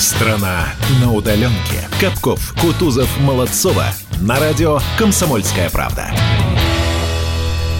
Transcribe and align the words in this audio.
Страна 0.00 0.64
на 1.02 1.12
удаленке. 1.12 1.86
Капков, 2.00 2.54
Кутузов, 2.58 3.06
Молодцова. 3.20 3.84
На 4.22 4.40
радио 4.40 4.78
«Комсомольская 4.96 5.68
правда». 5.68 6.10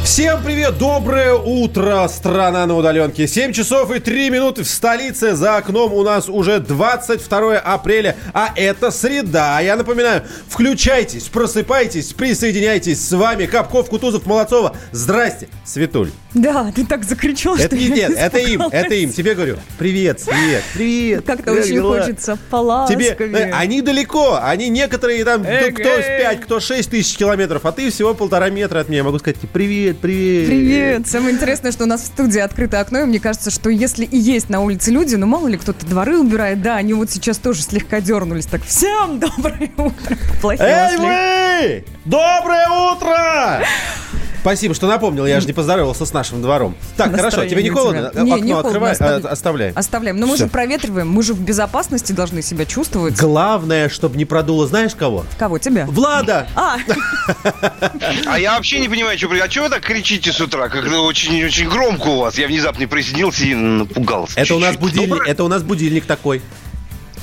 Всем 0.04 0.43
привет! 0.43 0.77
Доброе 0.77 1.33
утро, 1.35 2.06
страна 2.09 2.67
на 2.67 2.77
удаленке. 2.77 3.27
7 3.27 3.53
часов 3.53 3.91
и 3.91 4.01
3 4.01 4.29
минуты 4.29 4.64
в 4.64 4.69
столице. 4.69 5.35
За 5.35 5.56
окном 5.56 5.95
у 5.95 6.03
нас 6.03 6.29
уже 6.29 6.59
22 6.61 7.56
апреля, 7.59 8.16
а 8.34 8.52
это 8.55 8.91
среда. 8.91 9.61
Я 9.61 9.77
напоминаю, 9.77 10.23
включайтесь, 10.48 11.29
просыпайтесь, 11.29 12.12
присоединяйтесь. 12.12 13.00
С 13.07 13.12
вами 13.12 13.46
Капков, 13.46 13.89
Кутузов, 13.89 14.27
Молодцова. 14.27 14.77
Здрасте, 14.93 15.48
Светуль. 15.64 16.11
Да, 16.32 16.70
ты 16.72 16.86
так 16.86 17.02
закричал, 17.04 17.56
Это 17.56 17.66
что 17.66 17.76
не 17.76 17.86
я 17.86 18.08
нет, 18.08 18.12
это 18.16 18.38
им, 18.38 18.62
это 18.62 18.94
им. 18.94 19.10
Тебе 19.12 19.34
говорю, 19.34 19.56
привет, 19.79 20.22
привет, 20.24 20.62
привет. 20.74 21.24
Как-то 21.26 21.42
Как 21.42 21.54
очень 21.64 21.74
дела? 21.74 22.00
хочется 22.00 22.32
Тебе, 22.34 22.40
поласковее. 22.50 23.48
э, 23.48 23.52
они 23.52 23.82
далеко, 23.82 24.38
они 24.40 24.68
некоторые 24.68 25.24
там, 25.24 25.43
кто- 25.43 25.50
Эй, 25.50 25.72
кто 25.72 25.88
эй. 25.88 26.02
с 26.02 26.07
5, 26.07 26.40
кто 26.43 26.61
6 26.61 26.88
тысяч 26.90 27.16
километров, 27.16 27.66
а 27.66 27.72
ты 27.72 27.90
всего 27.90 28.14
полтора 28.14 28.48
метра 28.48 28.79
от 28.80 28.88
меня. 28.88 29.02
Могу 29.02 29.18
сказать, 29.18 29.38
тебе, 29.40 29.48
привет, 29.52 29.98
привет. 29.98 30.46
Привет! 30.46 31.08
Самое 31.08 31.35
интересное, 31.35 31.72
что 31.72 31.82
у 31.85 31.86
нас 31.88 32.02
в 32.02 32.06
студии 32.06 32.38
открыто 32.41 32.78
окно, 32.78 33.00
и 33.00 33.05
мне 33.06 33.19
кажется, 33.19 33.50
что 33.50 33.69
если 33.69 34.05
и 34.05 34.16
есть 34.16 34.48
на 34.50 34.60
улице 34.60 34.92
люди, 34.92 35.16
ну 35.16 35.27
мало 35.27 35.48
ли 35.48 35.56
кто-то 35.58 35.84
дворы 35.84 36.16
убирает, 36.19 36.62
да, 36.62 36.77
они 36.77 36.94
вот 36.94 37.10
сейчас 37.10 37.38
тоже 37.38 37.62
слегка 37.62 38.00
дернулись. 38.00 38.47
Так, 38.47 38.62
всем 38.64 39.19
доброе 39.19 39.72
утро! 39.77 40.16
Плохие 40.41 40.69
Эй, 40.69 40.97
вы! 40.97 41.84
Доброе 42.05 42.69
утро! 42.94 43.64
Спасибо, 44.41 44.75
что 44.75 44.86
напомнил, 44.86 45.27
я 45.27 45.41
же 45.41 45.47
не 45.47 45.53
поздоровался 45.53 46.06
с 46.06 46.12
нашим 46.12 46.41
двором. 46.42 46.75
Так, 46.97 47.14
хорошо, 47.14 47.44
тебе 47.47 47.62
не 47.62 47.70
холодно? 47.70 48.11
Не, 48.14 48.33
Окно 48.33 48.36
не 48.39 48.53
холодно, 48.53 48.89
открывай, 48.89 48.92
оставляй. 49.33 49.69
э. 49.70 49.72
Оставляем. 49.75 50.16
Но 50.16 50.27
мы 50.27 50.36
же 50.36 50.47
проветриваем, 50.47 51.08
мы 51.11 51.22
же 51.22 51.34
в 51.34 51.41
безопасности 51.41 52.12
должны 52.12 52.41
себя 52.42 52.64
чувствовать. 52.64 53.16
Главное, 53.19 53.89
чтобы 53.89 54.16
не 54.16 54.25
продуло, 54.25 54.66
знаешь 54.66 54.94
кого? 54.94 55.25
Кого? 55.39 55.58
Тебя? 55.58 55.86
Влада! 55.86 56.46
А, 56.56 56.78
А 58.27 58.38
я 58.38 58.55
вообще 58.55 58.80
не 58.80 58.88
понимаю, 58.88 59.18
что, 59.18 59.28
а 59.30 59.48
чего 59.48 59.64
вы 59.64 59.70
так 59.70 59.83
кричите 59.83 60.33
с 60.33 60.41
утра? 60.41 60.68
Как 60.68 60.84
очень-очень 60.86 61.68
громко 61.68 62.08
у 62.08 62.18
вас. 62.20 62.38
Я 62.38 62.46
внезапно 62.46 62.86
присоединился 62.88 63.44
и 63.44 63.55
напугался. 63.55 64.38
Это 64.41 64.55
у 64.55 64.58
нас 64.58 64.70
чуть-чуть. 64.72 64.80
будильник, 64.91 65.08
Доброе- 65.11 65.30
это 65.30 65.44
у 65.44 65.48
нас 65.48 65.62
будильник 65.62 66.06
такой. 66.06 66.42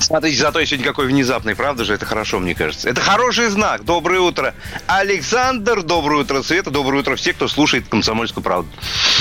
Смотрите, 0.00 0.38
зато 0.40 0.60
я 0.60 0.66
сегодня 0.66 0.86
какой 0.86 1.06
внезапный, 1.06 1.54
правда 1.56 1.84
же? 1.84 1.92
Это 1.92 2.06
хорошо, 2.06 2.38
мне 2.38 2.54
кажется. 2.54 2.88
Это 2.88 3.00
хороший 3.00 3.48
знак. 3.50 3.84
Доброе 3.84 4.20
утро. 4.20 4.54
Александр, 4.86 5.82
доброе 5.82 6.22
утро, 6.22 6.42
Света, 6.42 6.70
доброе 6.70 7.00
утро 7.00 7.16
все, 7.16 7.32
кто 7.32 7.48
слушает 7.48 7.88
«Комсомольскую 7.88 8.42
правду». 8.42 8.70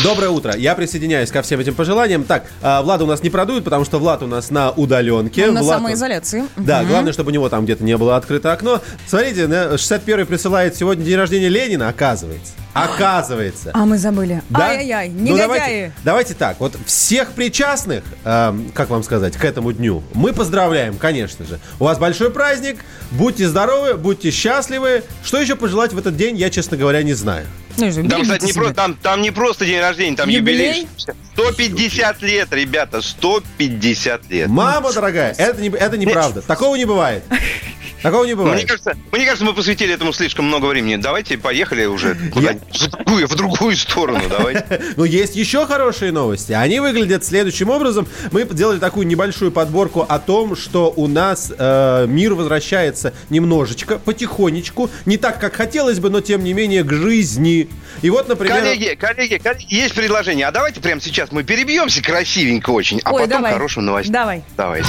Доброе 0.03 0.29
утро. 0.29 0.55
Я 0.55 0.75
присоединяюсь 0.75 1.31
ко 1.31 1.41
всем 1.41 1.59
этим 1.59 1.73
пожеланиям. 1.75 2.23
Так, 2.23 2.45
а, 2.61 2.81
Влада 2.83 3.03
у 3.03 3.07
нас 3.07 3.23
не 3.23 3.29
продует, 3.29 3.63
потому 3.63 3.85
что 3.85 3.97
Влад 3.99 4.21
у 4.23 4.27
нас 4.27 4.49
на 4.51 4.71
удаленке. 4.71 5.47
он 5.47 5.55
на 5.55 5.61
Влад- 5.61 5.77
самоизоляции. 5.77 6.45
Да, 6.55 6.83
главное, 6.83 7.11
чтобы 7.11 7.31
у 7.31 7.33
него 7.33 7.49
там 7.49 7.65
где-то 7.65 7.83
не 7.83 7.97
было 7.97 8.15
открыто 8.15 8.53
окно. 8.53 8.81
Смотрите, 9.07 9.47
на- 9.47 9.77
61-й 9.77 10.25
присылает 10.25 10.75
сегодня 10.75 11.03
день 11.03 11.15
рождения 11.17 11.49
Ленина, 11.49 11.89
оказывается. 11.89 12.53
Оказывается. 12.83 13.71
А 13.73 13.85
мы 13.85 13.97
забыли. 13.97 14.41
Да? 14.49 14.67
Ай-яй-яй, 14.69 15.09
Ну, 15.09 15.37
давайте, 15.37 15.65
негодяи. 15.65 15.91
давайте 16.03 16.33
так, 16.33 16.59
вот 16.59 16.75
всех 16.85 17.31
причастных, 17.31 18.03
эм, 18.23 18.71
как 18.73 18.89
вам 18.89 19.03
сказать, 19.03 19.35
к 19.37 19.43
этому 19.45 19.71
дню 19.73 20.03
мы 20.13 20.33
поздравляем, 20.33 20.97
конечно 20.97 21.45
же. 21.45 21.59
У 21.79 21.85
вас 21.85 21.97
большой 21.97 22.31
праздник, 22.31 22.77
будьте 23.11 23.47
здоровы, 23.47 23.95
будьте 23.95 24.31
счастливы. 24.31 25.03
Что 25.23 25.39
еще 25.39 25.55
пожелать 25.55 25.93
в 25.93 25.97
этот 25.97 26.15
день, 26.15 26.35
я, 26.37 26.49
честно 26.49 26.77
говоря, 26.77 27.03
не 27.03 27.13
знаю. 27.13 27.45
Ну, 27.79 27.91
же, 27.91 28.03
Там, 28.07 28.23
кстати, 28.23 28.45
не 28.45 28.53
просто, 28.53 28.73
там, 28.73 28.95
там 28.95 29.21
не 29.21 29.29
просто 29.29 29.65
день 29.65 29.79
рождения, 29.79 30.15
там 30.17 30.27
Юбилей? 30.29 30.81
юбилей. 30.81 30.87
150 31.35 32.21
лет, 32.23 32.47
ребята, 32.51 33.01
150 33.03 34.29
лет. 34.31 34.47
Мама 34.47 34.91
дорогая, 34.91 35.33
это, 35.37 35.61
не, 35.61 35.69
это 35.69 35.95
неправда. 35.97 36.41
Такого 36.41 36.75
не 36.75 36.85
бывает. 36.85 37.23
Такого 38.01 38.23
не 38.25 38.33
Мне 38.33 38.43
бывает. 38.43 38.67
кажется, 38.67 38.95
мне 39.11 39.25
кажется, 39.25 39.45
мы 39.45 39.53
посвятили 39.53 39.93
этому 39.93 40.13
слишком 40.13 40.45
много 40.45 40.65
времени. 40.67 40.97
Давайте 40.97 41.37
поехали 41.37 41.85
уже 41.85 42.13
в, 42.33 42.41
другую, 42.89 43.27
в 43.27 43.35
другую 43.35 43.75
сторону. 43.75 44.21
Давайте. 44.29 44.81
Но 44.95 45.05
есть 45.05 45.35
еще 45.35 45.65
хорошие 45.65 46.11
новости. 46.11 46.53
Они 46.53 46.79
выглядят 46.79 47.25
следующим 47.25 47.69
образом. 47.69 48.07
Мы 48.31 48.47
сделали 48.51 48.79
такую 48.79 49.07
небольшую 49.07 49.51
подборку 49.51 50.05
о 50.07 50.19
том, 50.19 50.55
что 50.55 50.93
у 50.95 51.07
нас 51.07 51.51
э, 51.57 52.05
мир 52.07 52.33
возвращается 52.33 53.13
немножечко, 53.29 53.97
потихонечку. 53.97 54.89
Не 55.05 55.17
так, 55.17 55.39
как 55.39 55.55
хотелось 55.55 55.99
бы, 55.99 56.09
но 56.09 56.21
тем 56.21 56.43
не 56.43 56.53
менее 56.53 56.83
к 56.83 56.93
жизни. 56.93 57.67
И 58.01 58.09
вот, 58.09 58.27
например... 58.27 58.59
Коллеги, 58.59 58.95
коллеги, 58.99 59.37
коллеги, 59.37 59.65
есть 59.73 59.95
предложение. 59.95 60.47
А 60.47 60.51
давайте 60.51 60.81
прямо 60.81 61.01
сейчас 61.01 61.31
мы 61.31 61.43
перебьемся 61.43 62.01
красивенько 62.03 62.69
очень, 62.69 63.01
а 63.03 63.11
Ой, 63.11 63.23
потом 63.23 63.37
давай. 63.37 63.53
хорошим 63.53 63.85
новостям. 63.85 64.13
Давай. 64.13 64.43
Давайте. 64.55 64.87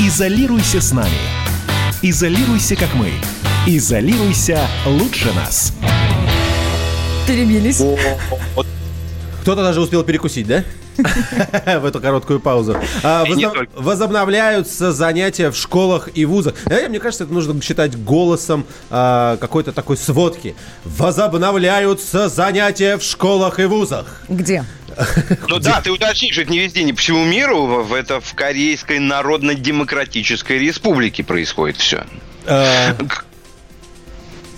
Изолируйся 0.00 0.80
с 0.80 0.92
нами. 0.92 1.57
Изолируйся, 2.00 2.76
как 2.76 2.94
мы. 2.94 3.10
Изолируйся 3.66 4.60
лучше 4.86 5.32
нас. 5.32 5.72
Перебились. 7.26 7.82
Кто-то 9.42 9.62
даже 9.64 9.80
успел 9.80 10.04
перекусить, 10.04 10.46
да? 10.46 10.62
В 10.96 11.84
эту 11.84 12.00
короткую 12.00 12.38
паузу. 12.38 12.76
А, 13.02 13.24
только. 13.24 13.66
Возобновляются 13.74 14.92
занятия 14.92 15.50
в 15.50 15.56
школах 15.56 16.08
и 16.14 16.24
вузах. 16.24 16.54
Знаете, 16.66 16.88
Мне 16.88 17.00
кажется, 17.00 17.24
это 17.24 17.32
нужно 17.32 17.60
считать 17.62 18.00
голосом 18.00 18.64
а, 18.90 19.36
какой-то 19.38 19.72
такой 19.72 19.96
сводки. 19.96 20.54
Возобновляются 20.84 22.28
занятия 22.28 22.96
в 22.96 23.02
школах 23.02 23.58
и 23.58 23.64
вузах. 23.64 24.22
Где? 24.28 24.64
Ну 25.48 25.58
да, 25.58 25.80
ты 25.80 25.90
уточнишь, 25.90 26.32
что 26.32 26.42
это 26.42 26.50
не 26.50 26.58
везде, 26.58 26.82
не 26.82 26.92
по 26.92 27.00
всему 27.00 27.24
миру, 27.24 27.86
это 27.92 28.20
в 28.20 28.34
Корейской 28.34 28.98
Народно-Демократической 28.98 30.58
Республике 30.58 31.22
происходит 31.24 31.76
все. 31.76 32.04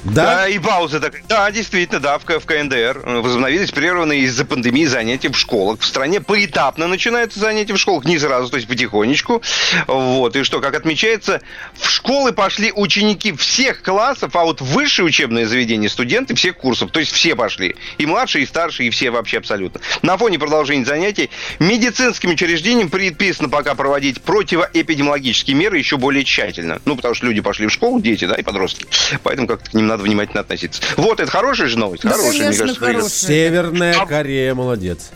Да, 0.05 0.25
Да? 0.25 0.49
и 0.49 0.59
пауза 0.59 1.01
такая. 1.01 1.23
Да, 1.29 1.51
действительно, 1.51 2.01
да, 2.01 2.19
в, 2.19 2.25
в 2.25 2.47
КНДР 2.47 3.03
э, 3.05 3.21
возобновились 3.21 3.71
прерванные 3.71 4.21
из-за 4.21 4.45
пандемии 4.45 4.87
занятия 4.87 5.29
в 5.29 5.37
школах. 5.37 5.81
В 5.81 5.85
стране 5.85 6.21
поэтапно 6.21 6.87
начинаются 6.87 7.39
занятия 7.39 7.75
в 7.75 7.79
школах, 7.79 8.05
не 8.05 8.19
сразу, 8.19 8.49
то 8.49 8.57
есть 8.57 8.67
потихонечку. 8.69 9.43
Вот, 9.87 10.37
и 10.37 10.43
что, 10.43 10.61
как 10.61 10.75
отмечается, 10.75 11.43
в 11.75 11.91
школы 11.91 12.33
пошли 12.33 12.73
ученики 12.75 13.33
всех 13.33 13.83
классов, 13.83 14.35
а 14.35 14.45
вот 14.45 14.61
высшее 14.61 15.07
учебное 15.07 15.45
заведение 15.45 15.91
студенты 15.91 16.35
всех 16.35 16.57
курсов, 16.57 16.91
то 16.91 17.01
есть 17.01 17.13
все 17.13 17.37
пошли. 17.37 17.77
И 17.99 18.07
младшие, 18.07 18.45
и 18.45 18.47
старшие, 18.47 18.89
и 18.89 18.91
все 18.91 19.11
вообще 19.11 19.39
абсолютно. 19.39 19.81
На 20.03 20.17
фоне 20.17 20.39
продолжения 20.39 20.85
занятий 20.85 21.31
медицинским 21.59 22.31
учреждениям 22.31 22.89
предписано 22.89 23.49
пока 23.49 23.75
проводить 23.75 24.23
противоэпидемиологические 24.23 25.57
меры 25.57 25.79
еще 25.79 25.99
более 25.99 26.25
тщательно. 26.25 26.81
Ну, 26.85 26.97
потому 26.97 27.15
что 27.15 27.27
люди 27.27 27.41
пошли 27.41 27.67
в 27.67 27.71
школу, 27.71 28.01
дети, 28.01 28.25
да, 28.25 28.35
и 28.35 28.43
подростки. 28.43 28.87
Поэтому 29.23 29.47
как-то 29.47 29.71
к 29.71 29.75
ним 29.75 29.90
надо 29.91 30.03
внимательно 30.05 30.41
относиться. 30.41 30.83
Вот, 30.97 31.21
это 31.21 31.31
хорошая 31.31 31.69
же 31.69 31.79
новость? 31.79 32.03
Да, 32.05 32.11
хорошая, 32.11 32.31
конечно, 32.33 32.65
мне 32.65 32.75
кажется. 32.75 32.81
хорошая. 32.81 33.09
Северная 33.29 33.97
А- 34.01 34.07
Корея 34.07 34.55
молодец. 34.55 35.11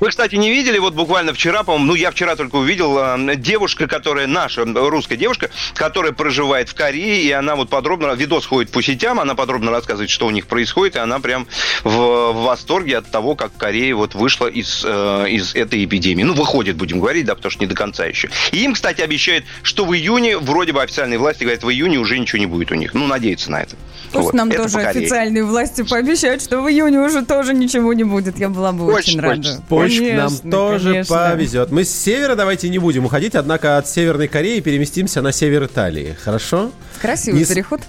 Вы, 0.00 0.08
кстати, 0.08 0.34
не 0.36 0.50
видели, 0.50 0.78
вот 0.78 0.94
буквально 0.94 1.34
вчера, 1.34 1.62
по-моему, 1.62 1.88
ну, 1.88 1.94
я 1.94 2.10
вчера 2.10 2.34
только 2.34 2.56
увидел, 2.56 2.98
э, 2.98 3.36
девушка, 3.36 3.86
которая, 3.86 4.26
наша 4.26 4.64
русская 4.64 5.16
девушка, 5.16 5.50
которая 5.74 6.12
проживает 6.12 6.70
в 6.70 6.74
Корее, 6.74 7.22
и 7.22 7.30
она 7.30 7.54
вот 7.54 7.68
подробно, 7.68 8.12
видос 8.14 8.46
ходит 8.46 8.70
по 8.70 8.82
сетям, 8.82 9.20
она 9.20 9.34
подробно 9.34 9.70
рассказывает, 9.70 10.08
что 10.08 10.26
у 10.26 10.30
них 10.30 10.46
происходит, 10.46 10.96
и 10.96 10.98
она 11.00 11.20
прям 11.20 11.46
в, 11.84 11.90
в 11.90 12.44
восторге 12.44 12.96
от 12.96 13.10
того, 13.10 13.34
как 13.34 13.54
Корея 13.58 13.94
вот 13.94 14.14
вышла 14.14 14.46
из, 14.46 14.82
э, 14.84 15.26
из 15.28 15.54
этой 15.54 15.84
эпидемии. 15.84 16.22
Ну, 16.22 16.32
выходит, 16.32 16.76
будем 16.76 17.00
говорить, 17.00 17.26
да, 17.26 17.34
потому 17.34 17.50
что 17.50 17.62
не 17.62 17.66
до 17.66 17.74
конца 17.74 18.06
еще. 18.06 18.30
И 18.52 18.64
им, 18.64 18.72
кстати, 18.72 19.02
обещают, 19.02 19.44
что 19.62 19.84
в 19.84 19.94
июне, 19.94 20.38
вроде 20.38 20.72
бы 20.72 20.82
официальные 20.82 21.18
власти 21.18 21.42
говорят, 21.42 21.62
в 21.62 21.68
июне 21.68 21.98
уже 21.98 22.18
ничего 22.18 22.38
не 22.38 22.46
будет 22.46 22.72
у 22.72 22.74
них. 22.74 22.94
Ну, 22.94 23.06
надеются 23.06 23.50
на 23.50 23.60
это. 23.62 23.76
Пусть 24.12 24.24
Вот. 24.24 24.34
нам 24.34 24.50
Это 24.50 24.62
тоже 24.62 24.78
официальные 24.78 25.44
власти 25.44 25.82
пообещают, 25.82 26.42
что 26.42 26.62
в 26.62 26.70
июне 26.70 27.00
уже 27.00 27.22
тоже 27.22 27.52
ничего 27.52 27.92
не 27.92 28.04
будет. 28.04 28.38
Я 28.38 28.48
была 28.48 28.72
бы 28.72 28.86
Очень 28.86 29.10
очень 29.10 29.20
рада. 29.20 29.36
хочется. 29.36 29.62
Нам 29.98 30.28
Конечно, 30.28 30.50
тоже 30.50 30.90
конечно. 30.90 31.16
повезет. 31.16 31.70
Мы 31.70 31.84
с 31.84 31.90
севера 31.90 32.34
давайте 32.36 32.68
не 32.68 32.78
будем 32.78 33.04
уходить, 33.04 33.34
однако 33.34 33.78
от 33.78 33.88
Северной 33.88 34.28
Кореи 34.28 34.60
переместимся 34.60 35.22
на 35.22 35.32
север 35.32 35.64
Италии. 35.64 36.16
Хорошо? 36.22 36.70
Красивый 37.00 37.40
Не 37.40 37.46
переход. 37.46 37.80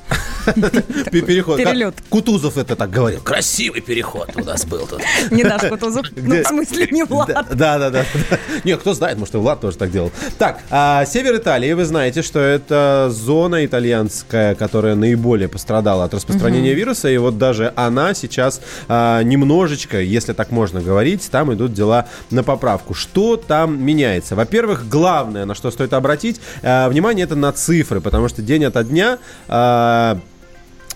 Пе- 1.11 1.21
Переход. 1.21 1.57
Перелет. 1.57 1.95
Кутузов 2.09 2.57
это 2.57 2.75
так 2.75 2.89
говорил. 2.89 3.21
Красивый 3.21 3.81
переход 3.81 4.29
у 4.35 4.43
нас 4.43 4.65
был 4.65 4.87
тут. 4.87 5.01
Не 5.31 5.43
наш 5.43 5.61
Кутузов. 5.63 6.05
Ну, 6.15 6.35
в 6.43 6.47
смысле, 6.47 6.87
не 6.91 7.03
Влад. 7.03 7.27
Да, 7.27 7.77
да, 7.77 7.77
да. 7.77 7.89
да. 7.89 8.05
Не, 8.63 8.77
кто 8.77 8.93
знает, 8.93 9.17
может, 9.17 9.35
и 9.35 9.37
Влад 9.37 9.61
тоже 9.61 9.77
так 9.77 9.91
делал. 9.91 10.11
Так, 10.37 10.61
а, 10.69 11.05
север 11.05 11.35
Италии, 11.35 11.73
вы 11.73 11.85
знаете, 11.85 12.21
что 12.21 12.39
это 12.39 13.09
зона 13.11 13.65
итальянская, 13.65 14.55
которая 14.55 14.95
наиболее 14.95 15.49
пострадала 15.49 16.05
от 16.05 16.13
распространения 16.13 16.73
вируса, 16.73 17.09
и 17.09 17.17
вот 17.17 17.37
даже 17.37 17.73
она 17.75 18.13
сейчас 18.13 18.61
а, 18.87 19.21
немножечко, 19.23 19.99
если 19.99 20.33
так 20.33 20.51
можно 20.51 20.81
говорить, 20.81 21.29
там 21.29 21.53
идут 21.53 21.73
дела 21.73 21.90
на 22.29 22.43
поправку. 22.43 22.93
Что 22.93 23.37
там 23.37 23.81
меняется? 23.81 24.35
Во-первых, 24.35 24.87
главное, 24.89 25.45
на 25.45 25.55
что 25.55 25.71
стоит 25.71 25.93
обратить 25.93 26.41
а, 26.63 26.89
внимание, 26.89 27.23
это 27.23 27.35
на 27.35 27.51
цифры, 27.51 28.01
потому 28.01 28.27
что 28.29 28.41
день 28.41 28.65
ото 28.65 28.83
дня 28.83 29.19
а, 29.47 30.19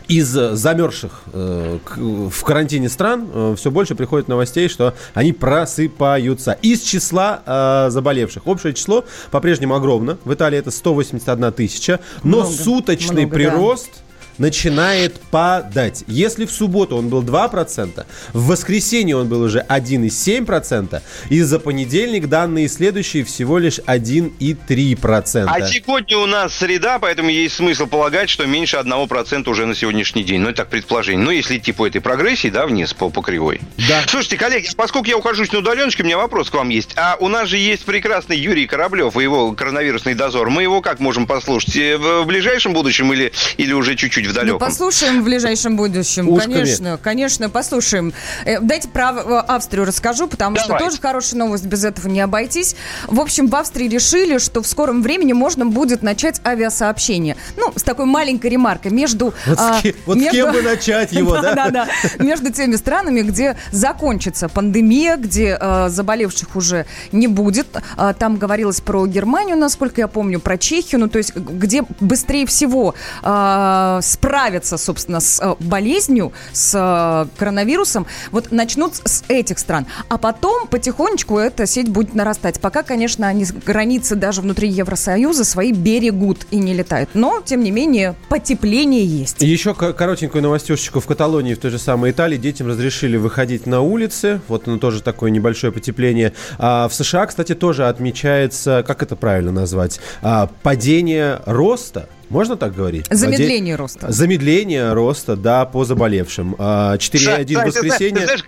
из 0.08 0.28
замерзших 0.28 1.24
э, 1.34 1.80
в 1.96 2.44
карантине 2.44 2.90
стран 2.90 3.28
э, 3.34 3.56
все 3.58 3.72
больше 3.72 3.96
приходит 3.96 4.28
новостей, 4.28 4.70
что 4.70 4.94
они 5.14 5.34
просыпаются. 5.34 6.54
Из 6.62 6.82
числа 6.82 7.42
э, 7.46 7.90
заболевших 7.90 8.46
общее 8.48 8.74
число 8.74 9.06
по-прежнему 9.32 9.76
огромно. 9.76 10.18
В 10.24 10.34
Италии 10.34 10.60
это 10.60 10.72
181 10.72 11.52
тысяча, 11.54 12.00
но 12.24 12.42
много, 12.42 12.52
суточный 12.52 13.26
много, 13.26 13.36
прирост... 13.36 13.90
Да 13.94 14.05
начинает 14.38 15.20
падать. 15.32 16.04
Если 16.08 16.46
в 16.46 16.52
субботу 16.52 16.98
он 16.98 17.10
был 17.10 17.24
2%, 17.24 18.06
в 18.34 18.48
воскресенье 18.48 19.18
он 19.18 19.28
был 19.28 19.42
уже 19.42 19.66
1,7%, 19.68 21.02
и 21.30 21.42
за 21.42 21.60
понедельник 21.60 22.28
данные 22.28 22.68
следующие 22.68 23.24
всего 23.24 23.58
лишь 23.58 23.80
1,3%. 23.80 25.46
А 25.48 25.68
сегодня 25.68 26.18
у 26.18 26.26
нас 26.26 26.56
среда, 26.56 27.00
поэтому 27.00 27.30
есть 27.30 27.56
смысл 27.56 27.88
полагать, 27.88 28.30
что 28.30 28.46
меньше 28.46 28.78
1% 28.78 29.50
уже 29.50 29.66
на 29.66 29.76
сегодняшний 29.76 30.24
день. 30.24 30.42
Ну, 30.42 30.50
это 30.50 30.64
так 30.64 30.70
предположение. 30.70 31.24
Ну, 31.24 31.32
если 31.32 31.58
идти 31.58 31.72
по 31.72 31.88
этой 31.88 32.02
прогрессии, 32.02 32.50
да, 32.50 32.66
вниз, 32.66 32.94
по, 32.94 33.10
по 33.10 33.22
кривой. 33.22 33.62
Да. 33.90 34.04
Слушайте, 34.08 34.38
коллеги, 34.38 34.68
поскольку 34.76 35.08
я 35.08 35.18
ухожусь 35.18 35.52
на 35.52 35.60
удаленочке, 35.60 36.04
у 36.04 36.06
меня 36.06 36.18
вопрос 36.18 36.50
к 36.50 36.54
вам 36.54 36.70
есть. 36.70 36.94
А 36.98 37.18
у 37.20 37.28
нас 37.28 37.50
же 37.50 37.58
есть 37.58 37.86
прекрасный 37.86 38.38
Юрий 38.38 38.68
Кораблев 38.68 39.18
и 39.18 39.24
его 39.24 39.52
коронавирусный 39.54 40.14
дозор. 40.14 40.50
Мы 40.50 40.64
его 40.64 40.82
как 40.82 41.00
можем 41.00 41.28
послушать? 41.28 41.76
Э, 41.76 41.98
в 41.98 42.26
ближайшем 42.26 42.74
будущем 42.74 43.12
или, 43.14 43.32
или 43.58 43.74
уже 43.74 43.96
чуть-чуть 43.96 44.25
чуть 44.26 44.32
в 44.32 44.36
далеком. 44.36 44.60
Ну, 44.60 44.66
послушаем 44.66 45.22
в 45.22 45.26
ближайшем 45.26 45.76
будущем. 45.76 46.30
Ушками. 46.30 46.54
Конечно, 46.54 47.00
конечно, 47.02 47.50
послушаем. 47.50 48.14
Э, 48.46 48.60
дайте 48.60 48.88
про 48.88 49.12
э, 49.12 49.44
Австрию 49.48 49.86
расскажу, 49.86 50.28
потому 50.28 50.56
Давайте. 50.56 50.74
что 50.74 50.86
тоже 50.86 51.02
хорошая 51.02 51.40
новость, 51.40 51.66
без 51.66 51.84
этого 51.84 52.08
не 52.08 52.22
обойтись. 52.22 52.76
В 53.08 53.20
общем, 53.20 53.48
в 53.48 53.56
Австрии 53.56 53.88
решили, 53.88 54.38
что 54.38 54.62
в 54.62 54.68
скором 54.68 55.02
времени 55.02 55.34
можно 55.34 55.66
будет 55.66 56.02
начать 56.02 56.42
авиасообщение. 56.46 57.38
Ну, 57.58 57.72
с 57.76 57.84
такой 57.84 58.06
маленькой 58.06 58.52
ремаркой 58.52 58.92
между... 58.92 59.34
Вот, 59.46 59.60
а, 59.60 59.80
с, 59.80 59.82
кем, 59.82 59.94
вот 60.06 60.18
между... 60.18 60.30
с 60.30 60.34
кем 60.34 60.52
бы 60.52 60.62
начать 60.62 61.12
его, 61.12 61.34
да? 61.42 61.54
Да, 61.54 61.70
да. 61.70 61.88
Между 62.20 62.52
теми 62.52 62.76
странами, 62.76 63.22
где 63.22 63.58
закончится 63.72 64.50
пандемия, 64.50 65.18
где 65.18 65.58
э, 65.60 65.90
заболевших 65.90 66.56
уже 66.56 66.86
не 67.12 67.28
будет. 67.28 67.68
Э, 67.98 68.14
там 68.18 68.38
говорилось 68.38 68.82
про 68.82 69.06
Германию, 69.06 69.58
насколько 69.58 70.02
я 70.02 70.08
помню, 70.08 70.40
про 70.40 70.58
Чехию, 70.58 71.02
ну, 71.02 71.10
то 71.10 71.18
есть 71.18 71.36
где 71.36 71.84
быстрее 72.00 72.46
всего 72.46 72.96
э, 73.24 74.00
справятся, 74.16 74.78
собственно, 74.78 75.20
с 75.20 75.40
э, 75.42 75.56
болезнью, 75.60 76.32
с 76.54 76.74
э, 76.74 77.38
коронавирусом, 77.38 78.08
вот 78.32 78.52
начнут 78.52 78.96
с 78.96 79.24
этих 79.28 79.60
стран. 79.60 79.86
А 80.10 80.18
потом 80.18 80.68
потихонечку 80.68 81.38
эта 81.38 81.66
сеть 81.66 81.90
будет 81.90 82.16
нарастать. 82.16 82.62
Пока, 82.62 82.82
конечно, 82.84 83.28
они 83.28 83.46
границы 83.66 84.16
даже 84.16 84.42
внутри 84.42 84.70
Евросоюза 84.70 85.44
свои 85.44 85.74
берегут 85.74 86.48
и 86.52 86.58
не 86.58 86.74
летают. 86.74 87.10
Но, 87.14 87.42
тем 87.46 87.64
не 87.64 87.72
менее, 87.72 88.16
потепление 88.30 89.06
есть. 89.06 89.42
Еще 89.42 89.74
коротенькую 89.74 90.42
новостюшечку. 90.42 91.02
В 91.02 91.06
Каталонии, 91.06 91.54
в 91.54 91.60
той 91.60 91.72
же 91.72 91.80
самой 91.80 92.12
Италии, 92.12 92.38
детям 92.38 92.68
разрешили 92.68 93.18
выходить 93.18 93.68
на 93.68 93.82
улицы. 93.82 94.40
Вот 94.48 94.68
оно 94.68 94.78
тоже 94.78 95.04
такое 95.04 95.30
небольшое 95.30 95.74
потепление. 95.74 96.34
А 96.58 96.88
в 96.88 96.94
США, 96.94 97.26
кстати, 97.26 97.54
тоже 97.54 97.88
отмечается, 97.88 98.84
как 98.88 99.04
это 99.04 99.16
правильно 99.16 99.52
назвать, 99.52 100.00
а, 100.22 100.50
падение 100.64 101.42
роста 101.46 102.08
можно 102.30 102.58
так 102.58 102.76
говорить? 102.76 103.06
Замедление 103.10 103.76
Воде... 103.76 103.82
роста. 103.82 104.12
Замедление 104.12 104.94
роста, 104.94 105.36
да, 105.36 105.66
по 105.66 105.86
заболевшим. 105.86 106.56
4,1 106.56 107.56
а, 107.58 107.66
воскресенье. 107.66 108.22
Ты 108.22 108.26
знаешь, 108.26 108.44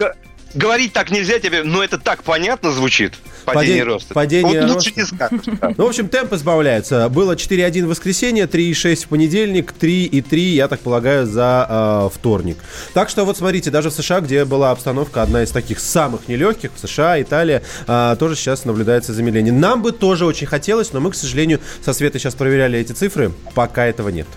говорить 0.57 0.93
так 0.93 1.11
нельзя 1.11 1.39
тебе, 1.39 1.63
но 1.63 1.83
это 1.83 1.97
так 1.97 2.23
понятно 2.23 2.71
звучит. 2.71 3.13
Падение, 3.45 3.83
роста. 3.83 4.13
Падение 4.13 4.61
вот 4.61 4.73
роста. 4.73 4.91
не 4.95 5.05
скажешь. 5.05 5.45
Ну, 5.77 5.85
в 5.85 5.87
общем, 5.87 6.09
темпы 6.09 6.37
сбавляются. 6.37 7.07
Было 7.07 7.33
4,1 7.33 7.85
в 7.85 7.89
воскресенье, 7.89 8.45
3,6 8.45 9.05
в 9.05 9.07
понедельник, 9.07 9.73
3,3, 9.79 10.37
я 10.37 10.67
так 10.67 10.81
полагаю, 10.81 11.25
за 11.25 12.09
э, 12.09 12.09
вторник. 12.13 12.57
Так 12.93 13.09
что 13.09 13.23
вот 13.23 13.37
смотрите, 13.37 13.71
даже 13.71 13.89
в 13.89 13.93
США, 13.93 14.19
где 14.19 14.43
была 14.43 14.71
обстановка 14.71 15.21
одна 15.21 15.43
из 15.43 15.51
таких 15.51 15.79
самых 15.79 16.27
нелегких, 16.27 16.71
в 16.75 16.85
США, 16.85 17.21
Италия, 17.21 17.63
э, 17.87 18.15
тоже 18.19 18.35
сейчас 18.35 18.65
наблюдается 18.65 19.13
замедление. 19.13 19.53
Нам 19.53 19.81
бы 19.81 19.93
тоже 19.93 20.25
очень 20.25 20.47
хотелось, 20.47 20.91
но 20.91 20.99
мы, 20.99 21.11
к 21.11 21.15
сожалению, 21.15 21.61
со 21.85 21.93
Светой 21.93 22.19
сейчас 22.19 22.35
проверяли 22.35 22.77
эти 22.79 22.91
цифры, 22.91 23.31
пока 23.55 23.85
этого 23.85 24.09
нет. 24.09 24.27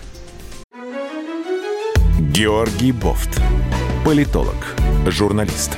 Георгий 2.33 2.93
Бофт. 2.93 3.41
Политолог, 4.05 4.55
журналист, 5.07 5.77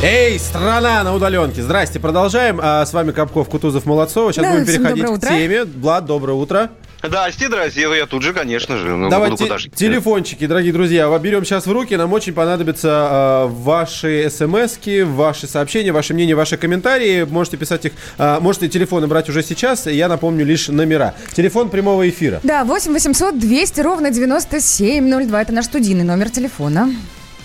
Эй, 0.00 0.38
страна 0.38 1.02
на 1.02 1.12
удаленке. 1.12 1.60
Здрасте, 1.60 1.98
продолжаем. 1.98 2.60
А, 2.62 2.86
с 2.86 2.92
вами 2.92 3.10
Капков, 3.10 3.48
Кутузов, 3.48 3.84
Молодцова. 3.84 4.32
Сейчас 4.32 4.44
да, 4.44 4.52
будем 4.52 4.64
переходить 4.64 5.04
к 5.04 5.28
теме. 5.28 5.64
Влад, 5.64 6.06
доброе 6.06 6.34
утро. 6.34 6.70
Да, 7.02 7.30
Стидразил, 7.32 7.92
я 7.92 8.06
тут 8.06 8.22
же, 8.22 8.32
конечно 8.32 8.76
же. 8.76 8.90
Ну, 8.90 9.08
Давайте 9.08 9.48
телефончики, 9.74 10.46
дорогие 10.46 10.72
друзья, 10.72 11.08
берем 11.18 11.44
сейчас 11.44 11.66
в 11.66 11.72
руки. 11.72 11.96
Нам 11.96 12.12
очень 12.12 12.32
понадобятся 12.32 13.46
э, 13.46 13.46
ваши 13.48 14.30
смс 14.30 14.78
ваши 15.04 15.48
сообщения, 15.48 15.90
ваши 15.90 16.14
мнения, 16.14 16.36
ваши 16.36 16.56
комментарии. 16.56 17.24
Можете 17.24 17.56
писать 17.56 17.86
их, 17.86 17.92
э, 18.18 18.38
можете 18.40 18.68
телефоны 18.68 19.08
брать 19.08 19.28
уже 19.28 19.42
сейчас. 19.42 19.86
Я 19.86 20.06
напомню 20.06 20.44
лишь 20.44 20.68
номера. 20.68 21.14
Телефон 21.32 21.70
прямого 21.70 22.08
эфира. 22.08 22.38
Да, 22.44 22.64
8 22.64 22.92
800 22.92 23.36
200 23.36 23.80
ровно 23.80 24.10
9702. 24.12 25.42
Это 25.42 25.52
наш 25.52 25.64
студийный 25.64 26.04
номер 26.04 26.30
телефона. 26.30 26.88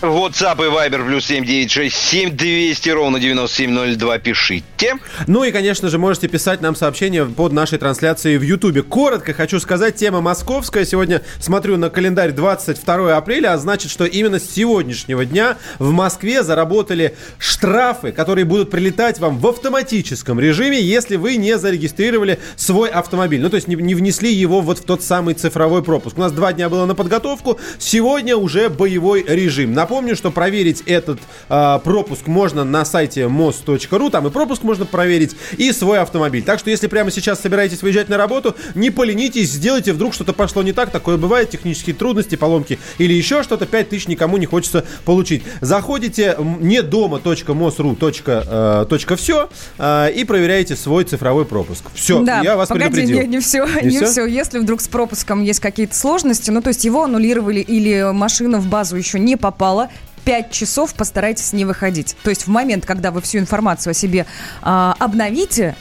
WhatsApp 0.06 0.56
и 0.56 0.70
Viber 0.70 1.06
плюс 1.06 1.26
7967 1.26 2.36
200 2.36 2.90
ровно 2.90 3.18
9702 3.18 4.18
пишите. 4.18 4.94
Ну 5.26 5.44
и, 5.44 5.52
конечно 5.52 5.88
же, 5.88 5.98
можете 5.98 6.28
писать 6.28 6.60
нам 6.60 6.76
сообщения 6.76 7.24
под 7.24 7.52
нашей 7.52 7.78
трансляцией 7.78 8.38
в 8.38 8.42
Ютубе. 8.42 8.82
Коротко 8.82 9.32
хочу 9.32 9.60
сказать, 9.60 9.96
тема 9.96 10.20
московская. 10.20 10.84
Сегодня 10.84 11.22
смотрю 11.40 11.76
на 11.76 11.90
календарь 11.90 12.32
22 12.32 13.16
апреля, 13.16 13.52
а 13.52 13.58
значит, 13.58 13.90
что 13.90 14.04
именно 14.04 14.38
с 14.38 14.50
сегодняшнего 14.50 15.24
дня 15.24 15.56
в 15.78 15.90
Москве 15.90 16.42
заработали 16.42 17.16
штрафы, 17.38 18.12
которые 18.12 18.44
будут 18.44 18.70
прилетать 18.70 19.18
вам 19.18 19.38
в 19.38 19.46
автоматическом 19.46 20.38
режиме, 20.38 20.80
если 20.80 21.16
вы 21.16 21.36
не 21.36 21.56
зарегистрировали 21.58 22.38
свой 22.56 22.90
автомобиль. 22.90 23.40
Ну, 23.40 23.50
то 23.50 23.56
есть 23.56 23.68
не, 23.68 23.76
не 23.76 23.94
внесли 23.94 24.32
его 24.32 24.60
вот 24.60 24.78
в 24.78 24.84
тот 24.84 25.02
самый 25.02 25.34
цифровой 25.34 25.82
пропуск. 25.82 26.18
У 26.18 26.20
нас 26.20 26.32
два 26.32 26.52
дня 26.52 26.68
было 26.68 26.86
на 26.86 26.94
подготовку, 26.94 27.58
сегодня 27.78 28.36
уже 28.36 28.68
боевой 28.68 29.24
режим. 29.26 29.72
Напомню, 29.72 29.93
Напомню, 29.94 30.16
что 30.16 30.32
проверить 30.32 30.82
этот 30.86 31.20
э, 31.48 31.78
пропуск 31.84 32.26
можно 32.26 32.64
на 32.64 32.84
сайте 32.84 33.20
most.ru, 33.20 34.10
там 34.10 34.26
и 34.26 34.30
пропуск 34.30 34.64
можно 34.64 34.84
проверить, 34.84 35.36
и 35.56 35.70
свой 35.70 36.00
автомобиль. 36.00 36.42
Так 36.42 36.58
что, 36.58 36.68
если 36.68 36.88
прямо 36.88 37.12
сейчас 37.12 37.40
собираетесь 37.40 37.80
выезжать 37.80 38.08
на 38.08 38.16
работу, 38.16 38.56
не 38.74 38.90
поленитесь, 38.90 39.52
сделайте, 39.52 39.92
вдруг 39.92 40.12
что-то 40.12 40.32
пошло 40.32 40.64
не 40.64 40.72
так, 40.72 40.90
такое 40.90 41.16
бывает, 41.16 41.50
технические 41.50 41.94
трудности, 41.94 42.34
поломки 42.34 42.80
или 42.98 43.12
еще 43.12 43.44
что-то, 43.44 43.66
5 43.66 43.88
тысяч 43.88 44.08
никому 44.08 44.36
не 44.36 44.46
хочется 44.46 44.84
получить. 45.04 45.44
Заходите 45.60 46.36
не 46.58 46.82
дома.mos.ru. 46.82 47.96
Э, 48.26 49.16
все 49.16 49.48
э, 49.78 50.10
и 50.12 50.24
проверяете 50.24 50.74
свой 50.74 51.04
цифровой 51.04 51.44
пропуск. 51.44 51.84
Все, 51.94 52.20
да, 52.20 52.40
я 52.40 52.56
вас 52.56 52.68
погоди, 52.68 52.86
предупредил. 52.90 53.20
Не, 53.20 53.28
не 53.28 53.38
все, 53.38 53.64
не, 53.64 53.90
не 53.90 53.96
все? 53.98 54.06
все. 54.06 54.26
Если 54.26 54.58
вдруг 54.58 54.80
с 54.80 54.88
пропуском 54.88 55.44
есть 55.44 55.60
какие-то 55.60 55.94
сложности, 55.94 56.50
ну 56.50 56.62
то 56.62 56.70
есть 56.70 56.84
его 56.84 57.04
аннулировали 57.04 57.60
или 57.60 58.12
машина 58.12 58.58
в 58.58 58.66
базу 58.66 58.96
еще 58.96 59.20
не 59.20 59.36
попала, 59.36 59.83
5 60.24 60.50
часов 60.50 60.94
постарайтесь 60.94 61.52
не 61.52 61.64
выходить. 61.64 62.16
То 62.22 62.30
есть 62.30 62.46
в 62.46 62.48
момент, 62.48 62.86
когда 62.86 63.10
вы 63.10 63.20
всю 63.20 63.38
информацию 63.38 63.90
о 63.92 63.94
себе 63.94 64.26
э, 64.62 64.94
обновите, 64.98 65.76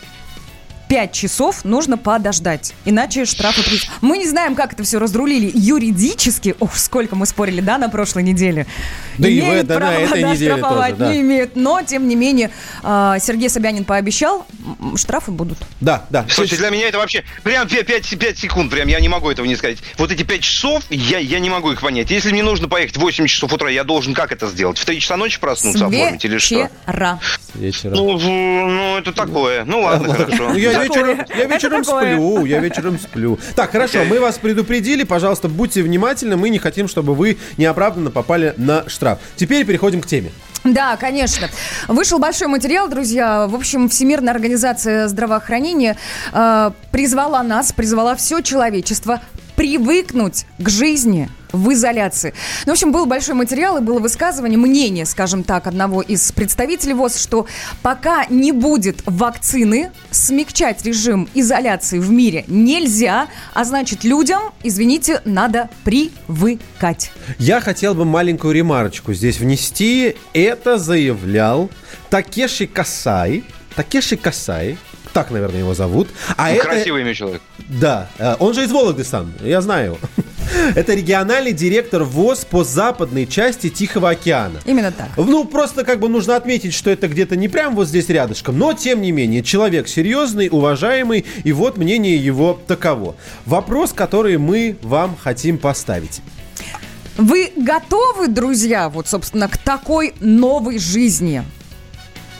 5 0.93 1.11
часов 1.11 1.65
нужно 1.65 1.97
подождать, 1.97 2.75
иначе 2.85 3.25
штрафы... 3.25 3.63
При... 3.63 3.79
Мы 4.01 4.19
не 4.19 4.27
знаем, 4.27 4.53
как 4.53 4.73
это 4.73 4.83
все 4.83 4.99
разрулили 4.99 5.49
юридически. 5.51 6.53
Ох, 6.59 6.77
сколько 6.77 7.15
мы 7.15 7.25
спорили, 7.25 7.61
да, 7.61 7.79
на 7.79 7.89
прошлой 7.89 8.21
неделе. 8.21 8.67
Да 9.17 9.27
имеют 9.27 9.63
и 9.71 9.73
право, 9.73 9.91
на 9.91 9.95
этой 9.95 10.21
да, 10.21 10.33
неделе 10.33 10.51
штрафовать, 10.51 10.97
тоже, 10.97 11.09
да. 11.09 11.13
не 11.15 11.21
имеют. 11.21 11.55
Но, 11.55 11.81
тем 11.81 12.07
не 12.07 12.15
менее, 12.15 12.51
а, 12.83 13.17
Сергей 13.17 13.49
Собянин 13.49 13.85
пообещал, 13.85 14.45
штрафы 14.95 15.31
будут. 15.31 15.57
Да, 15.81 16.05
да. 16.11 16.27
Слушайте, 16.29 16.57
для 16.57 16.69
меня 16.69 16.89
это 16.89 16.99
вообще 16.99 17.23
прям 17.41 17.67
5, 17.67 17.87
5, 17.87 18.19
5 18.19 18.37
секунд, 18.37 18.69
прям 18.69 18.87
я 18.87 18.99
не 18.99 19.09
могу 19.09 19.31
этого 19.31 19.47
не 19.47 19.55
сказать. 19.55 19.79
Вот 19.97 20.11
эти 20.11 20.21
5 20.21 20.41
часов, 20.41 20.83
я, 20.91 21.17
я 21.17 21.39
не 21.39 21.49
могу 21.49 21.71
их 21.71 21.81
понять. 21.81 22.11
Если 22.11 22.31
мне 22.31 22.43
нужно 22.43 22.67
поехать 22.67 22.97
в 22.97 22.99
8 22.99 23.25
часов 23.25 23.51
утра, 23.51 23.67
я 23.71 23.83
должен 23.83 24.13
как 24.13 24.31
это 24.31 24.47
сделать? 24.47 24.77
В 24.77 24.85
3 24.85 24.99
часа 24.99 25.17
ночи 25.17 25.39
проснуться, 25.39 25.87
оформить 25.87 26.23
или 26.23 26.37
что? 26.37 26.69
Вечера. 27.55 27.95
Ну, 27.95 28.17
ну, 28.19 28.97
это 28.97 29.11
такое. 29.11 29.63
Ну, 29.65 29.81
ладно, 29.81 30.13
хорошо. 30.13 30.49
Ну, 30.49 30.55
я 30.55 30.82
вечером, 30.83 31.25
я 31.37 31.45
вечером 31.45 31.83
сплю, 31.83 32.45
я 32.45 32.59
вечером 32.59 32.99
сплю. 32.99 33.39
Так, 33.55 33.71
хорошо, 33.71 34.03
мы 34.05 34.19
вас 34.19 34.37
предупредили, 34.37 35.03
пожалуйста, 35.03 35.49
будьте 35.49 35.81
внимательны, 35.81 36.37
мы 36.37 36.49
не 36.49 36.59
хотим, 36.59 36.87
чтобы 36.87 37.15
вы 37.15 37.37
неоправданно 37.57 38.11
попали 38.11 38.53
на 38.57 38.87
штраф. 38.87 39.19
Теперь 39.35 39.65
переходим 39.65 40.01
к 40.01 40.07
теме. 40.07 40.31
Да, 40.63 40.95
конечно. 40.95 41.49
Вышел 41.87 42.19
большой 42.19 42.47
материал, 42.47 42.87
друзья. 42.87 43.47
В 43.47 43.55
общем, 43.55 43.89
Всемирная 43.89 44.33
организация 44.33 45.09
здравоохранения 45.09 45.97
э, 46.31 46.71
призвала 46.91 47.43
нас, 47.43 47.73
призвала 47.73 48.15
все 48.15 48.39
человечество 48.41 49.19
привыкнуть 49.55 50.45
к 50.57 50.69
жизни 50.69 51.29
в 51.53 51.71
изоляции. 51.71 52.33
Ну, 52.65 52.71
в 52.71 52.73
общем, 52.73 52.91
был 52.91 53.05
большой 53.05 53.35
материал 53.35 53.77
и 53.77 53.81
было 53.81 53.99
высказывание, 53.99 54.57
мнение, 54.57 55.05
скажем 55.05 55.43
так, 55.43 55.67
одного 55.67 56.01
из 56.01 56.31
представителей 56.31 56.93
ВОЗ, 56.93 57.17
что 57.17 57.45
пока 57.81 58.25
не 58.25 58.51
будет 58.51 59.01
вакцины, 59.05 59.91
смягчать 60.09 60.83
режим 60.83 61.29
изоляции 61.33 61.99
в 61.99 62.11
мире 62.11 62.43
нельзя, 62.47 63.27
а 63.53 63.63
значит, 63.63 64.03
людям, 64.03 64.41
извините, 64.63 65.21
надо 65.25 65.69
привыкать. 65.83 67.11
Я 67.37 67.61
хотел 67.61 67.93
бы 67.93 68.03
маленькую 68.03 68.53
ремарочку 68.53 69.13
здесь 69.13 69.39
внести. 69.39 70.15
Это 70.33 70.77
заявлял 70.77 71.69
Такеши 72.09 72.65
Касай. 72.65 73.43
Такеши 73.75 74.17
Касай, 74.17 74.77
так, 75.13 75.31
наверное, 75.31 75.59
его 75.59 75.73
зовут. 75.73 76.09
А 76.35 76.53
Красивый 76.55 77.01
это... 77.01 77.09
имя 77.09 77.15
человек. 77.15 77.41
Да, 77.59 78.09
э, 78.17 78.35
он 78.39 78.53
же 78.53 78.63
из 78.63 78.71
Вологды 78.71 79.03
сам, 79.03 79.31
я 79.41 79.61
знаю 79.61 79.85
его. 79.85 79.97
Это 80.75 80.93
региональный 80.93 81.51
директор 81.51 82.03
ВОЗ 82.03 82.45
по 82.45 82.63
западной 82.63 83.25
части 83.25 83.69
Тихого 83.69 84.11
океана. 84.11 84.59
Именно 84.65 84.91
так. 84.91 85.09
Ну, 85.17 85.45
просто 85.45 85.83
как 85.83 85.99
бы 85.99 86.09
нужно 86.09 86.35
отметить, 86.35 86.73
что 86.73 86.89
это 86.91 87.07
где-то 87.07 87.35
не 87.35 87.47
прям 87.47 87.75
вот 87.75 87.87
здесь 87.87 88.09
рядышком, 88.09 88.57
но, 88.57 88.73
тем 88.73 89.01
не 89.01 89.11
менее, 89.11 89.41
человек 89.41 89.87
серьезный, 89.87 90.49
уважаемый, 90.51 91.25
и 91.43 91.51
вот 91.53 91.77
мнение 91.77 92.17
его 92.17 92.59
таково. 92.67 93.15
Вопрос, 93.45 93.93
который 93.93 94.37
мы 94.37 94.77
вам 94.81 95.17
хотим 95.21 95.57
поставить. 95.57 96.21
Вы 97.17 97.51
готовы, 97.55 98.27
друзья, 98.27 98.89
вот, 98.89 99.07
собственно, 99.07 99.47
к 99.47 99.57
такой 99.57 100.13
новой 100.19 100.79
жизни? 100.79 101.43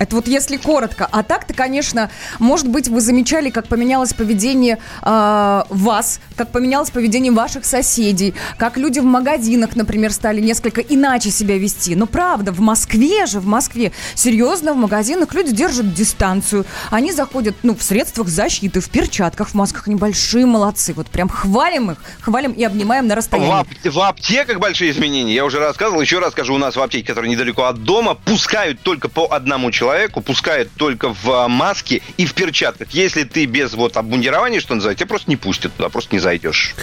Это 0.03 0.17
вот 0.17 0.27
если 0.27 0.57
коротко. 0.57 1.07
А 1.10 1.24
так-то, 1.24 1.53
конечно, 1.53 2.12
может 2.38 2.67
быть, 2.67 2.89
вы 2.89 3.00
замечали, 3.00 3.50
как 3.50 3.69
поменялось 3.69 4.13
поведение 4.13 4.77
э, 5.01 5.63
вас, 5.69 6.19
как 6.36 6.51
поменялось 6.51 6.91
поведение 6.91 7.31
ваших 7.31 7.63
соседей, 7.63 8.33
как 8.57 8.75
люди 8.75 9.00
в 9.00 9.05
магазинах, 9.05 9.77
например, 9.77 10.12
стали 10.12 10.41
несколько 10.41 10.81
иначе 10.81 11.31
себя 11.31 11.57
вести. 11.57 11.95
Но 11.95 12.05
правда, 12.05 12.51
в 12.51 12.60
Москве 12.60 13.25
же, 13.27 13.39
в 13.39 13.45
Москве, 13.45 13.93
серьезно, 14.13 14.74
в 14.74 14.75
магазинах 14.75 15.33
люди 15.33 15.53
держат 15.53 15.93
дистанцию. 15.93 16.65
Они 16.91 17.13
заходят, 17.13 17.55
ну, 17.63 17.74
в 17.74 17.81
средствах 17.81 18.27
защиты, 18.27 18.81
в 18.81 18.89
перчатках, 18.89 19.50
в 19.50 19.53
масках. 19.53 19.88
Они 19.88 19.95
большие 19.95 20.45
молодцы. 20.45 20.93
Вот 20.93 21.07
прям 21.07 21.29
хвалим 21.29 21.91
их, 21.91 21.98
хвалим 22.19 22.51
и 22.51 22.63
обнимаем 22.65 23.07
на 23.07 23.15
расстоянии. 23.15 23.50
В, 23.50 23.53
ап- 23.53 23.89
в 23.89 24.00
аптеках 24.01 24.60
большие 24.60 24.91
изменения. 24.91 25.33
Я 25.33 25.45
уже 25.45 25.60
рассказывал, 25.60 26.01
еще 26.01 26.19
раз 26.19 26.33
скажу, 26.33 26.55
у 26.55 26.57
нас 26.57 26.75
в 26.75 26.81
аптеке, 26.81 27.07
которая 27.07 27.31
недалеко 27.31 27.63
от 27.63 27.83
дома, 27.83 28.15
пускают 28.15 28.81
только 28.81 29.07
по 29.07 29.33
одному 29.33 29.72
человеку 29.72 29.92
человеку 29.93 30.21
пускают 30.21 30.69
только 30.75 31.13
в 31.13 31.29
а, 31.29 31.47
маске 31.47 32.01
и 32.17 32.25
в 32.25 32.33
перчатках. 32.33 32.89
Если 32.91 33.23
ты 33.25 33.45
без 33.45 33.73
вот 33.73 33.95
обмундирования, 33.95 34.59
что 34.59 34.73
называется, 34.73 35.01
тебя 35.01 35.09
просто 35.09 35.29
не 35.29 35.38
пустят 35.38 35.71
туда, 35.73 35.89
просто 35.89 36.15
не 36.15 36.19
зайдешь. 36.19 36.73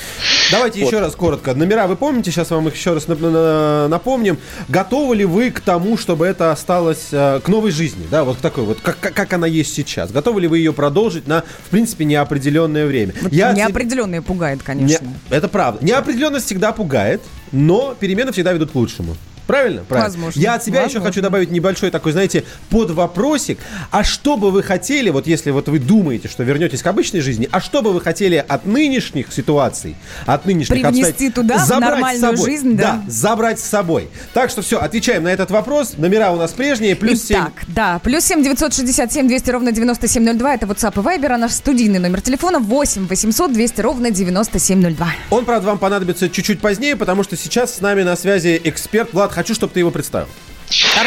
Давайте 0.53 0.81
вот. 0.81 0.87
еще 0.87 1.01
раз 1.01 1.17
коротко. 1.17 1.55
Номера 1.55 1.89
вы 1.89 1.97
помните? 1.97 2.31
Сейчас 2.31 2.51
вам 2.51 2.69
их 2.69 2.77
еще 2.77 2.95
раз 2.95 3.09
напомним. 3.09 4.39
Готовы 4.69 5.17
ли 5.17 5.25
вы 5.25 5.51
к 5.51 5.61
тому, 5.61 5.99
чтобы 5.99 6.27
это 6.27 6.53
осталось 6.53 7.09
э, 7.11 7.41
к 7.43 7.49
новой 7.49 7.73
жизни? 7.73 8.07
Да, 8.09 8.23
вот 8.23 8.37
к 8.37 8.41
такой 8.41 8.63
вот, 8.63 8.81
как, 8.81 8.99
как 9.01 9.33
она 9.33 9.49
есть 9.49 9.75
сейчас. 9.75 10.13
Готовы 10.13 10.43
ли 10.43 10.47
вы 10.47 10.59
ее 10.59 10.73
продолжить 10.73 11.27
на, 11.27 11.43
в 11.67 11.71
принципе, 11.71 12.05
неопределенное 12.05 12.87
время? 12.87 13.13
Вот 13.23 13.33
Я 13.33 13.53
неопределенное 13.53 14.23
пугает, 14.23 14.63
конечно. 14.63 15.05
Не, 15.05 15.37
это 15.37 15.49
правда. 15.49 15.85
Неопределенность 15.85 16.47
всегда 16.47 16.71
пугает, 16.71 17.23
но 17.51 17.97
перемены 17.99 18.31
всегда 18.31 18.53
ведут 18.53 18.71
к 18.71 18.75
лучшему. 18.77 19.17
Правильно? 19.51 19.85
Правильно. 19.85 20.09
Возможно. 20.11 20.41
Я 20.41 20.55
от 20.55 20.65
себя 20.65 20.83
Возможно. 20.83 20.99
еще 20.99 21.07
хочу 21.07 21.23
добавить 21.23 21.51
небольшой 21.51 21.91
такой, 21.91 22.13
знаете, 22.13 22.45
под 22.69 22.91
вопросик. 22.93 23.59
А 23.91 24.05
что 24.05 24.37
бы 24.37 24.51
вы 24.51 24.63
хотели, 24.63 25.11
вот 25.11 25.27
если 25.27 25.51
вот 25.51 25.69
вы 25.69 25.81
думаете, 25.81 26.29
что 26.29 26.45
вернетесь 26.45 26.83
к 26.83 26.87
обычной 26.87 27.21
жизни, 27.21 27.49
а 27.51 27.61
что 27.61 27.83
бы 27.83 27.93
вы 27.93 28.01
хотели 28.01 28.37
от 28.37 28.65
нынешних 28.67 29.33
ситуаций, 29.33 29.97
от 30.27 30.47
нынешних 30.47 30.81
Привнести 30.81 31.31
туда 31.31 31.59
забрать 31.59 31.91
нормальную 31.91 32.37
с 32.37 32.39
собой? 32.39 32.51
жизнь, 32.51 32.77
да? 32.77 33.03
Да, 33.05 33.11
забрать 33.11 33.59
с 33.59 33.65
собой. 33.65 34.09
Так 34.35 34.51
что 34.51 34.63
все, 34.63 34.79
отвечаем 34.79 35.25
на 35.25 35.29
этот 35.29 35.51
вопрос. 35.51 35.95
Номера 35.97 36.31
у 36.31 36.37
нас 36.37 36.53
прежние, 36.53 36.95
плюс 36.95 37.23
семь. 37.25 37.39
Так, 37.39 37.53
да, 37.67 37.99
плюс 37.99 38.25
семь 38.25 38.45
девятьсот 38.45 38.73
шестьдесят 38.73 39.13
семь 39.13 39.27
двести 39.27 39.51
ровно 39.51 39.73
девяносто 39.73 40.07
семь 40.07 40.23
ноль 40.25 40.37
два. 40.37 40.55
Это 40.55 40.67
WhatsApp 40.67 40.93
и 40.95 41.05
Viber, 41.05 41.33
а 41.33 41.39
наш 41.39 41.53
студийный 41.53 41.99
номер 41.99 42.21
телефона 42.21 42.61
восемь 42.61 43.09
восемьсот 43.09 43.53
двести 43.53 43.81
ровно 43.81 44.13
девяносто 44.13 44.59
семь 44.61 44.81
ноль 44.81 44.95
два. 44.95 45.09
Он, 45.31 45.45
правда, 45.45 45.67
вам 45.67 45.79
понадобится 45.79 46.29
чуть-чуть 46.31 46.61
позднее, 46.61 46.95
потому 46.95 47.25
что 47.25 47.37
сейчас 47.37 47.75
с 47.75 47.81
нами 47.81 48.03
на 48.03 48.15
связи 48.17 48.61
эксперт. 48.63 49.13
Влад, 49.13 49.33
хочу, 49.41 49.55
чтобы 49.55 49.73
ты 49.73 49.81
его 49.81 49.91
представил. 49.91 50.29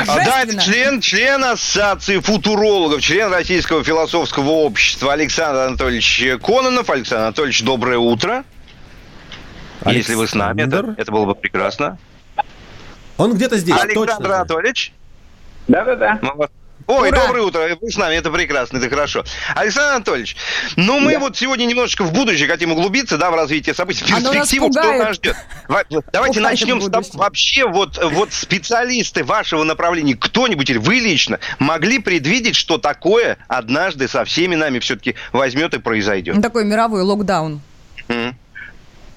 Да, 0.07 0.41
это 0.41 0.59
член, 0.59 1.01
член 1.01 1.43
Ассоциации 1.43 2.19
футурологов, 2.19 2.99
член 3.01 3.31
Российского 3.31 3.83
философского 3.83 4.49
общества 4.49 5.13
Александр 5.13 5.59
Анатольевич 5.59 6.23
Кононов. 6.43 6.89
Александр 6.89 7.25
Анатольевич, 7.25 7.61
доброе 7.61 7.99
утро. 7.99 8.43
Александр. 9.81 9.97
Если 9.97 10.15
вы 10.15 10.27
с 10.27 10.33
нами, 10.33 10.63
это, 10.63 10.95
это 10.97 11.11
было 11.11 11.25
бы 11.25 11.35
прекрасно. 11.35 11.99
Он 13.17 13.35
где-то 13.35 13.57
здесь, 13.57 13.79
Александр 13.79 14.13
точно. 14.13 14.35
Анатольевич. 14.37 14.93
Да-да-да. 15.67 16.19
Ой, 16.87 17.09
Ура! 17.09 17.21
доброе 17.27 17.43
утро. 17.43 17.77
Вы 17.79 17.91
с 17.91 17.97
нами, 17.97 18.15
это 18.15 18.29
прекрасно, 18.31 18.77
это 18.77 18.89
хорошо. 18.89 19.23
Александр 19.55 19.95
Анатольевич, 19.95 20.35
ну 20.75 20.99
мы 20.99 21.13
да. 21.13 21.19
вот 21.19 21.37
сегодня 21.37 21.65
немножечко 21.65 22.03
в 22.03 22.11
будущее 22.11 22.47
хотим 22.47 22.71
углубиться, 22.71 23.17
да, 23.17 23.31
в 23.31 23.35
развитие 23.35 23.73
событий, 23.73 24.03
в 24.03 24.07
перспективу, 24.07 24.71
что 24.71 24.93
нас 24.93 25.15
ждет. 25.15 25.35
Давайте 26.11 26.39
начнем 26.39 26.81
с 26.81 26.89
того, 26.89 27.05
вообще 27.13 27.67
вот, 27.67 27.99
вот 28.03 28.33
специалисты 28.33 29.23
вашего 29.23 29.63
направления, 29.63 30.15
кто-нибудь 30.15 30.69
или 30.69 30.77
вы 30.77 30.95
лично 30.95 31.39
могли 31.59 31.99
предвидеть, 31.99 32.55
что 32.55 32.77
такое 32.77 33.37
однажды 33.47 34.07
со 34.07 34.25
всеми 34.25 34.55
нами 34.55 34.79
все-таки 34.79 35.15
возьмет 35.31 35.73
и 35.73 35.79
произойдет? 35.79 36.41
Такой 36.41 36.65
мировой 36.65 37.01
локдаун. 37.03 37.61
Mm. 38.07 38.35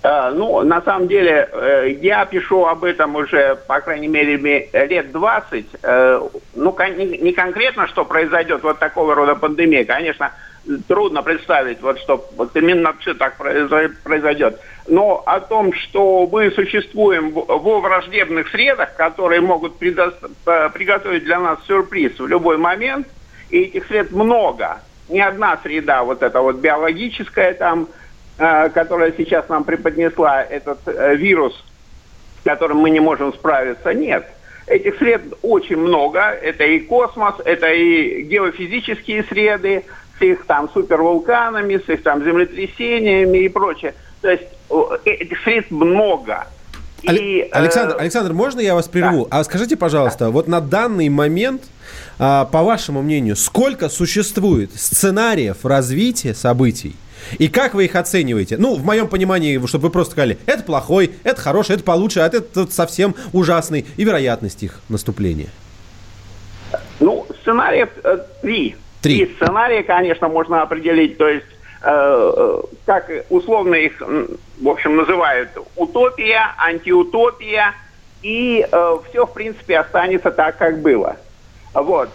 Э, 0.06 0.30
ну, 0.32 0.62
на 0.62 0.80
самом 0.82 1.08
деле, 1.08 1.48
э, 1.52 1.96
я 2.00 2.24
пишу 2.26 2.64
об 2.66 2.84
этом 2.84 3.16
уже, 3.16 3.58
по 3.66 3.80
крайней 3.80 4.06
мере, 4.06 4.36
лет 4.72 5.10
20. 5.10 5.66
Э, 5.82 6.20
ну, 6.54 6.76
не 6.96 7.32
конкретно, 7.32 7.88
что 7.88 8.04
произойдет 8.04 8.62
вот 8.62 8.78
такого 8.78 9.16
рода 9.16 9.34
пандемия. 9.34 9.84
Конечно, 9.84 10.30
трудно 10.86 11.24
представить, 11.24 11.80
вот 11.80 11.98
что 11.98 12.24
вот 12.36 12.54
именно 12.54 12.94
все 13.00 13.14
так 13.14 13.36
произойдет. 14.04 14.60
Но 14.86 15.24
о 15.26 15.40
том, 15.40 15.72
что 15.72 16.28
мы 16.30 16.52
существуем 16.52 17.32
во 17.32 17.80
враждебных 17.80 18.48
средах, 18.50 18.94
которые 18.94 19.40
могут 19.40 19.76
приготовить 19.78 21.24
для 21.24 21.40
нас 21.40 21.58
сюрприз 21.66 22.20
в 22.20 22.28
любой 22.28 22.58
момент, 22.58 23.08
и 23.50 23.62
этих 23.62 23.86
сред 23.86 24.12
много. 24.12 24.78
Не 25.08 25.20
одна 25.20 25.58
среда, 25.62 26.04
вот 26.04 26.22
эта 26.22 26.40
вот 26.40 26.56
биологическая 26.56 27.54
там, 27.54 27.88
которая 28.36 29.12
сейчас 29.16 29.48
нам 29.48 29.64
преподнесла 29.64 30.42
этот 30.42 30.80
э, 30.86 31.16
вирус, 31.16 31.54
с 32.40 32.44
которым 32.44 32.78
мы 32.78 32.90
не 32.90 33.00
можем 33.00 33.32
справиться, 33.32 33.94
нет. 33.94 34.26
Этих 34.66 34.98
сред 34.98 35.22
очень 35.42 35.76
много. 35.76 36.20
Это 36.20 36.64
и 36.64 36.80
космос, 36.80 37.36
это 37.44 37.68
и 37.72 38.22
геофизические 38.22 39.24
среды 39.24 39.84
с 40.18 40.22
их 40.22 40.44
там 40.46 40.68
супервулканами, 40.72 41.78
с 41.78 41.88
их 41.88 42.02
там 42.02 42.24
землетрясениями 42.24 43.38
и 43.38 43.48
прочее. 43.48 43.94
То 44.20 44.30
есть 44.30 44.44
э, 44.70 44.98
этих 45.04 45.40
сред 45.42 45.70
много. 45.70 46.46
И, 47.02 47.48
Александр, 47.52 47.94
э... 47.96 48.00
Александр, 48.00 48.32
можно 48.32 48.60
я 48.60 48.74
вас 48.74 48.88
прерву? 48.88 49.28
Да. 49.30 49.38
А 49.38 49.44
скажите, 49.44 49.76
пожалуйста, 49.76 50.26
да. 50.26 50.30
вот 50.30 50.48
на 50.48 50.60
данный 50.60 51.08
момент, 51.08 51.62
а, 52.18 52.46
по 52.46 52.62
вашему 52.62 53.02
мнению, 53.02 53.36
сколько 53.36 53.88
существует 53.88 54.70
сценариев 54.74 55.64
развития 55.64 56.34
событий, 56.34 56.96
и 57.38 57.48
как 57.48 57.74
вы 57.74 57.86
их 57.86 57.96
оцениваете? 57.96 58.56
Ну, 58.56 58.76
в 58.76 58.84
моем 58.84 59.08
понимании, 59.08 59.64
чтобы 59.66 59.84
вы 59.84 59.90
просто 59.90 60.12
сказали, 60.12 60.38
это 60.46 60.62
плохой, 60.62 61.12
это 61.24 61.40
хороший, 61.40 61.76
это 61.76 61.84
получше, 61.84 62.20
а 62.20 62.26
это 62.26 62.66
совсем 62.70 63.14
ужасный. 63.32 63.86
И 63.96 64.04
вероятность 64.04 64.62
их 64.62 64.80
наступления. 64.88 65.48
Ну, 67.00 67.26
сценариев 67.40 67.88
э, 68.02 68.18
три. 68.42 68.76
Три. 69.02 69.18
И 69.18 69.34
сценарии, 69.34 69.82
конечно, 69.82 70.28
можно 70.28 70.62
определить. 70.62 71.18
То 71.18 71.28
есть, 71.28 71.46
э, 71.82 72.32
э, 72.36 72.62
как 72.86 73.10
условно 73.30 73.74
их, 73.74 74.00
в 74.00 74.68
общем, 74.68 74.96
называют 74.96 75.50
утопия, 75.76 76.54
антиутопия. 76.58 77.74
И 78.22 78.66
э, 78.70 78.98
все, 79.08 79.26
в 79.26 79.32
принципе, 79.32 79.78
останется 79.78 80.30
так, 80.30 80.56
как 80.56 80.80
было. 80.80 81.16
Вот. 81.74 82.08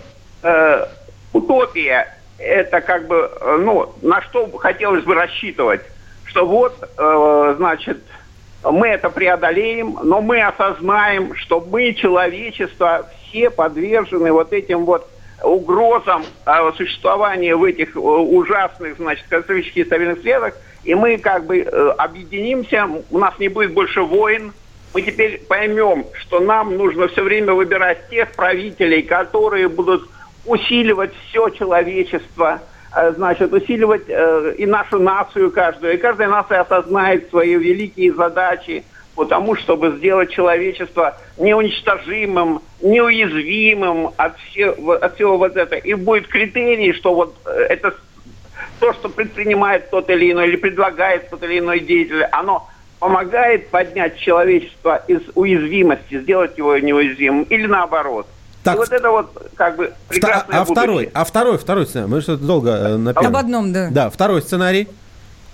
Э, 0.44 0.88
утопия 1.32 2.18
это 2.42 2.82
как 2.82 3.08
бы, 3.08 3.30
э, 3.40 3.58
ну, 3.62 3.94
на 4.02 4.22
что 4.24 4.50
хотелось 4.58 5.04
бы 5.04 5.16
рассчитывать, 5.16 5.82
что 6.26 6.46
вот, 6.46 6.74
э, 6.98 7.54
значит, 7.58 8.00
мы 8.64 8.90
это 8.90 9.10
преодолеем, 9.10 9.98
но 10.04 10.22
мы 10.22 10.42
осознаем, 10.42 11.36
что 11.36 11.62
мы, 11.62 11.94
человечество, 11.94 13.08
все 13.24 13.50
подвержены 13.50 14.32
вот 14.32 14.54
этим 14.54 14.86
вот 14.86 15.08
угрозам 15.44 16.24
э, 16.46 16.72
существования 16.78 17.56
в 17.56 17.64
этих 17.64 17.96
ужасных, 17.96 18.98
значит, 18.98 19.26
катастрофических 19.30 19.86
стабильных 19.86 20.22
средах, 20.22 20.54
и 20.84 20.96
мы 20.96 21.18
как 21.18 21.46
бы 21.46 21.62
объединимся, 21.98 22.88
у 23.10 23.18
нас 23.18 23.38
не 23.40 23.50
будет 23.50 23.74
больше 23.74 24.02
войн, 24.02 24.54
мы 24.94 25.02
теперь 25.04 25.40
поймем, 25.48 26.06
что 26.20 26.40
нам 26.40 26.76
нужно 26.76 27.08
все 27.08 27.24
время 27.24 27.54
выбирать 27.54 28.10
тех 28.10 28.32
правителей, 28.34 29.04
которые 29.04 29.70
будут 29.70 30.10
усиливать 30.46 31.12
все 31.28 31.50
человечество, 31.50 32.62
э, 32.96 33.14
значит, 33.14 33.54
усиливать 33.54 34.04
э, 34.08 34.56
и 34.58 34.66
нашу 34.66 35.00
нацию 35.00 35.52
каждую. 35.52 35.94
И 35.94 35.98
каждая 35.98 36.28
нация 36.30 36.62
осознает 36.62 37.30
свои 37.30 37.56
великие 37.56 38.14
задачи 38.14 38.84
по 39.16 39.26
тому, 39.26 39.56
чтобы 39.56 39.98
сделать 39.98 40.32
человечество 40.32 41.18
неуничтожимым, 41.38 42.62
неуязвимым 42.82 44.12
от, 44.18 44.38
все, 44.40 44.72
от 44.72 45.16
всего 45.16 45.38
вот 45.38 45.56
этого. 45.56 45.80
И 45.80 45.94
будет 45.94 46.28
критерий, 46.28 46.94
что 46.94 47.14
вот 47.14 47.36
э, 47.46 47.50
это 47.70 47.94
то, 48.80 48.94
что 48.94 49.10
предпринимает 49.10 49.90
тот 49.90 50.10
или 50.10 50.32
иной, 50.32 50.48
или 50.48 50.56
предлагает 50.56 51.30
тот 51.30 51.44
или 51.44 51.60
иной 51.60 51.80
деятель, 51.80 52.24
оно 52.32 52.68
помогает 53.00 53.70
поднять 53.70 54.18
человечество 54.18 55.04
из 55.08 55.22
уязвимости, 55.34 56.20
сделать 56.20 56.58
его 56.58 56.78
неуязвимым, 56.78 57.44
или 57.44 57.66
наоборот. 57.66 58.28
Так, 58.64 58.76
и 58.76 58.78
вот 58.78 58.92
это 58.92 59.10
вот 59.10 59.52
как 59.56 59.76
бы 59.76 59.94
прекрасное 60.08 60.60
А 60.60 60.66
второй, 60.66 61.10
а 61.14 61.24
второй, 61.24 61.58
второй 61.58 61.86
сценарий, 61.88 62.12
мы 62.12 62.22
что-то 62.22 62.44
долго 62.44 62.70
э, 62.70 63.10
Об 63.16 63.36
одном, 63.36 63.74
да. 63.74 63.90
Да, 63.92 64.10
второй 64.10 64.42
сценарий. 64.42 64.88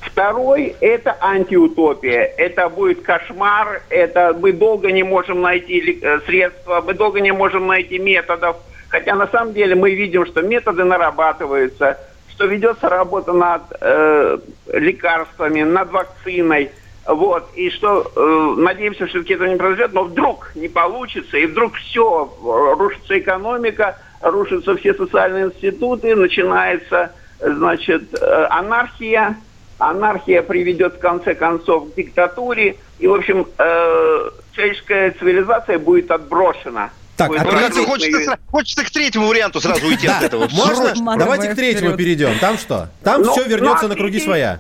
Второй– 0.02 0.76
это 0.82 1.16
антиутопия. 1.20 2.22
Это 2.38 2.70
будет 2.70 3.02
кошмар, 3.02 3.82
это 3.90 4.36
мы 4.40 4.52
долго 4.52 4.92
не 4.92 5.04
можем 5.04 5.42
найти 5.42 6.00
э, 6.02 6.20
средства, 6.26 6.84
мы 6.86 6.94
долго 6.94 7.22
не 7.22 7.32
можем 7.32 7.68
найти 7.68 7.98
методов. 7.98 8.58
Хотя 8.90 9.16
на 9.16 9.28
самом 9.28 9.54
деле 9.54 9.76
мы 9.76 9.94
видим, 9.94 10.26
что 10.26 10.42
методы 10.42 10.84
нарабатываются, 10.84 11.98
что 12.30 12.46
ведется 12.46 12.90
работа 12.90 13.34
над 13.34 13.62
э, 13.80 14.38
лекарствами, 14.74 15.64
над 15.64 15.92
вакциной– 15.92 16.72
вот, 17.08 17.50
и 17.56 17.70
что, 17.70 18.12
э, 18.16 18.56
надеемся, 18.58 19.08
что 19.08 19.20
это 19.20 19.48
не 19.48 19.56
произойдет, 19.56 19.94
но 19.94 20.04
вдруг 20.04 20.52
не 20.56 20.68
получится, 20.68 21.38
и 21.38 21.46
вдруг 21.46 21.76
все, 21.76 22.30
рушится 22.42 23.18
экономика, 23.18 23.98
рушатся 24.22 24.76
все 24.76 24.94
социальные 24.94 25.46
институты, 25.46 26.16
начинается, 26.16 27.14
значит, 27.40 28.14
э, 28.14 28.48
анархия, 28.50 29.38
анархия 29.80 30.42
приведет 30.42 30.96
в 30.96 31.00
конце 31.00 31.34
концов 31.34 31.92
к 31.92 31.96
диктатуре, 31.96 32.76
и, 33.00 33.08
в 33.08 33.14
общем, 33.14 33.48
э, 33.58 34.30
человеческая 34.52 35.12
цивилизация 35.12 35.80
будет 35.80 36.12
отброшена. 36.12 36.90
Так, 37.16 37.32
а 37.36 37.44
давайте... 37.44 37.84
хочется, 37.84 38.38
хочется 38.52 38.86
к 38.86 38.92
третьему 38.92 39.28
варианту 39.28 39.60
сразу 39.60 39.88
уйти 39.88 40.08
от 40.08 40.22
этого. 40.22 40.48
Можно? 40.52 40.94
Давайте 41.18 41.50
к 41.50 41.56
третьему 41.56 41.98
перейдем. 41.98 42.38
Там 42.40 42.58
что? 42.58 42.90
Там 43.04 43.24
ну, 43.24 43.32
все 43.32 43.44
вернется 43.46 43.84
ну, 43.84 43.90
на 43.90 43.96
круги 43.96 44.20
своя. 44.20 44.60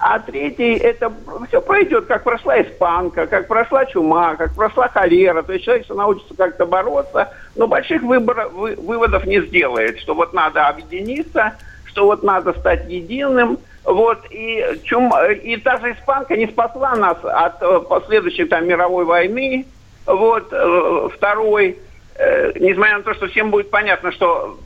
А 0.00 0.20
третий, 0.20 0.74
это 0.76 1.12
все 1.48 1.60
пройдет, 1.60 2.06
как 2.06 2.22
прошла 2.22 2.62
испанка, 2.62 3.26
как 3.26 3.48
прошла 3.48 3.84
чума, 3.84 4.36
как 4.36 4.54
прошла 4.54 4.88
холера. 4.88 5.42
То 5.42 5.52
есть 5.52 5.64
человек 5.64 5.88
научится 5.88 6.34
как-то 6.34 6.66
бороться, 6.66 7.32
но 7.56 7.66
больших 7.66 8.02
выборов, 8.02 8.52
вы, 8.52 8.76
выводов 8.76 9.24
не 9.26 9.40
сделает, 9.40 9.98
что 9.98 10.14
вот 10.14 10.32
надо 10.32 10.68
объединиться, 10.68 11.54
что 11.84 12.06
вот 12.06 12.22
надо 12.22 12.52
стать 12.52 12.88
единым. 12.88 13.58
Вот, 13.84 14.18
и, 14.30 14.62
чум, 14.84 15.12
и 15.42 15.56
та 15.56 15.78
же 15.78 15.92
испанка 15.92 16.36
не 16.36 16.46
спасла 16.46 16.94
нас 16.94 17.16
от 17.22 17.62
э, 17.62 17.80
последующей 17.88 18.44
там 18.44 18.68
мировой 18.68 19.06
войны, 19.06 19.64
вот, 20.04 20.48
э, 20.52 21.08
второй, 21.14 21.78
э, 22.16 22.52
несмотря 22.56 22.98
на 22.98 23.02
то, 23.02 23.14
что 23.14 23.28
всем 23.28 23.50
будет 23.50 23.70
понятно, 23.70 24.12
что 24.12 24.58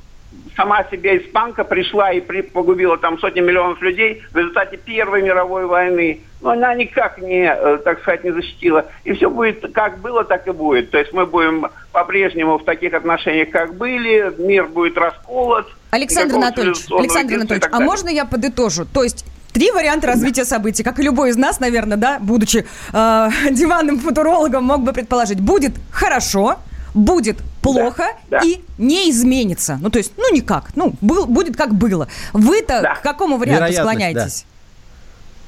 сама 0.57 0.85
себе 0.91 1.19
испанка 1.19 1.65
пришла 1.65 2.13
и 2.13 2.21
при, 2.21 2.43
погубила 2.43 2.99
там 2.99 3.19
сотни 3.19 3.41
миллионов 3.41 3.81
людей 3.83 4.23
в 4.33 4.37
результате 4.37 4.77
Первой 4.77 5.23
мировой 5.23 5.67
войны. 5.67 6.21
Но 6.41 6.51
она 6.51 6.75
никак 6.75 7.19
не, 7.19 7.45
э, 7.45 7.79
так 7.85 8.01
сказать, 8.01 8.25
не 8.25 8.33
защитила. 8.33 8.87
И 9.05 9.13
все 9.13 9.31
будет 9.31 9.73
как 9.73 9.99
было, 10.01 10.25
так 10.25 10.47
и 10.49 10.51
будет. 10.51 10.91
То 10.91 10.99
есть 10.99 11.13
мы 11.13 11.25
будем 11.27 11.69
по-прежнему 11.93 12.59
в 12.59 12.65
таких 12.65 12.95
отношениях, 12.95 13.51
как 13.51 13.75
были. 13.75 14.33
Мир 14.39 14.67
будет 14.67 14.99
расколот. 14.99 15.67
Александр 15.91 16.37
Анатольевич, 16.37 16.79
Александр 16.91 17.35
Анатольевич, 17.35 17.69
а 17.71 17.81
можно 17.81 18.09
я 18.09 18.25
подытожу? 18.25 18.85
То 18.87 19.05
есть 19.05 19.25
Три 19.53 19.71
варианта 19.71 20.07
развития 20.07 20.47
событий, 20.47 20.83
как 20.83 20.99
и 20.99 21.03
любой 21.03 21.29
из 21.29 21.37
нас, 21.37 21.61
наверное, 21.61 21.99
да, 21.99 22.19
будучи 22.19 22.65
э, 22.93 23.29
диванным 23.51 23.99
футурологом, 23.99 24.65
мог 24.65 24.81
бы 24.81 24.95
предположить. 24.95 25.41
Будет 25.41 25.75
хорошо, 25.91 26.57
будет 26.95 27.39
плохо 27.63 28.05
да, 28.29 28.41
да. 28.41 28.47
и 28.47 28.61
не 28.79 29.11
изменится. 29.11 29.79
Ну, 29.81 29.91
то 29.91 29.99
есть, 29.99 30.13
ну, 30.17 30.33
никак. 30.33 30.71
Ну, 30.77 30.95
был, 31.01 31.27
будет 31.27 31.57
как 31.57 31.75
было. 31.75 32.09
Вы-то 32.33 32.83
да. 32.83 32.95
к 32.95 33.03
какому 33.03 33.37
варианту 33.39 33.73
склоняетесь? 33.73 34.47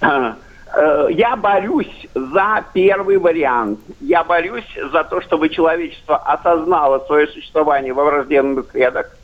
Да. 0.00 0.36
Э, 0.74 1.06
я 1.10 1.36
борюсь 1.36 2.06
за 2.14 2.64
первый 2.72 3.18
вариант. 3.18 3.80
Я 4.00 4.24
борюсь 4.24 4.66
за 4.92 5.04
то, 5.04 5.20
чтобы 5.22 5.48
человечество 5.48 6.16
осознало 6.16 7.00
свое 7.06 7.26
существование 7.28 7.92
во 7.92 8.04
враждебных 8.04 8.68
клетках. 8.68 9.16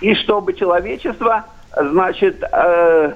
И 0.00 0.14
чтобы 0.14 0.54
человечество, 0.54 1.44
значит, 1.74 2.42
э, 2.42 3.14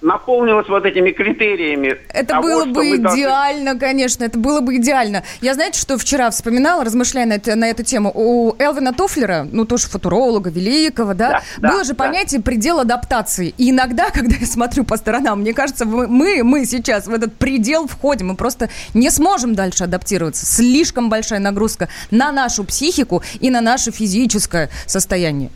наполнилось 0.00 0.68
вот 0.68 0.84
этими 0.84 1.10
критериями. 1.10 1.96
Это 2.10 2.34
того, 2.34 2.42
было 2.42 2.64
бы 2.66 2.96
идеально, 2.96 3.72
должны... 3.72 3.80
конечно, 3.80 4.24
это 4.24 4.38
было 4.38 4.60
бы 4.60 4.76
идеально. 4.76 5.24
Я, 5.40 5.54
знаете, 5.54 5.80
что 5.80 5.98
вчера 5.98 6.30
вспоминала, 6.30 6.84
размышляя 6.84 7.26
на, 7.26 7.34
это, 7.34 7.56
на 7.56 7.68
эту 7.68 7.82
тему, 7.82 8.12
у 8.14 8.54
Элвина 8.58 8.92
Тофлера, 8.92 9.46
ну, 9.50 9.64
тоже 9.64 9.88
футуролога 9.88 10.50
великого, 10.50 11.14
да, 11.14 11.42
да 11.58 11.68
было 11.68 11.78
да, 11.78 11.84
же 11.84 11.94
да. 11.94 12.04
понятие 12.04 12.40
предел 12.40 12.80
адаптации. 12.80 13.54
И 13.58 13.70
иногда, 13.70 14.10
когда 14.12 14.36
я 14.36 14.46
смотрю 14.46 14.84
по 14.84 14.96
сторонам, 14.96 15.40
мне 15.40 15.52
кажется, 15.52 15.84
мы, 15.84 16.42
мы 16.44 16.64
сейчас 16.64 17.06
в 17.06 17.12
этот 17.12 17.34
предел 17.34 17.86
входим, 17.86 18.28
мы 18.28 18.36
просто 18.36 18.68
не 18.94 19.10
сможем 19.10 19.54
дальше 19.54 19.84
адаптироваться. 19.84 20.46
Слишком 20.46 21.10
большая 21.10 21.40
нагрузка 21.40 21.88
на 22.10 22.32
нашу 22.32 22.64
психику 22.64 23.22
и 23.40 23.50
на 23.50 23.60
наше 23.60 23.90
физическое 23.90 24.70
состояние. 24.86 25.50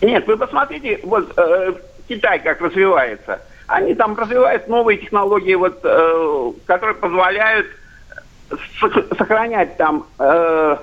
Нет, 0.00 0.26
вы 0.26 0.36
посмотрите, 0.36 1.00
вот 1.04 1.32
э, 1.36 1.72
Китай 2.08 2.38
как 2.40 2.60
развивается. 2.60 3.40
Они 3.66 3.94
там 3.94 4.16
развивают 4.16 4.68
новые 4.68 4.98
технологии, 4.98 5.54
вот, 5.54 5.80
э, 5.82 6.52
которые 6.66 6.94
позволяют 6.94 7.66
сохранять 9.18 9.76
там 9.76 10.06
э, 10.18 10.76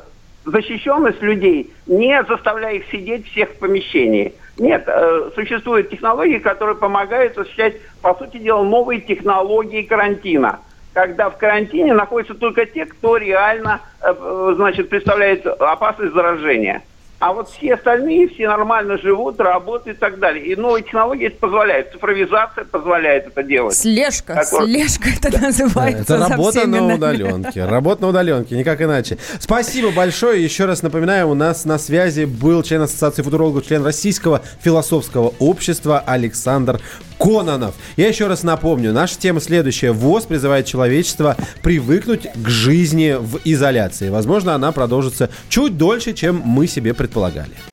защищенность 0.46 1.22
людей, 1.22 1.74
не 1.88 2.24
заставляя 2.24 2.76
их 2.76 2.86
сидеть 2.92 3.28
всех 3.30 3.50
в 3.52 3.60
помещении. 3.60 4.34
Нет, 4.58 4.84
э, 4.86 5.32
существуют 5.36 5.90
технологии, 5.90 6.38
которые 6.40 6.76
помогают 6.76 7.38
осуществлять, 7.38 7.76
по 8.02 8.14
сути 8.16 8.38
дела, 8.38 8.64
новые 8.64 9.02
технологии 9.02 9.84
карантина. 9.84 10.60
Когда 10.94 11.30
в 11.30 11.38
карантине 11.38 11.94
находятся 11.94 12.36
только 12.36 12.66
те, 12.66 12.86
кто 12.86 13.18
реально, 13.18 13.82
э, 14.02 14.54
значит, 14.56 14.90
представляет 14.90 15.46
опасность 15.48 16.14
заражения. 16.14 16.84
А 17.20 17.32
вот 17.32 17.50
все 17.50 17.76
остальные, 17.76 18.28
все 18.30 18.48
нормально 18.50 18.98
живут, 18.98 19.40
работают 19.40 19.98
и 19.98 20.00
так 20.00 20.20
далее. 20.20 20.46
И 20.46 20.56
новые 20.58 20.84
технологии 20.84 21.28
это 21.28 21.38
позволяют. 21.38 21.92
Цифровизация 21.94 22.66
позволяет 22.66 23.28
это 23.28 23.44
делать. 23.44 23.76
Слежка, 23.76 24.36
Который... 24.36 24.68
слежка 24.68 25.10
это 25.10 25.42
называется. 25.42 26.16
Это 26.16 26.28
работа 26.28 26.68
на 26.68 26.82
нами. 26.82 26.94
удаленке. 26.96 27.66
Работа 27.66 28.02
на 28.02 28.08
удаленке, 28.10 28.58
никак 28.58 28.82
иначе. 28.82 29.18
Спасибо 29.40 29.92
большое. 29.92 30.44
Еще 30.44 30.66
раз 30.66 30.84
напоминаю, 30.84 31.30
у 31.30 31.34
нас 31.34 31.64
на 31.64 31.78
связи 31.78 32.26
был 32.26 32.62
член 32.62 32.82
Ассоциации 32.82 33.22
футурологов, 33.22 33.66
член 33.66 33.86
Российского 33.86 34.42
философского 34.62 35.34
общества 35.40 36.04
Александр 36.06 36.82
Кононов. 37.20 37.76
Я 37.98 38.08
еще 38.08 38.28
раз 38.28 38.44
напомню, 38.44 38.94
наша 38.94 39.18
тема 39.18 39.40
следующая. 39.40 39.92
ВОЗ 39.92 40.26
призывает 40.26 40.66
человечество 40.66 41.36
привыкнуть 41.62 42.28
к 42.34 42.50
жизни 42.50 43.16
в 43.20 43.40
изоляции. 43.44 44.10
Возможно, 44.10 44.56
она 44.56 44.72
продолжится 44.72 45.30
чуть 45.50 45.78
дольше, 45.78 46.14
чем 46.14 46.42
мы 46.44 46.68
себе 46.68 46.94
предполагали. 46.94 47.73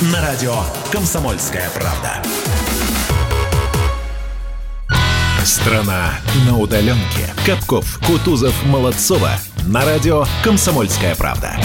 На 0.00 0.20
радио 0.20 0.54
«Комсомольская 0.92 1.68
правда». 1.70 2.22
Страна 5.44 6.20
на 6.46 6.56
удаленке. 6.56 7.34
Капков, 7.44 7.98
Кутузов, 8.06 8.54
Молодцова. 8.66 9.32
На 9.66 9.84
радио 9.84 10.24
«Комсомольская 10.44 11.16
правда». 11.16 11.58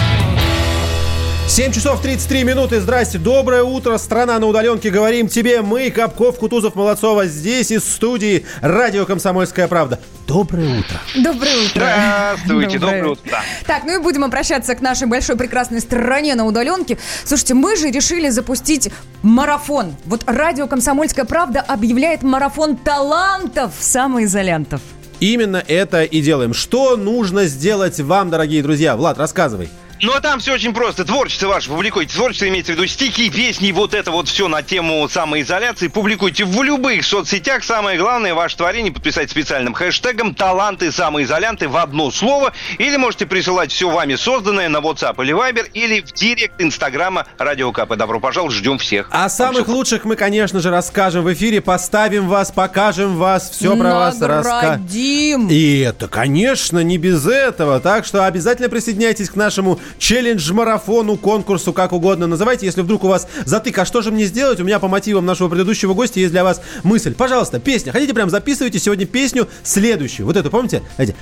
7 1.53 1.71
часов 1.71 2.01
33 2.01 2.45
минуты. 2.45 2.81
Здрасте, 2.81 3.19
доброе 3.19 3.61
утро, 3.61 3.99
страна 3.99 4.39
на 4.39 4.47
удаленке. 4.47 4.89
Говорим 4.89 5.27
тебе 5.27 5.61
мы, 5.61 5.91
Капков, 5.91 6.39
Кутузов, 6.39 6.73
Молодцова, 6.73 7.27
здесь 7.27 7.69
из 7.69 7.83
студии 7.83 8.47
радио 8.61 9.05
«Комсомольская 9.05 9.67
правда». 9.67 9.99
Доброе 10.25 10.79
утро. 10.79 10.99
Доброе 11.13 11.55
утро. 11.57 11.69
Здравствуйте, 11.69 12.79
доброе 12.79 13.05
утро. 13.05 13.43
Так, 13.67 13.83
ну 13.83 13.99
и 13.99 14.01
будем 14.01 14.23
обращаться 14.23 14.73
к 14.73 14.81
нашей 14.81 15.07
большой 15.07 15.35
прекрасной 15.35 15.79
стране 15.79 16.33
на 16.33 16.47
удаленке. 16.47 16.97
Слушайте, 17.23 17.53
мы 17.53 17.75
же 17.75 17.91
решили 17.91 18.29
запустить 18.29 18.89
марафон. 19.21 19.95
Вот 20.05 20.23
радио 20.25 20.65
«Комсомольская 20.65 21.25
правда» 21.25 21.61
объявляет 21.61 22.23
марафон 22.23 22.77
талантов 22.77 23.73
самоизолянтов. 23.79 24.81
Именно 25.19 25.63
это 25.67 26.01
и 26.01 26.19
делаем. 26.19 26.55
Что 26.55 26.97
нужно 26.97 27.45
сделать 27.45 27.99
вам, 27.99 28.31
дорогие 28.31 28.63
друзья? 28.63 28.95
Влад, 28.95 29.19
рассказывай. 29.19 29.69
Ну 30.03 30.11
а 30.13 30.19
там 30.19 30.41
все 30.41 30.53
очень 30.53 30.73
просто. 30.73 31.05
Творчество 31.05 31.47
ваше 31.47 31.69
публикуйте. 31.69 32.13
Творчество 32.13 32.49
имеется 32.49 32.73
в 32.73 32.75
виду 32.75 32.87
стихи, 32.87 33.29
песни, 33.29 33.71
вот 33.71 33.93
это 33.93 34.11
вот 34.11 34.27
все 34.27 34.49
на 34.49 34.61
тему 34.61 35.07
самоизоляции. 35.07 35.87
Публикуйте 35.87 36.43
в 36.43 36.61
любых 36.61 37.05
соцсетях. 37.05 37.63
Самое 37.63 37.97
главное, 37.97 38.33
ваше 38.33 38.57
творение 38.57 38.91
подписать 38.91 39.31
специальным 39.31 39.73
хэштегом 39.73 40.35
«Таланты 40.35 40.91
самоизолянты» 40.91 41.69
в 41.69 41.77
одно 41.77 42.11
слово. 42.11 42.51
Или 42.79 42.97
можете 42.97 43.25
присылать 43.25 43.71
все 43.71 43.89
вами 43.89 44.15
созданное 44.15 44.67
на 44.67 44.77
WhatsApp 44.77 45.23
или 45.23 45.33
Viber, 45.33 45.69
или 45.73 46.01
в 46.01 46.11
директ 46.11 46.61
Инстаграма 46.61 47.25
Радио 47.37 47.71
КП. 47.71 47.95
Добро 47.95 48.19
пожаловать, 48.19 48.55
ждем 48.55 48.79
всех. 48.79 49.07
О 49.09 49.29
самых 49.29 49.69
лучших 49.69 50.03
мы, 50.03 50.17
конечно 50.17 50.59
же, 50.59 50.69
расскажем 50.69 51.23
в 51.23 51.31
эфире. 51.33 51.61
Поставим 51.61 52.27
вас, 52.27 52.51
покажем 52.51 53.15
вас, 53.15 53.49
все 53.49 53.77
про 53.77 53.95
вас 53.95 54.21
расскажем. 54.21 55.47
И 55.49 55.79
это, 55.79 56.09
конечно, 56.09 56.79
не 56.79 56.97
без 56.97 57.25
этого. 57.25 57.79
Так 57.79 58.05
что 58.05 58.25
обязательно 58.25 58.67
присоединяйтесь 58.67 59.29
к 59.29 59.35
нашему 59.35 59.79
челлендж-марафону, 59.97 61.17
конкурсу, 61.17 61.73
как 61.73 61.93
угодно 61.93 62.27
называйте. 62.27 62.65
Если 62.65 62.81
вдруг 62.81 63.03
у 63.03 63.07
вас 63.07 63.27
затык, 63.45 63.77
а 63.79 63.85
что 63.85 64.01
же 64.01 64.11
мне 64.11 64.25
сделать? 64.25 64.59
У 64.59 64.63
меня 64.63 64.79
по 64.79 64.87
мотивам 64.87 65.25
нашего 65.25 65.49
предыдущего 65.49 65.93
гостя 65.93 66.19
есть 66.19 66.31
для 66.31 66.43
вас 66.43 66.61
мысль. 66.83 67.13
Пожалуйста, 67.13 67.59
песня. 67.59 67.91
Хотите, 67.91 68.13
прям 68.13 68.29
записывайте 68.29 68.79
сегодня 68.79 69.05
песню 69.05 69.47
следующую. 69.63 70.25
Вот 70.25 70.37
эту, 70.37 70.49
помните? 70.49 70.83
Знаете, 70.95 71.15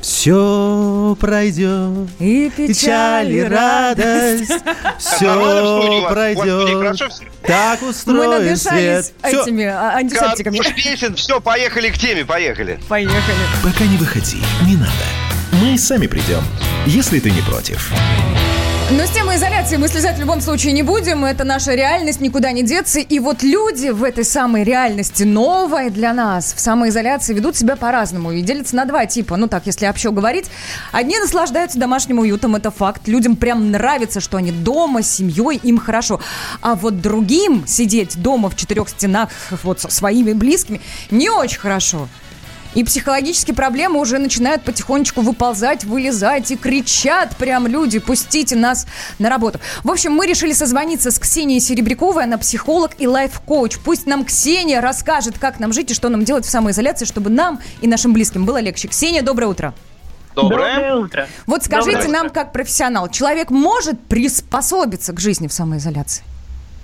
все 0.00 1.16
пройдет, 1.20 2.08
И 2.20 2.50
печаль 2.56 3.32
и 3.32 3.42
радость, 3.42 4.52
все 4.98 6.06
пройдет. 6.08 6.98
Так 7.42 7.82
Мы 7.82 7.88
устроен 7.88 8.56
свет. 8.56 9.12
Всё. 9.24 9.42
этими 9.42 9.64
а, 9.64 9.96
антисептиками. 9.96 10.58
Песен, 10.76 11.16
все, 11.16 11.40
поехали 11.40 11.90
к 11.90 11.98
теме, 11.98 12.24
поехали. 12.24 12.78
Поехали. 12.88 13.18
Пока 13.62 13.84
не 13.84 13.96
выходи, 13.96 14.38
не 14.66 14.76
надо. 14.76 14.92
Мы 15.52 15.76
сами 15.76 16.06
придем, 16.06 16.42
если 16.86 17.20
ты 17.20 17.30
не 17.30 17.40
против. 17.42 17.92
Но 18.90 19.04
с 19.04 19.10
темой 19.10 19.36
изоляции 19.36 19.76
мы 19.76 19.86
слезать 19.88 20.16
в 20.16 20.20
любом 20.20 20.40
случае 20.40 20.72
не 20.72 20.82
будем. 20.82 21.22
Это 21.26 21.44
наша 21.44 21.74
реальность, 21.74 22.22
никуда 22.22 22.52
не 22.52 22.62
деться. 22.62 23.00
И 23.00 23.18
вот 23.18 23.42
люди 23.42 23.90
в 23.90 24.02
этой 24.02 24.24
самой 24.24 24.64
реальности, 24.64 25.24
новой 25.24 25.90
для 25.90 26.14
нас, 26.14 26.54
в 26.54 26.60
самоизоляции, 26.60 27.34
ведут 27.34 27.54
себя 27.54 27.76
по-разному 27.76 28.32
и 28.32 28.40
делятся 28.40 28.76
на 28.76 28.86
два 28.86 29.04
типа. 29.04 29.36
Ну 29.36 29.46
так, 29.46 29.66
если 29.66 29.86
общо 29.86 30.10
говорить. 30.10 30.46
Одни 30.90 31.18
наслаждаются 31.18 31.78
домашним 31.78 32.20
уютом, 32.20 32.56
это 32.56 32.70
факт. 32.70 33.06
Людям 33.08 33.36
прям 33.36 33.70
нравится, 33.70 34.20
что 34.20 34.38
они 34.38 34.52
дома, 34.52 35.02
с 35.02 35.10
семьей, 35.10 35.60
им 35.62 35.76
хорошо. 35.76 36.20
А 36.62 36.74
вот 36.74 37.02
другим 37.02 37.66
сидеть 37.66 38.16
дома 38.22 38.48
в 38.48 38.56
четырех 38.56 38.88
стенах 38.88 39.28
вот 39.64 39.80
со 39.80 39.90
своими 39.90 40.32
близкими 40.32 40.80
не 41.10 41.28
очень 41.28 41.58
хорошо. 41.58 42.08
И 42.74 42.84
психологические 42.84 43.54
проблемы 43.54 44.00
уже 44.00 44.18
начинают 44.18 44.62
потихонечку 44.62 45.22
выползать, 45.22 45.84
вылезать 45.84 46.50
и 46.50 46.56
кричат 46.56 47.36
прям 47.36 47.66
люди, 47.66 47.98
пустите 47.98 48.56
нас 48.56 48.86
на 49.18 49.28
работу. 49.28 49.58
В 49.84 49.90
общем, 49.90 50.12
мы 50.12 50.26
решили 50.26 50.52
созвониться 50.52 51.10
с 51.10 51.18
Ксенией 51.18 51.60
Серебряковой, 51.60 52.24
она 52.24 52.38
психолог 52.38 52.92
и 52.98 53.06
лайф-коуч. 53.06 53.78
Пусть 53.84 54.06
нам 54.06 54.24
Ксения 54.24 54.80
расскажет, 54.80 55.38
как 55.38 55.60
нам 55.60 55.72
жить 55.72 55.90
и 55.90 55.94
что 55.94 56.08
нам 56.08 56.24
делать 56.24 56.44
в 56.44 56.50
самоизоляции, 56.50 57.04
чтобы 57.04 57.30
нам 57.30 57.60
и 57.80 57.88
нашим 57.88 58.12
близким 58.12 58.44
было 58.44 58.58
легче. 58.60 58.88
Ксения, 58.88 59.22
доброе 59.22 59.46
утро. 59.46 59.74
Доброе. 60.34 60.94
утро. 60.94 61.26
Вот 61.46 61.64
скажите 61.64 61.96
Доброе 61.96 62.12
нам, 62.12 62.30
как 62.30 62.52
профессионал, 62.52 63.08
человек 63.08 63.50
может 63.50 63.98
приспособиться 64.00 65.12
к 65.12 65.20
жизни 65.20 65.48
в 65.48 65.52
самоизоляции? 65.52 66.22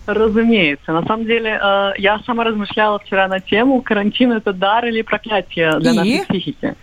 Разумеется. 0.07 0.93
На 0.93 1.03
самом 1.05 1.25
деле, 1.27 1.59
э, 1.61 1.93
я 1.99 2.19
сама 2.27 2.45
размышляла 2.45 2.99
вчера 2.99 3.29
на 3.29 3.41
тему, 3.41 3.81
карантин 3.83 4.33
это 4.33 4.53
дар 4.53 4.85
или 4.87 5.03
проклятие 5.03 5.79
для 5.79 5.93
И? 5.93 5.95
нашей 5.95 6.27
психики. 6.27 6.75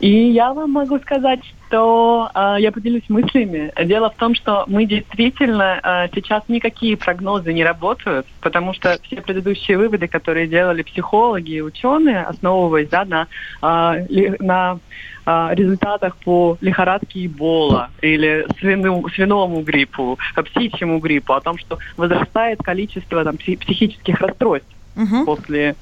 И 0.00 0.30
я 0.30 0.52
вам 0.52 0.72
могу 0.72 0.98
сказать, 0.98 1.40
что 1.66 2.30
э, 2.34 2.56
я 2.58 2.72
поделюсь 2.72 3.08
мыслями. 3.08 3.72
Дело 3.84 4.10
в 4.10 4.16
том, 4.16 4.34
что 4.34 4.64
мы 4.66 4.86
действительно 4.86 5.80
э, 5.82 6.08
сейчас 6.14 6.42
никакие 6.48 6.96
прогнозы 6.96 7.52
не 7.52 7.64
работают, 7.64 8.26
потому 8.40 8.74
что 8.74 8.98
все 9.02 9.20
предыдущие 9.20 9.78
выводы, 9.78 10.08
которые 10.08 10.46
делали 10.46 10.82
психологи 10.82 11.52
и 11.52 11.60
ученые, 11.60 12.22
основываясь 12.22 12.88
да, 12.88 13.04
на, 13.04 13.26
э, 13.62 14.36
на 14.40 14.78
результатах 15.26 16.16
по 16.18 16.58
лихорадке 16.60 17.26
Эбола 17.26 17.90
или 18.02 18.46
свину- 18.60 19.08
свиному 19.14 19.62
гриппу, 19.62 20.18
птичьему 20.34 20.98
гриппу, 20.98 21.32
о 21.32 21.40
том, 21.40 21.58
что 21.58 21.78
возрастает 21.96 22.58
количество 22.62 23.24
там, 23.24 23.36
пси- 23.36 23.58
психических 23.58 24.20
расстройств 24.20 24.68
Мгм. 24.94 25.24
после 25.24 25.76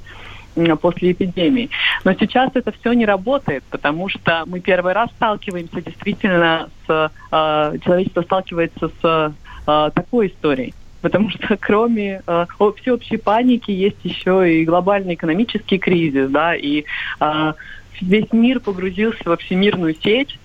после 0.80 1.12
эпидемии. 1.12 1.70
Но 2.04 2.12
сейчас 2.12 2.50
это 2.54 2.72
все 2.72 2.92
не 2.92 3.06
работает, 3.06 3.64
потому 3.70 4.10
что 4.10 4.42
мы 4.46 4.60
первый 4.60 4.92
раз 4.92 5.08
сталкиваемся 5.16 5.80
действительно 5.80 6.68
с 6.86 7.10
э, 7.30 7.78
человечество 7.82 8.20
сталкивается 8.20 8.90
с 9.00 9.34
э, 9.66 9.90
такой 9.94 10.26
историей. 10.26 10.74
Потому 11.00 11.30
что 11.30 11.56
кроме 11.60 12.22
э, 12.26 12.46
всеобщей 12.80 13.16
паники 13.16 13.70
есть 13.70 14.04
еще 14.04 14.60
и 14.60 14.64
глобальный 14.64 15.14
экономический 15.14 15.78
кризис, 15.78 16.28
да, 16.30 16.54
и 16.54 16.84
э, 17.20 17.52
весь 18.00 18.32
мир 18.32 18.60
погрузился 18.60 19.22
во 19.24 19.36
всемирную 19.36 19.94
сеть, 20.02 20.38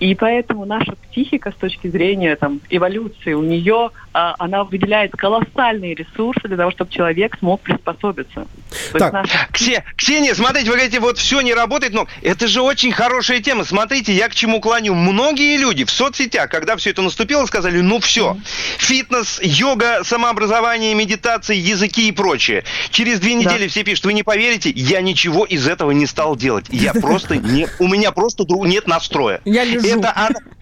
и 0.00 0.14
поэтому 0.14 0.64
наша 0.64 0.96
психика 1.10 1.52
с 1.52 1.54
точки 1.54 1.88
зрения 1.88 2.36
там, 2.36 2.60
эволюции, 2.70 3.32
у 3.32 3.42
нее 3.42 3.90
а, 4.12 4.34
она 4.38 4.64
выделяет 4.64 5.12
колоссальные 5.12 5.94
ресурсы 5.94 6.46
для 6.46 6.56
того, 6.56 6.70
чтобы 6.70 6.90
человек 6.90 7.36
смог 7.38 7.60
приспособиться. 7.60 8.46
То 8.92 8.98
Так. 8.98 9.12
наша 9.12 9.48
Ксе- 9.52 9.82
Ксения, 9.96 10.34
смотрите, 10.34 10.70
вы 10.70 10.76
говорите, 10.76 11.00
вот 11.00 11.18
все 11.18 11.40
не 11.40 11.54
работает, 11.54 11.92
но 11.94 12.06
это 12.22 12.46
же 12.46 12.62
очень 12.62 12.92
хорошая 12.92 13.40
тема. 13.40 13.64
Смотрите, 13.64 14.12
я 14.12 14.28
к 14.28 14.34
чему 14.34 14.60
клоню. 14.60 14.94
Многие 14.94 15.56
люди 15.56 15.84
в 15.84 15.90
соцсетях, 15.90 16.50
когда 16.50 16.76
все 16.76 16.90
это 16.90 17.02
наступило, 17.02 17.46
сказали, 17.46 17.80
ну 17.80 18.00
все, 18.00 18.36
фитнес, 18.78 19.40
йога, 19.42 20.04
самообразование, 20.04 20.94
медитация, 20.94 21.56
языки 21.56 22.08
и 22.08 22.12
прочее. 22.12 22.64
Через 22.90 23.20
две 23.20 23.34
недели 23.34 23.68
все 23.68 23.84
пишут, 23.84 24.04
вы 24.06 24.12
не 24.12 24.22
поверите, 24.22 24.70
я 24.70 25.00
ничего 25.00 25.44
из 25.44 25.66
этого 25.66 25.90
не 25.92 26.06
стал 26.06 26.36
делать. 26.36 26.66
Я 26.84 26.92
просто 26.94 27.36
не, 27.36 27.68
у 27.78 27.88
меня 27.88 28.12
просто 28.12 28.44
нет 28.48 28.86
настроя. 28.86 29.40
Я 29.44 29.64
лежу. 29.64 29.98
Это, 29.98 30.12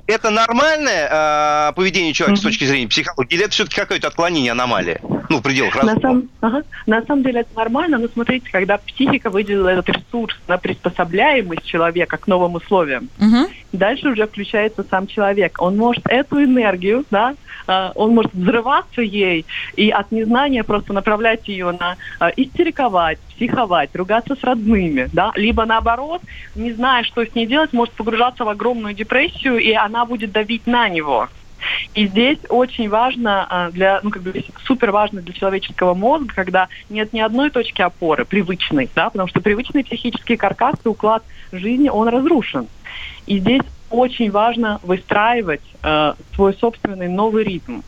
это 0.07 0.31
нормальное 0.31 1.09
э, 1.69 1.73
поведение 1.75 2.13
человека 2.13 2.41
с 2.41 2.43
точки 2.43 2.65
зрения 2.65 2.89
психологии, 2.89 3.35
или 3.35 3.45
это 3.45 3.53
все-таки 3.53 3.81
какое-то 3.81 4.09
отклонение, 4.09 4.53
аномалия? 4.53 5.01
Ну, 5.29 5.39
в 5.39 5.43
пределах 5.43 5.75
На 5.77 5.83
разума. 5.83 6.01
самом, 6.01 6.29
ага. 6.41 6.63
на 6.87 7.03
самом 7.07 7.23
деле 7.23 7.41
это 7.41 7.55
нормально, 7.55 7.99
но 7.99 8.09
смотрите, 8.09 8.51
когда 8.53 8.79
психика 8.79 9.31
выделила 9.31 9.69
этот 9.69 9.89
ресурс 9.89 10.35
на 10.47 10.59
приспособляемость 10.59 11.65
человека 11.65 12.19
к 12.19 12.27
новым 12.27 12.57
условиям, 12.57 13.09
Мгм. 13.19 13.47
дальше 13.73 14.09
уже 14.09 14.27
включается 14.27 14.85
сам 14.91 15.07
человек. 15.07 15.57
Он 15.61 15.77
может 15.77 16.03
эту 16.09 16.43
энергию, 16.43 17.07
да, 17.11 17.35
а, 17.67 17.93
он 17.95 18.15
может 18.15 18.35
взрываться 18.35 19.01
ей 19.01 19.47
и 19.77 19.91
от 19.91 20.11
незнания 20.13 20.65
просто 20.65 20.93
направлять 20.93 21.49
ее 21.49 21.73
на 21.73 21.97
а, 22.19 22.29
истериковать, 22.37 23.19
психовать, 23.35 23.91
ругаться 23.95 24.37
с 24.37 24.45
родными, 24.45 25.09
да, 25.13 25.33
либо 25.35 25.65
наоборот, 25.65 26.21
не 26.55 26.73
зная, 26.73 27.05
что 27.05 27.25
с 27.25 27.35
ней 27.35 27.47
делать, 27.47 27.73
может 27.73 27.95
погружаться 27.95 28.45
в 28.45 28.49
огромную 28.49 28.95
депрессию, 28.95 29.59
и 29.59 29.73
она 29.73 30.02
будет 30.05 30.33
давить 30.33 30.67
на 30.67 30.89
него. 30.89 31.29
И 31.95 32.07
здесь 32.07 32.39
очень 32.49 32.89
важно 32.89 33.47
а, 33.49 33.71
для, 33.71 34.01
ну 34.03 34.11
как 34.11 34.23
бы 34.23 34.45
супер 34.65 34.91
важно 34.91 35.23
для 35.23 35.33
человеческого 35.33 35.95
мозга, 35.95 36.33
когда 36.35 36.69
нет 36.91 37.13
ни 37.13 37.21
одной 37.21 37.51
точки 37.51 37.83
опоры 37.83 38.25
привычной, 38.25 38.89
да, 38.95 39.11
потому 39.11 39.29
что 39.29 39.41
привычный 39.41 39.85
психический 39.85 40.37
каркас 40.37 40.77
и 40.85 40.89
уклад 40.89 41.23
жизни 41.53 41.89
он 41.89 42.09
разрушен. 42.09 42.67
И 43.27 43.39
здесь 43.39 43.63
очень 43.91 44.31
важно 44.31 44.81
выстраивать 44.83 45.63
э, 45.83 46.15
свой 46.35 46.55
собственный 46.55 47.09
новый 47.09 47.45
ритм. 47.45 47.81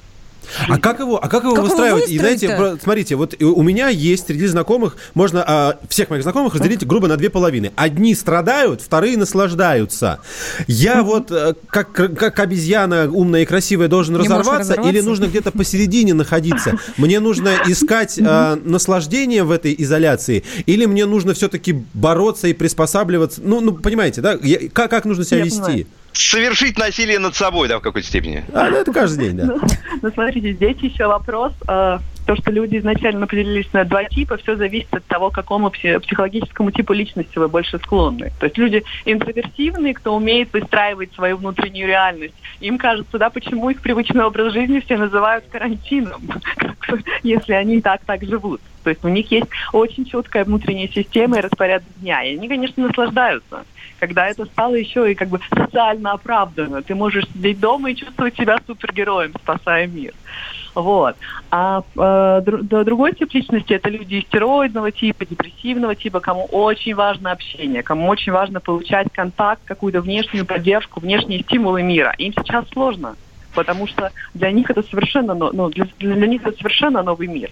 А 0.68 0.78
как 0.78 1.00
его, 1.00 1.22
а 1.22 1.28
как 1.28 1.44
его 1.44 1.54
Как 1.54 1.64
его 1.64 1.68
выстраивать? 1.68 2.11
И 2.11 2.18
знаете, 2.18 2.78
смотрите, 2.83 3.16
вот 3.16 3.35
у 3.40 3.62
меня 3.62 3.88
есть 3.88 4.26
среди 4.26 4.46
знакомых, 4.46 4.96
можно 5.14 5.44
а, 5.46 5.78
всех 5.88 6.11
моих 6.11 6.22
знакомых 6.22 6.54
разделить 6.54 6.87
грубо 6.87 7.09
на 7.09 7.16
две 7.16 7.30
половины. 7.30 7.72
Одни 7.76 8.14
страдают, 8.14 8.80
вторые 8.80 9.16
наслаждаются. 9.16 10.20
Я 10.66 11.02
вот 11.02 11.30
э, 11.30 11.54
как, 11.68 11.92
как 11.92 12.38
обезьяна 12.38 13.11
умная 13.11 13.42
и 13.42 13.44
красивая 13.44 13.88
должен 13.88 14.14
можешь 14.14 14.28
разорваться, 14.30 14.72
или 14.74 14.80
разорваться? 14.80 15.09
нужно 15.09 15.26
где-то 15.26 15.50
посередине 15.50 16.14
находиться? 16.14 16.78
Мне 16.96 17.20
нужно 17.20 17.54
искать 17.66 18.18
а, 18.20 18.57
наслаждение 18.57 19.44
в 19.44 19.50
этой 19.50 19.74
изоляции, 19.78 20.44
или 20.66 20.87
мне 20.87 21.07
нужно 21.07 21.35
все-таки 21.35 21.85
бороться 21.94 22.48
и 22.48 22.52
приспосабливаться? 22.52 23.40
Ну, 23.44 23.61
ну 23.61 23.72
понимаете, 23.72 24.20
да? 24.20 24.38
Я- 24.42 24.68
как, 24.72 24.90
как 24.90 25.04
нужно 25.04 25.24
себя 25.24 25.38
Я 25.38 25.44
вести? 25.44 25.61
понимаю. 25.61 25.87
Совершить 26.14 26.79
насилие 26.79 27.18
над 27.18 27.35
собой, 27.35 27.68
да, 27.68 27.79
в 27.79 27.83
какой-то 27.83 28.07
степени. 28.07 28.44
А, 28.53 28.70
ну, 28.70 28.77
это 28.77 28.92
каждый 28.92 29.29
день, 29.29 29.37
да. 29.37 29.44
Ну, 29.46 29.61
ну, 30.03 30.11
смотрите, 30.12 30.53
здесь 30.53 30.79
еще 30.79 31.07
вопрос. 31.07 31.53
э, 31.68 31.98
то, 32.27 32.37
что 32.37 32.50
люди 32.50 32.79
изначально 32.79 33.24
определились 33.24 33.70
на 33.72 33.85
два 33.85 34.05
типа, 34.05 34.37
все 34.38 34.57
зависит 34.57 34.92
от 34.94 35.05
того, 35.07 35.31
к 35.31 35.35
какому 35.35 35.68
пси- 35.68 36.00
психологическому 36.00 36.70
типу 36.70 36.92
личности 36.92 37.38
вы 37.38 37.48
больше 37.48 37.79
склонны. 37.79 38.33
То 38.40 38.46
есть 38.46 38.57
люди 38.57 38.83
интроверсивные, 39.05 39.94
кто 39.94 40.14
умеет 40.16 40.53
выстраивать 40.53 41.12
свою 41.14 41.37
внутреннюю 41.37 41.87
реальность. 41.87 42.35
Им 42.61 42.79
кажется, 42.79 43.18
да, 43.18 43.31
почему 43.31 43.70
их 43.70 43.81
привычный 43.81 44.24
образ 44.24 44.53
жизни 44.53 44.81
все 44.81 44.96
называют 44.96 45.44
карантином, 45.50 46.22
если 47.22 47.53
они 47.53 47.77
и 47.77 47.81
так 47.81 48.00
так 48.07 48.22
живут. 48.24 48.61
То 48.85 48.90
есть 48.90 49.05
у 49.05 49.09
них 49.09 49.31
есть 49.31 49.48
очень 49.72 50.05
четкая 50.05 50.44
внутренняя 50.44 50.88
система 50.88 51.38
и 51.38 51.40
распорядок 51.40 51.88
дня. 51.96 52.22
И 52.22 52.37
они, 52.37 52.48
конечно, 52.48 52.87
наслаждаются 52.87 53.64
когда 53.98 54.28
это 54.28 54.44
стало 54.46 54.74
еще 54.74 55.11
и 55.11 55.14
как 55.14 55.28
бы 55.28 55.40
социально 55.57 56.12
оправданно. 56.12 56.83
Ты 56.83 56.94
можешь 56.94 57.24
сидеть 57.33 57.61
дома 57.61 57.90
и 57.90 57.96
чувствовать 57.96 58.37
себя 58.37 58.59
супергероем, 58.66 59.33
спасая 59.40 59.87
мир. 59.87 60.12
Вот. 60.74 61.16
А 61.50 61.83
э, 61.96 62.40
другой 62.42 63.12
тип 63.12 63.33
личности 63.33 63.74
это 63.74 63.88
люди 63.88 64.20
истероидного 64.20 64.90
типа, 64.90 65.24
депрессивного 65.24 65.94
типа, 65.94 66.20
кому 66.20 66.46
очень 66.46 66.94
важно 66.94 67.30
общение, 67.30 67.83
кому 67.83 68.09
очень 68.09 68.33
важно 68.33 68.61
получать 68.61 69.09
контакт, 69.12 69.62
какую-то 69.64 70.00
внешнюю 70.00 70.46
поддержку, 70.46 71.00
внешние 71.00 71.42
стимулы 71.42 71.83
мира. 71.83 72.14
Им 72.18 72.33
сейчас 72.33 72.68
сложно 72.70 73.16
потому 73.55 73.87
что 73.87 74.12
для 74.35 74.51
них 74.51 74.71
это 74.71 74.83
совершенно, 74.83 75.35
но- 75.35 75.53
ну, 75.53 75.69
для, 75.71 75.87
для 75.99 76.27
них 76.27 76.43
это 76.43 76.57
совершенно 76.57 77.03
новый 77.03 77.29
мир. 77.29 77.51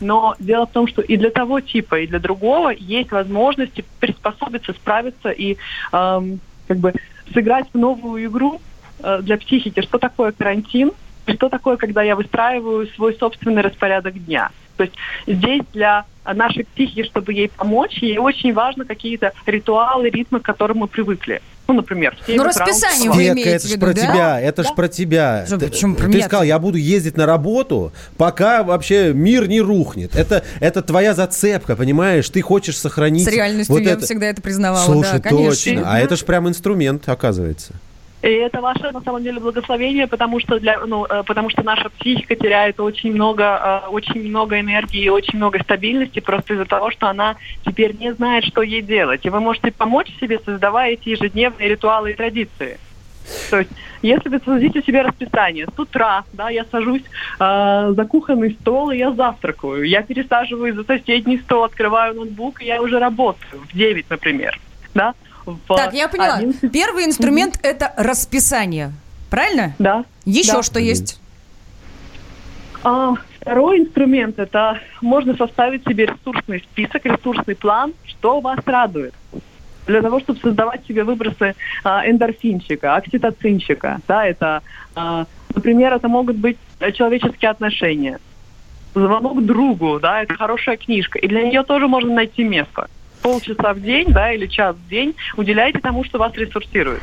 Но 0.00 0.34
дело 0.38 0.66
в 0.66 0.72
том, 0.72 0.86
что 0.86 1.02
и 1.02 1.16
для 1.16 1.30
того 1.30 1.60
типа, 1.60 2.00
и 2.00 2.06
для 2.06 2.18
другого 2.18 2.70
есть 2.70 3.10
возможности 3.10 3.84
приспособиться, 3.98 4.72
справиться 4.72 5.30
и 5.30 5.56
эм, 5.92 6.40
как 6.68 6.78
бы 6.78 6.94
сыграть 7.34 7.66
в 7.72 7.78
новую 7.78 8.26
игру 8.26 8.60
э, 9.02 9.22
для 9.22 9.36
психики, 9.38 9.82
что 9.82 9.98
такое 9.98 10.32
карантин, 10.32 10.92
что 11.26 11.48
такое, 11.48 11.76
когда 11.76 12.02
я 12.02 12.16
выстраиваю 12.16 12.86
свой 12.88 13.14
собственный 13.14 13.62
распорядок 13.62 14.14
дня. 14.24 14.50
То 14.76 14.84
есть 14.84 14.96
здесь 15.26 15.62
для 15.74 16.04
нашей 16.24 16.64
психики, 16.64 17.04
чтобы 17.04 17.32
ей 17.34 17.50
помочь, 17.54 17.98
ей 17.98 18.18
очень 18.18 18.52
важно 18.54 18.84
какие-то 18.86 19.32
ритуалы, 19.46 20.08
ритмы, 20.08 20.40
к 20.40 20.42
которым 20.44 20.78
мы 20.78 20.86
привыкли. 20.86 21.42
Ну, 21.68 21.74
например, 21.74 22.16
в 22.20 22.26
семь 22.26 22.36
Ну, 22.36 22.44
расписание 22.44 23.10
вы 23.10 23.28
имеете 23.28 23.50
это 23.50 23.68
ж 23.68 23.70
виду, 23.70 23.80
про 23.86 23.94
да? 23.94 24.00
тебя, 24.00 24.40
это 24.40 24.62
ж 24.64 24.66
Да. 24.66 24.72
про 24.74 24.88
тебя. 24.88 25.44
Что, 25.46 25.58
Ты- 25.58 25.68
почему 25.68 25.94
про 25.94 26.04
Ты 26.06 26.08
меня-то? 26.08 26.26
сказал, 26.26 26.44
я 26.44 26.58
буду 26.58 26.78
ездить 26.78 27.16
на 27.16 27.26
работу, 27.26 27.92
пока 28.16 28.64
вообще 28.64 29.12
мир 29.12 29.46
не 29.48 29.60
рухнет. 29.60 30.16
Это, 30.16 30.42
это 30.58 30.82
твоя 30.82 31.14
зацепка, 31.14 31.76
понимаешь? 31.76 32.28
Ты 32.28 32.40
хочешь 32.40 32.76
сохранить... 32.76 33.24
С 33.24 33.28
реальностью 33.30 33.76
вот 33.76 33.82
я 33.84 33.92
это. 33.92 34.04
всегда 34.04 34.26
это 34.26 34.42
признавала, 34.42 34.84
Слушай, 34.84 35.20
да, 35.20 35.28
конечно. 35.28 35.50
точно. 35.74 35.82
А 35.92 36.00
это 36.00 36.16
ж 36.16 36.24
прям 36.24 36.48
инструмент, 36.48 37.08
оказывается. 37.08 37.74
И 38.22 38.28
это 38.28 38.60
ваше, 38.60 38.90
на 38.90 39.00
самом 39.00 39.22
деле, 39.22 39.40
благословение, 39.40 40.06
потому 40.06 40.40
что, 40.40 40.60
для, 40.60 40.78
ну, 40.86 41.06
э, 41.06 41.22
потому 41.26 41.48
что 41.48 41.62
наша 41.62 41.88
психика 41.88 42.36
теряет 42.36 42.78
очень 42.78 43.14
много, 43.14 43.82
э, 43.84 43.88
очень 43.88 44.28
много 44.28 44.60
энергии 44.60 45.02
и 45.02 45.08
очень 45.08 45.38
много 45.38 45.62
стабильности 45.62 46.20
просто 46.20 46.54
из-за 46.54 46.66
того, 46.66 46.90
что 46.90 47.08
она 47.08 47.36
теперь 47.64 47.96
не 47.96 48.12
знает, 48.12 48.44
что 48.44 48.60
ей 48.60 48.82
делать. 48.82 49.24
И 49.24 49.30
вы 49.30 49.40
можете 49.40 49.72
помочь 49.72 50.12
себе, 50.20 50.38
создавая 50.44 50.92
эти 50.92 51.10
ежедневные 51.10 51.68
ритуалы 51.68 52.10
и 52.10 52.14
традиции. 52.14 52.78
То 53.48 53.58
есть, 53.58 53.70
если 54.02 54.28
вы 54.28 54.38
создадите 54.38 54.82
себе 54.82 55.02
расписание, 55.02 55.66
с 55.66 55.78
утра, 55.78 56.24
да, 56.32 56.50
я 56.50 56.64
сажусь 56.70 57.02
э, 57.38 57.92
за 57.96 58.04
кухонный 58.04 58.52
стол 58.60 58.90
и 58.90 58.98
я 58.98 59.12
завтракаю, 59.12 59.84
я 59.84 60.02
пересаживаюсь 60.02 60.74
за 60.74 60.84
соседний 60.84 61.38
стол, 61.38 61.64
открываю 61.64 62.14
ноутбук 62.14 62.60
и 62.60 62.66
я 62.66 62.82
уже 62.82 62.98
работаю 62.98 63.62
в 63.62 63.74
9, 63.74 64.10
например, 64.10 64.58
да. 64.94 65.14
Так, 65.68 65.94
я 65.94 66.08
поняла. 66.08 66.36
11. 66.36 66.70
Первый 66.72 67.04
инструмент– 67.04 67.58
это 67.62 67.92
расписание. 67.96 68.92
Правильно? 69.30 69.74
Да. 69.78 70.04
Еще 70.24 70.54
Да. 70.54 70.62
что 70.62 70.80
есть? 70.80 71.20
А, 72.82 73.14
второй 73.40 73.80
инструмент– 73.80 74.38
это 74.38 74.80
можно 75.00 75.36
составить 75.36 75.84
себе 75.86 76.06
ресурсный 76.06 76.60
список, 76.60 77.04
ресурсный 77.04 77.54
план, 77.54 77.92
что 78.06 78.40
вас 78.40 78.58
радует. 78.64 79.14
Для 79.86 80.02
того, 80.02 80.20
чтобы 80.20 80.38
создавать 80.40 80.86
себе 80.86 81.04
выбросы 81.04 81.54
а, 81.84 82.08
эндорфинчика, 82.08 82.96
окситоцинчика. 82.96 84.00
Да, 84.06 84.26
это, 84.26 84.62
а, 84.94 85.26
например, 85.54 85.92
это 85.92 86.08
могут 86.08 86.36
быть 86.36 86.58
человеческие 86.94 87.50
отношения. 87.50 88.18
Звонок 88.94 89.44
другу, 89.44 90.00
да, 90.00 90.22
это 90.22 90.34
хорошая 90.34 90.76
книжка. 90.76 91.18
И 91.18 91.28
для 91.28 91.42
нее 91.42 91.62
тоже 91.62 91.86
можно 91.86 92.12
найти 92.14 92.44
место. 92.44 92.88
Полчаса 93.22 93.74
в 93.74 93.80
день, 93.80 94.12
да, 94.12 94.32
или 94.32 94.46
час 94.46 94.76
в 94.76 94.88
день 94.88 95.14
уделяйте 95.36 95.78
тому, 95.78 96.04
что 96.04 96.18
вас 96.18 96.34
ресурсирует. 96.34 97.02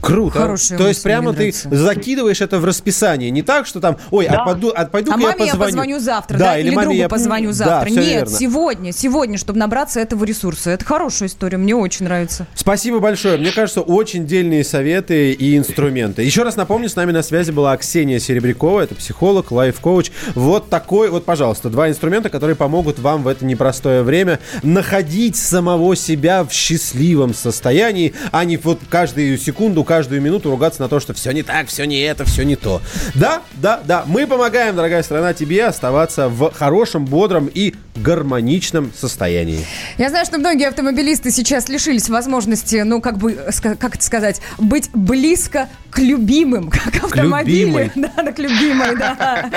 Круто. 0.00 0.38
Хорошая 0.38 0.78
То 0.78 0.86
есть 0.88 1.02
прямо 1.02 1.32
ты 1.32 1.38
нравится. 1.38 1.68
закидываешь 1.70 2.40
это 2.40 2.58
в 2.58 2.64
расписание. 2.64 3.30
Не 3.30 3.42
так, 3.42 3.66
что 3.66 3.80
там, 3.80 3.96
ой, 4.10 4.26
Да. 4.28 4.42
а 4.42 4.44
пойду, 4.46 4.72
а 4.74 4.84
пойду 4.86 5.10
А 5.12 5.16
я 5.18 5.20
маме 5.20 5.34
я 5.46 5.52
позвоню. 5.52 5.64
позвоню 5.64 5.98
завтра, 6.00 6.38
да, 6.38 6.58
или, 6.58 6.70
маме 6.70 6.82
другу 6.86 6.98
я- 6.98 7.08
позвоню 7.08 7.48
Да, 7.48 7.54
завтра. 7.54 7.90
всё 7.90 8.00
Нет, 8.00 8.06
верно. 8.12 8.38
сегодня, 8.38 8.92
сегодня, 8.92 9.38
чтобы 9.38 9.58
набраться 9.58 10.00
этого 10.00 10.24
ресурса. 10.24 10.70
Это 10.70 10.84
хорошая 10.84 11.28
история, 11.28 11.56
мне 11.58 11.74
очень 11.74 12.04
нравится. 12.04 12.46
Спасибо 12.54 13.00
большое. 13.00 13.38
Мне 13.38 13.50
кажется, 13.50 13.80
очень 13.80 14.26
дельные 14.26 14.64
советы 14.64 15.32
и 15.32 15.56
инструменты. 15.56 16.22
Еще 16.22 16.42
раз 16.44 16.56
напомню, 16.56 16.88
с 16.88 16.96
нами 16.96 17.10
на 17.12 17.22
связи 17.22 17.50
была 17.50 17.76
Ксения 17.76 18.18
Серебрякова, 18.20 18.80
это 18.82 18.94
психолог, 18.94 19.50
лайф-коуч. 19.50 20.10
Вот 20.34 20.70
такой, 20.70 21.10
вот, 21.10 21.24
пожалуйста, 21.24 21.70
два 21.70 21.88
инструмента, 21.88 22.28
которые 22.30 22.56
помогут 22.56 22.98
вам 22.98 23.22
в 23.24 23.28
это 23.28 23.44
непростое 23.44 24.02
время 24.02 24.38
находить 24.62 25.36
самого 25.36 25.96
себя 25.96 26.44
в 26.44 26.52
счастливом 26.52 27.34
состоянии, 27.34 28.14
а 28.32 28.44
не 28.44 28.56
вот 28.56 28.80
каждую 28.88 29.36
секунду, 29.38 29.84
каждую 29.88 30.20
минуту 30.20 30.50
ругаться 30.50 30.82
на 30.82 30.88
то, 30.88 31.00
что 31.00 31.14
все 31.14 31.32
не 31.32 31.42
так, 31.42 31.66
все 31.68 31.84
не 31.86 32.00
это, 32.02 32.24
все 32.24 32.44
не 32.44 32.54
то. 32.56 32.80
Да, 33.14 33.40
да, 33.54 33.80
да. 33.84 34.04
Мы 34.06 34.26
помогаем, 34.26 34.76
дорогая 34.76 35.02
страна, 35.02 35.32
тебе 35.32 35.64
оставаться 35.64 36.28
в 36.28 36.52
хорошем, 36.52 37.06
бодром 37.06 37.50
и 37.52 37.74
гармоничном 37.96 38.92
состоянии. 38.96 39.64
Я 39.96 40.10
знаю, 40.10 40.26
что 40.26 40.38
многие 40.38 40.68
автомобилисты 40.68 41.30
сейчас 41.30 41.68
лишились 41.68 42.08
возможности, 42.08 42.82
ну, 42.84 43.00
как 43.00 43.16
бы, 43.18 43.32
как 43.80 43.96
это 43.96 44.04
сказать, 44.04 44.40
быть 44.58 44.90
близко 44.92 45.68
к 45.90 45.98
любимым, 45.98 46.70
как 46.70 47.04
автомобили. 47.04 47.60
любимой. 47.60 47.92
Да, 47.94 48.22
да, 48.22 48.32
к 48.32 48.38
любимой, 48.38 48.96
да. 48.96 49.50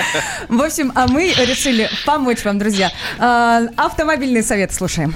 В 0.48 0.62
общем, 0.62 0.91
а 0.96 1.08
мы 1.08 1.34
решили 1.34 1.89
помочь 2.06 2.44
вам, 2.46 2.58
друзья. 2.58 2.89
А, 3.20 3.63
Автомобильный 3.76 4.44
совет 4.44 4.74
слушаем. 4.74 5.13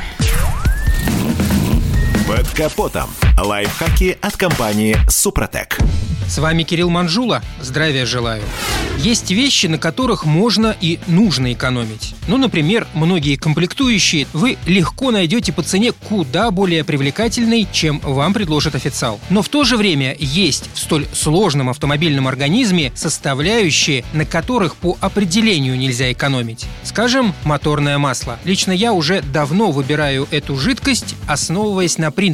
Под 2.35 2.49
капотом. 2.49 3.09
Лайфхаки 3.41 4.17
от 4.21 4.35
компании 4.35 4.97
«Супротек». 5.07 5.77
С 6.27 6.37
вами 6.39 6.63
Кирилл 6.63 6.89
Манжула. 6.89 7.41
Здравия 7.61 8.05
желаю. 8.05 8.43
Есть 8.97 9.29
вещи, 9.29 9.67
на 9.67 9.77
которых 9.77 10.25
можно 10.25 10.75
и 10.81 10.99
нужно 11.07 11.53
экономить. 11.53 12.15
Ну, 12.27 12.37
например, 12.37 12.87
многие 12.93 13.35
комплектующие 13.35 14.25
вы 14.33 14.57
легко 14.65 15.11
найдете 15.11 15.53
по 15.53 15.61
цене 15.61 15.91
куда 15.91 16.49
более 16.49 16.83
привлекательной, 16.83 17.67
чем 17.71 17.99
вам 17.99 18.33
предложит 18.33 18.73
официал. 18.73 19.19
Но 19.29 19.43
в 19.43 19.49
то 19.49 19.63
же 19.63 19.77
время 19.77 20.15
есть 20.17 20.69
в 20.73 20.79
столь 20.79 21.05
сложном 21.13 21.69
автомобильном 21.69 22.27
организме 22.27 22.91
составляющие, 22.95 24.03
на 24.13 24.25
которых 24.25 24.75
по 24.75 24.97
определению 25.01 25.77
нельзя 25.77 26.11
экономить. 26.11 26.65
Скажем, 26.83 27.35
моторное 27.43 27.99
масло. 27.99 28.39
Лично 28.45 28.71
я 28.71 28.93
уже 28.93 29.21
давно 29.21 29.71
выбираю 29.71 30.27
эту 30.31 30.57
жидкость, 30.57 31.15
основываясь 31.27 31.99
на 31.99 32.09
принципе 32.09 32.24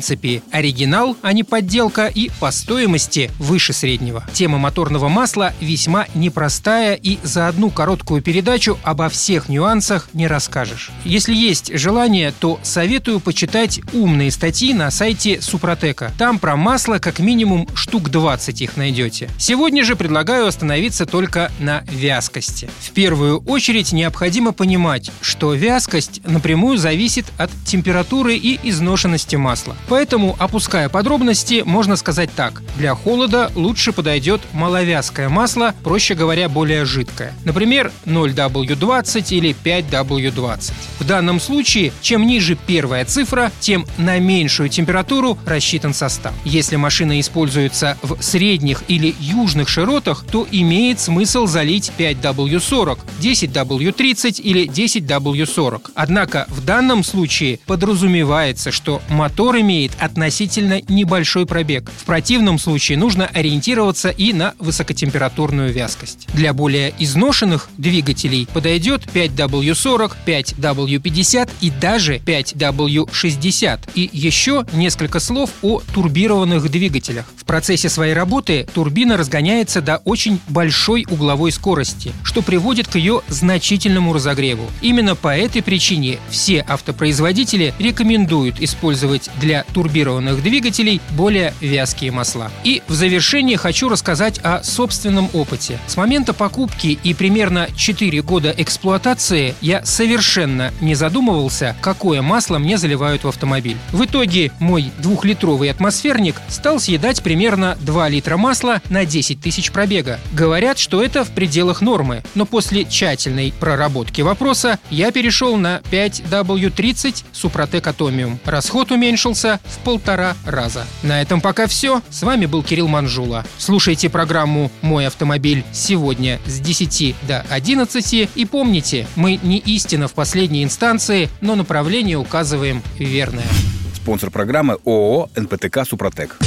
оригинал, 0.51 1.17
а 1.21 1.34
не 1.34 1.43
подделка 1.43 2.08
и 2.08 2.30
по 2.39 2.51
стоимости 2.51 3.32
выше 3.39 3.73
среднего. 3.73 4.23
Тема 4.34 4.58
моторного 4.58 5.10
масла 5.10 5.54
весьма 5.60 6.06
непростая 6.13 6.95
и 6.95 7.17
за 7.23 7.47
одну 7.47 7.69
короткую 7.69 8.21
передачу 8.21 8.77
обо 8.84 9.10
всех 9.10 9.49
нюансах 9.49 10.10
не 10.13 10.27
расскажешь. 10.27 10.91
Если 11.04 11.34
есть 11.34 11.77
желание, 11.77 12.34
то 12.38 12.60
советую 12.63 13.19
почитать 13.19 13.82
умные 13.93 14.32
статьи 14.32 14.73
на 14.73 14.91
сайте 14.91 15.41
Супротека. 15.41 16.12
Там 16.17 16.39
про 16.39 16.56
масло 16.56 16.99
как 16.99 17.19
минимум 17.19 17.67
штук 17.73 18.10
20 18.10 18.62
их 18.62 18.77
найдете. 18.77 19.30
Сегодня 19.38 19.84
же 19.84 19.95
предлагаю 19.95 20.47
остановиться 20.47 21.06
только 21.06 21.51
на 21.60 21.84
вязкости. 21.89 22.69
В 22.80 22.91
первую 22.91 23.39
очередь 23.41 23.91
необходимо 23.91 24.51
понимать, 24.51 25.12
что 25.21 25.54
вязкость 25.54 26.21
напрямую 26.25 26.77
зависит 26.77 27.25
от 27.38 27.49
температуры 27.65 28.36
и 28.36 28.60
изношенности 28.63 29.36
масла. 29.36 29.75
Поэтому, 29.88 30.36
опуская 30.39 30.89
подробности, 30.89 31.63
можно 31.65 31.96
сказать 31.96 32.30
так. 32.36 32.62
Для 32.78 32.96
холода 32.96 33.52
лучше 33.56 33.91
подойдет 33.91 34.41
маловязкое 34.54 35.30
масло, 35.30 35.76
проще 35.84 36.15
говоря, 36.15 36.50
более 36.50 36.86
жидкое. 36.86 37.34
Например, 37.46 37.91
0W20 38.06 39.36
или 39.36 39.56
5W20. 39.63 40.74
В 41.00 41.06
данном 41.06 41.39
случае, 41.39 41.91
чем 42.02 42.26
ниже 42.26 42.56
первая 42.56 43.06
цифра, 43.06 43.52
тем 43.60 43.86
на 43.98 44.20
меньшую 44.20 44.70
температуру 44.70 45.38
рассчитан 45.46 45.94
состав. 45.94 46.34
Если 46.46 46.76
машина 46.76 47.20
используется 47.20 47.98
в 48.02 48.22
средних 48.22 48.84
или 48.88 49.15
южных 49.20 49.70
широтах, 49.70 50.26
то 50.32 50.48
имеет 50.52 51.00
смысл 51.00 51.46
залить 51.46 51.91
5W40, 51.98 53.00
10W30 53.20 54.41
или 54.41 54.67
10W40. 54.67 55.91
Однако 55.96 56.46
в 56.50 56.63
данном 56.65 57.04
случае 57.04 57.60
подразумевается, 57.65 58.72
что 58.72 59.02
мотор 59.10 59.61
имеет 59.62 59.91
относительно 60.00 60.82
небольшой 60.88 61.45
пробег. 61.45 61.91
В 61.97 62.06
противном 62.06 62.60
случае 62.60 62.97
нужно 62.97 63.28
ориентироваться 63.28 64.10
и 64.10 64.34
на 64.34 64.54
высокотемпературную 64.60 65.71
вязкость. 65.71 66.28
Для 66.34 66.54
более 66.54 66.93
изношенных 67.00 67.69
двигателей 67.78 68.47
подойдет 68.54 69.06
5W40, 69.13 70.12
5W50 70.26 71.50
и 71.62 71.69
даже 71.69 72.17
5W60. 72.17 73.80
И 73.95 74.10
еще 74.12 74.65
несколько 74.74 75.19
слов 75.19 75.52
о 75.62 75.82
турбированных 75.93 76.69
двигателях. 76.69 77.26
В 77.36 77.45
процессе 77.45 77.89
своей 77.89 78.13
работы 78.13 78.67
турбина 78.74 79.17
разгоняется 79.17 79.82
до 79.82 79.97
очень 79.97 80.39
большой 80.47 81.06
угловой 81.10 81.52
скорости, 81.52 82.12
что 82.24 82.41
приводит 82.41 82.88
к 82.88 82.95
ее 82.95 83.21
значительному 83.28 84.13
разогреву. 84.13 84.69
Именно 84.82 85.15
по 85.15 85.36
этой 85.36 85.62
причине 85.62 86.17
все 86.30 86.65
автопроизводители 86.67 87.74
рекомендуют 87.80 88.62
использовать 88.62 89.30
для 89.39 89.51
турбированных 89.74 90.42
двигателей 90.42 91.02
более 91.12 91.54
вязкие 91.62 92.12
масла. 92.12 92.52
И 92.64 92.82
в 92.88 92.94
завершение 92.94 93.58
хочу 93.58 93.90
рассказать 93.90 94.40
о 94.44 94.64
собственном 94.64 95.30
опыте. 95.34 95.80
С 95.88 95.98
момента 95.98 96.34
покупки 96.34 97.00
и 97.04 97.14
примерно 97.14 97.68
4 97.76 98.22
года 98.22 98.54
эксплуатации 98.58 99.56
я 99.62 99.84
совершенно 99.86 100.74
не 100.82 100.96
задумывался, 100.96 101.76
какое 101.82 102.22
масло 102.22 102.58
мне 102.58 102.78
заливают 102.78 103.24
в 103.24 103.28
автомобиль. 103.28 103.78
В 103.92 104.06
итоге 104.06 104.52
мой 104.60 104.92
двухлитровый 105.00 105.70
атмосферник 105.70 106.36
стал 106.48 106.80
съедать 106.80 107.22
примерно 107.22 107.78
2 107.82 108.10
литра 108.10 108.38
масла 108.38 108.82
на 108.90 109.06
10 109.06 109.42
тысяч 109.42 109.72
пробега. 109.72 110.20
Говорят, 110.34 110.78
что 110.78 111.04
это 111.04 111.24
в 111.24 111.30
пределах 111.32 111.82
нормы, 111.82 112.24
но 112.36 112.46
после 112.46 112.86
тщательной 112.86 113.54
проработки 113.60 114.22
вопроса 114.22 114.80
я 114.90 115.12
перешел 115.12 115.58
на 115.58 115.82
5W30 115.92 117.24
Супротек 117.32 117.88
Атомиум. 117.88 118.40
Расход 118.46 118.92
уменьшился 118.92 119.40
в 119.41 119.80
полтора 119.84 120.36
раза. 120.45 120.86
На 121.04 121.21
этом 121.21 121.41
пока 121.41 121.67
все. 121.67 122.01
С 122.10 122.23
вами 122.23 122.45
был 122.45 122.63
Кирилл 122.63 122.88
Манжула. 122.88 123.45
Слушайте 123.58 124.10
программу 124.10 124.71
«Мой 124.82 125.08
автомобиль» 125.08 125.63
сегодня 125.73 126.39
с 126.45 126.60
10 126.60 127.15
до 127.27 127.45
11 127.49 128.30
и 128.36 128.45
помните, 128.45 129.08
мы 129.15 129.39
не 129.41 129.58
истина 129.58 130.08
в 130.08 130.13
последней 130.13 130.63
инстанции, 130.63 131.30
но 131.41 131.56
направление 131.56 132.17
указываем 132.17 132.84
верное. 132.97 133.47
Спонсор 133.95 134.32
программы 134.32 134.77
ООО 134.86 135.30
«НПТК 135.36 135.86
Супротек». 135.86 136.38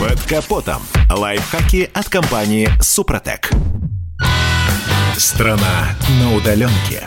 Под 0.00 0.20
капотом. 0.22 0.82
Лайфхаки 1.10 1.90
от 1.92 2.08
компании 2.08 2.68
«Супротек». 2.80 3.50
Страна 5.16 5.96
на 6.20 6.34
удаленке. 6.34 7.06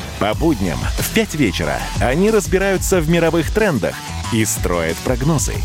По 0.21 0.35
будням 0.35 0.77
в 0.99 1.15
5 1.15 1.33
вечера 1.33 1.79
они 1.99 2.29
разбираются 2.29 3.01
в 3.01 3.09
мировых 3.09 3.49
трендах 3.49 3.95
и 4.31 4.45
строят 4.45 4.95
прогнозы. 4.97 5.55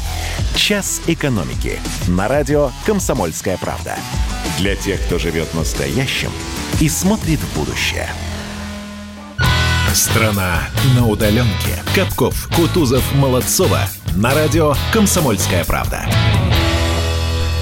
«Час 0.54 1.02
экономики» 1.06 1.78
на 2.08 2.26
радио 2.26 2.70
«Комсомольская 2.86 3.58
правда». 3.58 3.96
Для 4.56 4.74
тех, 4.74 4.98
кто 5.02 5.18
живет 5.18 5.52
настоящим 5.52 6.30
и 6.80 6.88
смотрит 6.88 7.38
в 7.38 7.54
будущее. 7.54 8.08
Страна 9.92 10.62
на 10.94 11.06
удаленке. 11.06 11.82
Капков, 11.94 12.48
Кутузов, 12.56 13.04
Молодцова. 13.14 13.80
На 14.16 14.32
радио 14.32 14.74
«Комсомольская 14.90 15.66
правда». 15.66 16.08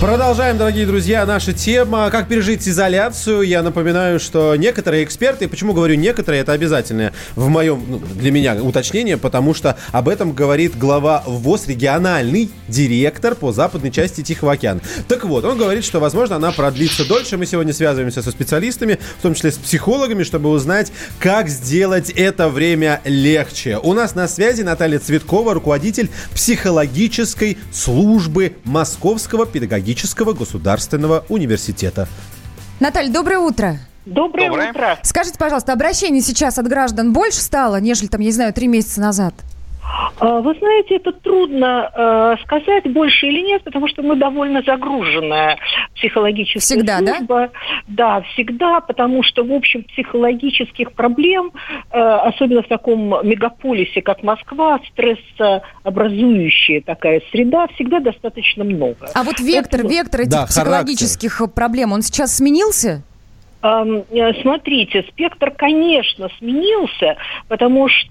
Продолжаем, 0.01 0.59
дорогие 0.59 0.87
друзья, 0.87 1.25
наша 1.25 1.55
тема 1.55 2.11
«Как 2.11 2.29
пережить 2.29 2.69
изоляцию». 2.69 3.43
Я 3.43 3.63
напоминаю, 3.63 4.21
что 4.21 4.55
некоторые 4.57 5.05
эксперты, 5.05 5.49
почему 5.49 5.73
говорю 5.73 5.95
некоторые, 5.95 6.43
это 6.43 6.53
обязательное 6.53 7.15
в 7.37 7.49
моем, 7.49 7.83
ну, 7.89 7.99
для 7.99 8.31
меня 8.31 8.57
уточнение, 8.57 9.17
потому 9.17 9.55
что 9.55 9.79
об 9.93 10.09
этом 10.09 10.33
говорит 10.33 10.77
глава 10.77 11.23
ВОЗ, 11.27 11.69
региональный 11.69 12.51
директор 12.69 13.35
по 13.35 13.53
западной 13.53 13.93
части 13.93 14.23
Тихого 14.23 14.53
океана. 14.53 14.81
Так 15.09 15.25
вот, 15.25 15.45
он 15.45 15.57
говорит, 15.57 15.85
что, 15.85 16.01
возможно, 16.01 16.37
она 16.37 16.51
продлится 16.51 17.07
дольше. 17.09 17.39
Мы 17.39 17.47
сегодня 17.47 17.73
связываемся 17.73 18.21
со 18.21 18.31
специалистами, 18.31 18.99
в 19.21 19.23
том 19.23 19.35
числе 19.35 19.53
с 19.53 19.57
психологами, 19.57 20.25
чтобы 20.25 20.51
узнать, 20.51 20.93
как 21.19 21.49
сделать 21.49 22.11
это 22.11 22.51
время 22.51 23.01
легче. 23.05 23.79
У 23.79 23.95
нас 23.95 24.15
на 24.15 24.29
связи 24.29 24.63
Наталья 24.63 24.99
Цветкова, 24.99 25.55
руководитель 25.55 26.11
психологической 26.35 27.57
службы 27.73 28.57
Московского 28.65 29.47
педагогического 29.47 29.84
государственного 30.35 31.25
университета. 31.29 32.09
Наталья, 32.81 33.11
доброе 33.11 33.39
утро. 33.39 33.79
Доброе, 34.05 34.49
Доброе. 34.49 34.71
утро. 34.71 34.99
Скажите, 35.03 35.39
пожалуйста, 35.39 35.73
обращений 35.73 36.21
сейчас 36.21 36.59
от 36.59 36.69
граждан 36.69 37.13
больше 37.13 37.41
стало, 37.41 37.81
нежели 37.81 38.09
там, 38.09 38.21
я 38.21 38.27
не 38.27 38.33
знаю, 38.33 38.53
три 38.53 38.67
месяца 38.69 39.01
назад? 39.01 39.35
А, 40.21 40.41
Вы 40.41 40.55
знаете, 40.59 40.97
это 40.97 41.13
трудно 41.13 41.91
э, 41.95 42.37
сказать, 42.45 42.85
больше 42.93 43.27
или 43.27 43.41
нет, 43.41 43.63
потому 43.65 43.89
что 43.89 44.03
мы 44.03 44.17
довольно 44.17 44.63
загруженная 44.63 45.59
психологическая 45.97 46.61
Всегда, 46.61 47.01
да? 47.01 47.17
служба. 47.17 47.51
Да, 47.89 48.23
всегда, 48.33 48.81
потому 48.81 49.23
что, 49.23 49.45
в 49.45 49.53
общем, 49.53 49.83
психологических 49.85 50.93
проблем, 50.93 51.53
э, 51.91 51.99
особенно 51.99 52.63
в 52.63 52.69
таком 52.69 53.09
мегаполисе, 53.27 54.03
как 54.03 54.23
Москва, 54.23 54.79
стрессообразующая 54.93 56.81
такая 56.81 57.21
среда, 57.31 57.67
всегда 57.75 58.01
достаточно 58.01 58.65
много. 58.65 59.09
А 59.15 59.23
вот 59.23 59.41
вектор, 59.41 59.81
Это- 59.81 59.89
вектор 59.89 60.21
этих 60.23 60.31
Да, 60.33 60.47
психологических 60.47 61.43
проблем, 61.55 61.93
он 61.93 62.03
сейчас 62.03 62.37
сменился? 62.37 63.03
Э, 63.63 63.85
Смотрите, 64.43 65.05
спектр, 65.11 65.51
конечно, 65.51 66.29
сменился, 66.39 67.17
потому 67.49 67.89
что 67.89 68.11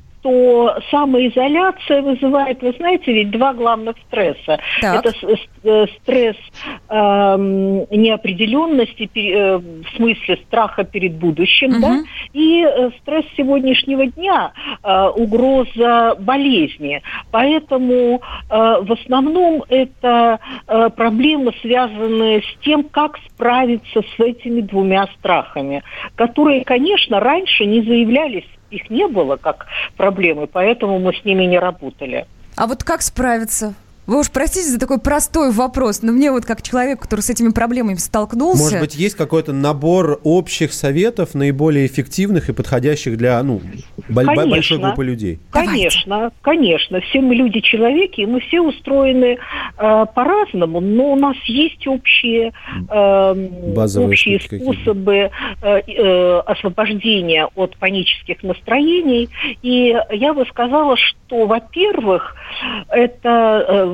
самоизоляция 0.90 2.02
вызывает, 2.02 2.62
вы 2.62 2.74
знаете, 2.78 3.14
ведь 3.14 3.32
два 3.32 3.54
главных 3.54 3.96
стресса. 4.08 4.60
Так. 4.82 5.06
Это 5.06 5.14
э, 5.64 5.86
стресс 6.02 6.36
неопределенности, 6.90 9.06
пе- 9.08 9.32
э, 9.34 9.58
в 9.58 9.86
смысле 9.96 10.38
страха 10.48 10.84
перед 10.84 11.14
будущим, 11.14 11.72
Мгм. 11.72 11.82
да, 11.82 12.00
и 12.34 12.64
э, 12.64 12.90
стресс 13.02 13.26
сегодняшнего 13.38 14.06
дня, 14.06 14.52
э, 14.84 15.08
угроза 15.16 16.16
болезни. 16.20 17.02
Поэтому 17.32 18.22
э, 18.50 18.76
в 18.82 18.92
основном 18.92 19.64
это 19.70 20.40
э, 20.68 20.90
проблемы, 20.96 21.54
связанные 21.62 22.42
с 22.42 22.64
тем, 22.64 22.84
как 22.84 23.18
справиться 23.30 24.02
с 24.02 24.20
этими 24.20 24.62
двумя 24.62 25.08
страхами, 25.20 25.84
которые, 26.16 26.64
конечно, 26.64 27.20
раньше 27.20 27.66
не 27.66 27.82
заявлялись, 27.82 28.46
их 28.74 28.90
не 28.90 29.08
было 29.08 29.38
как 29.38 29.68
проблемы, 29.98 30.48
поэтому 30.48 31.00
мы 31.00 31.14
с 31.14 31.24
ними 31.24 31.44
не 31.44 31.60
работали. 31.60 32.26
А 32.56 32.68
вот 32.68 32.84
как 32.84 33.02
справиться? 33.02 33.74
Вы 34.06 34.20
уж 34.20 34.32
простите 34.32 34.68
за 34.68 34.80
такой 34.80 35.00
простой 35.00 35.52
вопрос, 35.52 36.02
но 36.02 36.12
мне 36.12 36.32
вот 36.32 36.46
как 36.46 36.62
человек, 36.62 37.02
который 37.02 37.22
с 37.22 37.30
этими 37.30 37.52
проблемами 37.52 37.96
столкнулся... 37.96 38.64
Может 38.64 38.80
быть, 38.82 38.96
есть 38.96 39.16
какой-то 39.16 39.54
набор 39.54 40.20
общих 40.24 40.74
советов, 40.74 41.34
наиболее 41.36 41.88
эффективных 41.88 42.50
и 42.50 42.54
подходящих 42.54 43.18
для 43.18 43.42
ну, 43.44 43.62
Конечно. 44.14 44.48
большой 44.48 44.80
группы 44.80 45.06
людей? 45.06 45.40
Давайте. 45.54 45.74
Конечно, 45.74 46.32
конечно. 46.42 47.00
Все 47.02 47.22
мы 47.22 47.36
люди-человеки, 47.36 48.22
и 48.22 48.26
мы 48.26 48.42
все 48.42 48.60
устроены 48.60 49.38
э, 49.78 50.06
по-разному, 50.14 50.82
но 50.82 51.14
у 51.14 51.16
нас 51.16 51.38
есть 51.46 51.88
общие, 51.88 52.52
э, 52.90 53.34
Базовые 53.74 54.10
общие 54.10 54.40
способы 54.40 55.16
э, 55.16 55.30
э, 55.62 56.40
освобождения 56.46 57.48
от 57.56 57.78
панических 57.78 58.44
настроений. 58.44 59.30
И 59.62 59.96
я 60.12 60.34
бы 60.34 60.46
сказала, 60.48 60.98
что, 60.98 61.46
во-первых, 61.46 62.36
это 62.90 63.93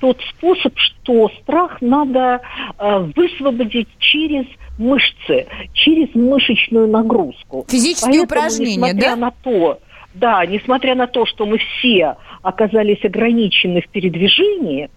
тот 0.00 0.20
способ, 0.30 0.74
что 0.76 1.30
страх 1.42 1.80
надо 1.80 2.40
э, 2.78 2.98
высвободить 3.14 3.88
через 3.98 4.46
мышцы, 4.78 5.46
через 5.72 6.14
мышечную 6.14 6.88
нагрузку. 6.88 7.66
Физические 7.68 8.20
Поэтому, 8.20 8.24
упражнения, 8.24 8.76
несмотря 8.76 9.10
да? 9.10 9.16
на 9.16 9.30
то, 9.42 9.80
да, 10.14 10.46
несмотря 10.46 10.94
на 10.94 11.06
то, 11.06 11.26
что 11.26 11.46
мы 11.46 11.58
все 11.58 12.16
оказались 12.42 13.04
ограничены 13.04 13.80
в 13.82 13.88
передвижении, 13.88 14.90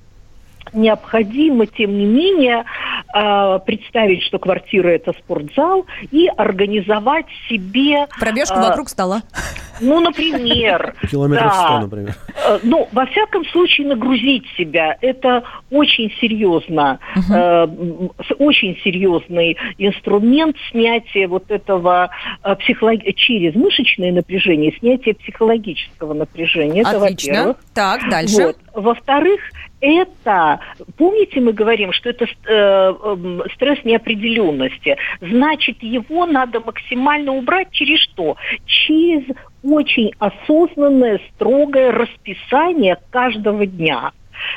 необходимо, 0.73 1.65
тем 1.65 1.97
не 1.97 2.05
менее, 2.05 2.65
э, 3.13 3.59
представить, 3.65 4.23
что 4.23 4.39
квартира 4.39 4.89
это 4.89 5.13
спортзал, 5.13 5.85
и 6.11 6.27
организовать 6.27 7.27
себе... 7.49 8.07
Пробежку 8.19 8.57
э, 8.57 8.61
вокруг 8.61 8.89
стола. 8.89 9.21
Ну, 9.81 9.99
например. 9.99 10.95
Километров 11.09 11.51
да. 11.51 11.67
100, 11.67 11.79
например. 11.79 12.15
Э, 12.47 12.59
ну, 12.63 12.87
во 12.91 13.05
всяком 13.07 13.45
случае, 13.45 13.87
нагрузить 13.87 14.45
себя. 14.57 14.97
Это 15.01 15.43
очень 15.69 16.11
серьезно. 16.21 16.99
Угу. 17.15 17.33
Э, 17.33 17.67
очень 18.39 18.77
серьезный 18.83 19.57
инструмент 19.77 20.55
снятия 20.69 21.27
вот 21.27 21.49
этого 21.49 22.11
э, 22.43 22.55
психолог... 22.57 23.01
через 23.15 23.55
мышечное 23.55 24.11
напряжение, 24.11 24.73
снятия 24.79 25.13
психологического 25.13 26.13
напряжения. 26.13 26.81
Это, 26.81 27.03
Отлично. 27.03 27.33
во-первых. 27.33 27.57
Так, 27.73 28.09
дальше. 28.09 28.43
Вот. 28.43 28.57
Во-вторых, 28.73 29.41
это, 29.81 30.59
помните, 30.97 31.41
мы 31.41 31.53
говорим, 31.53 31.91
что 31.91 32.09
это 32.09 32.25
э, 32.25 32.53
эм, 33.03 33.41
стресс 33.55 33.83
неопределенности. 33.83 34.95
Значит, 35.19 35.81
его 35.81 36.25
надо 36.25 36.59
максимально 36.59 37.33
убрать 37.33 37.71
через 37.71 37.99
что? 37.99 38.37
Через 38.65 39.23
очень 39.63 40.11
осознанное, 40.19 41.19
строгое 41.33 41.91
расписание 41.91 42.97
каждого 43.09 43.65
дня 43.65 44.11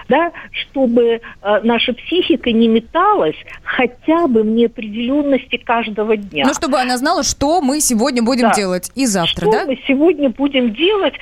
да, 0.08 0.32
чтобы 0.50 1.02
э, 1.04 1.20
наша 1.62 1.92
психика 1.94 2.50
не 2.52 2.68
металась 2.68 3.36
хотя 3.62 4.26
бы 4.26 4.42
в 4.42 4.46
неопределенности 4.46 5.56
каждого 5.56 6.16
дня. 6.16 6.44
Ну, 6.46 6.54
чтобы 6.54 6.78
она 6.78 6.96
знала, 6.96 7.22
что 7.22 7.60
мы 7.60 7.80
сегодня 7.80 8.22
будем 8.22 8.48
да. 8.48 8.54
делать 8.54 8.90
и 8.94 9.06
завтра, 9.06 9.46
что 9.46 9.52
да? 9.52 9.64
мы 9.66 9.78
сегодня 9.86 10.30
будем 10.30 10.74
делать, 10.74 11.14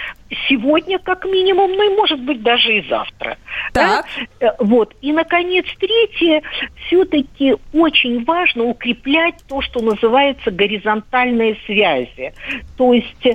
сегодня 0.48 0.98
как 0.98 1.24
минимум, 1.24 1.72
ну 1.72 1.92
и 1.92 1.96
может 1.96 2.20
быть 2.20 2.42
даже 2.42 2.78
и 2.78 2.88
завтра. 2.88 3.36
Так. 3.72 4.06
Да? 4.40 4.46
Э, 4.46 4.50
вот. 4.58 4.94
И, 5.00 5.12
наконец, 5.12 5.66
третье, 5.78 6.42
все-таки 6.86 7.56
очень 7.72 8.24
важно 8.24 8.64
укреплять 8.64 9.36
то, 9.48 9.60
что 9.60 9.80
называется 9.80 10.50
горизонтальные 10.50 11.56
связи. 11.66 12.32
То 12.76 12.92
есть 12.92 13.26
э, 13.26 13.34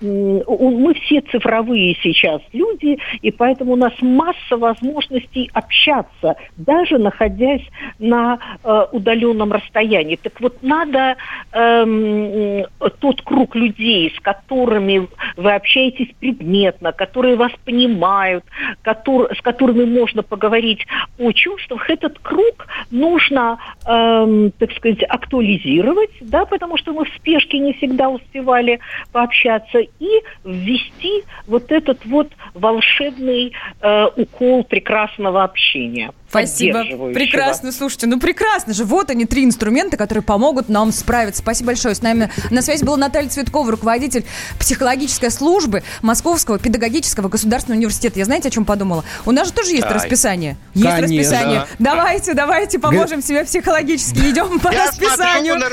мы 0.00 0.94
все 0.94 1.20
цифровые 1.20 1.96
сейчас 2.02 2.40
люди, 2.52 2.98
и 3.22 3.30
поэтому 3.30 3.72
у 3.72 3.76
нас 3.76 3.92
масса 4.00 4.56
возможностей 4.56 5.50
общаться, 5.52 6.36
даже 6.56 6.98
находясь 6.98 7.64
на 7.98 8.38
э, 8.62 8.86
удаленном 8.92 9.52
расстоянии. 9.52 10.16
Так 10.16 10.40
вот, 10.40 10.62
надо 10.62 11.16
э, 11.52 12.64
тот 13.00 13.22
круг 13.22 13.54
людей, 13.54 14.12
с 14.16 14.20
которыми 14.20 15.08
вы 15.36 15.52
общаетесь 15.52 16.13
предметно, 16.20 16.92
которые 16.92 17.36
вас 17.36 17.52
понимают, 17.64 18.44
который, 18.82 19.34
с 19.36 19.40
которыми 19.40 19.84
можно 19.84 20.22
поговорить 20.22 20.86
о 21.18 21.32
чувствах, 21.32 21.90
этот 21.90 22.18
круг 22.18 22.66
нужно, 22.90 23.58
э, 23.86 24.50
так 24.58 24.72
сказать, 24.72 25.02
актуализировать, 25.02 26.12
да, 26.20 26.44
потому 26.44 26.76
что 26.76 26.92
мы 26.92 27.04
в 27.04 27.14
спешке 27.16 27.58
не 27.58 27.72
всегда 27.74 28.08
успевали 28.08 28.80
пообщаться, 29.12 29.78
и 29.78 30.22
ввести 30.44 31.24
вот 31.46 31.70
этот 31.70 32.04
вот 32.06 32.32
волшебный 32.54 33.52
э, 33.80 34.06
укол 34.16 34.64
прекрасного 34.64 35.44
общения. 35.44 36.10
Спасибо. 36.34 36.84
Прекрасно, 37.12 37.70
слушайте, 37.70 38.06
ну 38.06 38.18
прекрасно 38.18 38.74
же. 38.74 38.84
Вот 38.84 39.10
они, 39.10 39.24
три 39.24 39.44
инструмента, 39.44 39.96
которые 39.96 40.22
помогут 40.22 40.68
нам 40.68 40.90
справиться. 40.90 41.42
Спасибо 41.42 41.68
большое. 41.68 41.94
С 41.94 42.02
нами 42.02 42.30
на 42.50 42.60
связи 42.60 42.84
была 42.84 42.96
Наталья 42.96 43.28
Цветкова, 43.28 43.70
руководитель 43.70 44.24
психологической 44.58 45.30
службы 45.30 45.84
Московского 46.02 46.58
педагогического 46.58 47.28
государственного 47.28 47.78
университета. 47.78 48.18
Я 48.18 48.24
знаете, 48.24 48.48
о 48.48 48.50
чем 48.50 48.64
подумала? 48.64 49.04
У 49.24 49.30
нас 49.30 49.48
же 49.48 49.52
тоже 49.52 49.70
есть 49.70 49.84
Ай. 49.84 49.92
расписание. 49.94 50.56
Есть 50.74 50.86
Конечно. 50.88 51.16
расписание. 51.16 51.66
Давайте, 51.78 52.34
давайте 52.34 52.78
поможем 52.78 53.20
Г... 53.20 53.26
себе 53.26 53.44
психологически. 53.44 54.18
Идем 54.30 54.58
по 54.58 54.72
Я 54.72 54.88
расписанию. 54.88 55.56
На... 55.56 55.68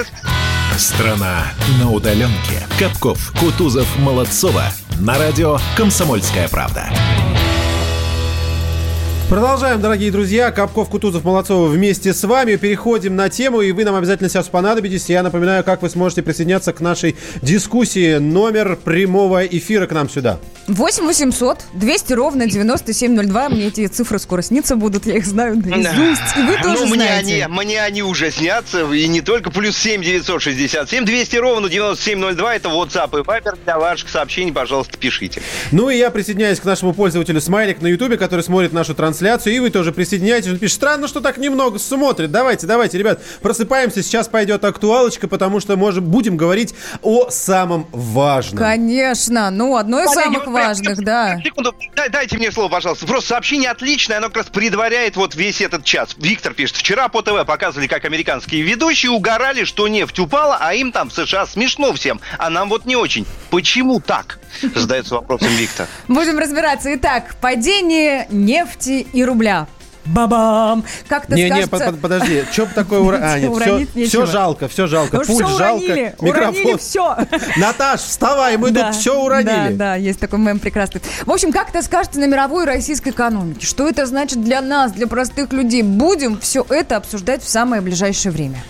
Страна 0.78 1.44
на 1.80 1.92
удаленке. 1.92 2.62
Капков, 2.80 3.34
Кутузов, 3.40 3.88
Молодцова. 4.00 4.66
На 5.00 5.18
радио 5.18 5.58
«Комсомольская 5.76 6.48
правда». 6.48 6.90
Продолжаем, 9.32 9.80
дорогие 9.80 10.12
друзья. 10.12 10.52
Капков, 10.52 10.90
Кутузов, 10.90 11.24
Молодцова 11.24 11.70
вместе 11.70 12.14
с 12.14 12.22
вами. 12.26 12.58
Переходим 12.58 13.16
на 13.16 13.30
тему, 13.30 13.62
и 13.62 13.72
вы 13.72 13.86
нам 13.86 13.96
обязательно 13.96 14.28
сейчас 14.28 14.50
понадобитесь. 14.50 15.08
Я 15.08 15.24
напоминаю, 15.24 15.64
как 15.64 15.82
вы 15.82 15.90
сможете 15.90 16.22
присоединяться 16.22 16.74
к 16.74 16.82
нашей 16.82 17.16
дискуссии. 17.42 18.18
Номер 18.18 18.76
прямого 18.76 19.46
эфира 19.46 19.88
к 19.88 19.94
нам 19.94 20.10
сюда. 20.10 20.38
8 20.68 21.06
800 21.06 21.60
200 21.76 22.14
ровно 22.14 22.46
9702. 22.46 23.50
Мне 23.50 23.68
эти 23.68 23.88
цифры 23.88 24.20
скоро 24.20 24.42
снится 24.42 24.76
будут, 24.76 25.06
я 25.06 25.16
их 25.16 25.26
знаю 25.26 25.56
наизусть. 25.56 26.38
И 26.38 26.42
вы 26.42 26.58
тоже 26.62 26.82
ну, 26.82 26.88
мне 26.88 26.96
знаете. 26.96 27.46
Они, 27.46 27.54
мне 27.56 27.82
они 27.82 28.04
уже 28.04 28.32
снятся, 28.32 28.82
и 28.92 29.08
не 29.08 29.22
только. 29.22 29.50
Плюс 29.50 29.78
7 29.78 30.04
967 30.04 31.06
200 31.06 31.38
ровно 31.38 31.70
9702. 31.70 32.56
Это 32.56 32.68
WhatsApp 32.68 33.18
и 33.18 33.24
Viber. 33.24 33.58
Для 33.64 33.80
ваших 33.80 34.10
сообщений, 34.10 34.52
пожалуйста, 34.52 34.98
пишите. 34.98 35.42
Ну 35.72 35.90
и 35.90 35.96
я 35.96 36.12
присоединяюсь 36.12 36.60
к 36.60 36.66
нашему 36.66 36.94
пользователю 36.94 37.40
Смайлик 37.40 37.82
на 37.82 37.88
Ютубе, 37.88 38.18
который 38.18 38.42
смотрит 38.42 38.74
нашу 38.74 38.94
трансляцию 38.94 39.21
трансляцию, 39.22 39.56
и 39.56 39.60
вы 39.60 39.70
тоже 39.70 39.92
присоединяйтесь. 39.92 40.50
Он 40.50 40.58
пишет, 40.58 40.76
странно, 40.76 41.08
что 41.08 41.22
так 41.22 41.38
немного 41.38 41.78
смотрит. 41.78 42.32
Давайте, 42.32 42.66
давайте, 42.66 42.98
ребят, 42.98 43.22
просыпаемся. 43.42 44.02
Сейчас 44.02 44.28
пойдет 44.28 44.66
актуалочка, 44.66 45.28
потому 45.28 45.60
что 45.60 45.78
можем, 45.78 46.06
будем 46.06 46.38
говорить 46.38 46.74
о 47.04 47.30
самом 47.30 47.88
важном. 47.92 48.58
Конечно, 48.58 49.52
ну, 49.52 49.78
одно 49.78 50.02
из 50.02 50.10
Подойдет, 50.10 50.34
самых 50.34 50.48
важных, 50.48 51.04
да. 51.04 51.40
Секунду, 51.44 51.76
дай, 51.96 52.10
дайте 52.10 52.38
мне 52.38 52.52
слово, 52.52 52.70
пожалуйста. 52.70 53.06
Просто 53.06 53.30
сообщение 53.30 53.70
отличное, 53.70 54.18
оно 54.18 54.28
как 54.28 54.38
раз 54.38 54.46
предваряет 54.48 55.16
вот 55.16 55.36
весь 55.36 55.62
этот 55.62 55.84
час. 55.84 56.16
Виктор 56.18 56.54
пишет, 56.54 56.78
вчера 56.78 57.08
по 57.08 57.22
ТВ 57.22 57.46
показывали, 57.46 57.88
как 57.88 58.06
американские 58.06 58.64
ведущие 58.64 59.12
угорали, 59.12 59.66
что 59.66 59.88
нефть 59.88 60.18
упала, 60.20 60.58
а 60.60 60.74
им 60.74 60.92
там 60.92 61.10
в 61.10 61.14
США 61.14 61.46
смешно 61.46 61.94
всем, 61.94 62.20
а 62.40 62.50
нам 62.50 62.70
вот 62.70 62.86
не 62.86 62.96
очень. 62.96 63.26
Почему 63.52 64.00
так? 64.00 64.41
Задается 64.76 65.16
вопросом 65.16 65.50
Виктор. 65.50 65.88
Будем 66.08 66.38
разбираться. 66.40 66.94
Итак, 66.96 67.36
падение 67.42 68.28
нефти 68.30 69.08
и 69.14 69.24
рубля. 69.24 69.68
Бабам! 70.06 70.84
Как-то 71.08 71.36
не, 71.36 71.48
скажется... 71.48 71.78
не, 71.78 71.92
под, 71.92 72.02
подожди, 72.02 72.44
что 72.52 72.66
такое 72.66 73.00
ура... 73.00 73.20
а, 73.22 73.40
нет, 73.40 73.88
все, 73.94 74.08
все 74.08 74.26
жалко, 74.26 74.68
все 74.68 74.88
жалко, 74.88 75.18
ну, 75.18 75.26
пульт 75.26 75.48
жалко, 75.58 76.16
микрофон. 76.22 76.78
все. 76.80 77.18
Наташ, 77.58 78.02
вставай, 78.02 78.58
мы 78.58 78.72
да, 78.72 78.88
тут 78.88 78.96
все 78.96 79.22
уронили. 79.22 79.46
Да, 79.46 79.70
да, 79.70 79.96
есть 79.96 80.20
такой 80.20 80.40
мем 80.40 80.60
прекрасный. 80.60 81.02
В 81.26 81.32
общем, 81.32 81.52
как 81.52 81.70
это 81.70 81.84
скажется 81.84 82.20
на 82.20 82.26
мировой 82.26 82.66
российской 82.66 83.10
экономике? 83.10 83.66
Что 83.66 83.88
это 83.88 84.08
значит 84.08 84.44
для 84.44 84.62
нас, 84.62 84.92
для 84.92 85.06
простых 85.06 85.54
людей? 85.54 85.84
Будем 85.84 86.40
все 86.40 86.66
это 86.68 86.98
обсуждать 86.98 87.44
в 87.44 87.50
самое 87.50 87.82
ближайшее 87.82 88.32
время. 88.32 88.64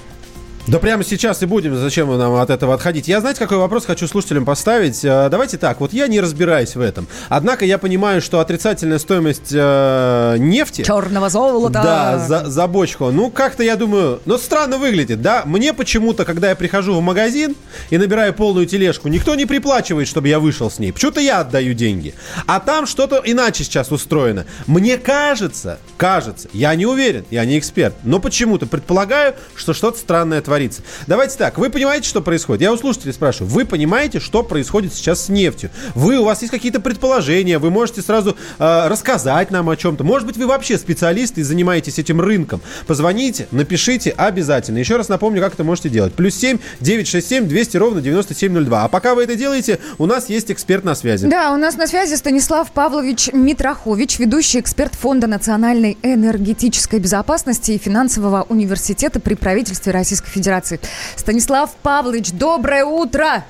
Да 0.67 0.77
прямо 0.77 1.03
сейчас 1.03 1.41
и 1.41 1.45
будем. 1.47 1.75
Зачем 1.75 2.15
нам 2.17 2.35
от 2.35 2.49
этого 2.51 2.75
отходить? 2.75 3.07
Я, 3.07 3.19
знаете, 3.19 3.39
какой 3.39 3.57
вопрос 3.57 3.85
хочу 3.85 4.07
слушателям 4.07 4.45
поставить? 4.45 5.03
Э, 5.03 5.27
давайте 5.29 5.57
так. 5.57 5.79
Вот 5.79 5.91
я 5.91 6.07
не 6.07 6.21
разбираюсь 6.21 6.75
в 6.75 6.81
этом. 6.81 7.07
Однако 7.29 7.65
я 7.65 7.77
понимаю, 7.77 8.21
что 8.21 8.39
отрицательная 8.39 8.99
стоимость 8.99 9.51
э, 9.51 10.35
нефти... 10.37 10.83
Черного 10.83 11.29
золота. 11.29 11.81
Да, 11.83 12.19
за, 12.19 12.49
за 12.49 12.67
бочку. 12.67 13.09
Ну, 13.11 13.31
как-то, 13.31 13.63
я 13.63 13.75
думаю, 13.75 14.21
ну, 14.25 14.37
странно 14.37 14.77
выглядит, 14.77 15.21
да? 15.21 15.43
Мне 15.45 15.73
почему-то, 15.73 16.25
когда 16.25 16.49
я 16.49 16.55
прихожу 16.55 16.93
в 16.93 17.01
магазин 17.01 17.55
и 17.89 17.97
набираю 17.97 18.33
полную 18.33 18.67
тележку, 18.67 19.07
никто 19.07 19.33
не 19.33 19.47
приплачивает, 19.47 20.07
чтобы 20.07 20.27
я 20.27 20.39
вышел 20.39 20.69
с 20.69 20.77
ней. 20.77 20.93
Почему-то 20.93 21.19
я 21.19 21.39
отдаю 21.39 21.73
деньги. 21.73 22.13
А 22.45 22.59
там 22.59 22.85
что-то 22.85 23.21
иначе 23.25 23.63
сейчас 23.63 23.91
устроено. 23.91 24.45
Мне 24.67 24.97
кажется, 24.97 25.79
кажется, 25.97 26.49
я 26.53 26.75
не 26.75 26.85
уверен, 26.85 27.25
я 27.31 27.45
не 27.45 27.57
эксперт, 27.57 27.95
но 28.03 28.19
почему-то 28.19 28.67
предполагаю, 28.67 29.33
что 29.55 29.73
что-то 29.73 29.97
странное 29.97 30.41
творится. 30.41 30.60
Давайте 31.07 31.37
так, 31.37 31.57
вы 31.57 31.69
понимаете, 31.69 32.07
что 32.07 32.21
происходит? 32.21 32.61
Я 32.61 32.73
у 32.73 32.77
слушателей 32.77 33.13
спрашиваю, 33.13 33.51
вы 33.51 33.65
понимаете, 33.65 34.19
что 34.19 34.43
происходит 34.43 34.93
сейчас 34.93 35.25
с 35.25 35.29
нефтью? 35.29 35.71
Вы, 35.95 36.17
у 36.17 36.25
вас 36.25 36.41
есть 36.41 36.51
какие-то 36.51 36.79
предположения, 36.79 37.57
вы 37.57 37.71
можете 37.71 38.01
сразу 38.01 38.35
э, 38.59 38.87
рассказать 38.87 39.51
нам 39.51 39.69
о 39.69 39.75
чем-то. 39.75 40.03
Может 40.03 40.27
быть, 40.27 40.37
вы 40.37 40.47
вообще 40.47 40.77
специалисты 40.77 41.41
и 41.41 41.43
занимаетесь 41.43 41.99
этим 41.99 42.21
рынком. 42.21 42.61
Позвоните, 42.87 43.47
напишите 43.51 44.11
обязательно. 44.11 44.77
Еще 44.77 44.97
раз 44.97 45.09
напомню, 45.09 45.41
как 45.41 45.53
это 45.53 45.63
можете 45.63 45.89
делать. 45.89 46.13
Плюс 46.13 46.35
7 46.35 46.57
967 46.79 47.47
200 47.47 47.77
ровно 47.77 48.01
9702. 48.01 48.83
А 48.83 48.87
пока 48.87 49.15
вы 49.15 49.23
это 49.23 49.35
делаете, 49.35 49.79
у 49.97 50.05
нас 50.05 50.29
есть 50.29 50.51
эксперт 50.51 50.83
на 50.83 50.95
связи. 50.95 51.27
Да, 51.27 51.53
у 51.53 51.57
нас 51.57 51.75
на 51.75 51.87
связи 51.87 52.15
Станислав 52.15 52.71
Павлович 52.71 53.29
Митрохович, 53.33 54.19
ведущий 54.19 54.59
эксперт 54.59 54.93
Фонда 54.95 55.27
национальной 55.27 55.97
энергетической 56.03 56.99
безопасности 56.99 57.71
и 57.71 57.77
финансового 57.77 58.45
университета 58.49 59.19
при 59.19 59.35
правительстве 59.35 59.91
Российской 59.91 60.29
Федерации. 60.29 60.40
Федерации. 60.41 60.79
Станислав 61.15 61.71
Павлович, 61.83 62.31
доброе 62.31 62.83
утро! 62.83 63.43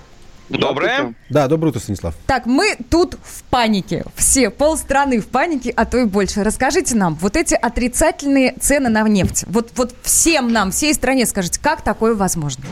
Доброе. 0.49 1.13
Да, 1.29 1.47
доброе 1.47 1.69
утро, 1.69 1.79
Станислав. 1.79 2.13
Так, 2.27 2.45
мы 2.45 2.75
тут 2.89 3.15
в 3.23 3.43
панике. 3.43 4.03
Все, 4.15 4.49
полстраны 4.49 5.21
в 5.21 5.27
панике, 5.27 5.71
а 5.73 5.85
то 5.85 5.97
и 5.97 6.03
больше. 6.03 6.43
Расскажите 6.43 6.95
нам, 6.95 7.15
вот 7.15 7.37
эти 7.37 7.53
отрицательные 7.53 8.55
цены 8.59 8.89
на 8.89 9.07
нефть. 9.07 9.45
Вот, 9.47 9.69
вот 9.75 9.95
всем 10.01 10.51
нам, 10.51 10.71
всей 10.71 10.93
стране 10.93 11.25
скажите, 11.25 11.57
как 11.61 11.81
такое 11.81 12.15
возможно? 12.15 12.65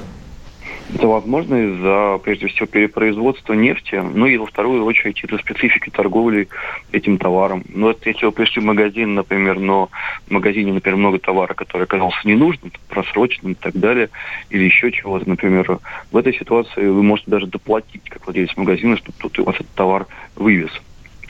Это 0.93 1.07
возможно 1.07 1.55
из-за, 1.55 2.19
прежде 2.23 2.47
всего, 2.47 2.65
перепроизводства 2.65 3.53
нефти, 3.53 3.95
ну 3.95 4.25
и 4.25 4.37
во 4.37 4.47
вторую 4.47 4.83
очередь 4.85 5.23
из-за 5.23 5.37
специфики 5.37 5.91
торговли 5.91 6.47
этим 6.91 7.19
товаром. 7.19 7.63
Ну, 7.69 7.87
вот 7.87 8.03
если 8.07 8.25
вы 8.25 8.31
пришли 8.31 8.61
в 8.61 8.65
магазин, 8.65 9.13
например, 9.13 9.59
но 9.59 9.89
в 10.27 10.31
магазине, 10.31 10.73
например, 10.73 10.97
много 10.97 11.19
товара, 11.19 11.53
который 11.53 11.83
оказался 11.83 12.27
ненужным, 12.27 12.71
просроченным 12.87 13.53
и 13.53 13.55
так 13.55 13.73
далее, 13.75 14.09
или 14.49 14.63
еще 14.63 14.91
чего-то, 14.91 15.29
например, 15.29 15.79
в 16.11 16.17
этой 16.17 16.33
ситуации 16.33 16.87
вы 16.87 17.03
можете 17.03 17.29
даже 17.29 17.45
доплатить, 17.45 18.09
как 18.09 18.25
владелец 18.25 18.57
магазина, 18.57 18.97
чтобы 18.97 19.17
тут 19.19 19.37
у 19.39 19.43
вас 19.43 19.55
этот 19.55 19.69
товар 19.75 20.07
вывез. 20.35 20.71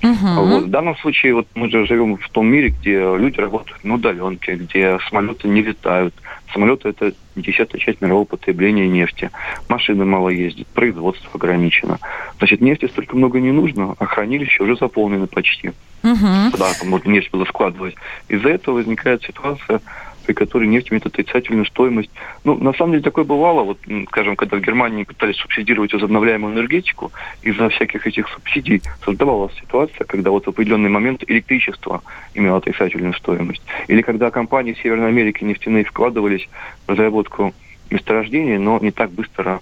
Вот. 0.02 0.64
В 0.64 0.70
данном 0.70 0.96
случае 0.98 1.34
вот 1.36 1.48
мы 1.56 1.70
же 1.70 1.86
живем 1.86 2.18
в 2.18 2.30
том 2.30 2.48
мире, 2.48 2.70
где 2.70 3.00
люди 3.00 3.40
работают 3.40 3.84
на 3.84 3.96
удаленке, 3.96 4.56
где 4.56 4.98
самолеты 5.10 5.48
не 5.48 5.62
летают. 5.62 6.14
Самолеты– 6.54 6.90
это 6.90 7.14
десятая 7.36 7.80
часть 7.80 8.02
мирового 8.02 8.26
потребления 8.26 8.88
нефти. 8.88 9.30
Машины 9.68 10.06
мало 10.06 10.30
ездят, 10.30 10.68
производство 10.68 11.30
ограничено. 11.34 12.00
Значит, 12.38 12.62
нефти 12.62 12.86
столько 12.88 13.16
много 13.16 13.40
не 13.40 13.52
нужно, 13.52 13.96
а 14.00 14.06
хранилища 14.06 14.64
уже 14.64 14.76
заполнены 14.76 15.28
почти. 15.28 15.72
Uh-huh. 16.02 16.52
Куда 16.52 16.74
там 16.80 16.90
можно 16.90 17.10
нефть 17.10 17.30
было 17.32 17.46
складывать. 17.46 17.96
Из-за 18.30 18.50
этого 18.50 18.76
возникает 18.76 19.22
ситуация, 19.24 19.82
при 20.30 20.36
которой 20.36 20.68
нефть 20.68 20.92
имеет 20.92 21.08
отрицательную 21.08 21.66
стоимость. 21.66 22.12
Ну, 22.44 22.56
на 22.56 22.72
самом 22.74 22.92
деле 22.92 23.04
такое 23.04 23.24
бывало, 23.24 23.64
вот, 23.64 23.80
скажем, 24.10 24.36
когда 24.36 24.58
в 24.58 24.62
Германии 24.62 25.04
пытались 25.04 25.38
субсидировать 25.38 25.92
возобновляемую 25.92 26.54
энергетику, 26.54 27.12
из-за 27.42 27.70
всяких 27.70 28.06
этих 28.06 28.28
субсидий 28.30 28.84
создавалась 29.04 29.56
ситуация, 29.56 30.06
когда 30.06 30.30
вот 30.30 30.46
в 30.46 30.50
определенный 30.50 30.92
момент 30.92 31.24
электричество 31.26 32.04
имело 32.36 32.58
отрицательную 32.58 33.16
стоимость. 33.16 33.64
Или 33.88 34.04
когда 34.04 34.30
компании 34.30 34.78
Северной 34.84 35.08
Америке 35.08 35.46
нефтяные 35.46 35.84
вкладывались 35.84 36.48
в 36.86 36.92
разработку 36.92 37.56
месторождений, 37.90 38.60
но 38.60 38.78
не 38.80 38.92
так 38.92 39.10
быстро 39.10 39.62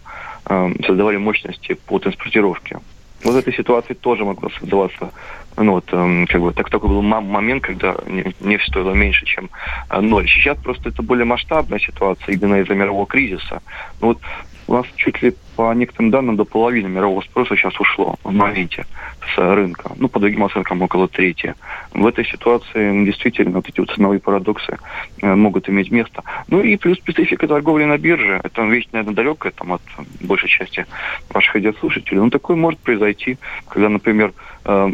э, 0.50 0.74
создавали 0.86 1.16
мощности 1.16 1.78
по 1.86 1.98
транспортировке. 2.00 2.80
Вот 3.24 3.34
в 3.34 3.38
этой 3.38 3.54
ситуации 3.54 3.94
тоже 3.94 4.26
могло 4.26 4.50
создаваться 4.50 5.12
ну 5.58 5.72
вот, 5.74 5.92
эм, 5.92 6.28
как 6.28 6.42
бы, 6.42 6.54
так 6.54 6.70
такой 6.70 6.90
был 6.90 7.02
момент, 7.02 7.64
когда 7.64 7.96
нефть 8.40 8.68
стоила 8.68 8.92
меньше, 8.92 9.26
чем 9.26 9.50
э, 9.90 10.00
ноль. 10.00 10.28
Сейчас 10.28 10.58
просто 10.60 10.90
это 10.90 11.02
более 11.02 11.26
масштабная 11.26 11.80
ситуация 11.80 12.36
именно 12.36 12.62
из-за 12.62 12.76
мирового 12.76 13.08
кризиса. 13.08 13.62
Ну, 14.00 14.10
вот 14.10 14.20
у 14.68 14.74
нас 14.74 14.86
чуть 14.96 15.22
ли 15.22 15.34
по 15.56 15.74
некоторым 15.74 16.12
данным 16.12 16.36
до 16.36 16.44
половины 16.46 16.88
мирового 16.90 17.22
спроса 17.22 17.56
сейчас 17.56 17.80
ушло 17.80 18.16
в 18.24 18.32
моменте 18.32 18.86
с 19.34 19.38
рынка. 19.38 19.92
Ну, 19.96 20.10
по 20.10 20.20
другим 20.20 20.44
оценкам 20.44 20.82
около 20.82 21.08
трети. 21.08 21.56
В 21.94 22.06
этой 22.06 22.26
ситуации 22.26 23.06
действительно 23.06 23.58
вот 23.58 23.70
эти 23.70 23.80
вот 23.80 23.90
ценовые 23.92 24.20
парадоксы 24.20 24.78
э, 25.22 25.36
могут 25.36 25.70
иметь 25.70 25.90
место. 25.90 26.24
Ну 26.48 26.62
и 26.62 26.76
плюс 26.76 26.98
специфика 26.98 27.48
торговли 27.48 27.86
на 27.86 27.98
бирже. 27.98 28.42
Это 28.44 28.64
вещь, 28.64 28.88
наверное, 28.92 29.16
далекая 29.16 29.54
там, 29.54 29.74
от 29.74 29.82
большей 30.22 30.50
части 30.50 30.86
ваших 31.30 31.56
радиослушателей. 31.56 32.20
Но 32.20 32.30
такое 32.30 32.58
может 32.58 32.80
произойти, 32.80 33.38
когда, 33.70 33.90
например, 33.90 34.34
э, 34.66 34.90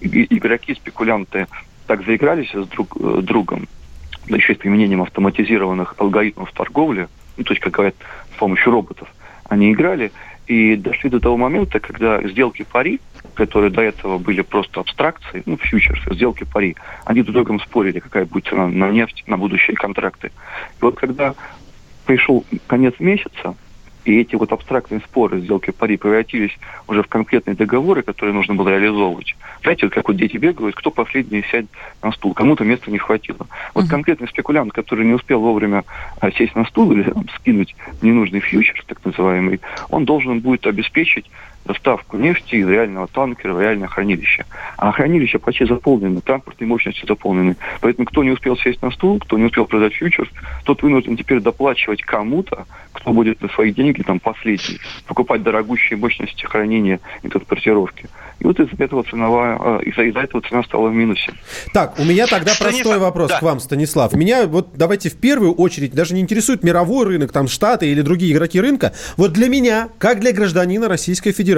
игроки, 0.00 0.74
спекулянты 0.74 1.46
так 1.86 2.04
заигрались 2.04 2.50
с 2.52 2.66
друг, 2.68 2.96
э, 2.98 3.20
другом, 3.22 3.68
да 4.26 4.36
еще 4.36 4.54
и 4.54 4.56
с 4.56 4.58
применением 4.58 5.02
автоматизированных 5.02 5.94
алгоритмов 5.98 6.50
торговли, 6.52 7.08
ну, 7.36 7.44
то 7.44 7.52
есть, 7.52 7.62
как 7.62 7.72
говорят, 7.72 7.94
помощью 8.42 8.72
роботов, 8.72 9.08
они 9.48 9.72
играли 9.72 10.10
и 10.48 10.74
дошли 10.74 11.08
до 11.10 11.20
того 11.20 11.36
момента, 11.36 11.78
когда 11.78 12.20
сделки 12.22 12.64
пари, 12.64 12.98
которые 13.34 13.70
до 13.70 13.82
этого 13.82 14.18
были 14.18 14.42
просто 14.42 14.80
абстракцией, 14.80 15.44
ну, 15.46 15.56
фьючерсы, 15.56 16.12
сделки 16.12 16.42
пари, 16.44 16.74
они 17.04 17.22
друг 17.22 17.34
другом 17.34 17.60
спорили, 17.60 18.00
какая 18.00 18.24
будет 18.24 18.46
цена 18.48 18.66
на 18.66 18.90
нефть, 18.90 19.22
на 19.28 19.36
будущие 19.36 19.76
контракты. 19.76 20.32
И 20.80 20.80
вот 20.84 20.96
когда 20.96 21.36
пришел 22.04 22.44
конец 22.66 22.94
месяца, 22.98 23.54
и 24.04 24.20
эти 24.20 24.34
вот 24.34 24.52
абстрактные 24.52 25.00
споры, 25.00 25.40
сделки 25.40 25.70
пари 25.70 25.96
превратились 25.96 26.56
уже 26.88 27.02
в 27.02 27.08
конкретные 27.08 27.54
договоры, 27.54 28.02
которые 28.02 28.34
нужно 28.34 28.54
было 28.54 28.68
реализовывать. 28.68 29.36
Знаете, 29.62 29.86
вот 29.86 29.94
как 29.94 30.08
вот 30.08 30.16
дети 30.16 30.36
бегают, 30.36 30.74
кто 30.74 30.90
последний 30.90 31.44
сядет 31.50 31.70
на 32.02 32.12
стул. 32.12 32.34
Кому-то 32.34 32.64
места 32.64 32.90
не 32.90 32.98
хватило. 32.98 33.46
Вот 33.74 33.84
uh-huh. 33.84 33.90
конкретный 33.90 34.28
спекулянт, 34.28 34.72
который 34.72 35.06
не 35.06 35.14
успел 35.14 35.40
вовремя 35.40 35.84
а, 36.20 36.30
сесть 36.32 36.54
на 36.56 36.64
стул 36.64 36.92
или 36.92 37.02
там, 37.02 37.28
скинуть 37.36 37.74
ненужный 38.00 38.40
фьючерс, 38.40 38.84
так 38.86 39.04
называемый, 39.04 39.60
он 39.90 40.04
должен 40.04 40.40
будет 40.40 40.66
обеспечить 40.66 41.30
доставку 41.64 42.16
нефти 42.16 42.56
из 42.56 42.68
реального 42.68 43.06
танкера 43.06 43.54
в 43.54 43.60
реальное 43.60 43.88
хранилище. 43.88 44.44
А 44.76 44.92
хранилище 44.92 45.38
почти 45.38 45.64
заполнено, 45.64 46.20
транспортные 46.20 46.68
мощности 46.68 47.04
заполнены. 47.06 47.56
Поэтому 47.80 48.06
кто 48.06 48.24
не 48.24 48.30
успел 48.30 48.56
сесть 48.56 48.82
на 48.82 48.90
стул, 48.90 49.18
кто 49.18 49.38
не 49.38 49.44
успел 49.44 49.66
продать 49.66 49.94
фьючерс, 49.94 50.28
тот 50.64 50.82
вынужден 50.82 51.16
теперь 51.16 51.40
доплачивать 51.40 52.02
кому-то, 52.02 52.66
кто 52.92 53.12
будет 53.12 53.40
на 53.40 53.48
свои 53.48 53.72
деньги 53.72 54.02
там 54.02 54.20
последний, 54.20 54.78
покупать 55.06 55.42
дорогущие 55.42 55.98
мощности 55.98 56.44
хранения 56.44 57.00
и 57.22 57.28
транспортировки. 57.28 58.06
И 58.40 58.44
вот 58.44 58.58
из-за 58.58 58.82
этого 58.82 59.04
ценовая, 59.04 59.56
а, 59.58 59.78
из-за, 59.82 60.02
из 60.02 60.16
этого 60.16 60.42
цена 60.42 60.64
стала 60.64 60.88
в 60.88 60.94
минусе. 60.94 61.32
Так, 61.72 61.98
у 62.00 62.04
меня 62.04 62.26
тогда 62.26 62.52
Станислав, 62.52 62.82
простой 62.82 62.98
вопрос 62.98 63.30
да. 63.30 63.38
к 63.38 63.42
вам, 63.42 63.60
Станислав. 63.60 64.12
Меня 64.14 64.46
вот 64.48 64.70
давайте 64.74 65.10
в 65.10 65.16
первую 65.16 65.54
очередь 65.54 65.94
даже 65.94 66.14
не 66.14 66.20
интересует 66.20 66.64
мировой 66.64 67.06
рынок, 67.06 67.30
там 67.30 67.46
Штаты 67.46 67.86
или 67.86 68.02
другие 68.02 68.32
игроки 68.32 68.60
рынка. 68.60 68.92
Вот 69.16 69.32
для 69.32 69.48
меня, 69.48 69.90
как 69.98 70.20
для 70.20 70.32
гражданина 70.32 70.88
Российской 70.88 71.30
Федерации, 71.30 71.51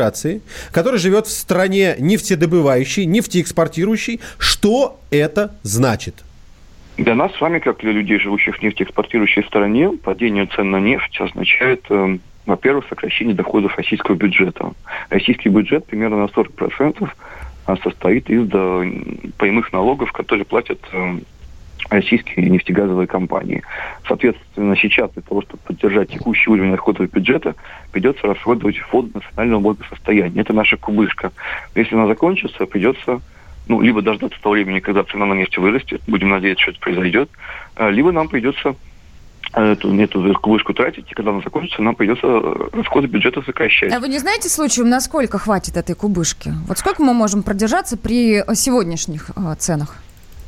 который 0.73 0.99
живет 0.99 1.27
в 1.27 1.31
стране 1.31 1.97
нефтедобывающей, 1.99 3.05
нефтеэкспортирующей, 3.05 4.21
что 4.39 5.01
это 5.11 5.55
значит? 5.63 6.25
Для 6.97 7.15
нас 7.15 7.35
с 7.35 7.41
вами, 7.41 7.59
как 7.59 7.79
для 7.79 7.91
людей, 7.91 8.21
живущих 8.21 8.57
в 8.57 8.63
нефтеэкспортирующей 8.63 9.43
стране, 9.45 9.91
падение 9.91 10.47
цен 10.47 10.71
на 10.71 10.79
нефть 10.79 11.21
означает, 11.21 11.85
э, 11.91 12.19
во-первых, 12.47 12.87
сокращение 12.89 13.35
доходов 13.35 13.77
российского 13.77 14.15
бюджета. 14.15 14.73
Российский 15.11 15.49
бюджет 15.49 15.87
примерно 15.87 16.19
на 16.19 16.27
40% 16.27 17.09
а, 17.67 17.77
состоит 17.79 18.31
из 18.31 18.49
прямых 19.39 19.73
налогов, 19.73 20.13
которые 20.13 20.45
платят 20.45 20.79
э, 20.93 21.19
российские 21.91 22.49
нефтегазовые 22.49 23.07
компании. 23.07 23.63
Соответственно, 24.07 24.77
сейчас 24.77 25.11
для 25.13 25.23
того, 25.23 25.43
чтобы 25.43 25.63
поддержать 25.65 26.11
текущий 26.11 26.51
уровень 26.51 26.73
расходов 26.73 27.11
бюджета, 27.11 27.55
придется 27.93 28.27
расходовать 28.27 28.79
фонд 28.79 29.15
национального 29.15 29.61
благосостояния. 29.61 30.41
Это 30.41 30.53
наша 30.53 30.77
кубышка. 30.77 31.33
Если 31.75 31.95
она 31.95 32.07
закончится, 32.07 32.67
придется 32.67 33.21
ну, 33.69 33.81
либо 33.81 34.03
дождаться 34.03 34.39
того 34.43 34.55
времени, 34.55 34.81
когда 34.81 35.05
цена 35.05 35.27
на 35.27 35.35
нефть 35.35 35.57
вырастет, 35.59 36.03
будем 36.07 36.31
надеяться, 36.31 36.63
что 36.63 36.73
это 36.73 36.81
произойдет, 36.81 37.31
а, 37.77 37.89
либо 37.89 38.13
нам 38.13 38.29
придется 38.29 38.77
э, 39.55 39.73
эту, 39.73 39.99
эту 39.99 40.35
кубышку 40.35 40.75
тратить, 40.75 41.11
и 41.11 41.15
когда 41.15 41.31
она 41.31 41.41
закончится, 41.41 41.81
нам 41.81 41.95
придется 41.95 42.27
э, 42.27 42.69
расходы 42.73 43.07
бюджета 43.07 43.43
сокращать. 43.43 43.91
А 43.91 44.01
вы 44.01 44.09
не 44.09 44.19
знаете 44.19 44.51
случаем, 44.51 44.91
насколько 44.91 45.39
хватит 45.39 45.79
этой 45.79 45.95
кубышки? 45.95 46.53
Вот 46.69 46.77
сколько 46.77 47.03
мы 47.03 47.15
можем 47.15 47.43
продержаться 47.43 47.97
при 47.97 48.45
сегодняшних 48.55 49.31
э, 49.31 49.55
ценах? 49.59 50.04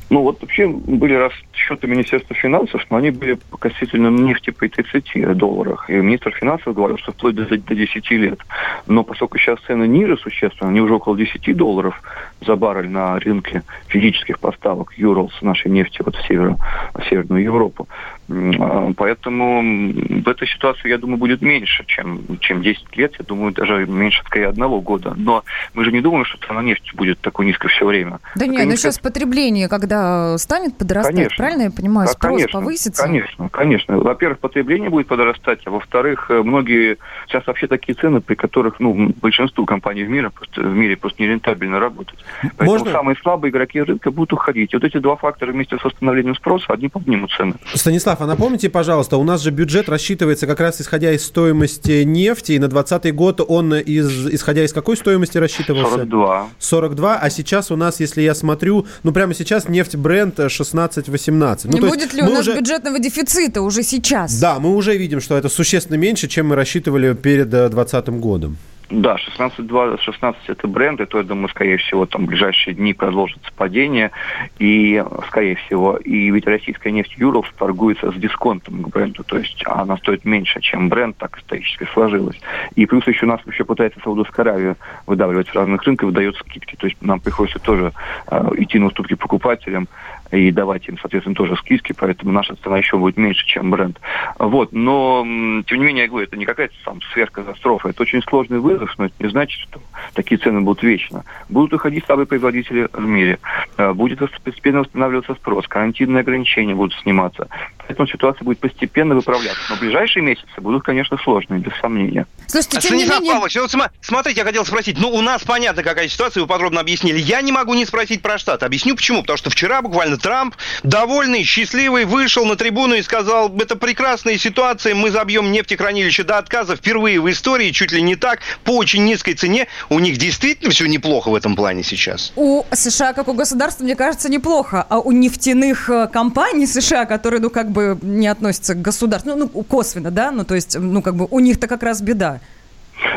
Ну 0.09 0.21
вот 0.21 0.41
вообще 0.41 0.67
были 0.67 1.13
расчеты 1.57 1.87
Министерства 1.87 2.35
финансов, 2.35 2.85
но 2.89 2.97
они 2.97 3.11
были 3.11 3.37
касательно 3.59 4.09
нефти 4.09 4.51
по 4.51 4.67
30 4.67 5.37
долларах. 5.37 5.89
И 5.89 5.93
министр 5.93 6.31
финансов 6.31 6.73
говорил, 6.73 6.97
что 6.97 7.11
вплоть 7.11 7.35
до, 7.35 7.45
до 7.45 7.75
10 7.75 8.11
лет. 8.11 8.39
Но 8.85 9.03
поскольку 9.03 9.37
сейчас 9.37 9.59
цены 9.61 9.87
ниже 9.87 10.17
существенно, 10.17 10.69
они 10.69 10.81
уже 10.81 10.95
около 10.95 11.17
10 11.17 11.55
долларов 11.55 12.01
за 12.45 12.55
баррель 12.55 12.89
на 12.89 13.19
рынке 13.19 13.63
физических 13.87 14.39
поставок 14.39 14.93
Юрлс 14.97 15.41
нашей 15.41 15.71
нефти 15.71 16.01
вот 16.05 16.15
в, 16.15 16.27
северо, 16.27 16.57
в 16.93 17.03
Северную 17.09 17.43
Европу. 17.43 17.87
А, 18.29 18.91
поэтому 18.95 19.61
в 19.61 20.27
этой 20.27 20.47
ситуации, 20.47 20.89
я 20.89 20.97
думаю, 20.97 21.17
будет 21.17 21.41
меньше, 21.41 21.85
чем, 21.87 22.37
чем 22.39 22.61
10 22.61 22.97
лет. 22.97 23.13
Я 23.17 23.25
думаю, 23.25 23.53
даже 23.53 23.85
меньше, 23.85 24.21
скорее, 24.25 24.47
одного 24.47 24.81
года. 24.81 25.13
Но 25.15 25.43
мы 25.73 25.85
же 25.85 25.91
не 25.91 26.01
думаем, 26.01 26.25
что 26.25 26.37
цена 26.45 26.61
нефти 26.61 26.91
будет 26.95 27.19
такой 27.19 27.45
низкой 27.45 27.69
все 27.69 27.85
время. 27.85 28.19
Да 28.35 28.45
нет, 28.45 28.65
но 28.65 28.75
сейчас 28.75 28.99
потребление, 28.99 29.69
когда 29.69 30.37
станет 30.37 30.77
подрастать, 30.77 31.15
конечно, 31.15 31.45
правильно 31.47 31.63
я 31.63 31.71
понимаю, 31.71 32.07
спрос 32.07 32.31
конечно, 32.31 32.59
повысится? 32.59 33.03
Конечно, 33.03 33.49
конечно. 33.49 33.97
Во-первых, 33.99 34.39
потребление 34.39 34.89
будет 34.89 35.07
подрастать, 35.07 35.61
а 35.65 35.71
во-вторых, 35.71 36.29
э, 36.29 36.41
многие... 36.41 36.97
Сейчас 37.27 37.45
вообще 37.47 37.67
такие 37.67 37.95
цены, 37.95 38.21
при 38.21 38.35
которых, 38.35 38.79
ну, 38.79 39.13
большинству 39.21 39.65
компаний 39.65 40.03
в 40.03 40.09
мире 40.09 40.29
просто, 40.29 40.61
в 40.61 40.75
мире 40.75 40.97
просто 40.97 41.21
нерентабельно 41.21 41.79
работать. 41.79 42.19
Поэтому 42.41 42.71
Можно... 42.71 42.91
самые 42.91 43.15
слабые 43.17 43.51
игроки 43.51 43.81
рынка 43.81 44.11
будут 44.11 44.33
уходить. 44.33 44.73
Вот 44.73 44.83
эти 44.83 44.97
два 44.97 45.15
фактора 45.15 45.51
вместе 45.51 45.77
с 45.77 45.83
восстановлением 45.83 46.35
спроса, 46.35 46.65
одни 46.73 46.89
поднимут 46.89 47.31
цены. 47.31 47.53
Станислав, 47.73 47.97
Станислав, 48.07 48.21
а 48.21 48.25
напомните, 48.27 48.69
пожалуйста, 48.69 49.17
у 49.17 49.23
нас 49.23 49.41
же 49.41 49.51
бюджет 49.51 49.89
рассчитывается 49.89 50.47
как 50.47 50.59
раз 50.59 50.81
исходя 50.81 51.11
из 51.11 51.25
стоимости 51.25 52.03
нефти, 52.03 52.53
и 52.53 52.59
на 52.59 52.67
2020 52.67 53.15
год 53.15 53.41
он 53.47 53.73
из, 53.73 54.27
исходя 54.27 54.63
из 54.63 54.73
какой 54.73 54.97
стоимости 54.97 55.37
рассчитывался? 55.37 55.91
42. 55.91 56.47
42, 56.59 57.17
а 57.17 57.29
сейчас 57.29 57.71
у 57.71 57.75
нас, 57.75 57.99
если 57.99 58.21
я 58.21 58.33
смотрю, 58.33 58.85
ну 59.03 59.11
прямо 59.11 59.33
сейчас 59.33 59.67
нефть 59.67 59.95
бренд 59.95 60.39
16-18. 60.39 61.36
Не 61.65 61.79
ну, 61.79 61.89
будет 61.89 62.13
ли 62.13 62.21
у 62.21 62.29
нас 62.29 62.41
уже... 62.41 62.57
бюджетного 62.57 62.99
дефицита 62.99 63.61
уже 63.61 63.83
сейчас? 63.83 64.39
Да, 64.39 64.59
мы 64.59 64.75
уже 64.75 64.97
видим, 64.97 65.21
что 65.21 65.37
это 65.37 65.49
существенно 65.49 65.97
меньше, 65.97 66.27
чем 66.27 66.47
мы 66.47 66.55
рассчитывали 66.55 67.13
перед 67.13 67.49
2020 67.49 68.09
годом. 68.19 68.57
Да, 68.89 69.17
16, 69.17 69.69
16 69.99 70.41
это 70.47 70.67
бренд, 70.67 71.01
и 71.01 71.05
то, 71.05 71.17
я 71.17 71.23
думаю, 71.25 71.49
скорее 71.49 71.75
всего, 71.77 72.05
там 72.05 72.23
в 72.23 72.27
ближайшие 72.29 72.73
дни 72.73 72.93
продолжится 72.93 73.51
падение, 73.57 74.11
и, 74.59 75.03
скорее 75.27 75.55
всего, 75.55 75.97
и 75.97 76.31
ведь 76.31 76.47
российская 76.47 76.91
нефть 76.91 77.15
Юров 77.17 77.53
торгуется 77.57 78.11
с 78.11 78.15
дисконтом 78.15 78.83
к 78.83 78.87
бренду, 78.87 79.25
то 79.25 79.37
есть 79.37 79.61
она 79.65 79.97
стоит 79.97 80.23
меньше, 80.23 80.61
чем 80.61 80.87
бренд, 80.87 81.17
так 81.17 81.37
исторически 81.37 81.85
сложилось. 81.93 82.39
И 82.75 82.85
плюс 82.85 83.05
еще 83.07 83.25
нас 83.25 83.41
еще 83.45 83.65
пытается 83.65 83.99
Саудовская 84.01 84.45
Аравия 84.45 84.77
выдавливать 85.05 85.49
с 85.49 85.53
разных 85.53 85.83
рынков, 85.83 86.07
выдает 86.07 86.37
скидки, 86.37 86.77
то 86.77 86.87
есть 86.87 87.01
нам 87.01 87.19
приходится 87.19 87.59
тоже 87.59 87.91
э, 88.31 88.49
идти 88.55 88.79
на 88.79 88.85
уступки 88.85 89.15
покупателям, 89.15 89.89
и 90.31 90.51
давать 90.51 90.87
им, 90.87 90.97
соответственно, 90.99 91.35
тоже 91.35 91.55
скидки, 91.57 91.93
поэтому 91.97 92.31
наша 92.31 92.55
цена 92.55 92.77
еще 92.77 92.97
будет 92.97 93.17
меньше, 93.17 93.45
чем 93.45 93.69
бренд. 93.71 93.99
Вот, 94.39 94.71
но, 94.71 95.21
тем 95.65 95.79
не 95.79 95.85
менее, 95.85 96.03
я 96.03 96.09
говорю, 96.09 96.25
это 96.25 96.37
не 96.37 96.45
какая-то 96.45 96.73
там 96.83 97.01
сверхкатастрофа, 97.13 97.89
это 97.89 98.01
очень 98.01 98.21
сложный 98.23 98.59
вызов, 98.59 98.93
но 98.97 99.05
это 99.05 99.15
не 99.19 99.29
значит, 99.29 99.59
что 99.61 99.79
такие 100.13 100.37
цены 100.37 100.61
будут 100.61 100.83
вечно. 100.83 101.23
Будут 101.49 101.73
уходить 101.73 102.05
слабые 102.05 102.27
производители 102.27 102.89
в 102.91 103.05
мире, 103.05 103.39
э, 103.77 103.93
будет 103.93 104.19
постепенно 104.43 104.79
восстанавливаться 104.79 105.35
спрос, 105.35 105.67
карантинные 105.67 106.21
ограничения 106.21 106.75
будут 106.75 106.97
сниматься, 107.01 107.47
поэтому 107.87 108.07
ситуация 108.07 108.45
будет 108.45 108.59
постепенно 108.59 109.15
выправляться. 109.15 109.61
Но 109.69 109.75
ближайшие 109.77 110.23
месяцы 110.23 110.61
будут, 110.61 110.83
конечно, 110.83 111.17
сложные, 111.17 111.59
без 111.59 111.73
сомнения. 111.79 112.25
Слушайте, 112.47 112.79
тем 112.79 112.89
Станислав 112.89 113.19
не 113.19 113.25
менее... 113.25 113.33
Павлович, 113.33 113.55
вот 113.57 113.91
смотрите, 114.01 114.39
я 114.39 114.45
хотел 114.45 114.65
спросить, 114.65 114.99
ну, 114.99 115.09
у 115.09 115.21
нас 115.21 115.43
понятно, 115.43 115.83
какая 115.83 116.07
ситуация, 116.07 116.41
вы 116.41 116.47
подробно 116.47 116.81
объяснили. 116.81 117.19
Я 117.19 117.41
не 117.41 117.51
могу 117.51 117.73
не 117.73 117.85
спросить 117.85 118.21
про 118.21 118.37
Штаты. 118.37 118.65
Объясню 118.65 118.95
почему. 118.95 119.21
Потому 119.21 119.37
что 119.37 119.49
вчера 119.49 119.81
буквально 119.81 120.17
Трамп, 120.17 120.55
довольный, 120.83 121.43
счастливый, 121.43 122.05
вышел 122.05 122.45
на 122.45 122.55
трибуну 122.55 122.95
и 122.95 123.01
сказал, 123.01 123.55
это 123.57 123.75
прекрасная 123.75 124.37
ситуация, 124.37 124.95
мы 124.95 125.11
забьем 125.11 125.51
нефтехранилище 125.51 126.23
до 126.23 126.37
отказа 126.37 126.75
впервые 126.75 127.19
в 127.21 127.29
истории, 127.29 127.71
чуть 127.71 127.91
ли 127.91 128.01
не 128.01 128.15
так, 128.15 128.39
по 128.63 128.71
очень 128.71 129.05
низкой 129.05 129.33
цене. 129.33 129.67
У 129.89 129.99
них 129.99 130.17
действительно 130.17 130.71
все 130.71 130.85
неплохо 130.87 131.29
в 131.29 131.35
этом 131.35 131.55
плане 131.55 131.83
сейчас. 131.83 132.33
У 132.35 132.63
США, 132.71 133.13
как 133.13 133.27
у 133.27 133.33
государства, 133.33 133.83
мне 133.83 133.95
кажется, 133.95 134.29
неплохо. 134.29 134.85
А 134.89 134.99
у 134.99 135.11
нефтяных 135.11 135.89
э, 135.89 136.07
компаний 136.07 136.67
США, 136.67 137.05
которые, 137.05 137.41
ну, 137.41 137.49
как 137.49 137.69
бы 137.71 137.76
не 138.01 138.27
относятся 138.27 138.75
к 138.75 138.81
государству, 138.81 139.35
ну, 139.35 139.49
ну 139.53 139.63
косвенно, 139.63 140.11
да, 140.11 140.31
ну, 140.31 140.45
то 140.45 140.55
есть, 140.55 140.77
ну, 140.79 141.01
как 141.01 141.15
бы 141.15 141.27
у 141.29 141.39
них-то 141.39 141.67
как 141.67 141.83
раз 141.83 142.01
беда. 142.01 142.39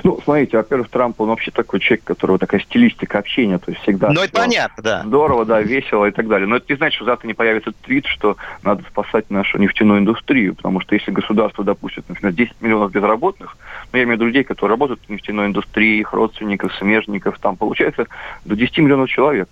Ну, 0.04 0.20
смотрите, 0.22 0.56
во-первых, 0.56 0.88
Трамп, 0.90 1.20
он 1.20 1.28
вообще 1.28 1.50
такой 1.50 1.80
человек, 1.80 2.04
которого 2.04 2.38
такая 2.38 2.60
стилистика 2.60 3.18
общения, 3.18 3.58
то 3.58 3.70
есть 3.70 3.82
всегда... 3.82 4.10
Ну, 4.10 4.20
это 4.22 4.32
понятно, 4.32 4.82
да. 4.82 5.02
Здорово, 5.04 5.44
да, 5.44 5.60
весело 5.60 6.06
и 6.06 6.10
так 6.10 6.28
далее. 6.28 6.46
Но 6.46 6.56
это 6.56 6.66
не 6.68 6.76
значит, 6.76 6.96
что 6.96 7.06
завтра 7.06 7.26
не 7.26 7.34
появится 7.34 7.72
твит, 7.82 8.06
что 8.06 8.36
надо 8.62 8.82
спасать 8.84 9.30
нашу 9.30 9.58
нефтяную 9.58 10.00
индустрию, 10.00 10.54
потому 10.54 10.80
что 10.80 10.94
если 10.94 11.10
государство 11.10 11.64
допустит, 11.64 12.04
например, 12.08 12.34
10 12.34 12.60
миллионов 12.60 12.92
безработных, 12.92 13.56
ну, 13.92 13.98
я 13.98 14.04
имею 14.04 14.16
в 14.16 14.20
виду 14.20 14.26
людей, 14.26 14.44
которые 14.44 14.74
работают 14.74 15.00
в 15.06 15.10
нефтяной 15.10 15.46
индустрии, 15.46 16.00
их 16.00 16.12
родственников, 16.12 16.74
смежников, 16.76 17.38
там 17.38 17.56
получается 17.56 18.06
до 18.44 18.56
10 18.56 18.78
миллионов 18.78 19.08
человек. 19.08 19.48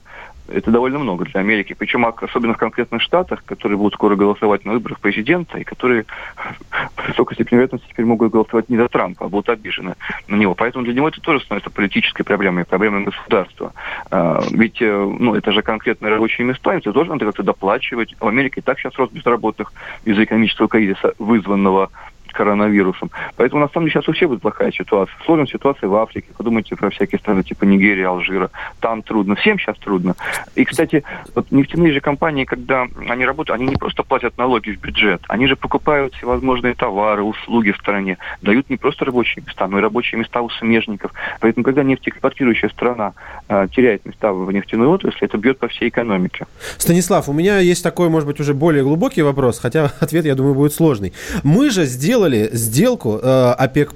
Это 0.49 0.71
довольно 0.71 0.99
много 0.99 1.25
для 1.27 1.41
Америки, 1.41 1.75
причем 1.79 2.07
особенно 2.07 2.55
в 2.55 2.59
конкретных 2.59 3.03
штатах, 3.03 3.45
которые 3.45 3.77
будут 3.77 3.95
скоро 3.95 4.17
голосовать 4.17 4.65
на 4.65 4.73
выборах 4.73 4.99
президента, 5.01 5.59
и 5.59 5.65
которые 5.65 6.07
с 7.05 7.09
высокой 7.09 7.35
степенью 7.35 7.61
вероятности 7.61 7.89
теперь 7.89 8.07
могут 8.07 8.33
голосовать 8.33 8.69
не 8.69 8.77
за 8.77 8.89
Трампа, 8.89 9.27
а 9.27 9.29
будут 9.29 9.49
обижены 9.51 9.95
на 10.27 10.37
него. 10.37 10.55
Поэтому 10.55 10.85
для 10.85 10.95
него 10.95 11.09
это 11.09 11.21
тоже 11.21 11.45
становится 11.45 11.71
политической 11.71 12.23
проблемой, 12.23 12.65
проблемой 12.65 13.05
государства. 13.05 13.73
А, 14.11 14.41
ведь 14.51 14.81
э, 14.81 15.17
ну, 15.19 15.35
это 15.35 15.53
же 15.53 15.63
конкретные 15.63 16.13
рабочие 16.13 16.47
места, 16.47 16.75
им 16.75 16.81
тоже 16.81 17.11
надо 17.11 17.27
как-то 17.27 17.43
доплачивать. 17.43 18.15
В 18.19 18.27
Америке 18.27 18.61
и 18.61 18.63
так 18.63 18.79
сейчас 18.79 18.95
рост 18.97 19.13
безработных 19.13 19.73
из-за 20.05 20.25
экономического 20.25 20.69
кризиса, 20.69 21.13
вызванного 21.19 21.91
коронавирусом. 22.39 23.11
Поэтому, 23.37 23.61
на 23.61 23.69
самом 23.69 23.87
деле, 23.87 23.95
сейчас 23.95 24.07
вообще 24.07 24.29
будет 24.29 24.43
плохая 24.43 24.71
ситуация. 24.71 25.15
Сложная 25.25 25.49
ситуация 25.49 25.89
в 25.89 25.97
Африке. 25.97 26.29
Подумайте 26.37 26.77
про 26.77 26.89
всякие 26.91 27.19
страны 27.19 27.43
типа 27.43 27.65
Нигерии, 27.65 28.05
Алжира. 28.05 28.51
Там 28.79 29.03
трудно. 29.03 29.35
Всем 29.35 29.59
сейчас 29.59 29.77
трудно. 29.79 30.15
И, 30.55 30.65
кстати, 30.65 31.03
вот 31.35 31.51
нефтяные 31.51 31.93
же 31.93 32.01
компании, 32.01 32.45
когда 32.45 32.87
они 33.09 33.27
работают, 33.27 33.61
они 33.61 33.69
не 33.69 33.77
просто 33.77 34.05
платят 34.05 34.39
налоги 34.39 34.71
в 34.71 34.81
бюджет, 34.81 35.21
они 35.27 35.49
же 35.49 35.57
покупают 35.57 36.15
всевозможные 36.15 36.75
товары, 36.75 37.25
услуги 37.25 37.73
в 37.73 37.77
стране, 37.79 38.19
дают 38.41 38.71
не 38.71 38.77
просто 38.77 39.05
рабочие 39.05 39.45
места, 39.45 39.67
но 39.67 39.79
и 39.79 39.83
рабочие 39.83 40.21
места 40.21 40.41
у 40.41 40.51
смежников. 40.51 41.11
Поэтому, 41.41 41.65
когда 41.65 41.83
нефтеэкспортирующая 41.83 42.69
страна 42.69 43.15
э, 43.49 43.67
теряет 43.75 44.07
места 44.07 44.33
в 44.33 44.53
нефтяной 44.53 44.87
отрасли, 44.87 45.25
это 45.27 45.39
бьет 45.39 45.59
по 45.59 45.67
всей 45.67 45.89
экономике. 45.89 46.47
Станислав, 46.77 47.29
у 47.29 47.33
меня 47.33 47.59
есть 47.59 47.83
такой, 47.83 48.09
может 48.09 48.29
быть, 48.29 48.39
уже 48.39 48.55
более 48.55 48.85
глубокий 48.85 49.23
вопрос, 49.23 49.59
хотя 49.59 49.91
ответ, 50.01 50.25
я 50.25 50.37
думаю, 50.37 50.55
будет 50.55 50.73
сложный. 50.73 51.13
Мы 51.43 51.71
же 51.71 51.85
сделали 51.87 52.28
сделали 52.29 52.51
сделку 52.53 53.19
э, 53.23 53.55
ОПЕК+. 53.59 53.95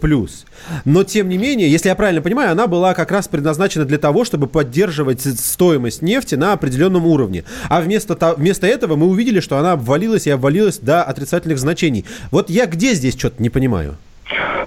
Но, 0.85 1.05
тем 1.05 1.29
не 1.29 1.39
менее, 1.39 1.71
если 1.71 1.89
я 1.89 1.95
правильно 1.95 2.23
понимаю, 2.23 2.53
она 2.53 2.67
была 2.67 2.95
как 2.95 3.11
раз 3.11 3.29
предназначена 3.29 3.85
для 3.85 3.99
того, 3.99 4.25
чтобы 4.25 4.47
поддерживать 4.47 5.21
стоимость 5.21 6.03
нефти 6.03 6.35
на 6.35 6.53
определенном 6.53 7.07
уровне. 7.07 7.45
А 7.69 7.81
вместо, 7.81 8.35
вместо 8.37 8.67
этого 8.67 8.97
мы 8.97 9.07
увидели, 9.07 9.41
что 9.41 9.59
она 9.59 9.73
обвалилась 9.73 10.27
и 10.27 10.31
обвалилась 10.31 10.79
до 10.79 11.03
отрицательных 11.03 11.59
значений. 11.59 12.05
Вот 12.31 12.51
я 12.51 12.67
где 12.67 12.95
здесь 12.95 13.17
что-то 13.17 13.43
не 13.43 13.51
понимаю? 13.51 13.97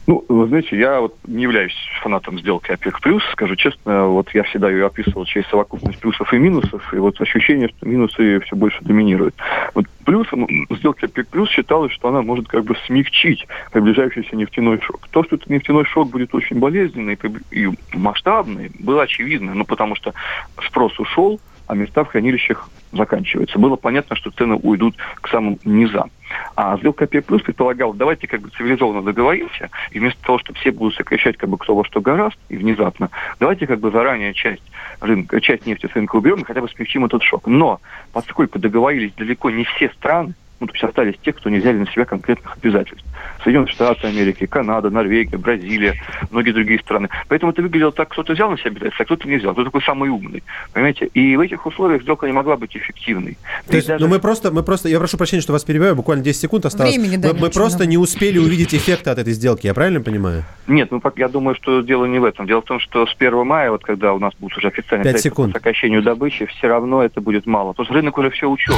Ну, 0.08 0.24
вы 0.28 0.48
знаете, 0.48 0.78
я 0.78 1.02
вот 1.02 1.16
не 1.28 1.44
являюсь 1.44 1.76
фанатом 2.02 2.40
сделки 2.40 2.72
ОПЕК+, 2.72 3.02
плюс, 3.02 3.24
скажу 3.32 3.56
честно, 3.56 4.08
вот 4.08 4.30
я 4.34 4.44
всегда 4.44 4.70
ее 4.70 4.86
описывал 4.86 5.26
через 5.26 5.48
совокупность 5.48 6.00
плюсов 6.00 6.34
и 6.34 6.38
минусов, 6.38 6.94
и 6.94 6.98
вот 6.98 7.20
ощущение, 7.20 7.70
что 7.70 7.88
минусы 7.88 8.40
все 8.42 8.56
больше 8.56 8.84
доминируют. 8.84 9.36
Вот 9.74 9.86
плюсом 10.06 10.48
сделки 10.70 11.06
ОПЕК+, 11.06 11.28
плюс 11.30 11.50
считалось, 11.50 11.92
что 11.92 12.10
она 12.10 12.22
может 12.22 12.48
как 12.48 12.64
бы 12.66 12.76
смягчить 12.86 13.48
приближающийся 13.72 14.36
нефтяной 14.36 14.80
шок. 14.82 15.08
То, 15.10 15.24
что 15.24 15.36
этот 15.36 15.50
нефтяной 15.50 15.86
шок 15.86 16.10
будет 16.10 16.34
очень 16.36 16.60
болезненный 16.60 17.18
и 17.52 17.70
масштабный, 17.94 18.72
было 18.80 19.04
очевидно, 19.04 19.54
ну, 19.54 19.66
потому 19.66 19.96
что 19.96 20.14
спрос 20.62 21.00
ушел, 21.00 21.40
а 21.68 21.76
места 21.76 22.04
в 22.04 22.08
хранилищах 22.08 22.70
заканчиваются. 22.92 23.60
Было 23.60 23.76
понятно, 23.76 24.16
что 24.16 24.32
цены 24.32 24.56
уйдут 24.56 24.96
к 25.22 25.28
самым 25.30 25.60
низам. 25.66 26.12
А 26.56 26.78
сделка 26.78 27.06
плюс 27.08 27.42
предполагала, 27.42 27.94
давайте 27.94 28.28
как 28.28 28.42
бы 28.42 28.50
цивилизованно 28.50 29.02
договоримся, 29.04 29.70
и 29.92 30.00
вместо 30.00 30.22
того, 30.24 30.40
чтобы 30.40 30.60
все 30.60 30.72
будут 30.72 30.96
сокращать 30.96 31.38
как 31.38 31.50
бы 31.50 31.58
кто 31.58 31.76
во 31.76 31.86
что 31.86 32.02
гораст 32.02 32.38
и 32.50 32.58
внезапно, 32.58 33.10
давайте 33.40 33.68
как 33.68 33.80
бы 33.80 33.92
заранее 33.92 34.34
часть, 34.34 34.64
рынка, 35.02 35.40
часть 35.42 35.66
нефти 35.66 35.88
с 35.88 35.96
рынка 35.96 36.16
уберем 36.16 36.42
и 36.42 36.44
хотя 36.44 36.62
бы 36.62 36.70
смягчим 36.70 37.06
этот 37.06 37.22
шок. 37.24 37.48
Но 37.48 37.80
поскольку 38.12 38.60
договорились 38.60 39.14
далеко 39.14 39.50
не 39.50 39.64
все 39.66 39.90
страны, 39.90 40.34
ну, 40.60 40.68
то 40.68 40.74
есть 40.74 40.84
остались 40.84 41.16
те, 41.22 41.34
кто 41.34 41.50
не 41.50 41.60
взяли 41.60 41.78
на 41.78 41.88
себя 41.88 42.06
конкретных 42.06 42.58
обязательств. 42.58 43.06
Соединенные 43.44 43.72
Штаты 43.72 44.08
Америки, 44.08 44.46
Канада, 44.46 44.90
Норвегия, 44.90 45.38
Бразилия, 45.38 45.96
многие 46.32 46.52
другие 46.52 46.80
страны. 46.80 47.10
Поэтому 47.28 47.52
это 47.52 47.62
выглядело 47.62 47.92
так, 47.92 48.10
кто-то 48.10 48.34
взял 48.34 48.50
на 48.50 48.58
себя 48.58 48.72
обязательства, 48.72 49.04
а 49.04 49.06
кто-то 49.06 49.28
не 49.28 49.38
взял. 49.38 49.54
Кто 49.54 49.64
такой 49.64 49.82
самый 49.82 50.10
умный. 50.10 50.44
Понимаете? 50.74 51.08
И 51.14 51.36
в 51.36 51.40
этих 51.40 51.66
условиях 51.66 52.02
сделка 52.02 52.26
не 52.28 52.34
могла 52.34 52.58
быть 52.58 52.76
эффективной. 52.76 53.38
То 53.68 53.76
есть, 53.76 53.88
даже... 53.88 54.04
ну 54.04 54.10
мы 54.10 54.20
просто, 54.20 54.52
мы 54.52 54.64
просто, 54.64 54.90
я 54.90 55.00
прошу 55.00 55.18
прощения, 55.18 55.42
что 55.42 55.54
вас 55.54 55.64
перебиваю, 55.64 55.96
буквально 55.96 56.24
10 56.24 56.42
секунд 56.42 56.66
осталось. 56.66 56.96
Времени, 56.96 57.18
да, 57.18 57.34
мы, 57.34 57.40
мы 57.40 57.50
просто 57.50 57.86
не 57.86 57.98
успели 57.98 58.38
увидеть 58.38 58.74
эффекта 58.74 59.12
от 59.12 59.20
этой 59.20 59.34
сделки, 59.34 59.68
я 59.68 59.74
правильно 59.74 60.02
понимаю? 60.02 60.44
Нет, 60.68 60.92
ну 60.92 61.02
я 61.16 61.28
думаю, 61.28 61.56
что 61.56 61.82
дело 61.82 62.06
не 62.06 62.20
в 62.20 62.24
этом. 62.24 62.48
Дело 62.48 62.62
в 62.62 62.66
том, 62.66 62.80
что 62.80 63.06
с 63.06 63.16
1 63.18 63.46
мая, 63.46 63.72
вот 63.72 63.84
когда 63.84 64.14
у 64.14 64.20
нас 64.20 64.34
будет 64.40 64.58
уже 64.58 64.68
официально 64.68 65.18
секунд. 65.18 65.54
по 65.54 65.60
сокращению 65.60 66.02
добычи, 66.02 66.46
все 66.46 66.68
равно 66.68 67.04
это 67.04 67.22
будет 67.22 67.46
мало. 67.46 67.72
Потому 67.72 67.86
что 67.86 67.94
рынок 67.96 68.18
уже 68.18 68.30
все 68.32 68.50
учел. 68.50 68.76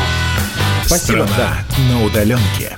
Спасибо. 0.84 1.26
Страна 1.26 1.58
да. 1.70 1.94
на 1.94 2.06
удаленке. 2.06 2.78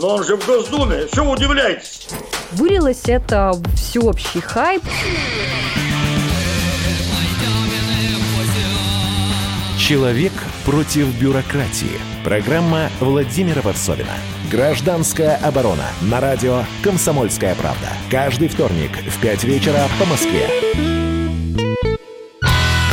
Но 0.00 0.14
он 0.14 0.24
же 0.24 0.36
в 0.36 0.46
Госдуме, 0.46 1.08
что 1.12 1.24
вы 1.24 1.32
удивляетесь? 1.32 2.06
Вылилось 2.52 3.02
это 3.06 3.52
всеобщий 3.74 4.40
хайп. 4.40 4.82
Человек 9.76 10.32
против 10.64 11.06
бюрократии. 11.18 12.00
Программа 12.22 12.90
Владимира 13.00 13.60
Варсовина. 13.62 14.12
Гражданская 14.50 15.36
оборона. 15.36 15.86
На 16.02 16.20
радио 16.20 16.62
«Комсомольская 16.82 17.54
правда». 17.56 17.88
Каждый 18.10 18.48
вторник 18.48 18.92
в 18.98 19.20
5 19.20 19.44
вечера 19.44 19.88
по 19.98 20.04
Москве. 20.04 20.48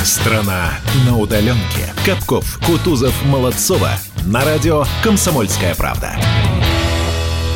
Страна 0.04 0.80
на 1.06 1.18
удаленке. 1.18 1.94
Капков, 2.06 2.60
Кутузов, 2.66 3.14
Молодцова. 3.26 3.92
На 4.26 4.44
радио 4.44 4.86
«Комсомольская 5.04 5.76
правда». 5.76 6.16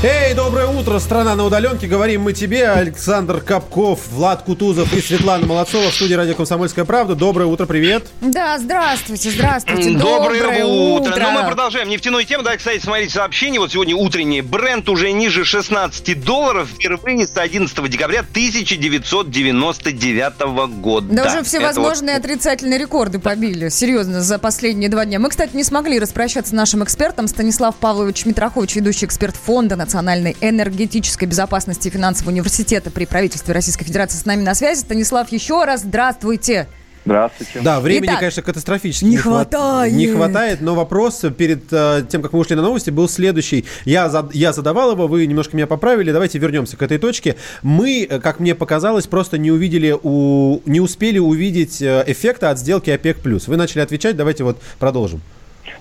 Эй, 0.01 0.33
доброе 0.33 0.67
утро, 0.67 0.97
страна 0.99 1.35
на 1.35 1.43
удаленке. 1.43 1.85
Говорим 1.85 2.21
мы 2.21 2.31
тебе, 2.31 2.69
Александр 2.69 3.41
Капков, 3.41 4.07
Влад 4.13 4.43
Кутузов 4.43 4.93
и 4.93 5.01
Светлана 5.01 5.45
Молодцова 5.45 5.91
в 5.91 5.93
студии 5.93 6.13
радио 6.13 6.35
«Комсомольская 6.35 6.85
правда». 6.85 7.15
Доброе 7.15 7.47
утро, 7.47 7.65
привет. 7.65 8.07
Да, 8.21 8.57
здравствуйте, 8.59 9.29
здравствуйте. 9.29 9.97
Доброе, 9.97 10.41
Доброе 10.41 10.63
утро. 10.63 11.09
утро. 11.09 11.21
Ну, 11.21 11.31
мы 11.31 11.43
продолжаем 11.45 11.89
нефтяную 11.89 12.23
тему. 12.23 12.43
Да, 12.43 12.55
кстати, 12.55 12.79
смотрите 12.79 13.11
сообщение. 13.11 13.59
Вот 13.59 13.73
сегодня 13.73 13.93
утреннее. 13.93 14.41
Бренд 14.41 14.87
уже 14.87 15.11
ниже 15.11 15.43
16 15.43 16.23
долларов 16.23 16.69
впервые 16.69 17.27
с 17.27 17.35
11 17.35 17.89
декабря 17.89 18.21
1999 18.21 20.39
года. 20.79 21.13
Да, 21.13 21.25
уже 21.25 21.43
все 21.43 21.57
Это 21.57 21.65
возможные 21.67 22.15
отрицательные 22.15 22.79
рекорды 22.79 23.19
побили. 23.19 23.67
Серьезно, 23.67 24.21
за 24.21 24.39
последние 24.39 24.89
два 24.89 25.03
дня. 25.03 25.19
Мы, 25.19 25.29
кстати, 25.29 25.53
не 25.57 25.65
смогли 25.65 25.99
распрощаться 25.99 26.51
с 26.51 26.53
нашим 26.53 26.85
экспертом. 26.85 27.27
Станислав 27.27 27.75
Павлович 27.75 28.25
Митрохович, 28.25 28.77
ведущий 28.77 29.05
эксперт 29.05 29.35
Фонда 29.35 29.75
национальной 29.93 30.37
энергетической 30.39 31.25
безопасности 31.25 31.87
и 31.87 31.91
финансового 31.91 32.31
университета 32.31 32.91
при 32.91 33.05
правительстве 33.05 33.55
Российской 33.55 33.85
Федерации 33.85 34.19
с 34.19 34.25
нами 34.25 34.43
на 34.43 34.53
связи. 34.53 34.81
Станислав, 34.81 35.31
еще 35.31 35.63
раз 35.65 35.81
здравствуйте. 35.81 36.67
Здравствуйте. 37.05 37.61
Да, 37.61 37.79
времени, 37.79 38.09
Итак, 38.09 38.19
конечно, 38.19 38.43
катастрофически 38.43 39.05
не 39.05 39.17
хват- 39.17 39.49
хватает. 39.49 39.93
Не 39.93 40.07
хватает, 40.07 40.61
но 40.61 40.75
вопрос 40.75 41.23
перед 41.35 41.63
э, 41.71 42.03
тем, 42.07 42.21
как 42.21 42.33
мы 42.33 42.39
ушли 42.39 42.55
на 42.55 42.61
новости, 42.61 42.91
был 42.91 43.09
следующий. 43.09 43.65
Я, 43.85 44.09
зад- 44.09 44.35
я 44.35 44.53
задавал 44.53 44.91
его, 44.91 45.07
вы 45.07 45.25
немножко 45.25 45.55
меня 45.55 45.65
поправили. 45.65 46.11
Давайте 46.11 46.37
вернемся 46.37 46.77
к 46.77 46.83
этой 46.83 46.99
точке. 46.99 47.35
Мы, 47.63 48.05
э, 48.07 48.19
как 48.19 48.39
мне 48.39 48.53
показалось, 48.53 49.07
просто 49.07 49.39
не 49.39 49.49
увидели, 49.49 49.95
у... 50.03 50.61
не 50.65 50.81
успели 50.81 51.17
увидеть 51.17 51.81
э, 51.81 52.03
эффекта 52.05 52.51
от 52.51 52.59
сделки 52.59 52.91
ОПЕК+. 52.91 53.17
Вы 53.23 53.57
начали 53.57 53.79
отвечать, 53.79 54.15
давайте 54.15 54.43
вот 54.43 54.61
продолжим. 54.77 55.21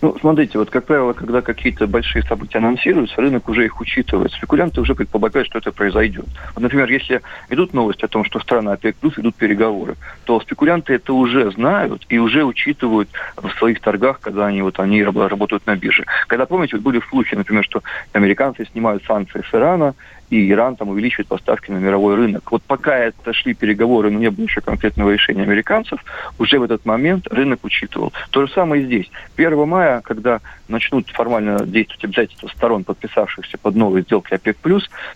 Ну, 0.01 0.17
смотрите, 0.21 0.59
вот, 0.59 0.71
как 0.71 0.87
правило, 0.87 1.13
когда 1.13 1.43
какие-то 1.43 1.89
большие 1.89 2.23
события 2.23 2.59
анонсируются, 2.59 3.21
рынок 3.21 3.49
уже 3.49 3.65
их 3.65 3.81
учитывает. 3.81 4.31
Спекулянты 4.33 4.81
уже 4.81 4.95
предполагают, 4.95 5.49
что 5.49 5.59
это 5.59 5.73
произойдет. 5.73 6.27
Вот, 6.55 6.63
например, 6.63 6.89
если 6.89 7.21
идут 7.49 7.75
новости 7.75 8.05
о 8.05 8.09
том, 8.09 8.25
что 8.25 8.39
страны 8.39 8.71
ОПЕК 8.71 8.97
плюс 8.97 9.19
идут 9.19 9.35
переговоры, 9.35 9.97
то 10.25 10.41
спекулянты 10.41 10.95
это 10.95 11.13
уже 11.13 11.51
знают 11.51 12.07
и 12.09 12.19
уже 12.19 12.45
учитывают 12.45 13.11
в 13.37 13.51
своих 13.59 13.81
торгах, 13.81 14.21
когда 14.21 14.47
они, 14.47 14.63
вот, 14.63 14.79
они 14.79 15.03
раб- 15.03 15.17
работают 15.17 15.67
на 15.67 15.75
бирже. 15.75 16.05
Когда, 16.29 16.47
помните, 16.47 16.77
вот 16.77 16.85
были 16.85 17.03
случаи, 17.09 17.35
например, 17.35 17.65
что 17.65 17.83
американцы 18.13 18.67
снимают 18.67 19.05
санкции 19.05 19.43
с 19.51 19.55
Ирана, 19.55 19.95
и 20.31 20.51
Иран 20.51 20.77
там 20.77 20.89
увеличивает 20.91 21.29
поставки 21.29 21.71
на 21.71 21.79
мировой 21.79 22.15
рынок. 22.17 22.51
Вот 22.53 22.63
пока 22.63 22.97
это 22.97 23.33
шли 23.33 23.55
переговоры, 23.55 24.11
но 24.11 24.19
не 24.19 24.31
было 24.31 24.45
еще 24.45 24.61
конкретного 24.61 25.11
решения 25.11 25.43
американцев, 25.43 26.05
уже 26.39 26.59
в 26.59 26.63
этот 26.63 26.85
момент 26.85 27.27
рынок 27.29 27.61
учитывал. 27.65 28.13
То 28.31 28.47
же 28.47 28.53
самое 28.53 28.83
и 28.83 28.87
здесь. 28.87 29.11
1 29.37 29.69
мая, 29.69 30.01
когда 30.03 30.41
начнут 30.69 31.09
формально 31.09 31.65
действовать 31.65 32.05
обязательства 32.05 32.49
сторон, 32.49 32.85
подписавшихся 32.85 33.59
под 33.59 33.75
новой 33.75 34.03
сделкой 34.03 34.39
ОПЕК+, 34.39 34.57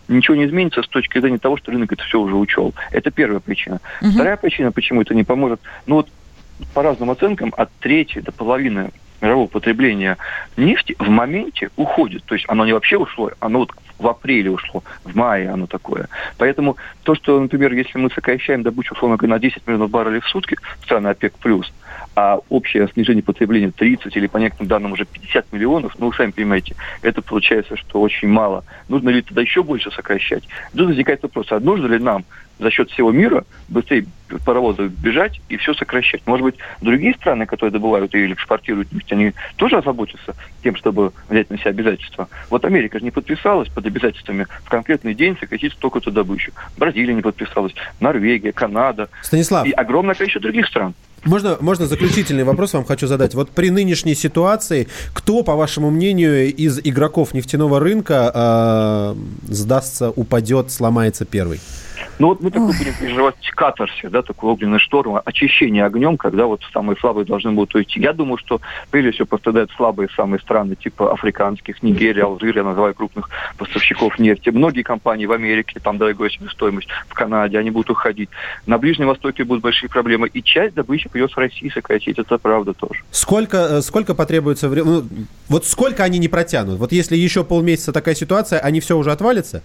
ничего 0.09 0.37
не 0.37 0.47
изменится 0.47 0.83
с 0.83 0.89
точки 0.89 1.19
зрения 1.21 1.39
того, 1.39 1.57
что 1.57 1.73
рынок 1.73 1.93
это 1.93 2.03
все 2.05 2.19
уже 2.19 2.35
учел. 2.35 2.75
Это 2.91 3.11
первая 3.11 3.41
причина. 3.41 3.81
Вторая 4.01 4.37
причина, 4.37 4.73
почему 4.73 5.03
это 5.03 5.15
не 5.15 5.25
поможет, 5.25 5.61
ну 5.87 5.97
вот 5.97 6.09
по 6.75 6.83
разным 6.83 7.11
оценкам, 7.11 7.53
от 7.57 7.71
трети 7.81 8.21
до 8.21 8.31
половины 8.31 8.91
мирового 9.23 9.47
потребления 9.47 10.19
нефти 10.57 10.95
в 10.99 11.09
моменте 11.09 11.71
уходит. 11.77 12.25
То 12.25 12.35
есть 12.35 12.45
оно 12.49 12.67
не 12.67 12.73
вообще 12.73 12.99
ушло, 12.99 13.31
оно 13.41 13.61
вот 13.61 13.73
в 13.99 14.09
апреле 14.09 14.51
ушло, 14.51 14.83
в 15.05 15.15
мае 15.17 15.49
оно 15.49 15.67
такое. 15.67 16.09
Поэтому 16.37 16.77
то, 17.05 17.15
что, 17.15 17.41
например, 17.41 17.73
если 17.73 17.99
мы 17.99 18.11
сокращаем 18.11 18.63
добычу, 18.63 18.95
условно 18.95 19.17
говоря, 19.17 19.37
на 19.37 19.41
10 19.41 19.67
миллионов 19.67 19.91
баррелей 19.91 20.21
в 20.21 20.29
сутки, 20.29 20.59
страны 20.83 21.09
ОПЕК+, 21.09 21.35
а 22.15 22.41
общее 22.49 22.89
снижение 22.93 23.23
потребления 23.23 23.71
30 23.71 24.15
или 24.17 24.27
по 24.27 24.37
некоторым 24.37 24.69
данным 24.69 24.93
уже 24.93 25.05
50 25.05 25.53
миллионов, 25.53 25.95
ну, 25.99 26.09
вы 26.09 26.15
сами 26.15 26.33
понимаете, 26.33 26.75
это 27.01 27.23
получается, 27.23 27.77
что 27.77 28.01
очень 28.01 28.29
мало. 28.29 28.65
Нужно 28.89 29.09
ли 29.11 29.23
тогда 29.23 29.41
еще 29.41 29.63
больше 29.63 29.91
сокращать? 29.91 30.47
Тут 30.77 30.89
возникает 30.89 31.23
вопрос, 31.23 31.47
а 31.53 31.61
нужно 31.61 31.87
ли 31.87 31.99
нам 31.99 32.25
за 32.63 32.71
счет 32.71 32.91
всего 32.91 33.11
мира 33.13 33.45
быстрее 33.69 34.07
паровозов 34.45 34.91
бежать 34.91 35.41
и 35.49 35.57
все 35.57 35.75
сокращать. 35.75 36.23
Может 36.27 36.45
быть, 36.45 36.55
другие 36.81 37.15
страны, 37.15 37.45
которые 37.47 37.73
добывают 37.73 38.15
или 38.15 38.33
экспортируют 38.33 38.93
нефть, 38.93 39.13
они 39.13 39.33
тоже 39.57 39.77
озаботятся 39.77 40.35
тем, 40.63 40.77
чтобы 40.77 41.13
взять 41.29 41.51
на 41.51 41.59
себя 41.59 41.71
обязательства. 41.71 42.29
Вот 42.49 42.65
Америка 42.65 42.99
же 42.99 43.05
не 43.05 43.11
подписалась 43.11 43.69
под 43.69 43.85
обязательствами 43.85 44.47
в 44.65 44.71
конкретный 44.71 45.15
день 45.15 45.37
сократить 45.39 45.73
столько-то 45.75 46.11
добычу. 46.11 46.53
Бразилия 46.79 47.15
не 47.15 47.23
подписалась, 47.23 47.75
Норвегия, 48.01 48.53
Канада 48.53 49.09
Станислав. 49.23 49.67
и 49.67 49.73
огромное 49.73 50.15
количество 50.15 50.41
других 50.41 50.67
стран. 50.67 50.95
Можно, 51.25 51.57
можно 51.61 51.87
заключительный 51.87 52.43
вопрос 52.43 52.73
вам 52.73 52.85
хочу 52.85 53.07
задать. 53.07 53.35
Вот 53.35 53.51
при 53.51 53.71
нынешней 53.71 54.17
ситуации, 54.17 54.89
кто, 55.13 55.45
по 55.45 55.55
вашему 55.55 55.91
мнению, 55.91 56.53
из 56.53 56.81
игроков 56.83 57.33
нефтяного 57.33 57.79
рынка 57.79 58.33
э, 58.35 59.53
сдастся, 59.53 60.11
упадет, 60.11 60.73
сломается 60.73 61.25
первый? 61.25 61.61
Ну 62.23 62.29
вот 62.29 62.41
мы 62.41 62.53
такой 62.53 62.69
будем 62.69 62.95
переживать 62.95 63.35
катарсис, 63.51 64.09
да, 64.09 64.23
такой 64.23 64.53
огненный 64.53 64.79
шторм, 64.79 65.21
очищение 65.25 65.85
огнем, 65.85 66.17
когда 66.17 66.47
вот 66.47 66.61
самые 66.73 66.97
слабые 66.99 67.25
должны 67.25 67.51
будут 67.51 67.75
уйти. 67.75 67.99
Я 67.99 68.13
думаю, 68.13 68.39
что 68.39 68.61
прежде 68.93 69.11
всего 69.11 69.27
пострадают 69.27 69.73
слабые 69.73 70.09
самые 70.15 70.39
страны, 70.39 70.77
типа 70.77 71.13
африканских, 71.13 71.83
Нигерия, 71.83 72.23
Алжир, 72.23 72.57
я 72.57 72.63
называю 72.63 72.95
крупных 72.95 73.29
поставщиков 73.59 74.21
нефти. 74.21 74.51
Многие 74.51 74.83
компании 74.83 75.27
в 75.27 75.33
Америке, 75.33 75.81
там 75.83 75.99
дорогая 75.99 76.31
себестоимость, 76.31 76.87
в 77.09 77.13
Канаде, 77.13 77.59
они 77.59 77.73
будут 77.73 77.91
уходить. 77.91 78.31
На 78.67 78.79
Ближнем 78.79 79.09
Востоке 79.09 79.43
будут 79.43 79.65
большие 79.65 79.91
проблемы. 79.91 80.29
И 80.29 80.45
часть 80.45 80.77
добычи 80.77 81.09
придется 81.09 81.35
в 81.35 81.39
России 81.39 81.71
сократить, 81.75 82.21
это 82.21 82.39
правда 82.39 82.73
тоже. 82.73 83.03
Сколько, 83.11 83.57
э, 83.57 83.83
сколько 83.83 84.15
потребуется 84.15 84.69
времени? 84.69 85.27
вот 85.49 85.67
сколько 85.67 86.05
они 86.05 86.21
не 86.21 86.29
протянут? 86.29 86.79
Вот 86.79 86.93
если 86.93 87.17
еще 87.17 87.43
полмесяца 87.43 87.93
такая 87.93 88.15
ситуация, 88.15 88.61
они 88.61 88.79
все 88.79 88.97
уже 88.97 89.11
отвалятся? 89.11 89.65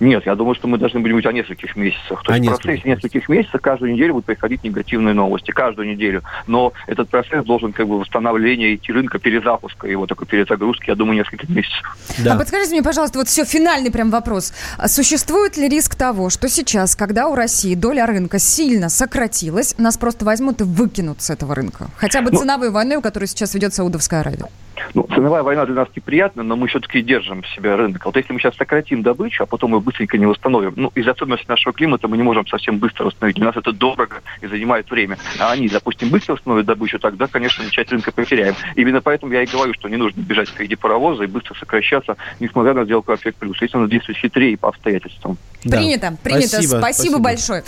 Нет, 0.00 0.26
я 0.26 0.34
думаю, 0.34 0.54
что 0.54 0.68
мы 0.68 0.78
должны 0.78 1.00
будем 1.00 1.12
говорить 1.12 1.26
о 1.26 1.32
нескольких 1.32 1.76
месяцах. 1.76 2.22
То 2.22 2.32
О 2.32 2.36
есть 2.36 2.48
в 2.48 2.54
процессе 2.62 2.88
нескольких 2.88 3.28
месяцев 3.28 3.60
каждую 3.60 3.92
неделю 3.92 4.14
будут 4.14 4.26
приходить 4.26 4.64
негативные 4.64 5.14
новости. 5.14 5.50
Каждую 5.50 5.88
неделю. 5.88 6.22
Но 6.46 6.72
этот 6.86 7.08
процесс 7.08 7.44
должен 7.44 7.72
как 7.72 7.88
бы 7.88 7.98
восстановления 7.98 8.74
идти 8.74 8.92
рынка, 8.92 9.18
перезапуска 9.18 9.86
его, 9.86 10.06
такой 10.06 10.26
перезагрузки, 10.26 10.90
я 10.90 10.94
думаю, 10.94 11.16
несколько 11.18 11.50
месяцев. 11.50 11.96
А 12.28 12.36
подскажите 12.36 12.72
мне, 12.72 12.82
пожалуйста, 12.82 13.18
вот 13.18 13.28
все, 13.28 13.44
финальный 13.44 13.90
прям 13.90 14.10
вопрос. 14.10 14.52
А 14.78 14.88
Существует 14.88 15.56
ли 15.56 15.68
риск 15.68 15.94
того, 15.94 16.30
что 16.30 16.48
сейчас, 16.48 16.96
когда 16.96 17.28
у 17.28 17.34
России 17.34 17.74
доля 17.74 18.06
рынка 18.06 18.38
сильно 18.38 18.88
сократилась, 18.88 19.74
нас 19.78 19.96
просто 19.96 20.24
возьмут 20.24 20.60
и 20.60 20.64
выкинут 20.64 21.22
с 21.22 21.30
этого 21.30 21.54
рынка? 21.54 21.88
Хотя 21.96 22.22
бы 22.22 22.30
Ну- 22.30 22.38
ценовой 22.38 22.70
войной, 22.70 23.00
которую 23.02 23.28
сейчас 23.28 23.54
ведет 23.54 23.74
Саудовская 23.74 24.20
Аравия. 24.20 24.48
Ну, 24.94 25.06
ценовая 25.14 25.42
война 25.42 25.66
для 25.66 25.74
нас 25.74 25.88
неприятна, 25.94 26.42
но 26.42 26.56
мы 26.56 26.68
все-таки 26.68 27.02
держим 27.02 27.42
в 27.42 27.48
себе 27.48 27.74
рынок. 27.74 28.04
Вот 28.04 28.16
если 28.16 28.32
мы 28.32 28.40
сейчас 28.40 28.56
сократим 28.56 29.02
добычу, 29.02 29.42
а 29.42 29.46
потом 29.46 29.72
мы 29.72 29.80
быстренько 29.80 30.18
не 30.18 30.26
восстановим, 30.26 30.74
ну, 30.76 30.92
из-за 30.94 31.12
особенностей 31.12 31.46
нашего 31.48 31.72
климата 31.72 32.08
мы 32.08 32.16
не 32.16 32.22
можем 32.22 32.46
совсем 32.46 32.78
быстро 32.78 33.04
восстановить. 33.04 33.36
Для 33.36 33.46
нас 33.46 33.56
это 33.56 33.72
дорого 33.72 34.22
и 34.40 34.46
занимает 34.46 34.90
время. 34.90 35.18
А 35.38 35.52
они, 35.52 35.68
допустим, 35.68 36.08
быстро 36.10 36.34
восстановят 36.34 36.66
добычу, 36.66 36.98
тогда, 36.98 37.26
конечно, 37.26 37.68
часть 37.70 37.90
рынка 37.90 38.12
потеряем. 38.12 38.54
Именно 38.76 39.00
поэтому 39.00 39.32
я 39.32 39.42
и 39.42 39.46
говорю, 39.46 39.74
что 39.74 39.88
не 39.88 39.96
нужно 39.96 40.20
бежать 40.20 40.48
впереди 40.48 40.76
паровоза 40.76 41.24
и 41.24 41.26
быстро 41.26 41.54
сокращаться, 41.54 42.16
несмотря 42.40 42.74
на 42.74 42.84
сделку 42.84 43.12
ОПЕК+. 43.12 43.36
Если 43.60 43.76
надо 43.76 43.90
действовать 43.90 44.18
хитрее 44.18 44.56
по 44.56 44.68
обстоятельствам. 44.68 45.38
Принято, 45.62 46.16
принято. 46.22 46.48
Спасибо, 46.48 46.78
спасибо. 46.78 47.18
большое. 47.18 47.64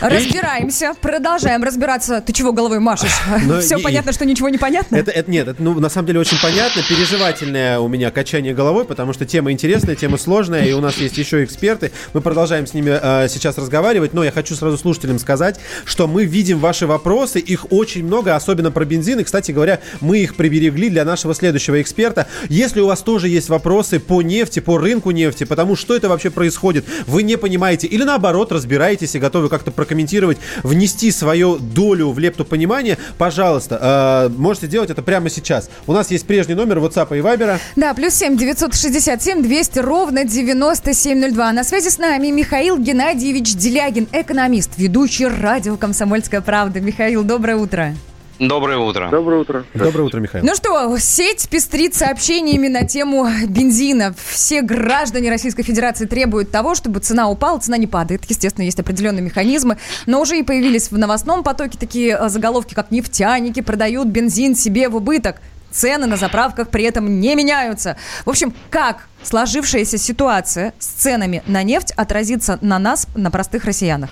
Разбираемся, 0.00 0.94
продолжаем 1.00 1.62
разбираться. 1.62 2.20
Ты 2.20 2.32
чего 2.32 2.52
головой 2.52 2.80
машешь? 2.80 3.12
Ну, 3.44 3.60
Все 3.60 3.76
и- 3.76 3.82
понятно, 3.82 4.12
что 4.12 4.24
ничего 4.24 4.48
не 4.48 4.58
понятно? 4.58 4.96
Это, 4.96 5.10
это 5.10 5.30
нет, 5.30 5.48
это, 5.48 5.62
ну, 5.62 5.78
на 5.78 5.88
самом 5.88 6.06
деле 6.06 6.20
очень 6.20 6.35
понятно. 6.42 6.82
Переживательное 6.88 7.78
у 7.78 7.88
меня 7.88 8.10
качание 8.10 8.54
головой, 8.54 8.84
потому 8.84 9.12
что 9.12 9.24
тема 9.24 9.52
интересная, 9.52 9.94
тема 9.94 10.18
сложная, 10.18 10.64
и 10.64 10.72
у 10.72 10.80
нас 10.80 10.96
есть 10.98 11.16
еще 11.18 11.44
эксперты. 11.44 11.92
Мы 12.14 12.20
продолжаем 12.20 12.66
с 12.66 12.74
ними 12.74 12.98
э, 13.00 13.28
сейчас 13.28 13.58
разговаривать, 13.58 14.12
но 14.12 14.24
я 14.24 14.32
хочу 14.32 14.54
сразу 14.54 14.78
слушателям 14.78 15.18
сказать, 15.18 15.58
что 15.84 16.06
мы 16.06 16.24
видим 16.24 16.58
ваши 16.58 16.86
вопросы, 16.86 17.38
их 17.38 17.72
очень 17.72 18.04
много, 18.04 18.34
особенно 18.34 18.70
про 18.70 18.84
бензин, 18.84 19.20
и, 19.20 19.24
кстати 19.24 19.52
говоря, 19.52 19.80
мы 20.00 20.18
их 20.18 20.36
приберегли 20.36 20.88
для 20.90 21.04
нашего 21.04 21.34
следующего 21.34 21.80
эксперта. 21.80 22.26
Если 22.48 22.80
у 22.80 22.86
вас 22.86 23.00
тоже 23.00 23.28
есть 23.28 23.48
вопросы 23.48 24.00
по 24.00 24.22
нефти, 24.22 24.60
по 24.60 24.78
рынку 24.78 25.12
нефти, 25.12 25.44
потому 25.44 25.76
что 25.76 25.94
это 25.94 26.08
вообще 26.08 26.30
происходит, 26.30 26.84
вы 27.06 27.22
не 27.22 27.36
понимаете, 27.36 27.86
или 27.86 28.02
наоборот 28.02 28.52
разбираетесь 28.52 29.14
и 29.14 29.18
готовы 29.18 29.48
как-то 29.48 29.70
прокомментировать, 29.70 30.38
внести 30.62 31.10
свою 31.10 31.58
долю 31.58 32.10
в 32.10 32.18
лепту 32.18 32.44
понимания, 32.44 32.98
пожалуйста, 33.18 34.28
э, 34.30 34.36
можете 34.36 34.66
делать 34.66 34.90
это 34.90 35.02
прямо 35.02 35.30
сейчас. 35.30 35.70
У 35.86 35.92
нас 35.92 36.10
есть 36.10 36.25
прежний 36.26 36.54
номер 36.54 36.78
WhatsApp 36.78 37.16
и 37.16 37.20
Viber. 37.20 37.58
Да, 37.76 37.94
плюс 37.94 38.14
семь 38.14 38.36
девятьсот 38.36 38.74
шестьдесят 38.74 39.22
семь 39.22 39.42
двести 39.42 39.78
ровно 39.78 40.24
девяносто 40.24 40.92
семь 40.92 41.20
ноль 41.20 41.32
два. 41.32 41.52
На 41.52 41.64
связи 41.64 41.88
с 41.88 41.98
нами 41.98 42.28
Михаил 42.28 42.78
Геннадьевич 42.78 43.54
Делягин, 43.54 44.08
экономист, 44.12 44.72
ведущий 44.76 45.26
радио 45.26 45.76
«Комсомольская 45.76 46.40
правда». 46.40 46.80
Михаил, 46.80 47.24
доброе 47.24 47.56
утро. 47.56 47.94
Доброе 48.38 48.76
утро. 48.76 49.08
Доброе 49.10 49.40
утро. 49.40 49.64
Доброе 49.72 50.02
утро, 50.02 50.20
Михаил. 50.20 50.44
Ну 50.44 50.54
что, 50.54 50.98
сеть 50.98 51.48
пестрит 51.48 51.94
сообщениями 51.94 52.68
на 52.68 52.86
тему 52.86 53.26
бензина. 53.48 54.14
Все 54.28 54.60
граждане 54.60 55.30
Российской 55.30 55.62
Федерации 55.62 56.04
требуют 56.04 56.50
того, 56.50 56.74
чтобы 56.74 57.00
цена 57.00 57.30
упала, 57.30 57.58
цена 57.60 57.78
не 57.78 57.86
падает. 57.86 58.24
Естественно, 58.28 58.64
есть 58.64 58.78
определенные 58.78 59.22
механизмы, 59.22 59.78
но 60.04 60.20
уже 60.20 60.38
и 60.38 60.42
появились 60.42 60.90
в 60.90 60.98
новостном 60.98 61.42
потоке 61.44 61.78
такие 61.78 62.14
э, 62.14 62.28
заголовки, 62.28 62.74
как 62.74 62.90
«Нефтяники 62.90 63.60
продают 63.60 64.08
бензин 64.08 64.54
себе 64.54 64.90
в 64.90 64.96
убыток». 64.96 65.36
Цены 65.76 66.06
на 66.06 66.16
заправках 66.16 66.70
при 66.70 66.84
этом 66.84 67.20
не 67.20 67.34
меняются. 67.36 67.96
В 68.24 68.30
общем, 68.30 68.54
как 68.70 69.08
сложившаяся 69.22 69.98
ситуация 69.98 70.72
с 70.78 70.86
ценами 70.86 71.42
на 71.46 71.62
нефть 71.62 71.92
отразится 71.92 72.58
на 72.62 72.78
нас, 72.78 73.06
на 73.14 73.30
простых 73.30 73.64
россиянах? 73.64 74.10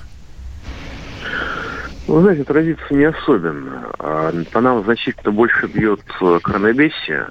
Вы 2.07 2.21
знаете, 2.21 2.43
отразится 2.43 2.95
не 2.95 3.05
особенно. 3.05 3.91
А 3.99 4.33
По 4.53 4.61
нам 4.61 4.85
значительно 4.85 5.33
больше 5.33 5.67
бьет 5.67 6.01
э, 6.21 6.39
коронавесия, 6.43 7.31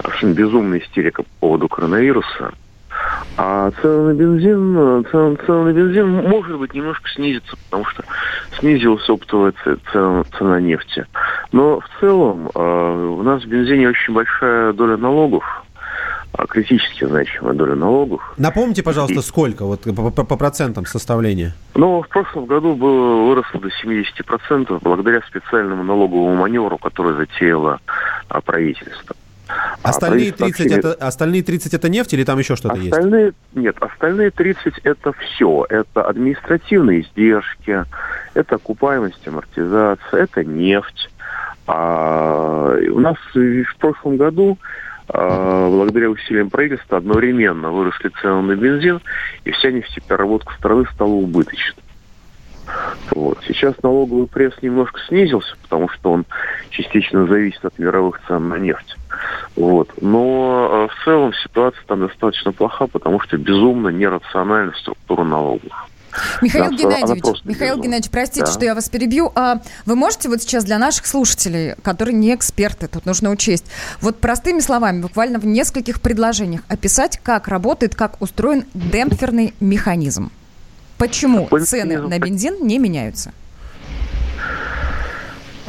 совершенно 0.00 0.34
безумная 0.34 0.78
истерика 0.78 1.24
по 1.24 1.28
поводу 1.40 1.68
коронавируса. 1.68 2.52
А 3.36 3.70
цены 3.82 4.12
на 4.12 4.14
бензин, 4.14 4.76
э, 4.76 5.02
цены, 5.10 5.36
цены 5.46 5.64
на 5.64 5.72
бензин, 5.72 6.28
может 6.28 6.58
быть, 6.58 6.74
немножко 6.74 7.08
снизится, 7.10 7.56
потому 7.66 7.84
что 7.86 8.04
снизилась 8.58 9.08
оптовая 9.08 9.54
цена, 9.92 10.24
цена 10.36 10.60
нефти. 10.60 11.06
Но 11.52 11.80
в 11.80 11.88
целом 12.00 12.50
э, 12.54 13.06
у 13.18 13.22
нас 13.22 13.42
в 13.44 13.46
бензине 13.46 13.88
очень 13.88 14.12
большая 14.12 14.72
доля 14.72 14.96
налогов, 14.96 15.44
а, 16.32 16.46
критически 16.46 17.04
значимая 17.04 17.54
доля 17.54 17.74
налогов. 17.74 18.20
Напомните, 18.36 18.82
пожалуйста, 18.82 19.22
сколько 19.22 19.64
вот 19.64 19.82
по, 19.82 20.10
по- 20.10 20.24
по 20.24 20.36
процентам 20.36 20.84
составления? 20.86 21.54
Но 21.74 22.02
в 22.02 22.08
прошлом 22.08 22.46
году 22.46 22.74
было 22.74 23.24
выросло 23.24 23.60
до 23.60 23.68
70% 23.68 24.78
благодаря 24.82 25.20
специальному 25.22 25.82
налоговому 25.84 26.34
маневру, 26.36 26.76
который 26.78 27.14
затеяло 27.16 27.80
а, 28.28 28.40
правительство. 28.40 29.16
А 29.82 29.88
Остальные 29.90 30.32
правительство 30.32 30.46
30 30.46 30.60
активно- 30.60 30.92
это, 30.92 31.06
остальные 31.06 31.42
30 31.42 31.74
это 31.74 31.88
нефть 31.88 32.12
или 32.14 32.24
там 32.24 32.38
еще 32.38 32.56
что-то 32.56 32.76
есть? 32.76 32.92
Остальные, 32.92 33.32
нет, 33.54 33.76
остальные 33.80 34.30
30 34.30 34.74
это 34.82 35.12
все. 35.12 35.66
Это 35.68 36.02
административные 36.02 37.02
издержки, 37.02 37.84
это 38.34 38.54
окупаемость, 38.56 39.26
амортизация, 39.26 40.22
это 40.22 40.44
нефть. 40.44 41.10
А, 41.66 42.76
у 42.90 42.98
нас 43.00 43.16
в 43.34 43.76
прошлом 43.78 44.16
году 44.16 44.58
а, 45.08 45.68
благодаря 45.70 46.10
усилиям 46.10 46.50
правительства 46.50 46.98
одновременно 46.98 47.70
выросли 47.70 48.10
цены 48.20 48.42
на 48.42 48.56
бензин, 48.56 49.00
и 49.44 49.50
вся 49.52 49.70
нефтепереработка 49.70 50.52
страны 50.54 50.84
стала 50.92 51.10
убыточной. 51.10 51.82
Вот. 53.12 53.38
Сейчас 53.46 53.74
налоговый 53.82 54.26
пресс 54.26 54.54
немножко 54.60 55.00
снизился, 55.08 55.56
потому 55.62 55.88
что 55.88 56.12
он 56.12 56.26
частично 56.70 57.26
зависит 57.26 57.64
от 57.64 57.78
мировых 57.78 58.20
цен 58.28 58.48
на 58.48 58.56
нефть. 58.58 58.96
Вот. 59.56 59.90
Но 60.00 60.88
э, 60.90 60.94
в 60.94 61.04
целом 61.04 61.32
ситуация 61.34 61.82
там 61.86 62.06
достаточно 62.06 62.52
плоха, 62.52 62.86
потому 62.86 63.20
что 63.20 63.36
безумно 63.36 63.88
нерациональна 63.88 64.72
структура 64.80 65.24
налогов. 65.24 65.72
Михаил 66.42 66.70
Да, 66.70 66.76
Геннадьевич, 66.76 67.24
Михаил 67.44 67.74
безумна. 67.74 67.82
Геннадьевич, 67.82 68.10
простите, 68.10 68.46
Да. 68.46 68.52
что 68.52 68.64
я 68.64 68.74
вас 68.74 68.88
перебью. 68.88 69.30
А 69.34 69.60
вы 69.86 69.94
можете 69.94 70.28
вот 70.28 70.42
сейчас 70.42 70.64
для 70.64 70.78
наших 70.78 71.06
слушателей, 71.06 71.74
которые 71.82 72.14
не 72.14 72.34
эксперты, 72.34 72.88
тут 72.88 73.06
нужно 73.06 73.30
учесть, 73.30 73.66
вот 74.00 74.18
простыми 74.18 74.60
словами, 74.60 75.02
буквально 75.02 75.38
в 75.38 75.46
нескольких 75.46 76.00
предложениях 76.00 76.62
описать, 76.68 77.20
как 77.22 77.48
работает, 77.48 77.94
как 77.94 78.20
устроен 78.20 78.64
демпферный 78.74 79.54
механизм? 79.60 80.30
Почему 80.96 81.48
цены 81.60 81.98
на 82.00 82.18
бензин 82.18 82.66
не 82.66 82.78
меняются? 82.78 83.32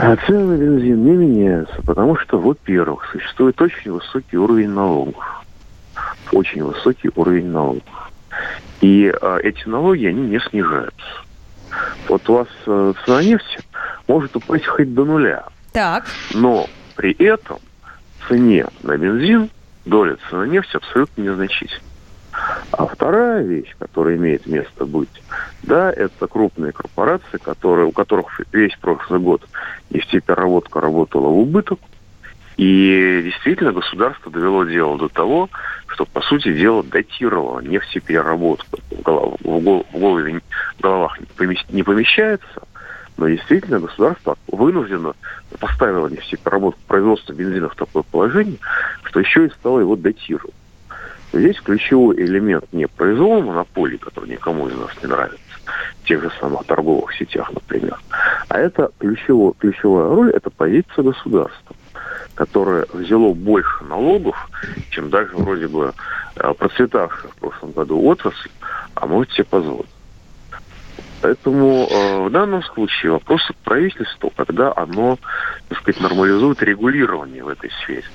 А 0.01 0.15
цены 0.15 0.45
на 0.45 0.57
бензин 0.57 1.03
не 1.03 1.11
меняются, 1.11 1.81
потому 1.85 2.15
что, 2.15 2.39
во-первых, 2.39 3.05
существует 3.11 3.61
очень 3.61 3.91
высокий 3.91 4.37
уровень 4.37 4.69
налогов. 4.69 5.43
Очень 6.31 6.63
высокий 6.63 7.11
уровень 7.15 7.47
налогов. 7.47 7.83
И 8.79 9.13
а, 9.21 9.39
эти 9.39 9.67
налоги, 9.67 10.05
они 10.05 10.21
не 10.21 10.39
снижаются. 10.39 11.05
Вот 12.07 12.29
у 12.29 12.33
вас 12.33 12.47
э, 12.65 12.93
цена 13.03 13.23
нефти 13.23 13.59
может 14.07 14.35
упасть 14.35 14.65
хоть 14.65 14.93
до 14.93 15.03
нуля, 15.03 15.43
Так, 15.73 16.05
но 16.33 16.67
при 16.95 17.11
этом 17.13 17.59
цене 18.27 18.65
на 18.81 18.97
бензин 18.97 19.49
доля 19.85 20.17
цены 20.29 20.47
нефти 20.47 20.77
абсолютно 20.77 21.21
незначительна. 21.21 21.88
А 22.71 22.87
вторая 22.87 23.43
вещь, 23.43 23.73
которая 23.77 24.15
имеет 24.15 24.45
место 24.45 24.85
быть, 24.85 25.23
да, 25.63 25.91
это 25.91 26.27
крупные 26.27 26.71
корпорации, 26.71 27.37
которые, 27.41 27.87
у 27.87 27.91
которых 27.91 28.39
весь 28.51 28.75
прошлый 28.77 29.19
год 29.19 29.45
нефтепереработка 29.89 30.79
работала 30.79 31.29
в 31.29 31.37
убыток, 31.39 31.79
и 32.57 33.21
действительно 33.23 33.71
государство 33.71 34.31
довело 34.31 34.65
дело 34.65 34.97
до 34.97 35.07
того, 35.09 35.49
что, 35.87 36.05
по 36.05 36.21
сути 36.21 36.53
дела, 36.53 36.83
датировало 36.83 37.61
нефтепереработку. 37.61 38.79
В, 38.91 39.01
голов- 39.01 39.37
в 39.39 39.63
гол- 39.63 39.85
в 39.93 39.97
голове- 39.97 40.41
в 40.77 40.81
головах 40.81 41.17
не 41.19 41.25
помещ- 41.37 41.65
не 41.69 41.83
помещается, 41.83 42.61
но 43.17 43.29
действительно 43.29 43.79
государство 43.79 44.35
вынуждено 44.47 45.13
поставило 45.59 46.07
нефтепереработку 46.07 46.81
производства 46.87 47.33
бензина 47.33 47.69
в 47.69 47.75
такое 47.75 48.03
положение, 48.11 48.57
что 49.03 49.21
еще 49.21 49.45
и 49.45 49.51
стало 49.51 49.79
его 49.79 49.95
датировать. 49.95 50.53
Здесь 51.32 51.59
ключевой 51.61 52.17
элемент 52.17 52.65
не 52.71 52.88
произвол 52.88 53.41
монополии, 53.43 53.97
который 53.97 54.30
никому 54.30 54.67
из 54.67 54.75
нас 54.75 54.89
не 55.01 55.09
нравится, 55.09 55.39
в 56.01 56.07
тех 56.07 56.23
же 56.23 56.32
самых 56.39 56.65
торговых 56.65 57.13
сетях, 57.13 57.51
например, 57.53 57.99
а 58.47 58.57
это 58.57 58.91
ключевая, 58.97 59.53
ключевая 59.59 60.07
роль, 60.07 60.32
это 60.32 60.49
позиция 60.49 61.03
государства, 61.03 61.75
которое 62.34 62.88
взяло 62.93 63.34
больше 63.34 63.84
налогов, 63.84 64.49
чем 64.89 65.11
даже 65.11 65.36
вроде 65.36 65.67
бы 65.67 65.93
э, 66.36 66.53
процветавшая 66.53 67.32
в 67.32 67.36
прошлом 67.36 67.71
году 67.73 68.03
отрасль, 68.05 68.49
а 68.95 69.05
может 69.05 69.32
себе 69.34 69.43
позволить. 69.43 69.89
Поэтому 71.21 71.88
э, 71.88 72.27
в 72.27 72.32
данном 72.32 72.63
случае 72.63 73.11
вопрос 73.11 73.41
к 73.45 73.55
правительству, 73.65 74.32
когда 74.36 74.73
оно, 74.75 75.19
так 75.67 75.80
сказать, 75.80 76.01
нормализует 76.01 76.63
регулирование 76.63 77.43
в 77.43 77.49
этой 77.49 77.69
сфере. 77.84 78.05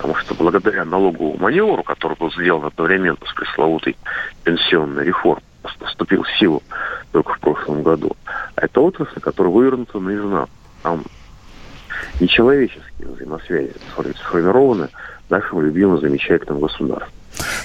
Потому 0.00 0.14
что 0.14 0.34
благодаря 0.34 0.86
налоговому 0.86 1.36
маневру, 1.36 1.82
который 1.82 2.16
был 2.16 2.32
сделан 2.32 2.64
одновременно 2.64 3.18
с 3.22 3.34
пресловутой 3.34 3.98
пенсионной 4.44 5.04
реформой, 5.04 5.44
вступил 5.84 6.22
в 6.22 6.38
силу 6.38 6.62
только 7.12 7.34
в 7.34 7.40
прошлом 7.40 7.82
году, 7.82 8.16
а 8.56 8.64
это 8.64 8.80
отрасль, 8.80 9.20
которая 9.20 9.52
вывернута 9.52 10.00
наизнанку. 10.00 10.50
Там 10.82 11.02
нечеловеческие 12.18 13.08
взаимосвязи 13.08 13.74
сформированы 14.24 14.88
нашим 15.28 15.60
любимым 15.60 16.00
замечательным 16.00 16.60
государством. 16.60 17.19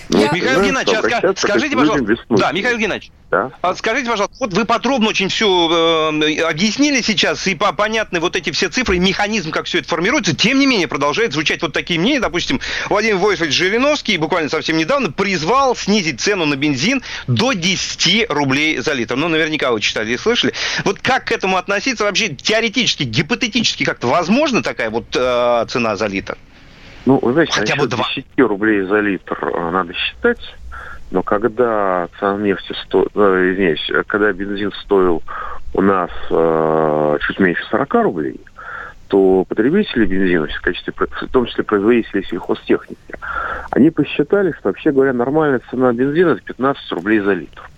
Ну, 0.10 0.20
Я- 0.22 0.32
Михаил 0.32 0.54
знаешь, 0.54 0.68
Геннадьевич, 0.68 1.00
а 1.04 1.28
ска- 1.28 1.38
скажите, 1.38 1.76
пожалуйста, 1.76 2.16
да, 2.30 2.52
Михаил 2.52 2.78
Геннадьевич, 2.78 3.12
Да? 3.32 3.52
а 3.62 3.74
скажите, 3.76 4.10
пожалуйста, 4.10 4.36
вот 4.40 4.54
вы 4.54 4.66
подробно 4.66 5.10
очень 5.10 5.30
все 5.30 6.12
э, 6.14 6.42
объяснили 6.44 7.02
сейчас, 7.02 7.46
и 7.48 7.56
по- 7.56 7.74
понятны 7.74 8.20
вот 8.20 8.36
эти 8.36 8.52
все 8.52 8.70
цифры, 8.70 8.98
и 8.98 9.00
механизм, 9.00 9.52
как 9.52 9.66
все 9.66 9.80
это 9.80 9.88
формируется, 9.88 10.36
тем 10.36 10.60
не 10.60 10.68
менее 10.68 10.88
продолжают 10.88 11.34
звучать 11.34 11.62
вот 11.64 11.74
такие 11.74 12.00
мнения. 12.00 12.20
Допустим, 12.20 12.62
Владимир 12.90 13.18
Войсович 13.18 13.54
Жириновский 13.54 14.18
буквально 14.18 14.50
совсем 14.50 14.78
недавно 14.78 15.12
призвал 15.12 15.76
снизить 15.76 16.22
цену 16.22 16.46
на 16.46 16.56
бензин 16.56 17.02
до 17.28 17.54
10 17.54 18.28
рублей 18.30 18.78
за 18.78 18.94
литр. 18.94 19.16
Ну, 19.16 19.28
наверняка 19.28 19.72
вы 19.72 19.82
читали 19.82 20.14
и 20.14 20.18
слышали. 20.18 20.54
Вот 20.84 21.00
как 21.02 21.26
к 21.26 21.32
этому 21.32 21.58
относиться 21.58 22.04
вообще 22.04 22.30
теоретически, 22.30 23.04
гипотетически 23.04 23.84
как-то 23.84 24.08
возможно 24.08 24.62
такая 24.62 24.90
вот 24.92 25.06
э, 25.16 25.66
цена 25.68 25.96
за 25.96 26.06
литр? 26.06 26.38
Ну, 27.06 27.20
вы 27.22 27.34
знаете, 27.34 27.54
Хотя 27.54 27.76
бы 27.76 27.84
насчет 27.84 27.98
два. 27.98 28.06
10 28.16 28.26
рублей 28.50 28.82
за 28.82 29.00
литр 29.00 29.38
э, 29.42 29.72
надо 29.72 29.94
считать, 29.94 30.42
но 31.12 31.22
когда 31.22 32.08
цена 32.20 32.38
нефти 32.38 32.74
сто... 32.84 33.08
э, 33.14 33.52
извиняюсь, 33.52 33.90
э, 33.90 34.04
когда 34.08 34.32
бензин 34.34 34.72
стоил 34.84 35.22
у 35.74 35.82
нас 35.82 36.10
э, 36.30 37.18
чуть 37.28 37.40
меньше 37.40 37.64
40 37.70 37.94
рублей, 37.96 38.40
то 39.08 39.46
потребители 39.48 40.06
бензина, 40.06 40.48
в, 40.48 40.62
качестве, 40.62 40.94
в 40.98 41.28
том 41.32 41.46
числе 41.46 41.64
производители 41.64 42.24
сельхозтехники, 42.24 43.16
они 43.70 43.92
посчитали, 43.92 44.52
что, 44.54 44.70
вообще 44.70 44.92
говоря, 44.92 45.14
нормальная 45.14 45.62
цена 45.70 45.94
бензина 45.94 46.32
это 46.32 46.42
15 46.42 46.92
рублей 46.94 47.20
за 47.20 47.34
литр. 47.34 47.70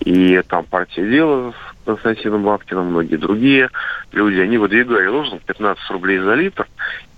И 0.00 0.42
там 0.48 0.64
партия 0.64 1.08
дела 1.08 1.54
Константином 1.84 2.46
Лапкиным, 2.46 2.86
многие 2.86 3.16
другие 3.16 3.70
люди, 4.12 4.40
они 4.40 4.58
выдвигали 4.58 5.06
лозунг 5.06 5.42
15 5.42 5.90
рублей 5.90 6.18
за 6.18 6.34
литр. 6.34 6.68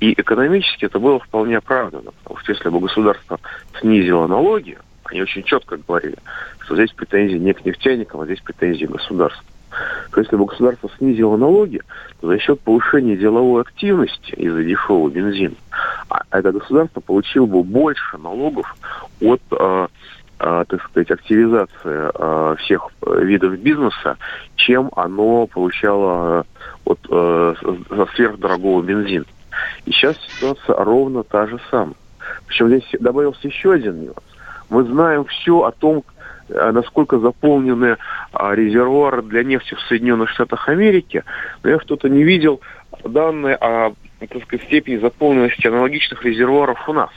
И 0.01 0.13
экономически 0.13 0.87
это 0.87 0.99
было 0.99 1.19
вполне 1.21 1.59
оправдано. 1.59 2.11
Потому 2.23 2.41
что 2.41 2.53
если 2.53 2.69
бы 2.69 2.81
государство 2.81 3.39
снизило 3.81 4.27
налоги, 4.27 4.79
они 5.05 5.23
очень 5.23 5.43
четко 5.43 5.77
говорили, 5.77 6.17
что 6.61 6.75
здесь 6.75 6.93
претензии 6.93 7.37
не 7.37 7.53
к 7.53 7.65
нефтяникам, 7.65 8.21
а 8.21 8.25
здесь 8.25 8.41
претензии 8.41 8.87
к 8.87 8.91
государству. 8.91 9.45
То 10.13 10.21
если 10.21 10.37
бы 10.37 10.47
государство 10.47 10.91
снизило 10.99 11.37
налоги, 11.37 11.81
то 12.21 12.29
за 12.29 12.39
счет 12.39 12.61
повышения 12.61 13.17
деловой 13.17 13.63
активности 13.63 14.31
из-за 14.37 14.63
дешевого 14.63 15.11
бензина, 15.11 15.57
а 16.09 16.23
это 16.31 16.53
государство 16.53 17.01
получило 17.01 17.47
бы 17.47 17.63
больше 17.63 18.19
налогов 18.19 18.77
от 19.21 19.41
э, 19.51 19.87
так 20.39 20.83
сказать, 20.85 21.11
активизации 21.11 22.11
э, 22.15 22.57
всех 22.61 22.89
э, 23.07 23.25
видов 23.25 23.59
бизнеса, 23.59 24.17
чем 24.57 24.91
оно 24.97 25.47
получало 25.47 26.45
от 26.85 26.99
э, 27.09 27.55
сверхдорогого 28.15 28.83
бензина. 28.83 29.25
И 29.87 29.93
сейчас 29.93 30.17
ситуация 30.29 30.77
ровно 30.77 31.23
та 31.23 31.47
же 31.47 31.59
самая. 31.71 31.95
Причем 32.47 32.69
здесь 32.69 32.89
добавился 33.01 33.47
еще 33.47 33.73
один 33.73 34.03
нюанс. 34.03 34.19
Мы 34.71 34.85
знаем 34.85 35.25
все 35.27 35.63
о 35.63 35.73
том, 35.73 36.05
э, 36.49 36.71
насколько 36.73 37.19
заполнены 37.19 37.97
а, 38.33 38.55
резервуары 38.55 39.23
для 39.23 39.45
нефти 39.45 39.75
в 39.75 39.81
Соединенных 39.83 40.31
Штатах 40.31 40.69
Америки, 40.69 41.23
но 41.63 41.71
я 41.71 41.81
что-то 41.81 42.09
не 42.09 42.25
видел 42.25 42.61
данные 43.05 43.57
о 43.57 43.93
так 44.21 44.43
сказать, 44.45 44.67
степени 44.67 44.97
заполненности 44.97 45.67
аналогичных 45.67 46.25
резервуаров 46.25 46.89
у 46.89 46.93
нас. 46.93 47.11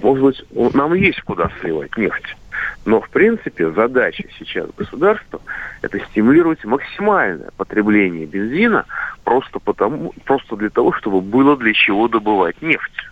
Может 0.00 0.24
быть, 0.24 0.74
нам 0.74 0.94
есть 0.94 1.20
куда 1.22 1.50
сливать 1.60 1.96
нефть. 1.96 2.36
Но, 2.84 3.00
в 3.00 3.10
принципе, 3.10 3.70
задача 3.70 4.24
сейчас 4.38 4.68
государства– 4.76 5.40
это 5.82 5.98
стимулировать 6.00 6.64
максимальное 6.64 7.50
потребление 7.56 8.26
бензина 8.26 8.86
просто, 9.24 9.58
потому, 9.58 10.14
просто 10.24 10.56
для 10.56 10.70
того, 10.70 10.92
чтобы 10.92 11.20
было 11.20 11.56
для 11.56 11.72
чего 11.74 12.08
добывать 12.08 12.60
нефть. 12.62 13.08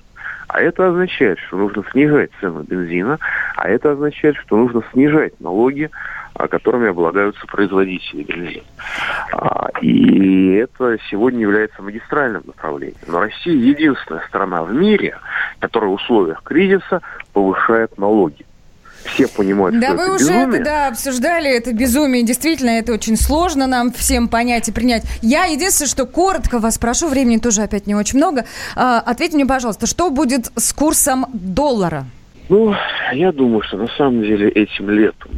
А 0.48 0.60
это 0.60 0.88
означает, 0.88 1.38
что 1.40 1.56
нужно 1.56 1.84
снижать 1.90 2.30
цену 2.40 2.62
бензина, 2.62 3.18
а 3.56 3.68
это 3.68 3.92
означает, 3.92 4.36
что 4.36 4.56
нужно 4.56 4.82
снижать 4.92 5.38
налоги, 5.40 5.90
а, 6.34 6.48
которыми 6.48 6.88
облагаются 6.88 7.46
производители 7.46 8.22
бензина. 8.22 8.64
А, 9.32 9.70
И 9.82 10.52
это 10.52 10.96
сегодня 11.10 11.40
является 11.40 11.82
магистральным 11.82 12.42
направлением. 12.46 12.96
Но 13.08 13.20
Россия 13.20 13.54
единственная 13.54 14.24
страна 14.28 14.62
в 14.62 14.72
мире, 14.72 15.18
которая 15.58 15.90
в 15.90 15.94
условиях 15.94 16.42
кризиса 16.42 17.02
повышает 17.32 17.98
налоги. 17.98 18.46
Все 19.06 19.28
понимают, 19.28 19.78
Да, 19.80 19.88
что 19.88 19.96
вы 19.96 20.02
это 20.02 20.12
уже 20.14 20.24
безумие. 20.24 20.46
это 20.60 20.64
да, 20.64 20.88
обсуждали, 20.88 21.50
это 21.50 21.72
безумие. 21.72 22.22
Действительно, 22.22 22.70
это 22.70 22.92
очень 22.92 23.16
сложно 23.16 23.66
нам 23.66 23.92
всем 23.92 24.28
понять 24.28 24.68
и 24.68 24.72
принять. 24.72 25.04
Я 25.22 25.44
единственное, 25.44 25.88
что 25.88 26.06
коротко 26.06 26.58
вас 26.58 26.78
прошу, 26.78 27.08
времени 27.08 27.38
тоже 27.38 27.62
опять 27.62 27.86
не 27.86 27.94
очень 27.94 28.18
много. 28.18 28.44
А, 28.74 29.00
ответьте 29.00 29.36
мне, 29.36 29.46
пожалуйста, 29.46 29.86
что 29.86 30.10
будет 30.10 30.50
с 30.56 30.72
курсом 30.72 31.26
доллара? 31.32 32.04
Ну, 32.48 32.74
я 33.12 33.32
думаю, 33.32 33.62
что 33.62 33.76
на 33.76 33.88
самом 33.88 34.22
деле 34.22 34.48
этим 34.48 34.88
летом 34.88 35.32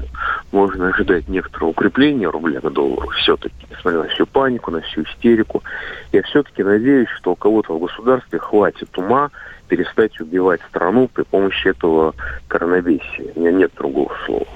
можно 0.53 0.89
ожидать 0.89 1.27
некоторого 1.29 1.71
укрепления 1.71 2.29
рубля 2.29 2.61
к 2.61 2.71
доллару 2.71 3.09
все-таки, 3.23 3.55
несмотря 3.71 4.03
на 4.03 4.09
всю 4.09 4.27
панику, 4.27 4.71
на 4.71 4.83
всю 4.83 5.05
истерику. 5.05 5.63
Я 6.13 6.23
все-таки 6.25 6.63
надеюсь, 6.63 7.09
что 7.19 7.33
у 7.33 7.35
кого-то 7.35 7.75
в 7.75 7.81
государстве 7.81 8.39
хватит 8.39 8.91
ума 8.99 9.31
перестать 9.69 10.19
убивать 10.21 10.61
страну 10.69 11.09
при 11.09 11.23
помощи 11.23 11.69
этого 11.69 12.15
коронавирусия. 12.49 13.33
У 13.35 13.41
меня 13.41 13.53
нет 13.53 13.73
другого 13.77 14.13
слова. 14.27 14.47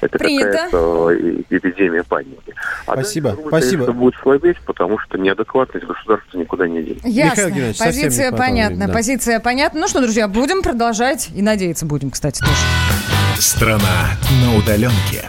Это 0.00 0.18
какая-то 0.18 1.10
э, 1.10 1.42
эпидемия 1.50 2.04
паники. 2.04 2.54
А 2.86 2.92
Спасибо, 2.92 3.30
дальше 3.30 3.48
спасибо. 3.48 3.84
конечно, 3.84 3.92
будет 4.00 4.14
слабеть, 4.22 4.56
потому 4.66 4.98
что 4.98 5.18
неадекватность 5.18 5.86
государства 5.86 6.38
никуда 6.38 6.68
не 6.68 6.82
денется. 6.82 7.08
Ясно. 7.08 7.40
Геннадьевич, 7.50 7.78
Позиция 7.78 8.32
понятна. 8.32 8.86
да. 8.86 8.92
Позиция 8.92 9.40
понятна. 9.40 9.80
Ну 9.80 9.88
что, 9.88 10.00
друзья, 10.00 10.28
будем 10.28 10.62
продолжать 10.62 11.30
и 11.34 11.42
надеяться 11.42 11.86
будем, 11.86 12.10
кстати, 12.10 12.40
тоже. 12.40 12.52
Страна 13.38 14.10
на 14.42 14.56
удаленке. 14.58 15.28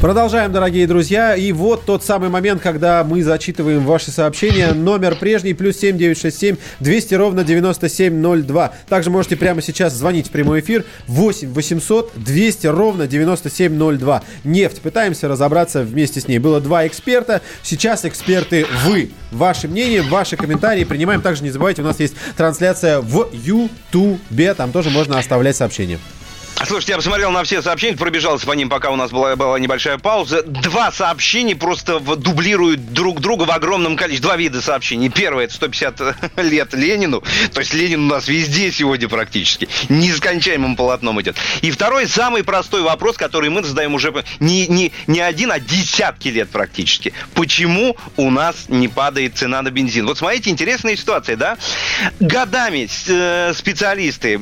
Продолжаем, 0.00 0.52
дорогие 0.52 0.86
друзья. 0.86 1.34
И 1.34 1.50
вот 1.52 1.86
тот 1.86 2.04
самый 2.04 2.28
момент, 2.28 2.60
когда 2.60 3.02
мы 3.04 3.22
зачитываем 3.22 3.86
ваши 3.86 4.10
сообщения. 4.10 4.72
Номер 4.74 5.16
прежний, 5.16 5.54
плюс 5.54 5.78
7967 5.78 6.56
200 6.80 7.14
ровно 7.14 7.42
9702. 7.42 8.72
Также 8.86 9.10
можете 9.10 9.36
прямо 9.36 9.62
сейчас 9.62 9.94
звонить 9.94 10.28
в 10.28 10.30
прямой 10.30 10.60
эфир 10.60 10.84
8 11.06 11.54
800 11.54 12.12
200 12.16 12.66
ровно 12.66 13.06
9702. 13.06 14.22
Нефть. 14.44 14.82
Пытаемся 14.82 15.26
разобраться 15.26 15.82
вместе 15.82 16.20
с 16.20 16.28
ней. 16.28 16.38
Было 16.38 16.60
два 16.60 16.86
эксперта. 16.86 17.40
Сейчас 17.62 18.04
эксперты 18.04 18.66
вы. 18.84 19.10
Ваше 19.32 19.68
мнение, 19.68 20.02
ваши 20.02 20.36
комментарии 20.36 20.84
принимаем. 20.84 21.22
Также 21.22 21.42
не 21.42 21.50
забывайте, 21.50 21.80
у 21.80 21.86
нас 21.86 21.98
есть 21.98 22.14
трансляция 22.36 23.00
в 23.00 23.28
Ютубе. 23.32 24.52
Там 24.52 24.70
тоже 24.70 24.90
можно 24.90 25.18
оставлять 25.18 25.56
сообщения. 25.56 25.98
Слушайте, 26.66 26.92
я 26.92 26.96
посмотрел 26.96 27.30
на 27.30 27.44
все 27.44 27.60
сообщения, 27.60 27.96
пробежался 27.96 28.46
по 28.46 28.52
ним, 28.52 28.70
пока 28.70 28.90
у 28.90 28.96
нас 28.96 29.10
была, 29.10 29.36
была 29.36 29.58
небольшая 29.58 29.98
пауза. 29.98 30.42
Два 30.44 30.90
сообщения 30.90 31.54
просто 31.54 32.00
дублируют 32.00 32.92
друг 32.92 33.20
друга 33.20 33.42
в 33.42 33.50
огромном 33.50 33.96
количестве. 33.96 34.26
Два 34.26 34.36
вида 34.36 34.62
сообщений. 34.62 35.10
Первое, 35.10 35.44
это 35.44 35.54
150 35.54 36.36
лет 36.36 36.72
Ленину. 36.72 37.22
То 37.52 37.60
есть 37.60 37.74
Ленин 37.74 38.04
у 38.04 38.08
нас 38.08 38.28
везде 38.28 38.72
сегодня 38.72 39.08
практически. 39.08 39.68
Нескончаемым 39.90 40.76
полотном 40.76 41.20
идет. 41.20 41.36
И 41.60 41.70
второй, 41.70 42.06
самый 42.06 42.44
простой 42.44 42.82
вопрос, 42.82 43.16
который 43.16 43.50
мы 43.50 43.62
задаем 43.62 43.94
уже 43.94 44.14
не, 44.40 44.66
не, 44.66 44.92
не 45.06 45.20
один, 45.20 45.52
а 45.52 45.60
десятки 45.60 46.28
лет 46.28 46.48
практически. 46.48 47.12
Почему 47.34 47.96
у 48.16 48.30
нас 48.30 48.68
не 48.68 48.88
падает 48.88 49.36
цена 49.36 49.60
на 49.60 49.70
бензин? 49.70 50.06
Вот 50.06 50.16
смотрите, 50.16 50.50
интересная 50.50 50.96
ситуация, 50.96 51.36
да? 51.36 51.58
Годами 52.20 52.88
э, 53.08 53.52
специалисты 53.54 54.34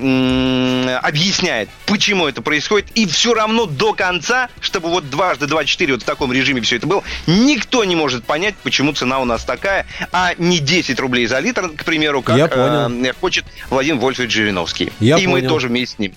объясняют, 1.02 1.68
почему 1.86 2.11
это 2.28 2.42
происходит, 2.42 2.88
и 2.94 3.06
все 3.06 3.34
равно 3.34 3.66
до 3.66 3.92
конца, 3.94 4.48
чтобы 4.60 4.88
вот 4.88 5.10
дважды 5.10 5.46
24 5.46 5.94
вот 5.94 6.02
в 6.02 6.04
таком 6.04 6.32
режиме 6.32 6.60
все 6.60 6.76
это 6.76 6.86
было, 6.86 7.02
никто 7.26 7.84
не 7.84 7.96
может 7.96 8.24
понять, 8.24 8.54
почему 8.62 8.92
цена 8.92 9.18
у 9.20 9.24
нас 9.24 9.44
такая, 9.44 9.86
а 10.12 10.34
не 10.38 10.58
10 10.58 10.98
рублей 11.00 11.26
за 11.26 11.38
литр, 11.40 11.70
к 11.70 11.84
примеру, 11.84 12.22
как 12.22 12.36
Я 12.36 12.48
понял. 12.48 13.04
э, 13.04 13.12
хочет 13.20 13.44
Владимир 13.70 14.00
Вольфович 14.00 14.32
Жириновский. 14.32 14.92
Я 15.00 15.18
и 15.18 15.26
мы 15.26 15.40
понял. 15.40 15.48
тоже 15.48 15.68
вместе 15.68 15.96
с 15.96 15.98
ним. 15.98 16.14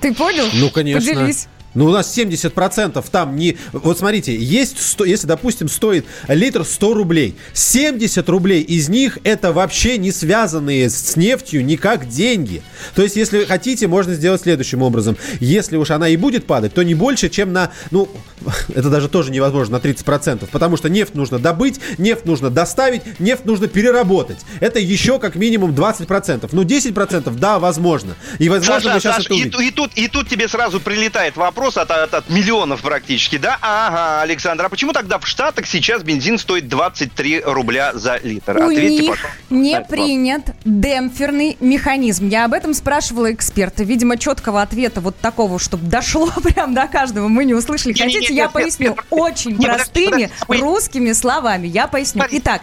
Ты 0.00 0.14
понял? 0.14 0.48
Ну, 0.52 0.70
конечно. 0.70 1.12
Поделись. 1.12 1.48
Ну, 1.74 1.86
у 1.86 1.90
нас 1.90 2.16
70% 2.16 3.04
там 3.10 3.36
не... 3.36 3.56
Вот 3.72 3.98
смотрите, 3.98 4.34
есть, 4.34 4.80
100, 4.80 5.04
если, 5.04 5.26
допустим, 5.26 5.68
стоит 5.68 6.06
литр 6.26 6.64
100 6.64 6.94
рублей, 6.94 7.36
70 7.52 8.28
рублей 8.28 8.62
из 8.62 8.88
них 8.88 9.18
это 9.22 9.52
вообще 9.52 9.98
не 9.98 10.10
связанные 10.10 10.88
с 10.88 11.16
нефтью 11.16 11.64
никак 11.64 12.08
деньги. 12.08 12.62
То 12.94 13.02
есть, 13.02 13.16
если 13.16 13.44
хотите, 13.44 13.86
можно 13.86 14.14
сделать 14.14 14.42
следующим 14.42 14.82
образом. 14.82 15.16
Если 15.40 15.76
уж 15.76 15.90
она 15.90 16.08
и 16.08 16.16
будет 16.16 16.46
падать, 16.46 16.72
то 16.74 16.82
не 16.82 16.94
больше, 16.94 17.28
чем 17.28 17.52
на... 17.52 17.70
Ну, 17.90 18.08
это 18.74 18.88
даже 18.88 19.08
тоже 19.08 19.30
невозможно, 19.30 19.78
на 19.78 19.82
30%. 19.82 20.48
Потому 20.50 20.76
что 20.76 20.88
нефть 20.88 21.14
нужно 21.14 21.38
добыть, 21.38 21.80
нефть 21.98 22.24
нужно 22.24 22.50
доставить, 22.50 23.20
нефть 23.20 23.44
нужно 23.44 23.68
переработать. 23.68 24.38
Это 24.60 24.78
еще 24.78 25.18
как 25.18 25.34
минимум 25.34 25.72
20%. 25.72 26.48
Ну, 26.50 26.62
10% 26.62 27.38
да, 27.38 27.58
возможно. 27.58 28.16
И 28.38 28.48
возможно 28.48 28.80
Саша, 28.80 28.94
мы 28.94 29.00
сейчас 29.00 29.16
Саш, 29.16 29.26
это 29.26 29.34
и, 29.34 29.36
увидим. 29.36 29.52
ту- 29.52 29.60
и 29.60 29.70
тут, 29.70 29.90
и 29.96 30.08
тут 30.08 30.28
тебе 30.28 30.48
сразу 30.48 30.80
прилетает 30.80 31.36
вопрос 31.36 31.57
от, 31.66 31.90
от, 31.90 32.14
от 32.14 32.30
миллионов 32.30 32.82
практически, 32.82 33.36
да? 33.38 33.58
Ага, 33.60 34.22
Александр, 34.22 34.66
а 34.66 34.68
почему 34.68 34.92
тогда 34.92 35.18
в 35.18 35.26
Штатах 35.26 35.66
сейчас 35.66 36.02
бензин 36.02 36.38
стоит 36.38 36.68
23 36.68 37.42
рубля 37.44 37.92
за 37.94 38.18
литр? 38.22 38.56
У 38.58 38.64
Ответьте, 38.64 38.88
них 38.88 39.10
пожалуйста. 39.10 39.28
не 39.50 39.72
вопрос. 39.74 39.90
принят 39.90 40.42
демпферный 40.64 41.56
механизм. 41.60 42.28
Я 42.28 42.44
об 42.44 42.52
этом 42.52 42.74
спрашивала 42.74 43.32
эксперта. 43.32 43.84
Видимо, 43.84 44.16
четкого 44.16 44.62
ответа 44.62 45.00
вот 45.00 45.16
такого, 45.18 45.58
чтобы 45.58 45.86
дошло 45.88 46.30
прям 46.42 46.74
до 46.74 46.86
каждого, 46.86 47.28
мы 47.28 47.44
не 47.44 47.54
услышали. 47.54 47.92
Не-не-не, 47.92 48.12
Хотите, 48.14 48.32
нет, 48.32 48.38
я 48.38 48.44
нет, 48.44 48.52
поясню 48.52 48.96
очень 49.10 49.60
простыми 49.60 50.30
русскими 50.48 51.12
словами. 51.12 51.66
Я 51.66 51.86
поясню. 51.86 52.24
Итак, 52.30 52.62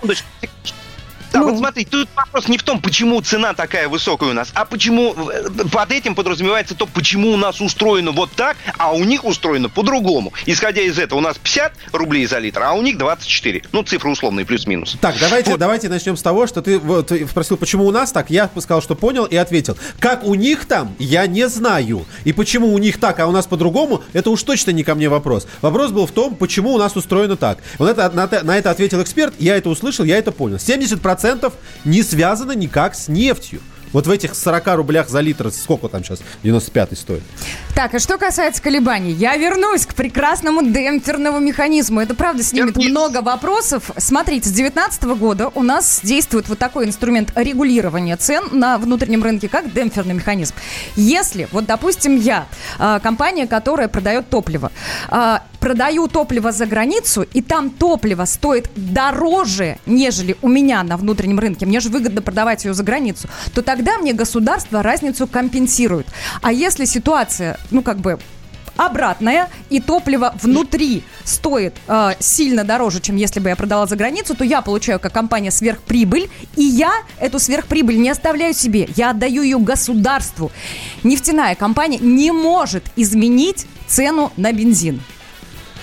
Да, 1.35 1.43
вот 1.43 1.57
смотри, 1.57 1.85
тут 1.85 2.07
вопрос 2.15 2.47
не 2.47 2.57
в 2.57 2.63
том, 2.63 2.81
почему 2.81 3.21
цена 3.21 3.53
такая 3.53 3.87
высокая 3.89 4.29
у 4.29 4.33
нас, 4.33 4.51
а 4.53 4.65
почему 4.65 5.13
э, 5.13 5.49
под 5.71 5.91
этим 5.91 6.15
подразумевается 6.15 6.75
то, 6.75 6.85
почему 6.85 7.31
у 7.31 7.37
нас 7.37 7.61
устроено 7.61 8.11
вот 8.11 8.31
так, 8.31 8.57
а 8.77 8.93
у 8.93 9.03
них 9.03 9.25
устроено 9.25 9.69
по-другому. 9.69 10.33
Исходя 10.45 10.81
из 10.81 10.97
этого, 10.97 11.19
у 11.19 11.21
нас 11.21 11.37
50 11.37 11.73
рублей 11.91 12.25
за 12.25 12.39
литр, 12.39 12.63
а 12.63 12.73
у 12.73 12.81
них 12.81 12.97
24. 12.97 13.63
Ну, 13.71 13.83
цифры 13.83 14.11
условные, 14.11 14.45
плюс-минус. 14.45 14.97
Так, 15.01 15.15
давайте, 15.19 15.57
давайте 15.57 15.89
начнем 15.89 16.17
с 16.17 16.21
того, 16.21 16.47
что 16.47 16.61
ты 16.61 16.79
вот, 16.79 17.11
спросил, 17.29 17.57
почему 17.57 17.85
у 17.85 17.91
нас 17.91 18.11
так. 18.11 18.29
Я 18.29 18.49
сказал, 18.59 18.81
что 18.81 18.95
понял 18.95 19.25
и 19.25 19.35
ответил. 19.35 19.77
Как 19.99 20.23
у 20.23 20.35
них 20.35 20.65
там, 20.65 20.95
я 20.99 21.27
не 21.27 21.47
знаю. 21.49 22.05
И 22.23 22.33
почему 22.33 22.73
у 22.73 22.77
них 22.77 22.99
так, 22.99 23.19
а 23.19 23.27
у 23.27 23.31
нас 23.31 23.45
по-другому, 23.45 24.03
это 24.13 24.29
уж 24.29 24.41
точно 24.43 24.71
не 24.71 24.83
ко 24.83 24.95
мне 24.95 25.09
вопрос. 25.09 25.47
Вопрос 25.61 25.91
был 25.91 26.07
в 26.07 26.11
том, 26.11 26.35
почему 26.35 26.73
у 26.73 26.77
нас 26.77 26.95
устроено 26.95 27.35
так. 27.35 27.59
Вот 27.77 27.89
это, 27.89 28.09
на, 28.09 28.27
на 28.43 28.57
это 28.57 28.71
ответил 28.71 29.01
эксперт, 29.01 29.33
я 29.39 29.57
это 29.57 29.69
услышал, 29.69 30.05
я 30.05 30.17
это 30.17 30.31
понял. 30.31 30.57
70% 30.57 31.24
не 31.83 32.03
связано 32.03 32.53
никак 32.53 32.95
с 32.95 33.07
нефтью. 33.07 33.61
Вот 33.95 34.07
в 34.07 34.11
этих 34.11 34.35
40 34.35 34.75
рублях 34.75 35.07
за 35.07 35.21
литр, 35.21 35.49
сколько 35.51 35.87
там 35.87 36.03
сейчас 36.03 36.19
95 36.43 36.97
стоит? 36.97 37.23
Так, 37.75 37.93
а 37.93 37.99
что 37.99 38.17
касается 38.17 38.61
колебаний, 38.61 39.13
я 39.13 39.37
вернусь 39.37 39.85
к 39.85 39.93
прекрасному 39.93 40.63
демпферному 40.63 41.39
механизму. 41.39 42.01
Это 42.01 42.13
правда 42.13 42.43
снимет 42.43 42.75
много 42.75 43.21
вопросов. 43.21 43.91
Смотрите, 43.95 44.49
с 44.49 44.51
2019 44.51 45.03
года 45.17 45.49
у 45.55 45.63
нас 45.63 46.01
действует 46.03 46.49
вот 46.49 46.59
такой 46.59 46.87
инструмент 46.87 47.31
регулирования 47.35 48.17
цен 48.17 48.43
на 48.51 48.77
внутреннем 48.77 49.23
рынке, 49.23 49.47
как 49.47 49.71
демпферный 49.71 50.15
механизм. 50.15 50.55
Если, 50.97 51.47
вот, 51.53 51.65
допустим, 51.65 52.17
я, 52.17 52.47
а, 52.77 52.99
компания, 52.99 53.47
которая 53.47 53.87
продает 53.87 54.29
топливо, 54.29 54.73
а, 55.07 55.41
продаю 55.65 56.07
топливо 56.07 56.51
за 56.51 56.67
границу, 56.67 57.25
и 57.33 57.41
там 57.41 57.71
топливо 57.71 58.25
стоит 58.25 58.69
дороже, 58.75 59.77
нежели 59.87 60.35
у 60.43 60.47
меня 60.47 60.83
на 60.83 60.95
внутреннем 60.95 61.39
рынке, 61.39 61.65
мне 61.65 61.79
же 61.79 61.89
выгодно 61.89 62.21
продавать 62.21 62.65
ее 62.65 62.75
за 62.75 62.83
границу, 62.83 63.27
то 63.55 63.63
тогда 63.63 63.97
мне 63.97 64.13
государство 64.13 64.83
разницу 64.83 65.25
компенсирует. 65.25 66.05
А 66.43 66.51
если 66.51 66.85
ситуация, 66.85 67.57
ну, 67.71 67.81
как 67.81 67.97
бы 67.97 68.19
обратная, 68.77 69.49
и 69.71 69.81
топливо 69.81 70.35
внутри 70.39 71.01
стоит 71.23 71.73
э, 71.87 72.11
сильно 72.19 72.63
дороже, 72.63 73.01
чем 73.01 73.15
если 73.15 73.39
бы 73.39 73.49
я 73.49 73.55
продала 73.55 73.87
за 73.87 73.95
границу, 73.95 74.35
то 74.35 74.43
я 74.43 74.61
получаю 74.61 74.99
как 74.99 75.13
компания 75.13 75.49
сверхприбыль, 75.49 76.29
и 76.55 76.61
я 76.61 76.91
эту 77.19 77.39
сверхприбыль 77.39 77.97
не 77.99 78.11
оставляю 78.11 78.53
себе, 78.53 78.87
я 78.95 79.09
отдаю 79.09 79.41
ее 79.41 79.57
государству. 79.57 80.51
Нефтяная 81.01 81.55
компания 81.55 81.97
не 81.97 82.31
может 82.31 82.83
изменить 82.95 83.65
цену 83.87 84.31
на 84.37 84.53
бензин. 84.53 85.01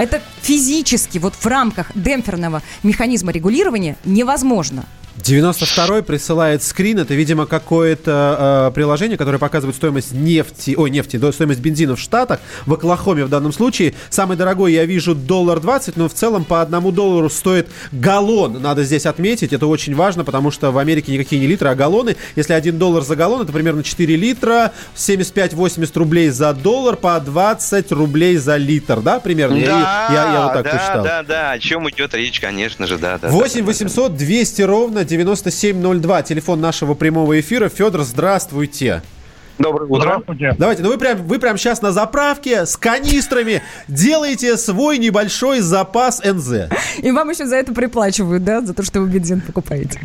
Это 0.03 0.21
физически, 0.41 1.19
вот 1.19 1.35
в 1.35 1.47
рамках 1.47 1.93
демпферного 1.95 2.61
механизма 2.83 3.31
регулирования 3.31 3.97
невозможно. 4.05 4.85
92-й 5.21 6.03
присылает 6.03 6.63
скрин. 6.63 6.99
Это, 6.99 7.15
видимо, 7.15 7.47
какое-то 7.47 8.69
э, 8.71 8.75
приложение, 8.75 9.19
которое 9.19 9.39
показывает 9.39 9.77
стоимость 9.77 10.13
нефти, 10.13 10.75
ой, 10.77 10.91
нефти, 10.91 11.17
да, 11.17 11.31
стоимость 11.33 11.61
бензина 11.61 11.97
в 11.97 12.01
Штатах, 12.01 12.41
в 12.67 12.73
Оклахоме 12.75 13.25
в 13.25 13.29
данном 13.29 13.53
случае. 13.53 13.95
Самый 14.11 14.37
дорогой 14.37 14.73
я 14.73 14.85
вижу 14.87 15.15
доллар 15.15 15.61
20, 15.61 15.97
но 15.97 16.09
в 16.09 16.15
целом 16.15 16.45
по 16.45 16.63
одному 16.63 16.93
доллару 16.93 17.29
стоит 17.29 17.69
галлон. 17.93 18.61
Надо 18.63 18.85
здесь 18.85 19.07
отметить, 19.07 19.53
это 19.53 19.67
очень 19.67 19.95
важно, 19.95 20.25
потому 20.25 20.51
что 20.51 20.71
в 20.71 20.79
Америке 20.79 21.13
никакие 21.13 21.41
не 21.41 21.47
литры, 21.47 21.69
а 21.69 21.75
галлоны. 21.75 22.17
Если 22.35 22.55
1 22.55 22.79
доллар 22.79 23.03
за 23.03 23.15
галлон, 23.15 23.43
это 23.43 23.53
примерно 23.53 23.83
4 23.83 24.17
литра, 24.17 24.73
75-80 24.97 25.91
рублей 25.99 26.31
за 26.31 26.53
доллар, 26.55 26.97
по 26.97 27.21
20 27.21 27.93
рублей 27.93 28.37
за 28.39 28.57
литр, 28.57 29.01
да, 29.01 29.21
примерно? 29.21 29.57
Я- 29.57 29.67
Да, 29.67 30.09
я, 30.11 30.33
я 30.33 30.43
вот 30.45 30.53
так 30.55 30.65
да, 30.65 30.71
посчитал. 30.71 31.05
да, 31.05 31.23
да, 31.23 31.51
о 31.53 31.59
чем 31.59 31.89
идет 31.91 32.15
речь, 32.15 32.41
конечно 32.41 32.87
же, 32.87 32.99
да, 32.99 33.19
да. 33.19 33.29
8 33.29 33.65
800 33.65 34.17
200 34.17 34.63
ровно 34.63 35.02
9702. 35.05 36.23
Телефон 36.23 36.61
нашего 36.61 36.95
прямого 36.95 37.39
эфира. 37.39 37.69
Федор, 37.69 38.03
здравствуйте. 38.03 39.03
Доброе 39.59 39.87
утро. 39.87 40.23
Давайте, 40.59 40.83
ну 40.83 40.89
вы 40.89 40.99
прям, 40.99 41.19
вы 41.19 41.39
прям 41.39 41.57
сейчас 41.57 41.83
на 41.83 41.93
заправке 41.93 42.67
с 42.67 42.77
канистрами 42.77 43.63
делаете 43.87 44.57
свой 44.57 44.99
небольшой 44.99 45.61
запас 45.61 46.23
НЗ. 46.25 46.69
И 46.99 47.11
вам 47.11 47.31
еще 47.31 47.47
за 47.47 47.57
это 47.57 47.73
приплачивают, 47.73 48.45
да, 48.45 48.61
за 48.61 48.75
то, 48.75 48.83
что 48.83 49.01
вы 49.01 49.09
бензин 49.09 49.41
покупаете. 49.41 50.01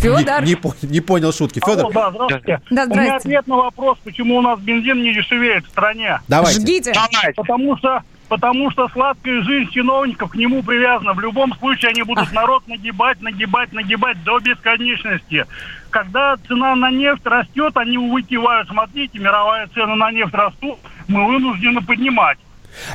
Федор. 0.00 0.44
Не, 0.44 0.52
не 0.52 0.92
не 0.92 1.00
понял 1.00 1.32
шутки. 1.32 1.60
Федор, 1.64 1.86
Алло, 1.86 1.92
да, 1.92 2.10
здравствуйте. 2.10 2.60
Да, 2.70 2.84
У 2.84 2.94
меня 2.94 3.16
ответ 3.16 3.46
на 3.46 3.56
вопрос, 3.56 3.98
почему 4.04 4.36
у 4.36 4.42
нас 4.42 4.60
бензин 4.60 5.02
не 5.02 5.14
дешевеет 5.14 5.64
в 5.64 5.68
стране. 5.68 6.20
Давайте. 6.28 6.60
Жгите. 6.60 6.92
Потому 7.36 7.76
что 7.78 8.02
Потому 8.28 8.70
что 8.70 8.88
сладкая 8.88 9.42
жизнь 9.42 9.70
чиновников 9.70 10.30
к 10.30 10.34
нему 10.34 10.62
привязана. 10.62 11.14
В 11.14 11.20
любом 11.20 11.54
случае 11.54 11.90
они 11.90 12.02
будут 12.02 12.30
народ 12.32 12.66
нагибать, 12.68 13.20
нагибать, 13.22 13.72
нагибать 13.72 14.22
до 14.22 14.38
бесконечности. 14.38 15.46
Когда 15.90 16.36
цена 16.46 16.76
на 16.76 16.90
нефть 16.90 17.24
растет, 17.24 17.74
они 17.76 17.96
выкивают. 17.96 18.68
Смотрите, 18.68 19.18
мировая 19.18 19.66
цена 19.68 19.96
на 19.96 20.10
нефть 20.12 20.34
растут, 20.34 20.78
мы 21.08 21.26
вынуждены 21.26 21.80
поднимать. 21.80 22.38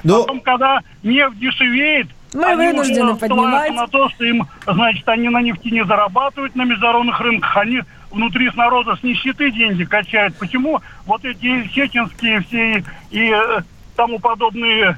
Но- 0.03 0.21
Потом, 0.21 0.39
когда 0.41 0.81
нефть 1.01 1.39
дешевеет, 1.39 2.07
Мы 2.34 2.45
они 2.45 2.67
вынуждены 2.67 3.15
поднимать. 3.15 3.73
на 3.73 3.88
то, 3.88 4.09
что 4.09 4.23
им, 4.25 4.45
значит, 4.67 5.07
они 5.09 5.29
на 5.29 5.41
нефти 5.41 5.69
не 5.69 5.84
зарабатывают 5.84 6.55
на 6.55 6.63
международных 6.63 7.19
рынках, 7.19 7.57
они 7.57 7.81
внутри 8.11 8.51
с 8.51 8.55
народа 8.55 8.95
с 8.95 9.01
нищеты 9.03 9.49
деньги 9.49 9.84
качают. 9.84 10.38
Почему 10.38 10.79
вот 11.07 11.25
эти 11.25 11.67
чеченские 11.69 12.41
все 12.41 12.84
и 13.09 13.31
э, 13.31 13.61
тому 13.95 14.19
подобные 14.19 14.97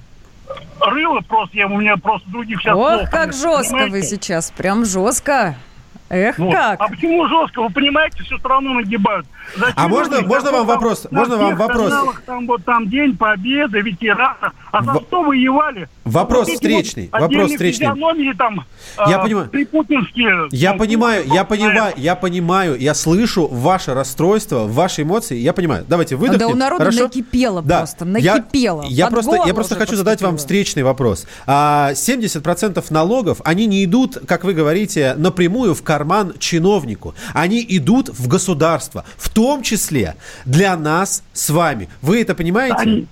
рылы 0.81 1.21
просто, 1.21 1.57
я, 1.57 1.67
у 1.67 1.77
меня 1.77 1.97
просто 1.97 2.29
других 2.29 2.59
сейчас 2.61 2.75
Ох, 2.75 2.89
слов 2.99 3.09
как 3.09 3.33
жестко 3.33 3.73
вы 3.73 3.79
понимаете? 3.85 4.07
сейчас, 4.07 4.51
прям 4.51 4.85
жестко. 4.85 5.55
Эх, 6.07 6.37
Вот. 6.37 6.53
как. 6.53 6.79
А 6.79 6.87
почему 6.87 7.27
жестко? 7.27 7.63
Вы 7.63 7.69
понимаете, 7.71 8.21
всю 8.23 8.37
страну 8.37 8.73
нагибают. 8.75 9.25
Зачем 9.57 9.73
А 9.75 9.87
можно- 9.87 10.21
можно 10.21 10.51
вам 10.51 10.67
вопрос? 10.67 11.07
на 11.09 11.19
Можно 11.19 11.37
вам 11.37 11.55
вопрос? 11.55 11.89
каналах 11.89 12.21
Там 12.21 12.45
вот 12.45 12.63
там 12.63 12.87
День 12.89 13.17
Победы, 13.17 13.81
ветеранов. 13.81 14.53
А 14.77 14.83
за 14.83 14.99
что 15.01 15.23
воевали? 15.23 15.87
Вопрос 16.03 16.47
Вот 16.47 16.55
встречный, 16.55 17.09
вот 17.11 17.21
вопрос 17.21 17.51
встречный. 17.51 17.87
там, 18.37 18.65
Я 19.07 19.17
а, 19.17 19.23
понимаю. 19.23 19.49
припутинские. 19.49 20.49
Я 20.51 20.69
там, 20.71 20.79
понимаю, 20.79 21.23
я 21.25 21.43
понимаю, 21.45 21.93
я 21.97 22.15
понимаю, 22.15 22.77
я 22.79 22.93
слышу 22.93 23.47
ваше 23.47 23.93
расстройство, 23.93 24.65
ваши 24.67 25.03
эмоции, 25.03 25.37
я 25.37 25.53
понимаю. 25.53 25.85
Давайте 25.87 26.15
выдохнем. 26.15 26.39
Да 26.39 26.47
у 26.47 26.55
народа 26.55 26.83
хорошо? 26.85 27.03
накипело 27.03 27.61
Да. 27.61 27.79
просто, 27.79 28.05
Я- 28.19 28.35
накипело. 28.35 28.83
Я, 28.87 29.05
Под 29.05 29.13
просто, 29.13 29.47
я 29.47 29.53
просто 29.53 29.75
хочу 29.75 29.95
задать 29.95 30.21
вам 30.21 30.37
встречный 30.37 30.83
вопрос. 30.83 31.25
А, 31.47 31.93
70% 31.93 32.91
налогов, 32.91 33.41
они 33.43 33.65
не 33.65 33.83
идут, 33.85 34.17
как 34.27 34.43
вы 34.43 34.53
говорите, 34.53 35.13
напрямую 35.17 35.73
в 35.73 35.83
карман 35.83 36.33
чиновнику. 36.39 37.15
Они 37.33 37.65
идут 37.69 38.09
в 38.09 38.27
государство, 38.27 39.05
в 39.17 39.29
том 39.29 39.61
числе 39.63 40.15
для 40.45 40.75
нас 40.75 41.23
с 41.33 41.49
вами. 41.49 41.89
Вы 42.01 42.21
это 42.21 42.35
понимаете? 42.35 42.75
Они- 42.77 43.07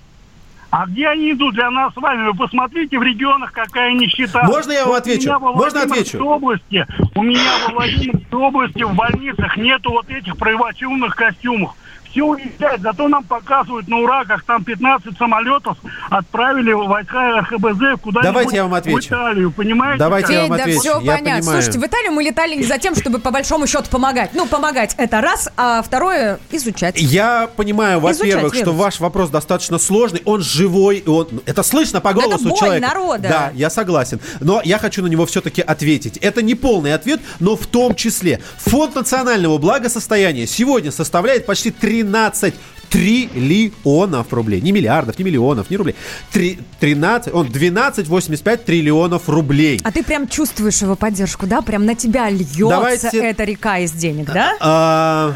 А 0.76 0.86
где 0.86 1.06
они 1.06 1.30
идут 1.30 1.54
для 1.54 1.70
нас 1.70 1.94
с 1.94 1.96
вами? 1.96 2.26
Вы 2.26 2.34
посмотрите 2.34 2.98
в 2.98 3.02
регионах, 3.04 3.52
какая 3.52 3.92
нищета. 3.92 4.42
Можно 4.42 4.72
я 4.72 4.84
вам 4.86 4.96
отвечу? 4.96 5.30
У 5.30 5.38
меня 5.38 5.38
Можно 5.38 5.82
отвечу? 5.82 6.18
области, 6.18 6.84
у 7.14 7.22
меня 7.22 7.52
во 7.68 7.74
Владимирской 7.74 8.38
области 8.40 8.82
в 8.82 8.92
больницах 8.92 9.56
нету 9.56 9.92
вот 9.92 10.10
этих 10.10 10.36
привачивных 10.36 11.14
костюмов. 11.14 11.76
Все 12.14 12.22
уезжают, 12.22 12.80
зато 12.80 13.08
нам 13.08 13.24
показывают 13.24 13.88
на 13.88 13.96
ура, 13.98 14.24
как 14.24 14.44
там 14.44 14.62
15 14.62 15.18
самолетов 15.18 15.76
отправили 16.10 16.72
в 16.72 16.86
войска 16.86 17.40
РХБЗ 17.40 18.00
куда-нибудь 18.00 18.22
Давайте 18.22 18.54
я 18.54 18.62
вам 18.62 18.70
в 18.70 18.74
отвечу. 18.74 19.08
Италию, 19.08 19.50
понимаете? 19.50 19.98
Давайте 19.98 20.26
как? 20.28 20.36
я 20.36 20.42
вам 20.46 20.56
да 20.56 20.62
отвечу, 20.62 20.78
все 20.80 20.90
я 20.90 20.94
понятно. 20.94 21.18
понимаю. 21.40 21.42
Слушайте, 21.42 21.78
в 21.80 21.86
Италию 21.86 22.12
мы 22.12 22.22
летали 22.22 22.54
не 22.54 22.62
за 22.62 22.78
тем, 22.78 22.94
чтобы 22.94 23.18
по 23.18 23.32
большому 23.32 23.66
счету 23.66 23.90
помогать. 23.90 24.30
Ну, 24.32 24.46
помогать 24.46 24.94
это 24.96 25.20
раз, 25.20 25.50
а 25.56 25.82
второе 25.82 26.38
изучать. 26.52 27.00
Я 27.00 27.48
понимаю, 27.56 27.98
во-первых, 27.98 28.54
что 28.54 28.70
ваш 28.72 29.00
вопрос 29.00 29.30
достаточно 29.30 29.78
сложный, 29.78 30.22
он 30.24 30.40
живой, 30.40 30.98
и 30.98 31.08
он 31.08 31.26
это 31.46 31.64
слышно 31.64 32.00
по 32.00 32.14
Да 32.14 32.20
это 32.20 32.28
голосу 32.28 32.48
боль 32.48 32.58
человека. 32.58 32.86
народа. 32.86 33.28
Да, 33.28 33.50
я 33.54 33.70
согласен. 33.70 34.20
Но 34.38 34.60
я 34.64 34.78
хочу 34.78 35.02
на 35.02 35.08
него 35.08 35.26
все-таки 35.26 35.62
ответить. 35.62 36.18
Это 36.18 36.42
не 36.42 36.54
полный 36.54 36.94
ответ, 36.94 37.20
но 37.40 37.56
в 37.56 37.66
том 37.66 37.96
числе 37.96 38.40
фонд 38.58 38.94
национального 38.94 39.58
благосостояния 39.58 40.46
сегодня 40.46 40.92
составляет 40.92 41.44
почти 41.44 41.72
13 41.72 42.03
13 42.12 42.52
триллионов 42.90 44.32
рублей. 44.32 44.60
Не 44.60 44.72
миллиардов, 44.72 45.18
не 45.18 45.24
миллионов, 45.24 45.70
не 45.70 45.76
рублей. 45.76 45.94
Три- 46.32 46.58
13, 46.80 47.32
он 47.34 47.46
12,85 47.48 48.64
триллионов 48.64 49.28
рублей. 49.28 49.80
А 49.84 49.90
ты 49.92 50.02
прям 50.02 50.28
чувствуешь 50.28 50.80
его 50.82 50.96
поддержку, 50.96 51.46
да? 51.46 51.62
Прям 51.62 51.86
на 51.86 51.94
тебя 51.94 52.28
льется 52.30 52.68
Давайте- 52.68 53.18
эта 53.18 53.44
река 53.44 53.78
из 53.78 53.92
денег, 53.92 54.26
да? 54.32 54.52
А, 54.60 55.34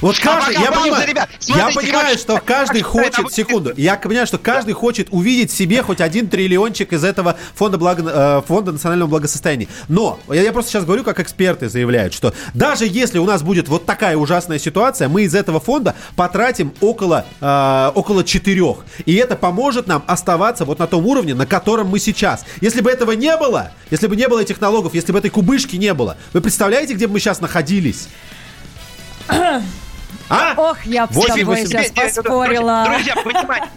Вот 0.00 0.18
каждый, 0.18 0.54
я 0.54 0.70
понимаю, 0.72 1.08
ребят. 1.08 1.28
я 1.40 1.70
понимаю, 1.74 2.16
что 2.18 2.40
каждый 2.44 2.82
хочет, 2.82 3.32
секунду, 3.32 3.72
я 3.76 3.96
понимаю, 3.96 4.26
что 4.26 4.38
каждый 4.38 4.74
хочет 4.74 5.08
увидеть 5.10 5.50
себе 5.50 5.82
хоть 5.82 6.00
один 6.00 6.28
триллиончик 6.28 6.92
из 6.92 7.04
этого 7.04 7.36
фонда, 7.54 7.78
благо, 7.78 8.02
э, 8.10 8.42
фонда 8.46 8.72
национального 8.72 9.08
благосостояния. 9.08 9.68
Но, 9.88 10.18
я 10.28 10.52
просто 10.52 10.70
сейчас 10.70 10.84
говорю, 10.84 11.04
как 11.04 11.20
эксперты 11.20 11.68
заявляют, 11.68 12.14
что 12.14 12.32
даже 12.54 12.86
если 12.86 13.18
у 13.18 13.24
нас 13.24 13.42
будет 13.42 13.68
вот 13.68 13.86
такая 13.86 14.16
ужасная 14.16 14.58
ситуация, 14.58 15.08
мы 15.08 15.22
из 15.22 15.34
этого 15.34 15.60
фонда 15.60 15.94
потратим 16.16 16.72
около, 16.80 17.24
э, 17.40 17.90
около 17.94 18.24
4. 18.24 18.76
И 19.06 19.14
это 19.14 19.36
поможет 19.36 19.86
нам 19.86 20.02
оставаться 20.06 20.64
вот 20.64 20.78
на 20.78 20.86
том 20.86 21.06
уровне, 21.06 21.34
на 21.34 21.46
котором 21.46 21.88
мы 21.88 21.98
сейчас. 21.98 22.44
Если 22.60 22.80
бы 22.80 22.90
этого 22.90 23.12
не 23.12 23.36
было, 23.36 23.72
если 23.90 24.06
бы 24.06 24.16
не 24.16 24.28
было 24.28 24.40
этих 24.40 24.60
налогов, 24.60 24.94
если 24.94 25.12
бы 25.12 25.18
этой 25.18 25.30
кубышки 25.30 25.76
не 25.76 25.94
было, 25.94 26.16
вы 26.32 26.40
представляете, 26.40 26.94
где 26.94 27.06
бы 27.06 27.14
мы 27.14 27.20
сейчас 27.20 27.40
находились? 27.40 28.08
А? 30.30 30.52
Ох, 30.58 30.84
я 30.84 31.06
бы 31.06 31.14
с 31.14 31.24
тобой 31.24 31.66
сейчас 31.66 31.90
поспорила. 31.90 32.84
Друзья, 32.86 33.14
понимаете, 33.16 33.68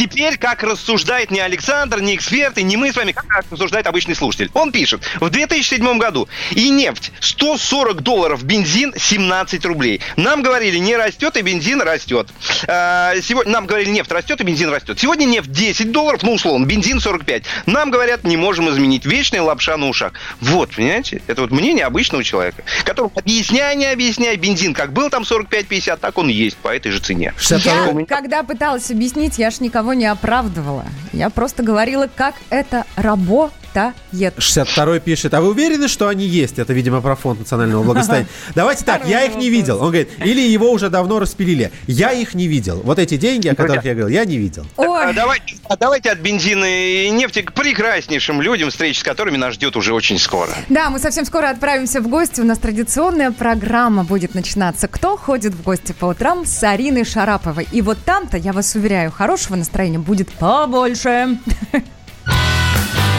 Теперь, 0.00 0.38
как 0.38 0.62
рассуждает 0.62 1.30
не 1.30 1.40
Александр, 1.40 2.00
не 2.00 2.16
эксперты, 2.16 2.62
не 2.62 2.78
мы 2.78 2.90
с 2.90 2.96
вами, 2.96 3.12
как 3.12 3.26
рассуждает 3.50 3.86
обычный 3.86 4.14
слушатель. 4.14 4.50
Он 4.54 4.72
пишет, 4.72 5.02
в 5.20 5.28
2007 5.28 5.98
году 5.98 6.26
и 6.52 6.70
нефть 6.70 7.12
140 7.20 8.00
долларов, 8.00 8.42
бензин 8.42 8.94
17 8.96 9.62
рублей. 9.66 10.00
Нам 10.16 10.40
говорили, 10.40 10.78
не 10.78 10.96
растет, 10.96 11.36
и 11.36 11.42
бензин 11.42 11.82
растет. 11.82 12.28
А, 12.66 13.12
Сегодня 13.20 13.52
нам 13.52 13.66
говорили, 13.66 13.90
нефть 13.90 14.10
растет, 14.10 14.40
и 14.40 14.44
бензин 14.44 14.70
растет. 14.70 14.98
Сегодня 14.98 15.26
нефть 15.26 15.52
10 15.52 15.92
долларов, 15.92 16.22
ну, 16.22 16.32
условно, 16.32 16.64
бензин 16.64 16.98
45. 16.98 17.42
Нам 17.66 17.90
говорят, 17.90 18.24
не 18.24 18.38
можем 18.38 18.70
изменить. 18.70 19.04
Вечная 19.04 19.42
лапша 19.42 19.76
на 19.76 19.86
ушах. 19.86 20.14
Вот, 20.40 20.74
понимаете? 20.74 21.20
Это 21.26 21.42
вот 21.42 21.50
мнение 21.50 21.84
обычного 21.84 22.24
человека, 22.24 22.62
которому 22.86 23.12
объясняй, 23.14 23.76
не 23.76 23.84
объясняй, 23.84 24.36
бензин 24.36 24.72
как 24.72 24.94
был 24.94 25.10
там 25.10 25.24
45-50, 25.24 25.98
так 25.98 26.16
он 26.16 26.30
и 26.30 26.32
есть 26.32 26.56
по 26.56 26.68
этой 26.74 26.90
же 26.90 27.00
цене. 27.00 27.34
Я, 27.50 28.06
когда 28.06 28.42
пыталась 28.44 28.90
объяснить, 28.90 29.36
я 29.36 29.50
ж 29.50 29.60
никого 29.60 29.89
не 29.92 30.06
оправдывала. 30.06 30.84
Я 31.12 31.30
просто 31.30 31.62
говорила, 31.62 32.08
как 32.14 32.34
это 32.50 32.84
работает. 32.96 33.54
62-й 33.72 35.00
пишет, 35.00 35.32
а 35.34 35.40
вы 35.40 35.50
уверены, 35.50 35.86
что 35.86 36.08
они 36.08 36.26
есть? 36.26 36.58
Это, 36.58 36.72
видимо, 36.72 37.00
про 37.00 37.14
фонд 37.14 37.40
национального 37.40 37.84
благосостояния. 37.84 38.28
Давайте 38.56 38.84
так, 38.84 39.06
я 39.06 39.24
их 39.24 39.36
не 39.36 39.48
видел. 39.48 39.76
Он 39.76 39.88
говорит, 39.88 40.10
или 40.24 40.40
его 40.40 40.72
уже 40.72 40.90
давно 40.90 41.20
распилили. 41.20 41.70
Я 41.86 42.10
их 42.10 42.34
не 42.34 42.48
видел. 42.48 42.80
Вот 42.84 42.98
эти 42.98 43.16
деньги, 43.16 43.46
о 43.46 43.54
которых 43.54 43.84
я 43.84 43.94
говорил, 43.94 44.08
я 44.08 44.24
не 44.24 44.38
видел. 44.38 44.66
А 44.76 45.12
давайте, 45.12 45.56
а 45.68 45.76
давайте 45.76 46.10
от 46.10 46.18
бензина 46.18 46.64
и 46.64 47.10
нефти 47.10 47.42
к 47.42 47.52
прекраснейшим 47.52 48.40
людям, 48.40 48.70
встречи 48.70 48.98
с 48.98 49.02
которыми 49.02 49.36
нас 49.36 49.54
ждет 49.54 49.76
уже 49.76 49.94
очень 49.94 50.18
скоро. 50.18 50.50
Да, 50.68 50.90
мы 50.90 50.98
совсем 50.98 51.24
скоро 51.24 51.50
отправимся 51.50 52.00
в 52.00 52.08
гости. 52.08 52.40
У 52.40 52.44
нас 52.44 52.58
традиционная 52.58 53.30
программа 53.30 54.02
будет 54.04 54.34
начинаться. 54.34 54.88
Кто 54.88 55.16
ходит 55.16 55.54
в 55.54 55.62
гости 55.62 55.92
по 55.92 56.06
утрам 56.06 56.44
с 56.44 56.62
Ариной 56.64 57.04
Шараповой? 57.04 57.68
И 57.70 57.82
вот 57.82 57.98
там-то, 58.04 58.36
я 58.36 58.52
вас 58.52 58.74
уверяю, 58.74 59.10
хорошего 59.10 59.56
настроения 59.56 59.79
будет 59.88 60.30
побольше. 60.32 61.38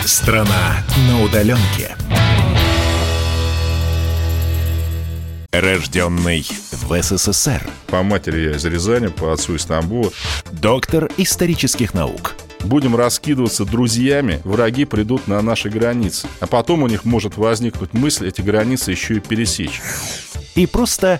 Страна 0.06 0.84
на 1.10 1.24
удаленке. 1.24 1.96
Рожденный 5.52 6.48
в 6.72 7.02
СССР. 7.02 7.68
По 7.88 8.04
матери 8.04 8.50
я 8.50 8.56
из 8.56 8.66
Рязани, 8.66 9.08
по 9.08 9.34
отцу 9.34 9.56
из 9.56 9.66
Тамбова. 9.66 10.12
Доктор 10.52 11.10
исторических 11.18 11.94
наук. 11.94 12.36
Будем 12.64 12.96
раскидываться 12.96 13.66
друзьями, 13.66 14.40
враги 14.44 14.86
придут 14.86 15.28
на 15.28 15.42
наши 15.42 15.70
границы. 15.70 16.28
А 16.40 16.48
потом 16.48 16.84
у 16.84 16.88
них 16.88 17.06
может 17.06 17.38
возникнуть 17.38 17.94
мысль 17.94 18.28
эти 18.28 18.42
границы 18.42 18.92
еще 18.92 19.16
и 19.16 19.20
пересечь. 19.20 19.82
И 20.56 20.68
просто 20.68 21.20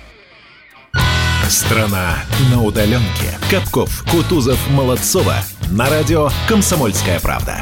Страна 1.49 2.23
на 2.49 2.61
удаленке. 2.61 3.37
Капков, 3.49 4.05
Кутузов, 4.09 4.57
Молодцова. 4.69 5.35
На 5.71 5.89
радио 5.89 6.29
«Комсомольская 6.47 7.19
правда». 7.19 7.57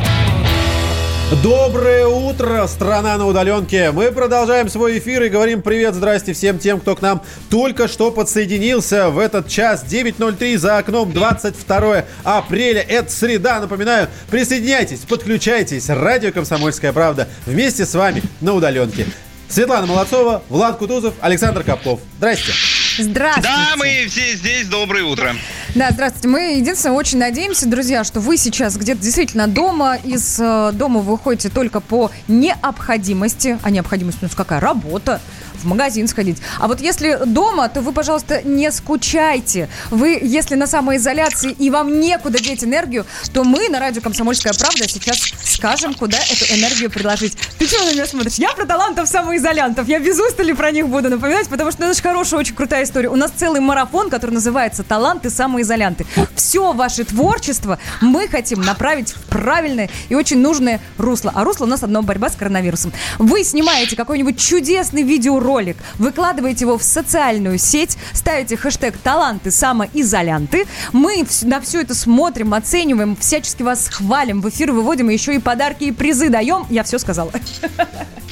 Доброе 1.43 2.07
утро, 2.07 2.65
страна 2.67 3.17
на 3.17 3.27
удаленке. 3.27 3.91
Мы 3.91 4.11
продолжаем 4.11 4.67
свой 4.67 4.97
эфир 4.97 5.23
и 5.23 5.29
говорим 5.29 5.61
привет, 5.61 5.93
здрасте 5.93 6.33
всем 6.33 6.57
тем, 6.57 6.79
кто 6.79 6.95
к 6.95 7.01
нам 7.01 7.21
только 7.51 7.87
что 7.87 8.11
подсоединился 8.11 9.09
в 9.09 9.19
этот 9.19 9.47
час 9.47 9.85
9.03 9.87 10.57
за 10.57 10.77
окном 10.79 11.11
22 11.11 12.05
апреля. 12.23 12.81
Это 12.81 13.11
среда, 13.11 13.59
напоминаю. 13.59 14.07
Присоединяйтесь, 14.29 14.99
подключайтесь. 15.01 15.89
Радио 15.89 16.31
«Комсомольская 16.31 16.93
правда» 16.93 17.27
вместе 17.45 17.85
с 17.85 17.93
вами 17.93 18.23
на 18.41 18.53
удаленке. 18.53 19.05
Светлана 19.47 19.87
Молодцова, 19.87 20.43
Влад 20.49 20.77
Кутузов, 20.77 21.13
Александр 21.21 21.63
Капков. 21.63 21.99
Здрасте. 22.17 22.53
Здравствуйте. 22.97 23.49
Да, 23.49 23.75
мы 23.77 24.07
все 24.09 24.33
здесь. 24.35 24.67
Доброе 24.67 25.03
утро. 25.03 25.35
Да, 25.75 25.91
здравствуйте. 25.91 26.27
Мы, 26.27 26.57
единственное, 26.57 26.95
очень 26.95 27.19
надеемся, 27.19 27.67
друзья, 27.67 28.03
что 28.03 28.19
вы 28.19 28.37
сейчас 28.37 28.75
где-то 28.75 29.01
действительно 29.01 29.47
дома. 29.47 29.97
Из 30.03 30.39
э, 30.39 30.71
дома 30.73 31.01
вы 31.01 31.11
выходите 31.13 31.49
только 31.49 31.79
по 31.79 32.11
необходимости. 32.27 33.59
А 33.61 33.69
необходимость 33.69 34.19
у 34.21 34.25
нас 34.25 34.35
какая? 34.35 34.59
Работа. 34.59 35.21
В 35.61 35.65
магазин 35.65 36.07
сходить. 36.07 36.37
А 36.59 36.67
вот 36.67 36.81
если 36.81 37.19
дома, 37.25 37.69
то 37.69 37.81
вы, 37.81 37.91
пожалуйста, 37.91 38.41
не 38.41 38.71
скучайте. 38.71 39.69
Вы, 39.89 40.19
если 40.21 40.55
на 40.55 40.67
самоизоляции 40.67 41.51
и 41.51 41.69
вам 41.69 41.99
некуда 41.99 42.39
деть 42.39 42.63
энергию, 42.63 43.05
то 43.33 43.43
мы 43.43 43.69
на 43.69 43.79
радио 43.79 44.01
«Комсомольская 44.01 44.53
правда» 44.53 44.87
сейчас 44.87 45.19
скажем, 45.59 45.93
куда 45.93 46.17
эту 46.17 46.45
энергию 46.57 46.89
предложить. 46.89 47.35
Ты 47.57 47.67
чего 47.67 47.83
на 47.83 47.91
меня 47.91 48.05
смотришь? 48.05 48.35
Я 48.35 48.53
про 48.53 48.65
талантов 48.65 49.09
самоизолянтов. 49.09 49.87
Я 49.87 49.99
без 49.99 50.17
устали 50.19 50.53
про 50.53 50.71
них 50.71 50.87
буду 50.87 51.09
напоминать, 51.09 51.49
потому 51.49 51.71
что 51.71 51.83
это 51.83 51.93
же 51.93 52.01
хорошая, 52.01 52.39
очень 52.39 52.55
крутая 52.55 52.83
история. 52.85 53.09
У 53.09 53.15
нас 53.17 53.31
целый 53.35 53.59
марафон, 53.59 54.09
который 54.09 54.31
называется 54.31 54.83
«Таланты 54.83 55.29
самоизолянты». 55.29 56.05
Все 56.35 56.71
ваше 56.71 57.03
творчество 57.03 57.77
мы 57.99 58.27
хотим 58.29 58.61
направить 58.61 59.11
в 59.11 59.21
правильное 59.23 59.89
и 60.07 60.15
очень 60.15 60.39
нужное 60.39 60.79
русло. 60.97 61.31
А 61.35 61.43
русло 61.43 61.65
у 61.65 61.67
нас 61.67 61.83
одно– 61.83 62.01
борьба 62.03 62.29
с 62.29 62.35
коронавирусом. 62.35 62.93
Вы 63.17 63.43
снимаете 63.43 63.97
какой-нибудь 63.97 64.39
чудесный 64.39 65.03
видеоролик, 65.03 65.48
выкладываете 65.97 66.65
его 66.65 66.77
в 66.77 66.83
социальную 66.83 67.57
сеть, 67.57 67.97
ставите 68.13 68.55
хэштег 68.55 68.97
«Таланты 68.97 69.51
самоизолянты». 69.51 70.65
Мы 70.93 71.25
на 71.43 71.59
все 71.61 71.81
это 71.81 71.95
смотрим, 71.95 72.53
оцениваем, 72.53 73.15
всячески 73.15 73.63
вас 73.63 73.89
хвалим, 73.89 74.41
в 74.41 74.49
эфир 74.49 74.71
выводим, 74.71 75.09
и 75.09 75.13
еще 75.13 75.33
и 75.35 75.39
подарки 75.39 75.85
и 75.85 75.91
призы 75.91 76.29
даем. 76.29 76.65
Я 76.69 76.83
все 76.83 76.99
сказала. 76.99 77.31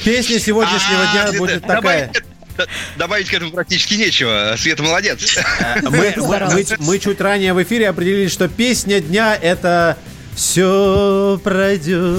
Песня 0.04 0.38
сегодняшнего 0.38 1.02
А, 1.02 1.12
дня 1.30 1.38
будет 1.38 1.62
такая. 1.66 2.10
Добавить 2.96 3.28
к 3.30 3.34
этому 3.34 3.52
практически 3.52 3.94
нечего. 3.94 4.54
Света 4.58 4.82
молодец. 4.82 5.38
Мы, 5.82 6.12
мы- 6.16 6.38
мы- 6.50 6.64
мы 6.80 6.98
чуть 6.98 7.20
ранее 7.20 7.52
в 7.54 7.62
эфире 7.62 7.88
определили, 7.88 8.26
что 8.28 8.48
песня 8.48 9.00
дня 9.00 9.36
это 9.40 9.96
все 10.38 11.40
пройдет 11.42 12.16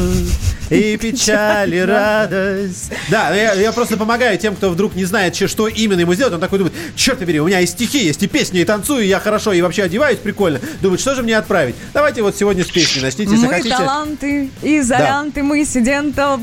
и 0.69 0.97
печаль, 1.01 1.73
и 1.73 1.79
радость. 1.79 2.91
Да, 3.09 3.33
я, 3.33 3.53
я 3.53 3.71
просто 3.71 3.95
помогаю 3.95 4.37
тем, 4.37 4.55
кто 4.57 4.69
вдруг 4.69 4.93
не 4.93 5.05
знает, 5.05 5.33
че- 5.33 5.47
что 5.47 5.69
именно 5.69 6.01
ему 6.01 6.13
сделать. 6.13 6.33
Он 6.33 6.41
такой 6.41 6.59
думает, 6.59 6.75
черт 6.97 7.17
побери, 7.17 7.39
у 7.39 7.47
меня 7.47 7.61
и 7.61 7.65
стихи 7.65 8.03
есть, 8.05 8.21
и 8.21 8.27
песни, 8.27 8.59
и 8.59 8.65
танцую, 8.65 9.05
и 9.05 9.07
я 9.07 9.21
хорошо, 9.21 9.53
и 9.53 9.61
вообще 9.61 9.83
одеваюсь 9.83 10.19
прикольно. 10.19 10.59
Думает, 10.81 10.99
что 10.99 11.15
же 11.15 11.23
мне 11.23 11.37
отправить? 11.37 11.75
Давайте 11.93 12.21
вот 12.21 12.35
сегодня 12.35 12.65
с 12.65 12.67
песни 12.67 12.99
начните, 12.99 13.31
если 13.31 13.45
Мы 13.47 13.53
хотите. 13.53 13.75
таланты, 13.77 14.49
изолянты, 14.61 15.41
мы 15.41 15.63
сидента, 15.63 16.39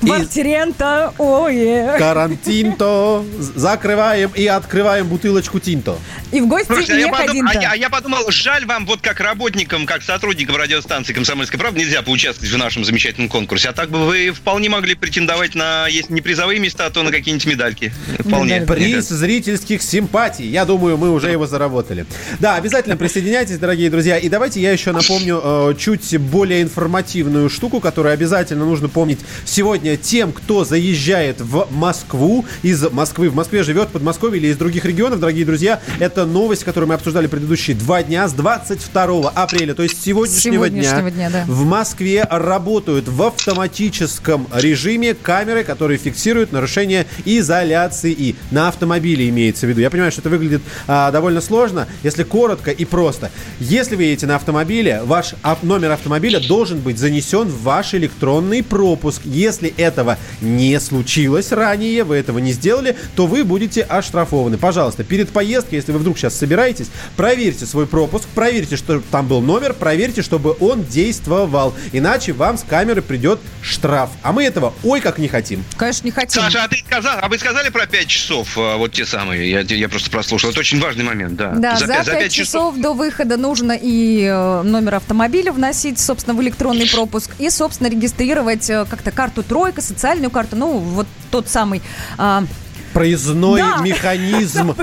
квартирента, 0.00 1.12
ое. 1.18 1.98
Карантинто, 1.98 3.24
закрываем 3.56 4.30
и 4.34 4.46
открываем 4.46 5.06
бутылочку 5.08 5.60
тинто. 5.60 5.96
И 6.32 6.40
в 6.40 6.46
гости 6.46 6.66
Слушайте, 6.66 6.92
а 6.92 6.96
не 6.96 7.02
я, 7.02 7.08
подум- 7.08 7.26
ходим 7.28 7.48
а 7.48 7.54
я- 7.54 7.70
а 7.72 7.76
я 7.76 7.90
подумал, 7.90 8.30
жаль 8.30 8.64
вам, 8.66 8.86
вот 8.86 9.00
как 9.00 9.18
работникам, 9.20 9.84
как 9.86 10.02
сотрудникам 10.02 10.56
радиостанции 10.56 11.12
«Комсомольская 11.12 11.58
правда» 11.58 11.80
нельзя 11.80 12.02
поучаствовать 12.02 12.52
в 12.52 12.56
нашем 12.56 12.84
замечательном 12.84 13.28
конкурсе. 13.28 13.68
А 13.70 13.72
так 13.72 13.90
бы 13.90 14.06
вы 14.06 14.30
вполне 14.30 14.68
могли 14.68 14.94
претендовать 14.94 15.54
на, 15.54 15.88
если 15.88 16.12
не 16.12 16.20
призовые 16.20 16.60
места, 16.60 16.88
то 16.90 17.02
на 17.02 17.10
какие-нибудь 17.10 17.46
медальки. 17.46 17.92
Вполне. 18.20 18.60
Приз 18.60 19.08
зрительских 19.08 19.82
симпатий. 19.82 20.46
Я 20.46 20.64
думаю, 20.64 20.96
мы 20.96 21.10
уже 21.10 21.30
его 21.30 21.46
заработали. 21.46 22.06
Да, 22.38 22.54
обязательно 22.56 22.96
присоединяйтесь, 22.96 23.58
дорогие 23.58 23.90
друзья. 23.90 24.16
И 24.18 24.28
давайте 24.28 24.60
я 24.60 24.70
еще 24.72 24.92
напомню 24.92 25.40
э, 25.42 25.74
чуть 25.78 26.16
более 26.18 26.62
информативную 26.62 27.48
штуку, 27.50 27.80
которую 27.80 28.12
обязательно 28.12 28.64
нужно 28.64 28.88
помнить 28.88 29.18
сегодня 29.44 29.69
сегодня 29.70 29.96
тем, 29.96 30.32
кто 30.32 30.64
заезжает 30.64 31.40
в 31.40 31.68
Москву, 31.70 32.44
из 32.62 32.90
Москвы, 32.90 33.30
в 33.30 33.36
Москве 33.36 33.62
живет, 33.62 33.90
в 33.90 33.92
Подмосковье 33.92 34.40
или 34.40 34.48
из 34.48 34.56
других 34.56 34.84
регионов, 34.84 35.20
дорогие 35.20 35.46
друзья, 35.46 35.80
это 36.00 36.26
новость, 36.26 36.64
которую 36.64 36.88
мы 36.88 36.94
обсуждали 36.94 37.28
предыдущие 37.28 37.76
два 37.76 38.02
дня, 38.02 38.26
с 38.26 38.32
22 38.32 39.28
апреля, 39.28 39.74
то 39.74 39.84
есть 39.84 40.00
с 40.00 40.02
сегодняшнего, 40.02 40.66
сегодняшнего 40.66 41.08
дня, 41.12 41.30
да. 41.30 41.44
в 41.46 41.64
Москве 41.64 42.26
работают 42.28 43.06
в 43.06 43.22
автоматическом 43.22 44.48
режиме 44.52 45.14
камеры, 45.14 45.62
которые 45.62 45.98
фиксируют 45.98 46.50
нарушение 46.50 47.06
изоляции. 47.24 48.10
И 48.10 48.34
на 48.50 48.66
автомобиле 48.66 49.28
имеется 49.28 49.66
в 49.66 49.68
виду. 49.68 49.82
Я 49.82 49.90
понимаю, 49.90 50.10
что 50.10 50.20
это 50.20 50.30
выглядит 50.30 50.62
а, 50.88 51.12
довольно 51.12 51.40
сложно, 51.40 51.86
если 52.02 52.24
коротко 52.24 52.72
и 52.72 52.84
просто. 52.84 53.30
Если 53.60 53.94
вы 53.94 54.02
едете 54.02 54.26
на 54.26 54.34
автомобиле, 54.34 55.02
ваш 55.04 55.34
номер 55.62 55.92
автомобиля 55.92 56.40
должен 56.40 56.80
быть 56.80 56.98
занесен 56.98 57.46
в 57.46 57.62
ваш 57.62 57.94
электронный 57.94 58.64
пропуск. 58.64 59.22
Если 59.24 59.59
этого 59.68 60.18
не 60.40 60.78
случилось 60.80 61.52
ранее, 61.52 62.04
вы 62.04 62.16
этого 62.16 62.38
не 62.38 62.52
сделали, 62.52 62.96
то 63.14 63.26
вы 63.26 63.44
будете 63.44 63.82
оштрафованы. 63.82 64.58
Пожалуйста, 64.58 65.04
перед 65.04 65.30
поездкой, 65.30 65.76
если 65.76 65.92
вы 65.92 65.98
вдруг 65.98 66.18
сейчас 66.18 66.34
собираетесь, 66.34 66.88
проверьте 67.16 67.66
свой 67.66 67.86
пропуск, 67.86 68.26
проверьте, 68.34 68.76
что 68.76 69.02
там 69.10 69.26
был 69.26 69.40
номер, 69.40 69.74
проверьте, 69.74 70.22
чтобы 70.22 70.56
он 70.60 70.84
действовал. 70.84 71.74
Иначе 71.92 72.32
вам 72.32 72.58
с 72.58 72.62
камеры 72.62 73.02
придет 73.02 73.40
штраф. 73.62 74.10
А 74.22 74.32
мы 74.32 74.44
этого 74.44 74.74
ой 74.84 75.00
как 75.00 75.18
не 75.18 75.28
хотим. 75.28 75.64
Конечно, 75.76 76.06
не 76.06 76.12
хотим. 76.12 76.42
Саша, 76.42 76.64
а, 76.64 76.68
ты 76.68 76.76
сказал, 76.78 77.18
а 77.20 77.28
вы 77.28 77.38
сказали 77.38 77.68
про 77.68 77.86
5 77.86 78.06
часов, 78.06 78.56
а, 78.56 78.76
вот 78.76 78.92
те 78.92 79.04
самые, 79.04 79.50
я, 79.50 79.60
я 79.60 79.88
просто 79.88 80.10
прослушал. 80.10 80.50
Это 80.50 80.60
очень 80.60 80.80
важный 80.80 81.04
момент, 81.04 81.36
да. 81.36 81.52
Да, 81.56 81.76
за, 81.76 81.86
пя- 81.86 82.04
5, 82.04 82.06
пять 82.06 82.32
часов 82.32 82.76
до 82.76 82.92
выхода 82.94 83.36
нужно 83.36 83.78
и 83.80 84.24
э, 84.24 84.62
номер 84.62 84.96
автомобиля 84.96 85.52
вносить, 85.52 85.98
собственно, 85.98 86.36
в 86.36 86.42
электронный 86.42 86.88
пропуск, 86.88 87.30
и, 87.38 87.50
собственно, 87.50 87.88
регистрировать 87.88 88.68
э, 88.70 88.86
как-то 88.88 89.10
карту 89.10 89.42
тройка, 89.50 89.82
социальную 89.82 90.30
карту, 90.30 90.54
ну, 90.54 90.78
вот 90.78 91.08
тот 91.32 91.48
самый... 91.48 91.82
а, 92.18 92.44
Проездной 92.92 93.60
Да. 93.60 93.78
механизм. 93.84 94.74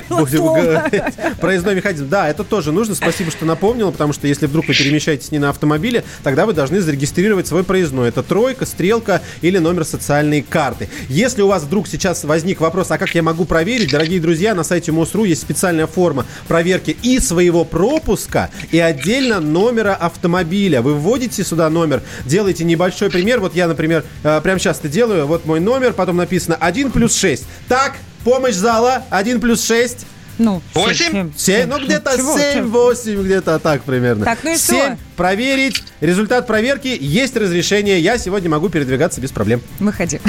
Проездной 1.39 1.75
механизм. 1.75 2.09
Да, 2.09 2.29
это 2.29 2.43
тоже 2.43 2.71
нужно. 2.71 2.95
Спасибо, 2.95 3.31
что 3.31 3.45
напомнила, 3.45 3.91
потому 3.91 4.13
что 4.13 4.27
если 4.27 4.45
вдруг 4.45 4.67
вы 4.67 4.73
перемещаетесь 4.73 5.31
не 5.31 5.39
на 5.39 5.49
автомобиле, 5.49 6.03
тогда 6.23 6.45
вы 6.45 6.53
должны 6.53 6.81
зарегистрировать 6.81 7.47
свой 7.47 7.63
проездной. 7.63 8.09
Это 8.09 8.23
тройка, 8.23 8.65
стрелка 8.65 9.21
или 9.41 9.57
номер 9.57 9.85
социальной 9.85 10.41
карты. 10.41 10.89
Если 11.09 11.41
у 11.41 11.47
вас 11.47 11.63
вдруг 11.63 11.87
сейчас 11.87 12.23
возник 12.23 12.59
вопрос, 12.61 12.91
а 12.91 12.97
как 12.97 13.13
я 13.15 13.23
могу 13.23 13.45
проверить, 13.45 13.91
дорогие 13.91 14.19
друзья, 14.19 14.55
на 14.55 14.63
сайте 14.63 14.91
МОСРУ 14.91 15.25
есть 15.25 15.41
специальная 15.41 15.87
форма 15.87 16.25
проверки 16.47 16.95
и 17.01 17.19
своего 17.19 17.65
пропуска, 17.65 18.49
и 18.71 18.79
отдельно 18.79 19.39
номера 19.39 19.93
автомобиля. 19.95 20.81
Вы 20.81 20.95
вводите 20.95 21.43
сюда 21.43 21.69
номер, 21.69 22.01
делаете 22.25 22.63
небольшой 22.63 23.09
пример. 23.09 23.39
Вот 23.39 23.55
я, 23.55 23.67
например, 23.67 24.03
э, 24.23 24.41
прямо 24.41 24.59
сейчас 24.59 24.79
это 24.79 24.89
делаю. 24.89 25.27
Вот 25.27 25.45
мой 25.45 25.59
номер, 25.59 25.93
потом 25.93 26.17
написано 26.17 26.55
1 26.55 26.91
плюс 26.91 27.15
6. 27.15 27.45
Так, 27.67 27.96
помощь 28.27 28.55
зала, 28.55 29.03
1 29.09 29.39
плюс 29.39 29.65
6. 29.65 30.05
Ну, 30.37 30.61
Восемь? 30.73 31.31
7, 31.35 31.65
ну 31.65 31.79
где-то 31.79 32.17
Чего? 32.17 32.37
7, 32.37 32.67
8, 32.67 33.23
где-то 33.23 33.57
так 33.57 33.83
примерно. 33.83 34.25
Так, 34.25 34.39
ну 34.43 34.53
и 34.53 34.57
что? 34.57 34.73
7, 34.73 34.97
проверить. 35.15 35.81
Результат 36.01 36.45
проверки, 36.45 36.95
есть 36.99 37.37
разрешение. 37.37 38.01
Я 38.01 38.17
сегодня 38.17 38.49
могу 38.49 38.67
передвигаться 38.67 39.21
без 39.21 39.31
проблем. 39.31 39.61
Выходи. 39.79 40.19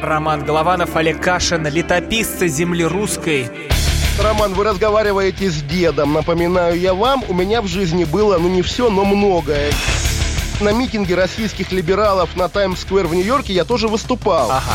Роман 0.00 0.44
Голованов, 0.44 0.94
Олег 0.94 1.20
Кашин, 1.20 1.66
летописцы 1.66 2.46
земли 2.46 2.84
русской. 2.84 3.48
Роман, 4.22 4.54
вы 4.54 4.62
разговариваете 4.62 5.50
с 5.50 5.60
дедом. 5.60 6.12
Напоминаю 6.12 6.78
я 6.78 6.94
вам, 6.94 7.24
у 7.28 7.34
меня 7.34 7.62
в 7.62 7.66
жизни 7.66 8.04
было, 8.04 8.38
ну 8.38 8.48
не 8.48 8.62
все, 8.62 8.90
но 8.90 9.04
многое. 9.04 9.72
На 10.60 10.70
митинге 10.70 11.16
российских 11.16 11.72
либералов 11.72 12.36
на 12.36 12.48
Таймс-сквер 12.48 13.08
в 13.08 13.14
Нью-Йорке 13.14 13.52
я 13.52 13.64
тоже 13.64 13.88
выступал. 13.88 14.52
Ага. 14.52 14.74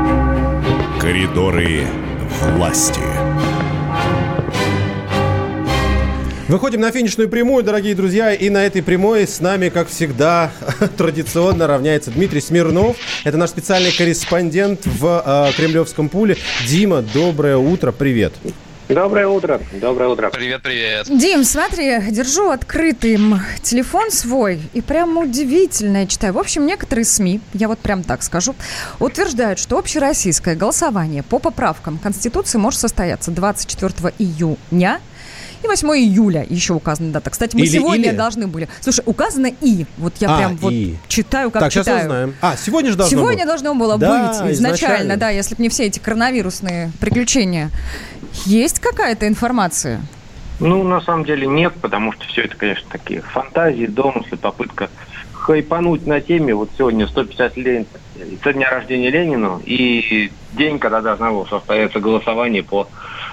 Коридоры 1.01 1.87
власти. 2.53 3.01
Выходим 6.47 6.81
на 6.81 6.91
финишную 6.91 7.27
прямую, 7.27 7.63
дорогие 7.63 7.95
друзья, 7.95 8.35
и 8.35 8.51
на 8.51 8.63
этой 8.63 8.83
прямой 8.83 9.27
с 9.27 9.39
нами, 9.39 9.69
как 9.69 9.87
всегда, 9.87 10.51
традиционно 10.97 11.65
равняется 11.65 12.11
Дмитрий 12.11 12.39
Смирнов. 12.39 12.97
Это 13.23 13.37
наш 13.37 13.49
специальный 13.49 13.91
корреспондент 13.91 14.85
в 14.85 15.23
э, 15.25 15.57
Кремлевском 15.57 16.07
пуле. 16.07 16.37
Дима, 16.67 17.01
доброе 17.01 17.57
утро, 17.57 17.91
привет. 17.91 18.33
Доброе 18.93 19.27
утро. 19.27 19.61
Доброе 19.71 20.09
утро. 20.09 20.29
Привет, 20.29 20.61
привет. 20.63 21.07
Дим, 21.07 21.45
смотри, 21.45 21.97
держу 22.11 22.49
открытым 22.49 23.39
телефон 23.63 24.11
свой, 24.11 24.59
и 24.73 24.81
прям 24.81 25.17
удивительно 25.17 25.99
я 25.99 26.07
читаю. 26.07 26.33
В 26.33 26.37
общем, 26.37 26.65
некоторые 26.65 27.05
СМИ, 27.05 27.39
я 27.53 27.69
вот 27.69 27.79
прям 27.79 28.03
так 28.03 28.21
скажу, 28.21 28.53
утверждают, 28.99 29.59
что 29.59 29.77
общероссийское 29.79 30.55
голосование 30.55 31.23
по 31.23 31.39
поправкам 31.39 31.99
Конституции 31.99 32.57
может 32.57 32.81
состояться 32.81 33.31
24 33.31 34.13
июня 34.19 34.99
и 35.63 35.67
8 35.67 35.87
июля 35.89 36.45
еще 36.49 36.73
указана 36.73 37.11
дата. 37.11 37.29
Кстати, 37.29 37.55
мы 37.55 37.61
Или- 37.61 37.69
сегодня 37.77 38.09
или? 38.09 38.15
должны 38.17 38.47
были. 38.47 38.67
Слушай, 38.81 39.03
указано 39.05 39.45
и. 39.61 39.85
Вот 39.99 40.15
я 40.19 40.33
А, 40.33 40.37
прям 40.37 40.57
вот 40.57 40.73
и. 40.73 40.97
читаю, 41.07 41.51
как 41.51 41.61
так, 41.61 41.71
сейчас 41.71 41.85
читаю. 41.85 42.05
узнаем. 42.07 42.35
А, 42.41 42.55
сегодня 42.57 42.89
же 42.91 42.97
должно 42.97 43.15
Сегодня 43.17 43.43
было. 43.45 43.47
должно 43.47 43.75
было 43.75 43.97
Да, 43.99 44.09
быть 44.09 44.31
изначально, 44.31 44.51
изначально. 44.53 45.17
да, 45.17 45.29
если 45.29 45.53
бы 45.55 45.61
не 45.61 45.69
все 45.69 45.85
эти 45.85 45.99
коронавирусные 45.99 46.91
приключения. 46.99 47.69
Есть 48.45 48.79
какая-то 48.79 49.27
информация? 49.27 50.01
Ну, 50.59 50.83
на 50.83 51.01
самом 51.01 51.25
деле 51.25 51.47
нет, 51.47 51.73
потому 51.81 52.13
что 52.13 52.25
все 52.25 52.43
это, 52.43 52.55
конечно, 52.55 52.87
такие 52.89 53.21
фантазии, 53.21 53.87
домыслы, 53.87 54.37
попытка 54.37 54.89
хайпануть 55.33 56.05
на 56.05 56.21
теме. 56.21 56.53
Вот 56.53 56.69
сегодня 56.77 57.07
150 57.07 57.57
лет 57.57 57.87
со 58.43 58.53
дня 58.53 58.69
рождения 58.69 59.09
Ленину 59.09 59.61
и 59.65 60.31
день, 60.53 60.77
когда 60.77 61.01
должно 61.01 61.31
было 61.31 61.45
состояться 61.45 61.99
голосование 61.99 62.61
по 62.61 62.87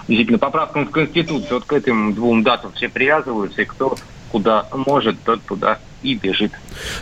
действительно 0.09 0.39
поправкам 0.39 0.87
в 0.87 0.91
Конституцию. 0.91 1.59
Вот 1.59 1.65
к 1.65 1.73
этим 1.75 2.15
двум 2.15 2.43
датам 2.43 2.73
все 2.73 2.89
привязываются, 2.89 3.61
и 3.63 3.67
кто 3.67 3.97
куда 4.31 4.67
может, 4.73 5.23
тот 5.23 5.43
туда 5.43 5.79
и 6.03 6.15
бежит. 6.15 6.53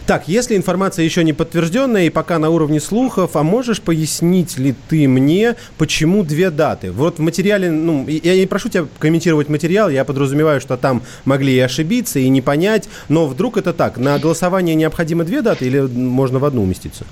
Так, 0.06 0.28
если 0.28 0.56
информация 0.56 1.04
еще 1.04 1.22
не 1.22 1.32
подтвержденная 1.32 2.06
и 2.06 2.10
пока 2.10 2.38
на 2.38 2.50
уровне 2.50 2.80
слухов, 2.80 3.36
а 3.36 3.42
можешь 3.42 3.80
пояснить 3.80 4.58
ли 4.58 4.74
ты 4.88 5.06
мне, 5.06 5.56
почему 5.76 6.24
две 6.24 6.50
даты? 6.50 6.92
Вот 6.92 7.18
в 7.18 7.20
материале, 7.20 7.70
ну, 7.70 8.06
я 8.08 8.36
не 8.36 8.46
прошу 8.46 8.68
тебя 8.68 8.86
комментировать 8.98 9.48
материал, 9.48 9.90
я 9.90 10.04
подразумеваю, 10.04 10.60
что 10.60 10.76
там 10.76 11.02
могли 11.24 11.54
и 11.54 11.60
ошибиться, 11.60 12.18
и 12.18 12.28
не 12.28 12.40
понять, 12.40 12.88
но 13.08 13.26
вдруг 13.26 13.58
это 13.58 13.72
так, 13.72 13.98
на 13.98 14.18
голосование 14.18 14.74
необходимо 14.74 15.24
две 15.24 15.42
даты 15.42 15.66
или 15.66 15.80
можно 15.80 16.38
в 16.38 16.44
одну 16.44 16.62
уместиться? 16.62 17.04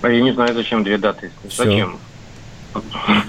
А 0.00 0.08
Я 0.08 0.22
не 0.22 0.32
знаю, 0.32 0.54
зачем 0.54 0.84
две 0.84 0.96
даты. 0.96 1.30
Всё. 1.48 1.64
Зачем? 1.64 1.98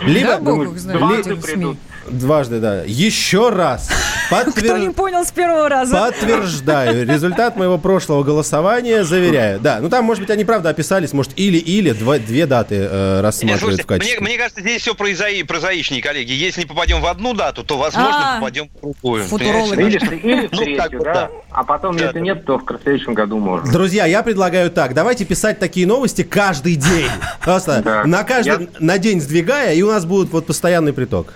Либо 0.05 0.27
Да, 0.27 0.39
бог 0.39 0.77
знает, 0.77 0.99
дважды 0.99 1.35
придут. 1.35 1.77
Дважды, 2.11 2.59
да. 2.59 2.83
Еще 2.85 3.49
раз. 3.49 3.89
Кто 4.55 4.77
не 4.77 4.89
понял 4.89 5.25
с 5.25 5.31
первого 5.31 5.69
раза? 5.69 5.97
Подтверждаю. 5.97 7.07
Результат 7.07 7.55
моего 7.57 7.77
прошлого 7.77 8.23
голосования 8.23 9.03
заверяю. 9.03 9.59
Да, 9.59 9.79
ну 9.81 9.89
там, 9.89 10.05
может 10.05 10.21
быть, 10.21 10.29
они 10.29 10.45
правда 10.45 10.69
описались, 10.69 11.13
может, 11.13 11.33
или-или, 11.35 11.91
две 11.91 12.45
даты 12.45 12.75
э, 12.89 13.15
Нет, 13.15 13.23
рассматривают 13.23 13.59
слушайте, 13.61 13.83
в 13.83 13.87
качестве. 13.87 14.19
мне, 14.19 14.29
мне 14.29 14.37
кажется, 14.37 14.61
здесь 14.61 14.81
все 14.81 14.93
прозаи, 14.93 15.41
прозаичнее, 15.43 16.01
коллеги. 16.01 16.31
Если 16.31 16.61
не 16.61 16.65
попадем 16.67 17.01
в 17.01 17.05
одну 17.07 17.33
дату, 17.33 17.63
то, 17.63 17.77
возможно, 17.77 18.35
А, 18.35 18.39
попадем 18.39 18.69
в 18.69 18.81
другую. 18.81 19.23
футурологи. 19.25 19.81
Или, 19.81 19.97
в- 19.97 20.11
или 20.11 20.47
в 20.47 20.51
Ну, 20.51 20.57
третью, 20.59 20.77
так 20.77 20.93
вот, 20.93 21.03
да. 21.03 21.13
да. 21.13 21.29
А 21.51 21.63
потом, 21.63 21.97
Да, 21.97 22.05
если 22.05 22.19
да. 22.19 22.23
нет, 22.25 22.45
то 22.45 22.57
в 22.57 22.63
следующем 22.83 23.13
году 23.13 23.37
можно. 23.39 23.71
Друзья, 23.71 24.05
я 24.05 24.21
предлагаю 24.23 24.69
так. 24.69 24.93
Давайте 24.93 25.25
писать 25.25 25.59
такие 25.59 25.87
новости 25.87 26.23
каждый 26.23 26.75
день. 26.75 27.09
Просто 27.41 27.81
Да. 27.83 28.03
на 28.05 28.23
каждый 28.23 28.63
Я- 28.63 28.67
на 28.79 28.97
день 28.97 29.21
сдвигая, 29.21 29.73
и 29.73 29.81
у 29.81 29.87
нас 29.87 30.05
будет 30.05 30.31
вот 30.31 30.45
постоянный 30.45 30.93
приток. 30.93 31.33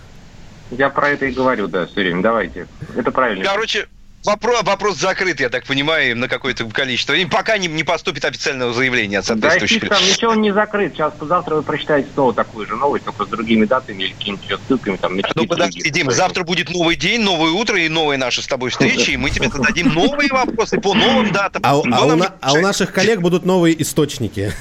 Я 0.78 0.90
про 0.90 1.10
это 1.10 1.26
и 1.26 1.32
говорю, 1.32 1.68
да, 1.68 1.86
все 1.86 1.96
время. 2.02 2.22
Давайте. 2.22 2.68
Это 2.96 3.12
правильно. 3.12 3.44
Короче, 3.46 3.88
вопрос, 4.24 4.64
вопрос 4.64 4.98
закрыт, 4.98 5.40
я 5.40 5.50
так 5.50 5.66
понимаю, 5.66 6.16
на 6.18 6.28
какое-то 6.28 6.66
количество 6.66 7.12
времени, 7.14 7.30
пока 7.30 7.58
не, 7.58 7.68
не 7.68 7.84
поступит 7.84 8.24
официального 8.26 8.74
заявления 8.74 9.20
от 9.20 9.26
Да, 9.26 9.34
соответствующих 9.34 9.90
там 9.90 10.02
ничего 10.04 10.34
не 10.36 10.52
закрыт. 10.54 10.94
Сейчас 10.94 11.14
завтра 11.22 11.56
вы 11.56 11.64
прочитаете 11.64 12.08
снова 12.14 12.34
такую 12.34 12.66
же 12.68 12.76
новость, 12.76 13.06
только 13.06 13.26
с 13.26 13.28
другими 13.28 13.66
датами 13.66 14.04
или 14.04 14.14
какими-то 14.14 14.60
ссылками 14.68 14.96
там 14.98 15.18
на 15.18 15.24
Ну, 15.36 15.46
подожди. 15.48 15.90
Дим, 15.90 16.10
завтра 16.12 16.44
будет 16.44 16.70
новый 16.70 16.96
день, 16.96 17.22
новое 17.22 17.52
утро 17.52 17.78
и 17.80 17.90
новые 17.90 18.18
наши 18.18 18.42
с 18.42 18.48
тобой 18.48 18.70
встречи, 18.70 19.12
и 19.12 19.18
мы 19.18 19.30
тебе 19.30 19.50
зададим 19.50 19.90
новые 19.94 20.30
вопросы 20.30 20.80
по 20.80 20.94
новым 20.94 21.32
датам. 21.32 21.62
А, 21.66 21.72
а 21.72 22.06
у 22.06 22.16
на- 22.16 22.34
а 22.42 22.54
у 22.54 22.62
наших 22.62 22.94
коллег 22.94 23.20
будут 23.20 23.46
новые 23.46 23.80
источники. 23.82 24.54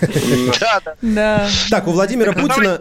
Да, 0.61 0.81
да. 0.85 0.95
Да. 1.01 1.49
Так, 1.71 1.87
у 1.87 1.93
Владимира 1.93 2.33
Путина, 2.33 2.81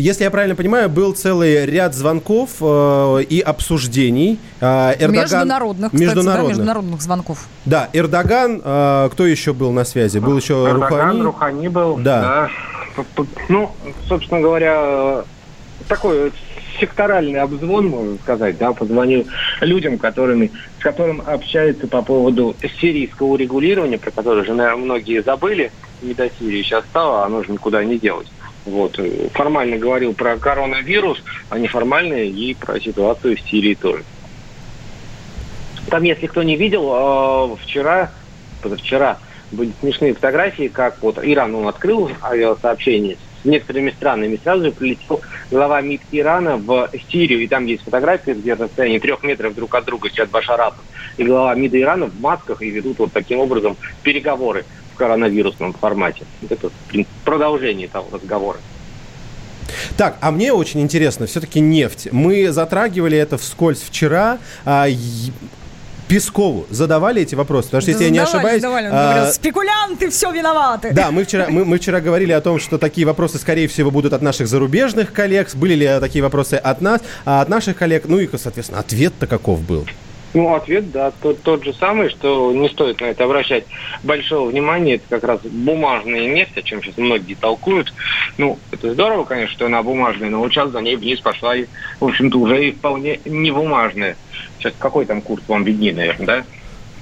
если 0.00 0.24
я 0.24 0.30
правильно 0.30 0.54
понимаю, 0.56 0.88
был 0.88 1.12
целый 1.14 1.66
ряд 1.66 1.94
звонков 1.94 2.50
э, 2.60 3.22
и 3.28 3.40
обсуждений. 3.40 4.38
Э, 4.60 4.94
Эрдоган- 4.98 5.12
Международных, 5.12 5.92
кстати, 5.92 6.04
да, 6.04 6.14
Международных. 6.14 6.48
международных 6.50 7.02
звонков. 7.02 7.46
Да, 7.64 7.88
Эрдоган, 7.92 8.60
э, 8.64 9.08
кто 9.12 9.26
еще 9.26 9.52
был 9.52 9.72
на 9.72 9.84
связи? 9.84 10.18
Был 10.18 10.36
еще 10.36 10.54
Эрдоган, 10.54 10.82
Рухани. 10.90 11.20
Рухани 11.22 11.68
был. 11.68 11.96
Да. 11.98 12.48
П- 13.14 13.24
Ну, 13.48 13.70
собственно 14.08 14.40
говоря, 14.40 15.24
такой 15.88 16.32
секторальный 16.78 17.40
обзвон, 17.40 17.88
можно 17.88 18.16
сказать, 18.22 18.56
да, 18.58 18.72
позвонил 18.72 19.26
людям, 19.60 19.98
которыми, 19.98 20.50
с 20.78 20.82
которым 20.82 21.22
общаются 21.26 21.86
по 21.86 22.00
поводу 22.02 22.56
сирийского 22.80 23.28
урегулирования, 23.28 23.98
про 23.98 24.10
которое 24.10 24.44
же, 24.44 24.54
наверное, 24.54 24.84
многие 24.84 25.22
забыли, 25.22 25.70
не 26.02 26.14
до 26.14 26.30
Сирии 26.38 26.62
сейчас 26.62 26.84
стало, 26.90 27.24
оно 27.26 27.42
же 27.42 27.52
никуда 27.52 27.84
не 27.84 27.98
делось. 27.98 28.28
Вот. 28.64 28.98
э, 28.98 29.28
Формально 29.32 29.78
говорил 29.78 30.14
про 30.14 30.36
коронавирус, 30.36 31.22
а 31.48 31.58
неформально 31.58 32.14
и 32.14 32.54
про 32.54 32.80
ситуацию 32.80 33.36
в 33.36 33.40
Сирии 33.40 33.74
тоже. 33.74 34.04
Там, 35.88 36.02
если 36.04 36.26
кто 36.26 36.42
не 36.42 36.56
видел, 36.56 36.90
э, 36.92 37.56
вчера, 37.62 38.12
позавчера 38.62 39.18
были 39.50 39.72
смешные 39.80 40.14
фотографии, 40.14 40.68
как 40.68 41.02
вот 41.02 41.18
Иран 41.22 41.54
он 41.54 41.66
открыл 41.66 42.10
авиасообщение 42.22 43.16
с 43.42 43.44
некоторыми 43.44 43.90
странами. 43.90 44.38
Сразу 44.42 44.64
же 44.64 44.72
прилетел 44.72 45.20
глава 45.50 45.80
МИД 45.80 46.02
Ирана 46.12 46.56
в 46.56 46.90
Сирию, 47.10 47.40
и 47.40 47.48
там 47.48 47.66
есть 47.66 47.82
фотографии, 47.82 48.32
где 48.32 48.54
на 48.54 48.64
расстоянии 48.64 48.98
трех 48.98 49.22
метров 49.22 49.54
друг 49.54 49.74
от 49.74 49.86
друга 49.86 50.10
сидят 50.10 50.30
Башар 50.30 50.60
Асад 50.60 50.84
и 51.16 51.24
глава 51.24 51.54
МИДа 51.54 51.80
Ирана 51.80 52.06
в 52.06 52.20
масках 52.20 52.62
и 52.62 52.70
ведут 52.70 52.98
вот 52.98 53.12
таким 53.12 53.38
образом 53.40 53.76
переговоры 54.02 54.64
коронавирусном 55.00 55.72
формате. 55.72 56.24
Вот 56.42 56.52
Это 56.52 56.68
в 56.68 56.72
принципе, 56.88 57.14
продолжение 57.24 57.88
того 57.88 58.08
разговора. 58.12 58.58
Так, 59.96 60.18
а 60.20 60.30
мне 60.30 60.52
очень 60.52 60.80
интересно, 60.80 61.26
все-таки 61.26 61.58
нефть. 61.58 62.08
Мы 62.12 62.52
затрагивали 62.52 63.16
это 63.16 63.38
вскользь 63.38 63.80
вчера. 63.80 64.38
А, 64.66 64.86
Пескову 66.06 66.66
задавали 66.70 67.22
эти 67.22 67.34
вопросы? 67.36 67.68
Потому 67.68 67.82
что, 67.82 67.92
если 67.92 68.04
я 68.04 68.10
не 68.10 68.18
Задавали, 68.18 68.36
ошибаюсь... 68.36 68.62
задавали. 68.62 68.86
Он 68.88 68.92
а, 68.94 69.12
говорил, 69.14 69.32
спекулянты, 69.32 70.10
все 70.10 70.32
виноваты. 70.32 70.92
Да, 70.92 71.12
мы 71.12 71.24
вчера, 71.24 71.46
мы, 71.48 71.64
мы 71.64 71.78
вчера 71.78 72.00
говорили 72.00 72.32
о 72.32 72.40
том, 72.40 72.58
что 72.58 72.78
такие 72.78 73.06
вопросы, 73.06 73.38
скорее 73.38 73.68
всего, 73.68 73.90
будут 73.90 74.12
от 74.12 74.20
наших 74.20 74.48
зарубежных 74.48 75.12
коллег. 75.12 75.54
Были 75.54 75.74
ли 75.74 75.86
такие 76.00 76.22
вопросы 76.22 76.54
от 76.54 76.80
нас, 76.82 77.00
а 77.24 77.40
от 77.40 77.48
наших 77.48 77.76
коллег? 77.76 78.04
Ну 78.06 78.18
и, 78.18 78.28
соответственно, 78.36 78.80
ответ-то 78.80 79.26
каков 79.26 79.62
был? 79.62 79.86
Ну, 80.32 80.54
ответ, 80.54 80.92
да, 80.92 81.12
тот, 81.22 81.42
тот 81.42 81.64
же 81.64 81.74
самый, 81.74 82.08
что 82.08 82.52
не 82.52 82.68
стоит 82.68 83.00
на 83.00 83.06
это 83.06 83.24
обращать 83.24 83.64
большого 84.04 84.50
внимания. 84.50 84.94
Это 84.94 85.04
как 85.08 85.24
раз 85.24 85.40
бумажная 85.42 86.28
нефть, 86.28 86.56
о 86.56 86.62
чем 86.62 86.82
сейчас 86.82 86.96
многие 86.98 87.34
толкуют. 87.34 87.92
Ну, 88.38 88.58
это 88.70 88.92
здорово, 88.92 89.24
конечно, 89.24 89.52
что 89.52 89.66
она 89.66 89.82
бумажная, 89.82 90.30
но 90.30 90.38
вот 90.38 90.52
сейчас 90.52 90.70
за 90.70 90.80
ней 90.80 90.96
вниз 90.96 91.20
пошла, 91.20 91.56
и, 91.56 91.66
в 91.98 92.04
общем-то, 92.04 92.38
уже 92.38 92.68
и 92.68 92.72
вполне 92.72 93.18
не 93.24 93.50
бумажная. 93.50 94.16
Сейчас 94.58 94.74
какой 94.78 95.04
там 95.04 95.20
курс 95.20 95.42
вам 95.48 95.64
виднее, 95.64 95.94
наверное, 95.94 96.26
да? 96.26 96.44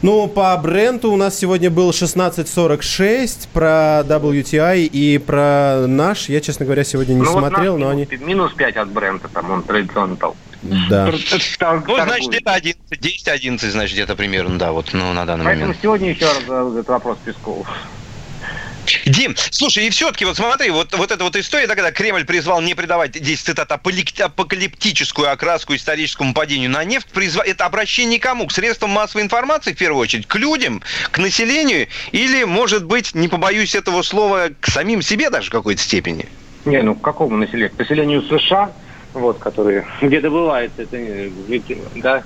Ну, 0.01 0.29
по 0.29 0.57
бренду 0.57 1.11
у 1.11 1.17
нас 1.17 1.37
сегодня 1.37 1.71
был 1.71 1.91
16.46 1.91 3.49
про 3.53 4.05
WTI 4.07 4.85
и 4.85 5.19
про 5.19 5.87
наш. 5.89 6.29
Я, 6.29 6.41
честно 6.41 6.65
говоря, 6.65 6.85
сегодня 6.85 7.15
не 7.15 7.23
ну, 7.23 7.33
вот 7.33 7.41
смотрел, 7.41 7.77
наш 7.77 7.85
но 7.85 7.91
они... 7.91 8.07
минус, 8.09 8.27
минус 8.27 8.53
5 8.55 8.77
от 8.77 8.89
бренда, 8.91 9.29
там 9.29 9.51
он 9.51 9.63
традиционно 9.65 10.17
толкует. 10.17 10.48
Да. 10.63 11.07
Ну, 11.07 11.97
значит, 11.97 12.29
где-то 12.29 12.53
11, 12.53 12.81
10-11, 12.91 13.71
значит, 13.71 13.95
где-то 13.95 14.17
примерно, 14.17 14.59
да, 14.59 14.73
вот, 14.73 14.93
ну, 14.93 15.13
на 15.13 15.25
данный 15.25 15.45
Поэтому 15.45 15.67
момент. 15.67 15.83
сегодня 15.83 16.11
еще 16.11 16.27
раз 16.27 16.43
этот 16.43 16.89
вопрос 16.89 17.19
Пескову. 17.25 17.67
Дим, 19.05 19.35
слушай, 19.51 19.87
и 19.87 19.91
все-таки 19.91 20.25
вот 20.25 20.37
смотри, 20.37 20.71
вот, 20.71 20.95
вот 20.97 21.11
эта 21.11 21.23
вот 21.23 21.37
история, 21.37 21.67
да, 21.67 21.75
когда 21.75 21.93
Кремль 21.93 22.25
призвал 22.25 22.61
не 22.63 22.75
придавать, 22.75 23.15
здесь 23.15 23.41
цитата, 23.41 23.75
«аполи- 23.75 24.23
апокалиптическую 24.23 25.31
окраску 25.31 25.75
историческому 25.75 26.33
падению 26.33 26.71
на 26.71 26.85
нефть, 26.85 27.09
призва... 27.13 27.43
это 27.43 27.67
обращение 27.67 28.19
кому? 28.19 28.47
К 28.47 28.53
средствам 28.53 28.91
массовой 28.91 29.23
информации, 29.23 29.75
в 29.75 29.77
первую 29.77 30.01
очередь, 30.01 30.27
к 30.27 30.37
людям, 30.37 30.83
к 31.11 31.19
населению, 31.19 31.89
или, 32.13 32.45
может 32.45 32.85
быть, 32.85 33.15
не 33.15 33.29
побоюсь 33.29 33.75
этого 33.75 34.03
слова, 34.03 34.49
к 34.59 34.69
самим 34.69 35.03
себе 35.03 35.31
даже 35.31 35.49
в 35.49 35.53
какой-то 35.53 35.83
степени? 35.83 36.27
Не, 36.65 36.83
ну 36.83 36.95
к 36.95 37.03
какому 37.03 37.37
населению? 37.37 37.71
К 37.71 37.79
населению 37.79 38.23
США, 38.23 38.73
вот, 39.13 39.39
которые, 39.39 39.87
где 40.03 40.21
добывается 40.21 40.83
это, 40.83 40.97
да, 41.95 42.25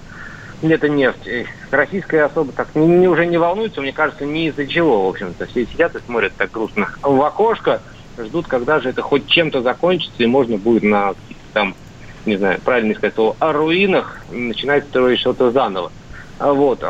это 0.60 0.88
нефть. 0.88 1.28
Российская 1.70 2.24
особо 2.24 2.52
так 2.52 2.74
не, 2.74 2.86
не- 2.86 3.09
уже 3.09 3.26
не 3.26 3.38
волнуется, 3.38 3.80
мне 3.80 3.92
кажется, 3.92 4.24
ни 4.24 4.48
из-за 4.48 4.66
чего, 4.68 5.06
в 5.06 5.09
общем-то. 5.10 5.46
Все 5.46 5.66
сидят 5.66 5.94
и 5.96 6.00
смотрят 6.04 6.36
так 6.36 6.50
грустно 6.50 6.88
в 7.02 7.20
окошко, 7.22 7.82
ждут, 8.18 8.46
когда 8.46 8.80
же 8.80 8.90
это 8.90 9.02
хоть 9.02 9.28
чем-то 9.28 9.62
закончится, 9.62 10.22
и 10.22 10.26
можно 10.26 10.59
будет 10.59 10.82
на 10.82 11.14
там, 11.52 11.76
не 12.24 12.36
знаю, 12.36 12.60
правильно 12.62 12.94
сказать 12.94 13.14
слово, 13.14 13.36
о 13.40 13.52
руинах 13.52 14.24
начинать 14.28 14.86
строить 14.88 15.20
что-то 15.20 15.50
заново. 15.50 15.92
А 16.38 16.52
Вот. 16.52 16.82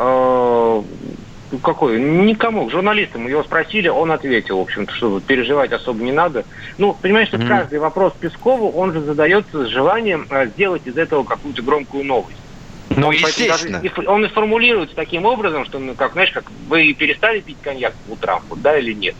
Какой? 1.59 1.99
Никому. 1.99 2.67
К 2.67 2.71
журналистам 2.71 3.27
его 3.27 3.43
спросили, 3.43 3.87
он 3.87 4.11
ответил, 4.11 4.57
в 4.57 4.61
общем-то, 4.61 4.93
что 4.93 5.19
переживать 5.19 5.71
особо 5.71 6.03
не 6.03 6.11
надо. 6.11 6.45
Ну, 6.77 6.93
понимаешь, 6.93 7.27
что 7.27 7.37
Мгм. 7.37 7.47
каждый 7.47 7.79
вопрос 7.79 8.13
Пескову, 8.19 8.71
он 8.71 8.93
же 8.93 9.01
задается 9.01 9.65
с 9.65 9.69
желанием 9.69 10.25
а, 10.29 10.47
сделать 10.47 10.85
из 10.85 10.97
этого 10.97 11.23
какую-то 11.23 11.61
громкую 11.61 12.05
новость. 12.05 12.41
Ну, 12.89 13.07
Он 13.07 13.13
естественно. 13.13 13.81
даже 13.81 14.07
он 14.07 14.25
и 14.25 14.29
формулируется 14.29 14.95
таким 14.95 15.25
образом, 15.25 15.65
что, 15.65 15.79
ну, 15.79 15.95
как, 15.95 16.13
знаешь, 16.13 16.31
как 16.31 16.51
вы 16.51 16.93
перестали 16.93 17.41
пить 17.41 17.59
коньяк 17.61 17.95
по 18.05 18.11
утрам, 18.11 18.45
вот, 18.49 18.61
да 18.61 18.77
или 18.77 18.93
нет? 18.93 19.15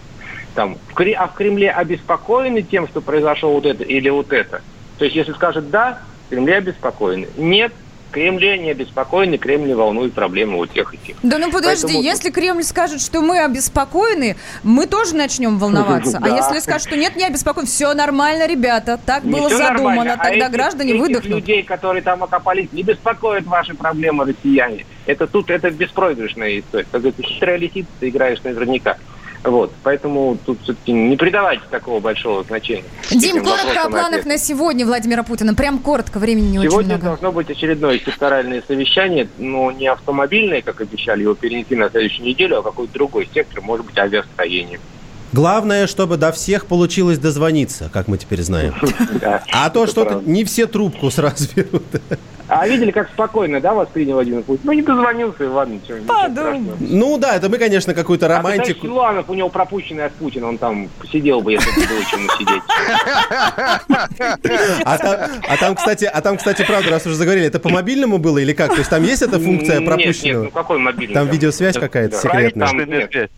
Там, 0.54 0.80
в 0.88 1.00
Кре- 1.00 1.14
а 1.14 1.28
в 1.28 1.34
Кремле 1.34 1.72
обеспокоены 1.72 2.62
тем, 2.64 2.88
что 2.88 3.02
произошло 3.02 3.52
вот 3.54 3.66
это 3.66 3.84
или 3.84 4.10
вот 4.10 4.32
это? 4.32 4.62
То 4.98 5.06
есть, 5.06 5.16
если 5.16 5.34
скажет 5.34 5.70
«да», 5.70 6.04
в 6.26 6.30
Кремле 6.30 6.56
обеспокоены. 6.58 7.32
Нет, 7.36 7.74
в 8.14 8.16
Кремле 8.16 8.60
не 8.60 8.70
обеспокоены, 8.70 9.40
Кремль 9.40 9.70
не 9.70 9.74
волнует 9.74 10.14
проблемы 10.14 10.58
вот 10.58 10.72
тех 10.72 10.94
и 10.94 10.98
тех. 10.98 11.16
Да 11.24 11.40
ну 11.40 11.52
подожди, 11.52 11.82
Поэтому- 11.88 12.04
если 12.04 12.30
Кремль 12.30 12.64
скажет, 12.64 13.02
что 13.02 13.22
мы 13.22 13.40
обеспокоены, 13.40 14.38
мы 14.62 14.86
тоже 14.86 15.16
начнем 15.16 15.58
волноваться. 15.58 16.20
А 16.24 16.30
если 16.30 16.60
скажет, 16.60 16.88
что 16.88 16.96
нет, 16.96 17.16
не 17.16 17.26
обеспокоен, 17.26 17.66
все 17.66 17.94
нормально, 17.94 18.48
ребята, 18.48 19.00
так 19.04 19.24
было 19.24 19.50
задумано, 19.50 20.14
а 20.14 20.24
тогда 20.24 20.48
граждане 20.48 20.94
выдохнут. 20.94 21.26
людей, 21.40 21.64
которые 21.64 22.04
там 22.04 22.24
окопались, 22.24 22.72
не 22.72 22.84
беспокоят 22.84 23.46
ваши 23.46 23.74
проблемы, 23.74 24.26
россияне. 24.26 24.86
Это 25.08 25.26
тут, 25.26 25.50
это 25.50 25.72
беспроигрышная 25.72 26.60
история. 26.60 26.86
Как 26.92 27.02
говорится, 27.02 27.24
хитрая 27.24 27.58
лисица, 27.58 27.90
ты 28.00 28.10
играешь 28.10 28.44
наверняка. 28.44 28.98
Вот, 29.44 29.74
поэтому 29.84 30.38
тут 30.46 30.62
все-таки 30.64 30.94
не 30.94 31.18
придавайте 31.18 31.64
такого 31.70 32.00
большого 32.00 32.44
значения. 32.44 32.86
Дим, 33.12 33.44
коротко 33.44 33.84
о 33.84 33.90
планах 33.90 34.26
на 34.26 34.38
сегодня 34.38 34.86
Владимира 34.86 35.24
Путина. 35.24 35.54
Прям 35.54 35.80
коротко, 35.80 36.18
времени 36.18 36.52
не 36.52 36.60
очень 36.60 36.70
Сегодня 36.70 36.96
много. 36.96 37.06
должно 37.06 37.32
быть 37.34 37.50
очередное 37.50 38.00
секторальное 38.00 38.64
совещание, 38.66 39.28
но 39.38 39.72
не 39.72 39.88
автомобильное, 39.88 40.62
как 40.62 40.80
обещали, 40.80 41.24
его 41.24 41.34
перенести 41.36 41.76
на 41.76 41.90
следующую 41.90 42.26
неделю, 42.26 42.60
а 42.60 42.64
какой-то 42.64 42.94
другой 42.94 43.30
сектор, 43.34 43.62
может 43.62 43.86
быть, 43.86 43.98
авиастроение. 43.98 44.80
Главное, 45.34 45.88
чтобы 45.88 46.18
до 46.18 46.32
всех 46.32 46.68
получилось 46.68 47.18
дозвониться, 47.18 47.90
как 47.92 48.08
мы 48.08 48.18
теперь 48.18 48.42
знаем. 48.44 48.76
А 49.52 49.70
то 49.70 49.88
что-то 49.88 50.22
не 50.26 50.46
все 50.46 50.68
трубку 50.68 51.10
сразу 51.10 51.48
берут. 51.56 51.84
А 52.50 52.68
видели, 52.68 52.92
как 52.92 53.10
спокойно, 53.10 53.62
да, 53.62 53.74
воспринял 53.74 54.16
Владимир 54.16 54.44
Путин? 54.44 54.62
Ну, 54.66 54.74
не 54.74 54.82
дозвонился, 54.82 55.46
и 55.46 55.48
ладно, 55.48 55.74
ничего 55.74 55.98
страшного. 56.04 56.78
Ну 56.80 57.18
да, 57.18 57.36
это 57.36 57.50
мы, 57.50 57.58
конечно, 57.58 57.96
какую-то 57.96 58.28
А 58.28 58.30
ты 58.30 58.36
романтику. 58.36 58.86
Силуанов 58.86 59.30
у 59.30 59.34
него 59.34 59.50
пропущенный 59.50 60.06
от 60.06 60.14
Путина, 60.14 60.50
он 60.50 60.58
там 60.58 60.90
посидел 61.00 61.42
бы, 61.42 61.54
если 61.54 61.70
бы 61.72 61.88
было 61.88 62.06
чему 62.06 62.30
сидеть. 62.38 62.62
А 64.86 64.98
там, 64.98 65.32
а 65.48 65.58
там, 65.58 65.76
кстати, 65.76 66.06
а 66.06 66.22
там, 66.22 66.38
кстати, 66.38 66.64
правда, 66.66 66.92
раз 66.92 67.06
уже 67.06 67.16
заговорили, 67.16 67.48
это 67.48 67.60
по 67.60 67.70
мобильному 67.70 68.18
было 68.18 68.38
или 68.38 68.54
как? 68.54 68.72
То 68.72 68.78
есть 68.78 68.90
там 68.90 69.04
есть 69.04 69.22
эта 69.22 69.40
функция 69.40 69.80
Нет, 69.80 69.88
пропущенного? 69.88 70.44
Нет, 70.44 70.46
ну 70.46 70.52
какой 70.52 70.80
мобильный? 70.80 71.14
Там 71.14 71.30
видеосвязь 71.30 71.76
какая-то 71.76 72.18
секретная. 72.18 72.68
Там 72.68 72.78
нет. 72.78 73.32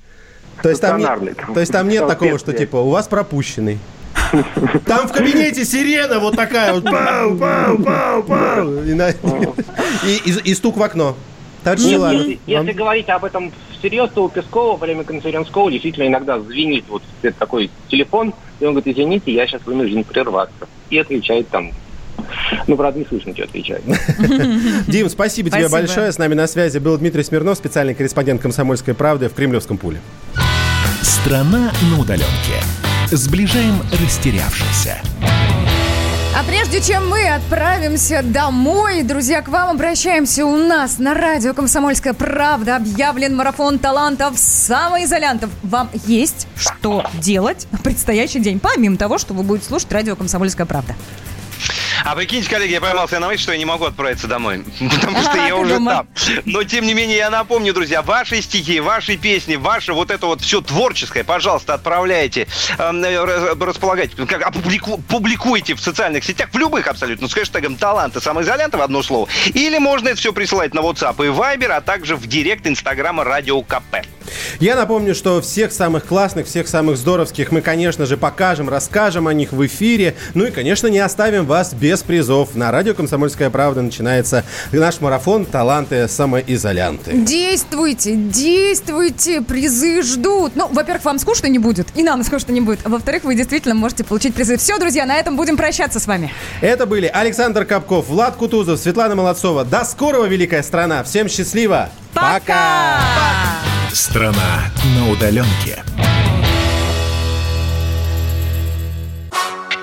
То 0.63 0.69
есть 0.69 0.81
там, 0.81 0.97
нет, 0.99 1.37
там 1.37 1.53
то 1.53 1.59
есть 1.59 1.71
там 1.71 1.87
нет 1.87 1.99
там 2.01 2.09
такого, 2.09 2.39
что 2.39 2.53
типа 2.53 2.77
у 2.77 2.89
вас 2.89 3.07
пропущенный. 3.07 3.77
Там 4.85 5.07
в 5.07 5.11
кабинете 5.11 5.63
сирена 5.65 6.19
вот 6.19 6.35
такая 6.35 6.73
вот. 6.73 6.83
Пау, 6.83 7.37
пау, 7.37 7.77
пау, 7.83 8.23
пау. 8.23 8.83
И, 8.83 8.93
на- 8.93 9.09
и- 9.09 10.21
и- 10.25 10.51
и 10.51 10.53
стук 10.55 10.77
в 10.77 10.83
окно. 10.83 11.15
Товарищ 11.63 11.83
Нет, 11.83 12.01
если, 12.11 12.39
если 12.45 12.67
вам- 12.67 12.75
говорить 12.75 13.09
об 13.09 13.25
этом 13.25 13.51
всерьез, 13.77 14.09
то 14.13 14.25
у 14.25 14.29
Пескова 14.29 14.71
во 14.77 14.77
время 14.77 15.03
конференц-кола 15.03 15.71
действительно 15.71 16.07
иногда 16.07 16.39
звенит 16.39 16.85
вот 16.89 17.01
такой 17.39 17.69
телефон, 17.89 18.33
и 18.59 18.65
он 18.65 18.73
говорит, 18.73 18.95
извините, 18.95 19.31
я 19.33 19.47
сейчас 19.47 19.61
вынужден 19.65 20.03
прерваться. 20.03 20.67
И 20.89 20.97
отвечает 20.97 21.47
там 21.49 21.71
Ну, 22.67 22.77
правда, 22.77 22.99
не 22.99 23.05
слышно, 23.05 23.33
что 23.33 23.43
отвечать. 23.43 23.81
Дим, 24.87 25.09
спасибо 25.09 25.49
тебе 25.49 25.67
большое. 25.69 26.11
С 26.11 26.17
нами 26.17 26.33
на 26.33 26.47
связи 26.47 26.77
был 26.79 26.97
Дмитрий 26.97 27.23
Смирнов, 27.23 27.57
специальный 27.57 27.93
корреспондент 27.93 28.41
«Комсомольской 28.41 28.93
правды» 28.93 29.27
в 29.29 29.33
Кремлевском 29.33 29.77
пуле. 29.77 29.99
Страна 31.25 31.71
на 31.89 31.99
удаленке. 31.99 32.61
Сближаем 33.07 33.81
растерявшихся. 33.99 35.01
А 36.37 36.43
прежде 36.43 36.79
чем 36.81 37.09
мы 37.09 37.27
отправимся 37.27 38.21
домой, 38.21 39.01
друзья, 39.01 39.41
к 39.41 39.47
вам 39.47 39.71
обращаемся. 39.71 40.45
У 40.45 40.55
нас 40.55 40.99
на 40.99 41.15
радио 41.15 41.55
«Комсомольская 41.55 42.13
правда» 42.13 42.75
объявлен 42.75 43.35
марафон 43.35 43.79
талантов 43.79 44.37
самоизолянтов. 44.37 45.49
Вам 45.63 45.89
есть 46.05 46.47
что 46.55 47.03
делать 47.15 47.65
в 47.71 47.81
предстоящий 47.81 48.39
день, 48.39 48.59
помимо 48.59 48.95
того, 48.95 49.17
что 49.17 49.33
вы 49.33 49.41
будете 49.41 49.65
слушать 49.65 49.91
радио 49.91 50.15
«Комсомольская 50.15 50.67
правда». 50.67 50.93
А 52.03 52.15
прикиньте, 52.15 52.49
коллеги, 52.49 52.73
я 52.73 52.81
поймался 52.81 53.19
на 53.19 53.27
мысли, 53.27 53.43
что 53.43 53.51
я 53.53 53.57
не 53.57 53.65
могу 53.65 53.85
отправиться 53.85 54.27
домой. 54.27 54.63
Потому 54.79 55.21
что 55.21 55.37
я 55.37 55.55
уже 55.57 55.79
там. 55.83 56.07
Но, 56.45 56.63
тем 56.63 56.85
не 56.85 56.93
менее, 56.93 57.17
я 57.17 57.29
напомню, 57.29 57.73
друзья, 57.73 58.01
ваши 58.01 58.41
стихи, 58.41 58.79
ваши 58.79 59.17
песни, 59.17 59.55
ваше 59.55 59.93
вот 59.93 60.11
это 60.11 60.27
вот 60.27 60.41
все 60.41 60.61
творческое, 60.61 61.23
пожалуйста, 61.23 61.73
отправляйте, 61.73 62.47
эм, 62.77 63.03
э, 63.03 63.23
раз- 63.23 63.57
располагайте, 63.59 64.15
как, 64.25 64.53
публикуйте 65.07 65.75
в 65.75 65.79
социальных 65.79 66.23
сетях, 66.23 66.49
в 66.51 66.57
любых 66.57 66.87
абсолютно, 66.87 67.27
с 67.27 67.33
хэштегом 67.33 67.75
«Таланты 67.75 68.21
самоизолянтов» 68.21 68.81
одно 68.81 69.01
слово. 69.01 69.27
Или 69.53 69.77
можно 69.77 70.09
это 70.09 70.17
все 70.17 70.33
присылать 70.33 70.73
на 70.73 70.79
WhatsApp 70.79 71.15
и 71.25 71.29
Viber, 71.29 71.71
а 71.71 71.81
также 71.81 72.15
в 72.15 72.27
директ 72.27 72.67
Инстаграма 72.67 73.23
Радио 73.23 73.61
КП. 73.61 73.97
Я 74.59 74.75
напомню, 74.75 75.13
что 75.13 75.41
всех 75.41 75.71
самых 75.71 76.05
классных, 76.05 76.47
всех 76.47 76.67
самых 76.67 76.97
здоровских 76.97 77.51
мы, 77.51 77.61
конечно 77.61 78.05
же, 78.05 78.17
покажем, 78.17 78.69
расскажем 78.69 79.27
о 79.27 79.33
них 79.33 79.51
в 79.51 79.65
эфире. 79.65 80.15
Ну 80.33 80.45
и, 80.45 80.51
конечно, 80.51 80.87
не 80.87 80.99
оставим 80.99 81.44
вас 81.45 81.73
без 81.73 82.03
призов. 82.03 82.55
На 82.55 82.71
радио 82.71 82.93
«Комсомольская 82.93 83.49
правда» 83.49 83.81
начинается 83.81 84.43
наш 84.71 84.99
марафон 84.99 85.45
«Таланты 85.45 86.07
самоизолянты». 86.07 87.13
Действуйте, 87.13 88.15
действуйте, 88.15 89.41
призы 89.41 90.01
ждут. 90.01 90.55
Ну, 90.55 90.67
во-первых, 90.71 91.05
вам 91.05 91.19
скучно 91.19 91.47
не 91.47 91.59
будет, 91.59 91.87
и 91.95 92.03
нам 92.03 92.23
скучно 92.23 92.51
не 92.51 92.61
будет. 92.61 92.79
А 92.83 92.89
во-вторых, 92.89 93.23
вы 93.23 93.35
действительно 93.35 93.75
можете 93.75 94.03
получить 94.03 94.35
призы. 94.35 94.57
Все, 94.57 94.77
друзья, 94.77 95.05
на 95.05 95.15
этом 95.15 95.37
будем 95.37 95.57
прощаться 95.57 95.99
с 95.99 96.07
вами. 96.07 96.33
Это 96.61 96.85
были 96.85 97.07
Александр 97.07 97.65
Капков, 97.65 98.07
Влад 98.07 98.35
Кутузов, 98.35 98.79
Светлана 98.79 99.15
Молодцова. 99.15 99.63
До 99.63 99.85
скорого, 99.85 100.25
великая 100.25 100.63
страна! 100.63 101.03
Всем 101.03 101.29
счастливо! 101.29 101.89
Пока! 102.13 102.99
Страна 103.91 104.71
на 104.95 105.11
удаленке. 105.11 105.83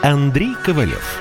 Андрей 0.03 0.55
Ковалев. 0.65 1.21